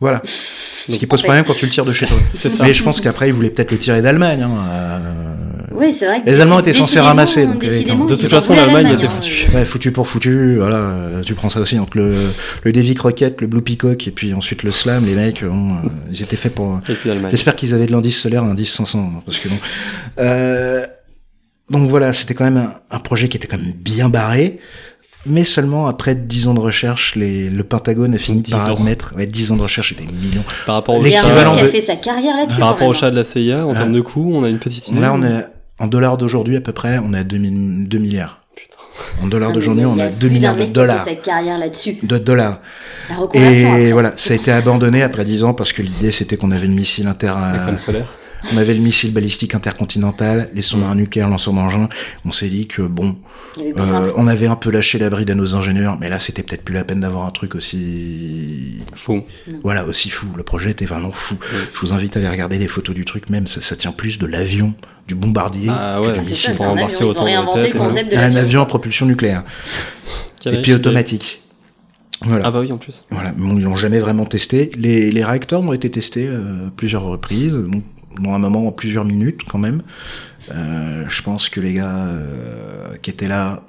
Voilà. 0.00 0.20
Ce 0.24 0.96
qui 0.96 1.06
pose 1.06 1.22
problème 1.22 1.44
quand 1.46 1.54
tu 1.54 1.64
le 1.64 1.70
tires 1.70 1.84
de 1.86 1.92
chez 1.92 2.06
toi. 2.06 2.16
Mais 2.60 2.74
je 2.74 2.82
pense 2.82 3.00
qu'après 3.00 3.28
ils 3.28 3.32
voulaient 3.32 3.48
peut-être 3.50 3.70
le 3.72 3.78
tirer 3.78 4.02
d'Allemagne. 4.02 4.42
hein, 4.42 4.50
euh, 4.68 5.33
Oui, 5.74 5.92
c'est 5.92 6.06
vrai. 6.06 6.22
que 6.22 6.26
Les 6.30 6.40
Allemands 6.40 6.60
étaient 6.60 6.72
censés 6.72 7.00
ramasser, 7.00 7.46
donc, 7.46 7.60
de 7.60 8.14
toute 8.14 8.28
façon, 8.30 8.54
l'Allemagne 8.54 8.88
était 8.94 9.06
hein, 9.06 9.10
foutue. 9.10 9.46
euh, 9.52 9.58
Ouais, 9.58 9.64
foutu 9.64 9.90
pour 9.92 10.06
foutu, 10.08 10.56
voilà, 10.56 10.76
euh, 10.76 11.22
tu 11.22 11.34
prends 11.34 11.48
ça 11.48 11.60
aussi 11.60 11.78
entre 11.78 11.96
le, 11.96 12.12
le 12.62 12.72
Devic 12.72 13.00
Rocket, 13.00 13.40
le 13.40 13.46
Blue 13.46 13.62
Peacock 13.62 14.06
et 14.06 14.10
puis 14.10 14.32
ensuite 14.34 14.62
le 14.62 14.70
Slam, 14.70 15.04
les 15.04 15.14
mecs, 15.14 15.44
bon, 15.44 15.74
euh, 15.74 15.88
ils 16.10 16.22
étaient 16.22 16.36
faits 16.36 16.54
pour. 16.54 16.80
J'espère 17.30 17.56
qu'ils 17.56 17.74
avaient 17.74 17.86
de 17.86 17.92
l'indice 17.92 18.20
solaire, 18.20 18.44
l'indice 18.44 18.72
500, 18.72 18.98
hein, 19.16 19.20
parce 19.26 19.38
que 19.40 19.48
bon. 19.48 19.56
Euh, 20.20 20.86
donc 21.70 21.88
voilà, 21.88 22.12
c'était 22.12 22.34
quand 22.34 22.44
même 22.44 22.56
un, 22.58 22.74
un 22.90 22.98
projet 22.98 23.28
qui 23.28 23.36
était 23.36 23.46
quand 23.46 23.56
même 23.58 23.72
bien 23.72 24.08
barré, 24.10 24.58
mais 25.26 25.44
seulement 25.44 25.86
après 25.86 26.14
10 26.14 26.48
ans 26.48 26.54
de 26.54 26.60
recherche, 26.60 27.14
les, 27.16 27.48
le 27.48 27.64
Pentagone 27.64 28.14
a 28.14 28.18
fini 28.18 28.42
10 28.42 28.50
par 28.52 28.68
ans. 28.68 28.72
admettre, 28.74 29.14
ouais, 29.16 29.26
10 29.26 29.50
ans 29.52 29.56
de 29.56 29.62
recherche 29.62 29.92
et 29.92 29.94
des 29.94 30.04
millions. 30.12 30.44
Par 30.66 30.74
rapport 30.76 30.94
au 30.96 31.02
chat, 31.02 31.08
qui 31.10 31.16
a 31.16 31.62
de- 31.62 31.66
fait 31.66 31.80
sa 31.80 31.96
carrière 31.96 32.36
là-dessus. 32.36 32.58
par 32.60 32.68
rapport 32.68 32.86
au 32.86 32.90
même, 32.90 33.00
chat 33.00 33.10
de 33.10 33.16
la 33.16 33.24
CIA, 33.24 33.66
en 33.66 33.72
Ah. 33.72 33.76
termes 33.76 33.94
de 33.94 34.00
coûts, 34.02 34.30
on 34.34 34.44
a 34.44 34.48
une 34.50 34.58
petite 34.58 34.88
idée. 34.88 35.00
Là, 35.00 35.14
on 35.14 35.22
est 35.22 35.46
en 35.78 35.86
dollars 35.86 36.16
d'aujourd'hui 36.16 36.56
à 36.56 36.60
peu 36.60 36.72
près, 36.72 36.98
on 36.98 37.12
est 37.14 37.18
à 37.18 37.24
2, 37.24 37.38
2 37.38 37.98
milliards. 37.98 38.40
En 39.22 39.26
dollars 39.26 39.50
hein. 39.50 39.52
d'aujourd'hui, 39.54 39.84
on 39.86 39.98
a 39.98 40.06
plus 40.06 40.18
2 40.20 40.28
d'un 40.28 40.34
milliards 40.34 40.56
de 40.56 40.66
dollars. 40.66 41.04
sa 41.04 41.14
carrière 41.16 41.58
là-dessus. 41.58 41.96
De 42.02 42.16
dollars. 42.18 42.60
La. 43.08 43.16
Et 43.34 43.64
après. 43.64 43.92
voilà, 43.92 44.12
ça 44.16 44.34
a 44.34 44.36
été 44.36 44.52
abandonné 44.52 45.02
après 45.02 45.24
10 45.24 45.44
ans 45.44 45.54
parce 45.54 45.72
que 45.72 45.82
l'idée 45.82 46.12
c'était 46.12 46.36
qu'on 46.36 46.52
avait 46.52 46.66
le 46.68 46.74
missile 46.74 47.06
inter, 47.08 47.32
comme 47.66 47.76
solaire. 47.76 48.14
on 48.52 48.56
avait 48.56 48.74
le 48.74 48.80
missile 48.80 49.12
balistique 49.12 49.54
intercontinental, 49.54 50.48
les 50.54 50.62
sous-marins 50.62 50.94
nucléaires 50.94 51.28
lanceurs 51.28 51.54
d'engins. 51.54 51.88
On 52.24 52.30
s'est 52.32 52.48
dit 52.48 52.66
que 52.68 52.82
bon, 52.82 53.16
Euh, 53.58 54.12
on 54.16 54.26
avait 54.26 54.46
un 54.46 54.56
peu 54.56 54.70
lâché 54.70 54.98
la 54.98 55.10
bride 55.10 55.30
à 55.30 55.34
nos 55.34 55.54
ingénieurs, 55.54 55.96
mais 56.00 56.08
là 56.08 56.18
c'était 56.18 56.42
peut-être 56.42 56.62
plus 56.64 56.74
la 56.74 56.84
peine 56.84 57.00
d'avoir 57.00 57.24
un 57.26 57.30
truc 57.30 57.54
aussi, 57.56 58.78
Fou. 58.94 59.22
voilà, 59.62 59.84
aussi 59.84 60.08
fou. 60.10 60.26
Le 60.36 60.42
projet 60.42 60.70
était 60.70 60.86
vraiment 60.86 61.10
fou. 61.12 61.36
Je 61.74 61.80
vous 61.80 61.92
invite 61.92 62.16
à 62.16 62.20
aller 62.20 62.28
regarder 62.28 62.58
les 62.58 62.68
photos 62.68 62.94
du 62.94 63.04
truc, 63.04 63.28
même 63.30 63.46
ça, 63.46 63.60
ça 63.60 63.76
tient 63.76 63.92
plus 63.92 64.18
de 64.18 64.26
l'avion, 64.26 64.74
du 65.06 65.14
bombardier, 65.14 65.70
Ah 65.70 66.00
ouais, 66.00 66.14
c'est 66.22 66.34
ça, 66.34 66.52
c'est 66.52 66.64
un 66.64 66.68
embarquer 66.68 66.94
avion. 66.96 67.06
Ils 67.06 67.10
autant 67.10 67.20
ont 67.20 67.24
de 67.24 67.28
réinventé 67.30 67.60
têtes 67.60 67.62
le 67.62 67.76
et 67.76 67.78
tout. 67.78 67.84
concept 67.88 68.10
de 68.12 68.16
un 68.16 68.20
l'avion. 68.20 68.40
avion 68.40 68.62
à 68.62 68.66
propulsion 68.66 69.06
nucléaire 69.06 69.42
et 70.46 70.62
puis 70.62 70.72
automatique. 70.74 71.42
Voilà. 72.22 72.44
Ah 72.46 72.50
bah 72.50 72.60
oui, 72.60 72.72
en 72.72 72.78
plus. 72.78 73.04
Voilà, 73.10 73.32
mais 73.36 73.54
ils 73.56 73.62
l'ont 73.62 73.76
jamais 73.76 73.98
vraiment 73.98 74.24
testé. 74.24 74.70
Les, 74.78 75.10
les 75.10 75.24
réacteurs 75.24 75.60
ont 75.60 75.72
été 75.74 75.90
testés 75.90 76.26
euh, 76.26 76.68
plusieurs 76.74 77.02
reprises, 77.02 77.54
donc 77.56 77.82
dans 78.20 78.32
un 78.32 78.38
moment 78.38 78.66
en 78.66 78.72
plusieurs 78.72 79.04
minutes 79.04 79.40
quand 79.50 79.58
même. 79.58 79.82
Euh, 80.54 81.04
je 81.08 81.22
pense 81.22 81.48
que 81.48 81.60
les 81.60 81.74
gars 81.74 81.86
euh, 81.96 82.94
qui 83.02 83.10
étaient 83.10 83.26
là, 83.28 83.62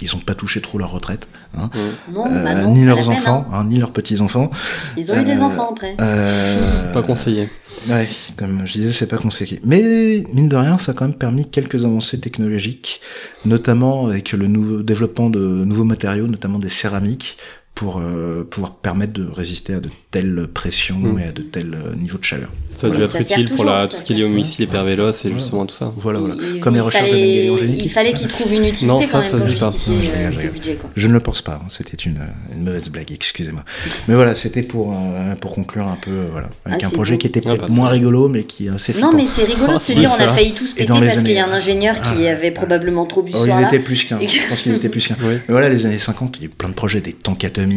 ils 0.00 0.14
ont 0.14 0.18
pas 0.20 0.34
touché 0.34 0.60
trop 0.60 0.76
leur 0.78 0.90
retraite, 0.90 1.28
hein. 1.56 1.70
Non, 2.12 2.26
Euh, 2.26 2.44
bah 2.44 2.54
non, 2.56 2.74
ni 2.74 2.84
leurs 2.84 2.98
peine, 2.98 3.08
enfants, 3.10 3.46
hein. 3.52 3.58
hein, 3.60 3.64
ni 3.64 3.78
leurs 3.78 3.92
petits 3.92 4.20
enfants. 4.20 4.50
Ils 4.96 5.10
ont 5.12 5.16
eu 5.20 5.24
des 5.24 5.40
enfants 5.40 5.70
après. 5.72 5.96
Euh, 6.00 6.92
Pas 6.92 7.02
conseillé. 7.02 7.48
Ouais, 7.88 8.08
comme 8.36 8.66
je 8.66 8.72
disais, 8.72 8.92
c'est 8.92 9.06
pas 9.06 9.18
conseillé. 9.18 9.60
Mais 9.64 10.24
mine 10.32 10.48
de 10.48 10.56
rien, 10.56 10.78
ça 10.78 10.92
a 10.92 10.94
quand 10.94 11.06
même 11.06 11.16
permis 11.16 11.48
quelques 11.48 11.84
avancées 11.84 12.20
technologiques, 12.20 13.00
notamment 13.44 14.06
avec 14.06 14.32
le 14.32 14.46
nouveau 14.46 14.82
développement 14.82 15.30
de 15.30 15.38
nouveaux 15.38 15.84
matériaux, 15.84 16.26
notamment 16.26 16.58
des 16.58 16.68
céramiques, 16.68 17.38
pour 17.78 18.00
euh, 18.00 18.42
pouvoir 18.42 18.74
permettre 18.74 19.12
de 19.12 19.24
résister 19.32 19.72
à 19.74 19.78
de 19.78 19.88
telles 20.10 20.48
pressions 20.52 20.98
Mm. 20.98 21.18
et 21.20 21.24
à 21.28 21.32
de 21.32 21.42
tels 21.42 21.74
euh, 21.74 21.94
niveaux 21.94 22.18
de 22.18 22.24
chaleur. 22.24 22.50
Ça 22.74 22.88
a 22.88 22.90
dû 22.90 23.00
être 23.02 23.20
utile 23.20 23.48
pour 23.54 23.64
la, 23.64 23.86
tout 23.86 23.96
ce 23.96 24.04
qui 24.04 24.14
est 24.14 24.16
lié 24.16 24.24
aux 24.24 24.28
missiles 24.28 24.64
hypervéloces 24.64 25.24
et 25.24 25.28
Voilà. 25.28 25.40
justement 25.40 25.64
tout 25.66 25.74
ça. 25.76 25.92
Voilà, 25.96 26.18
voilà. 26.18 26.34
Il- 26.40 26.60
Comme 26.60 26.74
les 26.74 26.80
il 26.80 26.82
recherches 26.82 27.04
de 27.08 27.12
fallait- 27.14 27.36
Mengele 27.36 27.50
en 27.52 27.56
génétique. 27.58 27.84
Il 27.84 27.88
fallait 27.90 28.12
qu'ils 28.14 28.26
trouvent 28.28 28.52
une 28.52 28.64
utilité 28.64 28.86
Non, 28.86 28.96
quand 28.96 29.02
ça, 29.02 29.18
même 29.20 29.30
ça 29.30 29.36
pour 29.38 29.46
justifier 29.46 30.10
euh, 30.16 30.32
ce 30.32 30.46
budget. 30.48 30.74
Quoi. 30.74 30.90
Je 30.96 31.06
ne 31.06 31.12
le 31.12 31.20
pense 31.20 31.40
pas, 31.42 31.60
hein, 31.62 31.66
c'était 31.68 31.96
une, 31.96 32.18
une 32.52 32.64
mauvaise 32.64 32.88
blague, 32.88 33.12
excusez-moi. 33.12 33.64
Mais 34.08 34.14
voilà, 34.16 34.34
c'était 34.34 34.62
pour, 34.62 34.92
euh, 34.92 35.34
pour 35.36 35.52
conclure 35.52 35.86
un 35.86 35.96
peu, 36.02 36.26
voilà, 36.32 36.50
avec 36.64 36.82
Ah, 36.82 36.86
un 36.88 36.90
projet 36.90 37.16
qui 37.16 37.28
était 37.28 37.40
Ah, 37.44 37.50
peut-être 37.50 37.60
bah, 37.68 37.72
moins 37.72 37.90
rigolo, 37.90 38.28
mais 38.28 38.42
qui 38.42 38.66
est 38.66 38.70
assez 38.70 38.92
Non, 38.94 39.12
mais 39.14 39.26
c'est 39.26 39.44
rigolo 39.44 39.68
de 39.72 39.76
Ah, 39.76 39.78
se 39.80 39.92
dire 39.92 40.10
on 40.10 40.20
a 40.20 40.28
failli 40.32 40.52
tous 40.52 40.72
péter 40.72 40.92
les 40.92 41.00
parce 41.06 41.18
qu'il 41.22 41.30
y 41.32 41.38
a 41.38 41.46
un 41.46 41.52
ingénieur 41.52 41.94
qui 42.02 42.26
avait 42.26 42.50
probablement 42.50 43.06
trop 43.06 43.22
bu 43.22 43.30
ce 43.32 43.36
Oh, 43.38 43.40
ils 43.44 43.46
soir-là. 43.48 43.68
étaient 43.68 43.78
plus 43.78 44.02
qu'un. 44.04 44.18
Je 44.20 44.48
pense 44.48 44.62
qu'ils 44.62 44.74
étaient 44.74 44.88
plus 44.88 45.06
qu'un. 45.06 45.16
Mais 45.22 45.40
voilà, 45.48 45.68
les 45.68 45.86
années 45.86 45.98
50, 45.98 46.38
il 46.38 46.42
y 46.42 46.44
a 46.44 46.46
eu 46.46 46.50
plein 46.50 46.68
de 46.70 46.74
projets, 46.74 47.00
des 47.00 47.12
tanks 47.12 47.44
atomiques, 47.44 47.67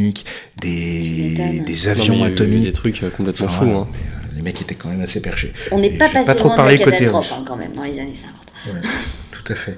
Des, 0.57 1.87
avions 1.87 2.23
atomiques. 2.23 2.63
Des 2.63 2.73
trucs 2.73 3.03
euh, 3.03 3.09
complètement 3.09 3.45
Enfin, 3.47 3.65
fous. 3.65 3.71
hein. 3.71 3.87
les 4.35 4.41
mecs 4.41 4.61
étaient 4.61 4.75
quand 4.75 4.89
même 4.89 5.01
assez 5.01 5.21
perchés. 5.21 5.53
On 5.71 5.79
n'est 5.79 5.97
pas 5.97 6.09
passé 6.09 6.25
pas 6.25 6.35
trop 6.35 6.49
loin 6.49 6.65
de 6.65 6.71
la 6.71 6.77
catastrophe 6.77 7.31
hein, 7.33 7.43
quand 7.45 7.55
même 7.57 7.73
dans 7.73 7.83
les 7.83 7.99
années 7.99 8.15
50. 8.15 8.83
Tout 9.31 9.53
à 9.53 9.55
fait. 9.55 9.77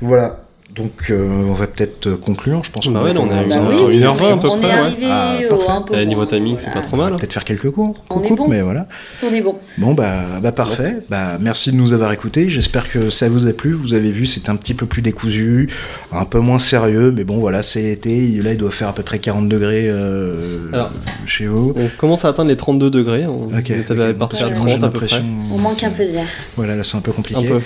Voilà. 0.00 0.44
Donc 0.74 0.92
euh, 1.10 1.28
on 1.48 1.52
va 1.52 1.66
peut-être 1.66 2.10
conclure, 2.12 2.62
je 2.62 2.70
pense. 2.70 2.86
Bah 2.86 3.02
ouais, 3.02 3.12
va- 3.12 3.20
on 3.20 3.30
a 3.30 3.42
eu 3.42 3.48
Bah 3.48 3.56
une 3.56 3.66
oui, 3.68 3.74
heure- 3.74 3.84
oui, 3.88 3.96
une 3.96 4.02
heure 4.04 4.14
vingt 4.14 4.34
à 4.34 4.36
peu 4.36 4.48
on 4.48 4.56
près, 4.56 4.68
est 4.68 4.72
ouais. 4.72 4.78
arrivé 4.78 5.06
Ah, 5.10 5.34
au 5.50 5.56
parfait. 5.56 5.70
un 5.72 5.82
peu 5.82 5.94
Eh, 5.98 6.06
niveau 6.06 6.24
timing, 6.26 6.56
c'est 6.58 6.66
voilà. 6.66 6.80
pas 6.80 6.86
trop 6.86 6.96
On 6.96 6.98
va 7.00 7.10
mal. 7.10 7.16
peut-être 7.18 7.32
faire 7.32 7.44
quelques 7.44 7.70
cours. 7.70 7.94
On 8.08 8.22
est 8.22 8.30
bon. 8.36 8.46
mais 8.48 8.60
voilà. 8.62 8.86
On 9.24 9.32
est 9.34 9.40
bon. 9.42 9.56
Bon 9.78 9.94
bah, 9.94 10.12
bah 10.40 10.52
parfait. 10.52 10.98
Bah 11.10 11.38
merci 11.40 11.72
de 11.72 11.76
nous 11.76 11.92
avoir 11.92 12.12
écoutés. 12.12 12.48
J'espère 12.50 12.88
que 12.88 13.10
ça 13.10 13.28
vous 13.28 13.48
a 13.48 13.52
plu. 13.52 13.72
Vous 13.72 13.94
avez 13.94 14.12
vu, 14.12 14.26
c'est 14.26 14.48
un 14.48 14.54
petit 14.54 14.74
peu 14.74 14.86
plus 14.86 15.02
décousu, 15.02 15.68
un 16.12 16.24
peu 16.24 16.38
moins 16.38 16.60
sérieux, 16.60 17.12
mais 17.16 17.24
bon 17.24 17.38
voilà, 17.38 17.62
c'est 17.64 17.82
l'été. 17.82 18.40
Là, 18.40 18.52
il 18.52 18.56
doit 18.58 18.70
faire 18.70 18.88
à 18.88 18.92
peu 18.92 19.02
près 19.02 19.18
40 19.18 19.48
degrés 19.48 19.86
euh, 19.88 20.68
Alors. 20.72 20.90
chez 21.26 21.46
vous. 21.46 21.72
On 21.76 21.88
commence 21.98 22.24
à 22.24 22.28
atteindre 22.28 22.48
les 22.50 22.56
32 22.56 22.90
degrés. 22.90 23.26
On 23.26 23.46
Ok. 23.48 23.70
était 23.70 23.90
ok. 23.92 24.12
parti 24.18 24.40
Donc, 24.40 24.44
à 24.44 24.48
j'ai 24.48 24.54
30 24.54 24.84
à 24.84 24.88
peu 24.88 25.00
près. 25.00 25.20
On 25.52 25.58
manque 25.58 25.82
un 25.82 25.90
peu 25.90 26.04
d'air. 26.06 26.26
Voilà, 26.56 26.76
là 26.76 26.84
c'est 26.84 26.96
un 26.96 27.00
peu 27.00 27.10
Un 27.10 27.14
compliqué. 27.14 27.48
peu. 27.48 27.60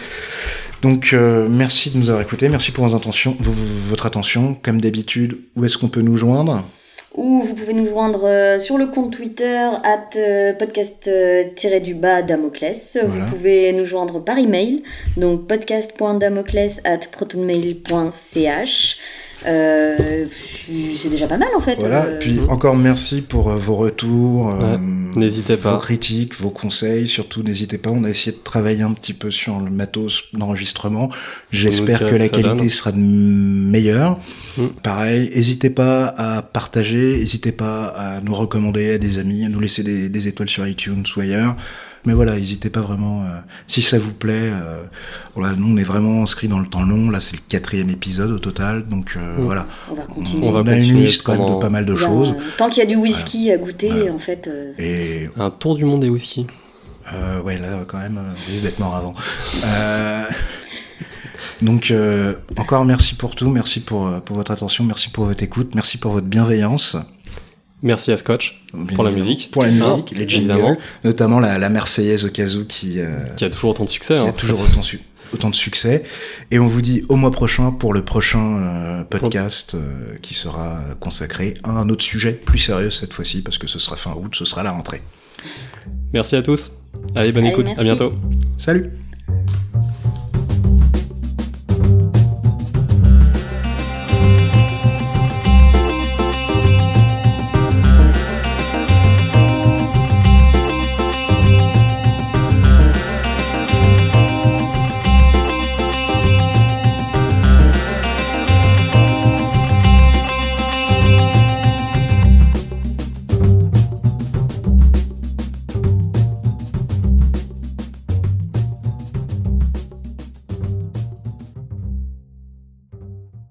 Donc 0.82 1.12
euh, 1.12 1.46
merci 1.48 1.90
de 1.90 1.98
nous 1.98 2.10
avoir 2.10 2.22
écoutés. 2.22 2.48
Merci 2.48 2.72
pour 2.72 2.86
vos 2.86 2.94
intentions, 2.94 3.36
votre 3.88 4.06
attention. 4.06 4.54
Comme 4.62 4.80
d'habitude, 4.80 5.38
où 5.56 5.64
est-ce 5.64 5.78
qu'on 5.78 5.88
peut 5.88 6.02
nous 6.02 6.16
joindre? 6.16 6.64
Ou 7.16 7.42
vous 7.42 7.54
pouvez 7.54 7.74
nous 7.74 7.86
joindre 7.86 8.24
euh, 8.24 8.58
sur 8.58 8.76
le 8.76 8.86
compte 8.86 9.12
Twitter 9.12 9.70
at 9.84 10.10
euh, 10.16 10.52
podcast-du-bas 10.54 12.22
Damoclès. 12.22 12.98
Voilà. 13.06 13.24
Vous 13.24 13.30
pouvez 13.30 13.72
nous 13.72 13.84
joindre 13.84 14.22
par 14.22 14.36
email, 14.36 14.82
donc 15.16 15.46
podcast.damoclès 15.46 16.80
at 16.84 16.98
protonmail.ch. 17.12 18.98
Euh, 19.46 20.26
c'est 20.96 21.08
déjà 21.08 21.26
pas 21.26 21.36
mal 21.36 21.48
en 21.56 21.60
fait. 21.60 21.76
Voilà. 21.80 22.06
Euh, 22.06 22.18
Puis 22.18 22.40
encore 22.48 22.76
merci 22.76 23.20
pour 23.20 23.50
euh, 23.50 23.56
vos 23.56 23.74
retours, 23.74 24.54
euh, 24.62 24.78
N'hésitez 25.16 25.56
pas. 25.56 25.74
vos 25.74 25.78
critiques, 25.78 26.38
vos 26.40 26.50
conseils. 26.50 27.08
Surtout, 27.08 27.42
n'hésitez 27.42 27.78
pas. 27.78 27.90
On 27.90 28.04
a 28.04 28.10
essayé 28.10 28.32
de 28.32 28.42
travailler 28.42 28.82
un 28.82 28.92
petit 28.92 29.12
peu 29.12 29.30
sur 29.30 29.58
le 29.60 29.70
matos 29.70 30.24
d'enregistrement. 30.32 31.10
J'espère 31.50 32.00
que 32.00 32.16
la 32.16 32.28
qualité 32.28 32.64
donne. 32.64 32.70
sera 32.70 32.92
de 32.92 32.98
meilleure. 32.98 34.18
Mm. 34.56 34.66
Pareil, 34.82 35.30
n'hésitez 35.34 35.70
pas 35.70 36.06
à 36.06 36.42
partager, 36.42 37.18
n'hésitez 37.18 37.52
pas 37.52 37.86
à 37.86 38.20
nous 38.20 38.34
recommander 38.34 38.94
à 38.94 38.98
des 38.98 39.18
amis, 39.18 39.44
à 39.44 39.48
nous 39.48 39.60
laisser 39.60 39.82
des, 39.82 40.08
des 40.08 40.28
étoiles 40.28 40.48
sur 40.50 40.66
iTunes 40.66 41.04
ou 41.16 41.20
ailleurs. 41.20 41.56
Mais 42.06 42.12
voilà, 42.12 42.34
n'hésitez 42.36 42.68
pas 42.70 42.80
vraiment. 42.80 43.22
euh, 43.24 43.28
si 43.66 43.80
ça 43.80 43.98
vous 43.98 44.12
plaît, 44.12 44.50
euh, 44.52 44.82
voilà, 45.34 45.54
nous 45.56 45.74
on 45.74 45.76
est 45.78 45.82
vraiment 45.84 46.22
inscrits 46.22 46.48
dans 46.48 46.58
le 46.58 46.66
temps 46.66 46.82
long. 46.84 47.08
Là, 47.10 47.20
c'est 47.20 47.34
le 47.36 47.42
quatrième 47.48 47.88
épisode 47.90 48.30
au 48.30 48.38
total, 48.38 48.86
donc 48.86 49.14
euh, 49.16 49.38
Mm. 49.38 49.44
voilà. 49.44 49.66
on 49.90 49.94
va 49.94 50.02
On, 50.08 50.12
continuer. 50.14 50.46
On 50.48 50.50
va 50.52 50.70
a 50.70 50.74
une 50.76 50.96
liste 50.96 51.22
quand 51.22 51.36
même 51.36 51.54
de 51.54 51.60
pas 51.60 51.70
mal 51.70 51.86
de 51.86 51.94
choses. 51.96 52.34
Tant 52.58 52.68
qu'il 52.68 52.82
y 52.82 52.86
a 52.86 52.88
du 52.88 52.96
whisky 52.96 53.50
à 53.50 53.56
goûter, 53.56 53.88
Voilà. 53.90 54.12
en 54.12 54.18
fait. 54.18 54.46
euh, 54.48 54.72
Et 54.78 55.30
Un 55.38 55.50
tour 55.50 55.76
du 55.76 55.84
monde 55.84 56.00
des 56.00 56.08
whisky. 56.10 56.46
euh, 57.14 57.40
ouais, 57.42 57.56
là 57.58 57.84
quand 57.86 57.98
même, 57.98 58.18
risque 58.48 58.64
d'être 58.64 58.78
mort 58.80 58.96
avant. 58.96 59.14
Euh, 59.64 60.24
donc 61.62 61.90
euh, 61.90 62.34
encore 62.58 62.84
merci 62.84 63.14
pour 63.14 63.34
tout, 63.34 63.48
merci 63.48 63.80
pour 63.80 64.20
pour 64.22 64.36
votre 64.36 64.50
attention, 64.50 64.84
merci 64.84 65.08
pour 65.10 65.24
votre 65.24 65.42
écoute, 65.42 65.74
merci 65.74 65.96
pour 65.98 66.12
votre 66.12 66.26
bienveillance. 66.26 66.96
Merci 67.84 68.10
à 68.10 68.16
Scotch 68.16 68.64
Bien 68.72 68.96
Pour 68.96 69.04
la 69.04 69.10
musique. 69.12 69.50
Pour 69.52 69.62
la 69.62 69.68
Ah, 69.68 69.92
musique, 69.92 70.10
les 70.12 70.26
jingles, 70.26 70.50
évidemment. 70.50 70.76
notamment 71.04 71.38
la, 71.38 71.58
la 71.58 71.68
Marseillaise 71.68 72.24
au 72.24 72.30
cas 72.30 72.46
où 72.56 72.64
qui, 72.64 72.98
euh, 72.98 73.24
qui 73.36 73.44
a 73.44 73.50
toujours 73.50 73.70
autant 73.70 73.84
de 73.84 73.88
succès. 73.90 74.16
qui 74.16 74.20
a 74.22 74.24
hein. 74.24 74.32
toujours 74.36 74.60
autant, 74.60 74.82
su- 74.82 75.00
autant 75.34 75.50
de 75.50 75.54
succès. 75.54 76.02
Et 76.50 76.58
on 76.58 76.66
vous 76.66 76.80
dit 76.82 77.04
au 77.10 77.16
mois 77.16 77.30
prochain 77.30 77.70
pour 77.70 77.92
le 77.92 78.02
prochain 78.02 78.56
euh, 78.56 79.04
podcast 79.04 79.74
euh, 79.74 80.16
qui 80.22 80.32
sera 80.34 80.80
consacré 80.98 81.54
à 81.62 81.70
un 81.72 81.88
autre 81.90 82.02
sujet 82.04 82.32
plus 82.32 82.58
sérieux 82.58 82.90
cette 82.90 83.12
fois-ci 83.12 83.42
parce 83.42 83.58
que 83.58 83.66
ce 83.68 83.78
sera 83.78 83.96
fin 83.96 84.12
août, 84.14 84.34
ce 84.34 84.44
sera 84.46 84.62
la 84.62 84.70
rentrée. 84.72 85.02
Merci 86.14 86.36
à 86.36 86.42
tous. 86.42 86.72
Allez, 87.14 87.32
bonne 87.32 87.44
Allez, 87.44 87.52
écoute. 87.52 87.68
À 87.76 87.82
merci. 87.84 88.00
bientôt. 88.00 88.14
Salut 88.56 88.90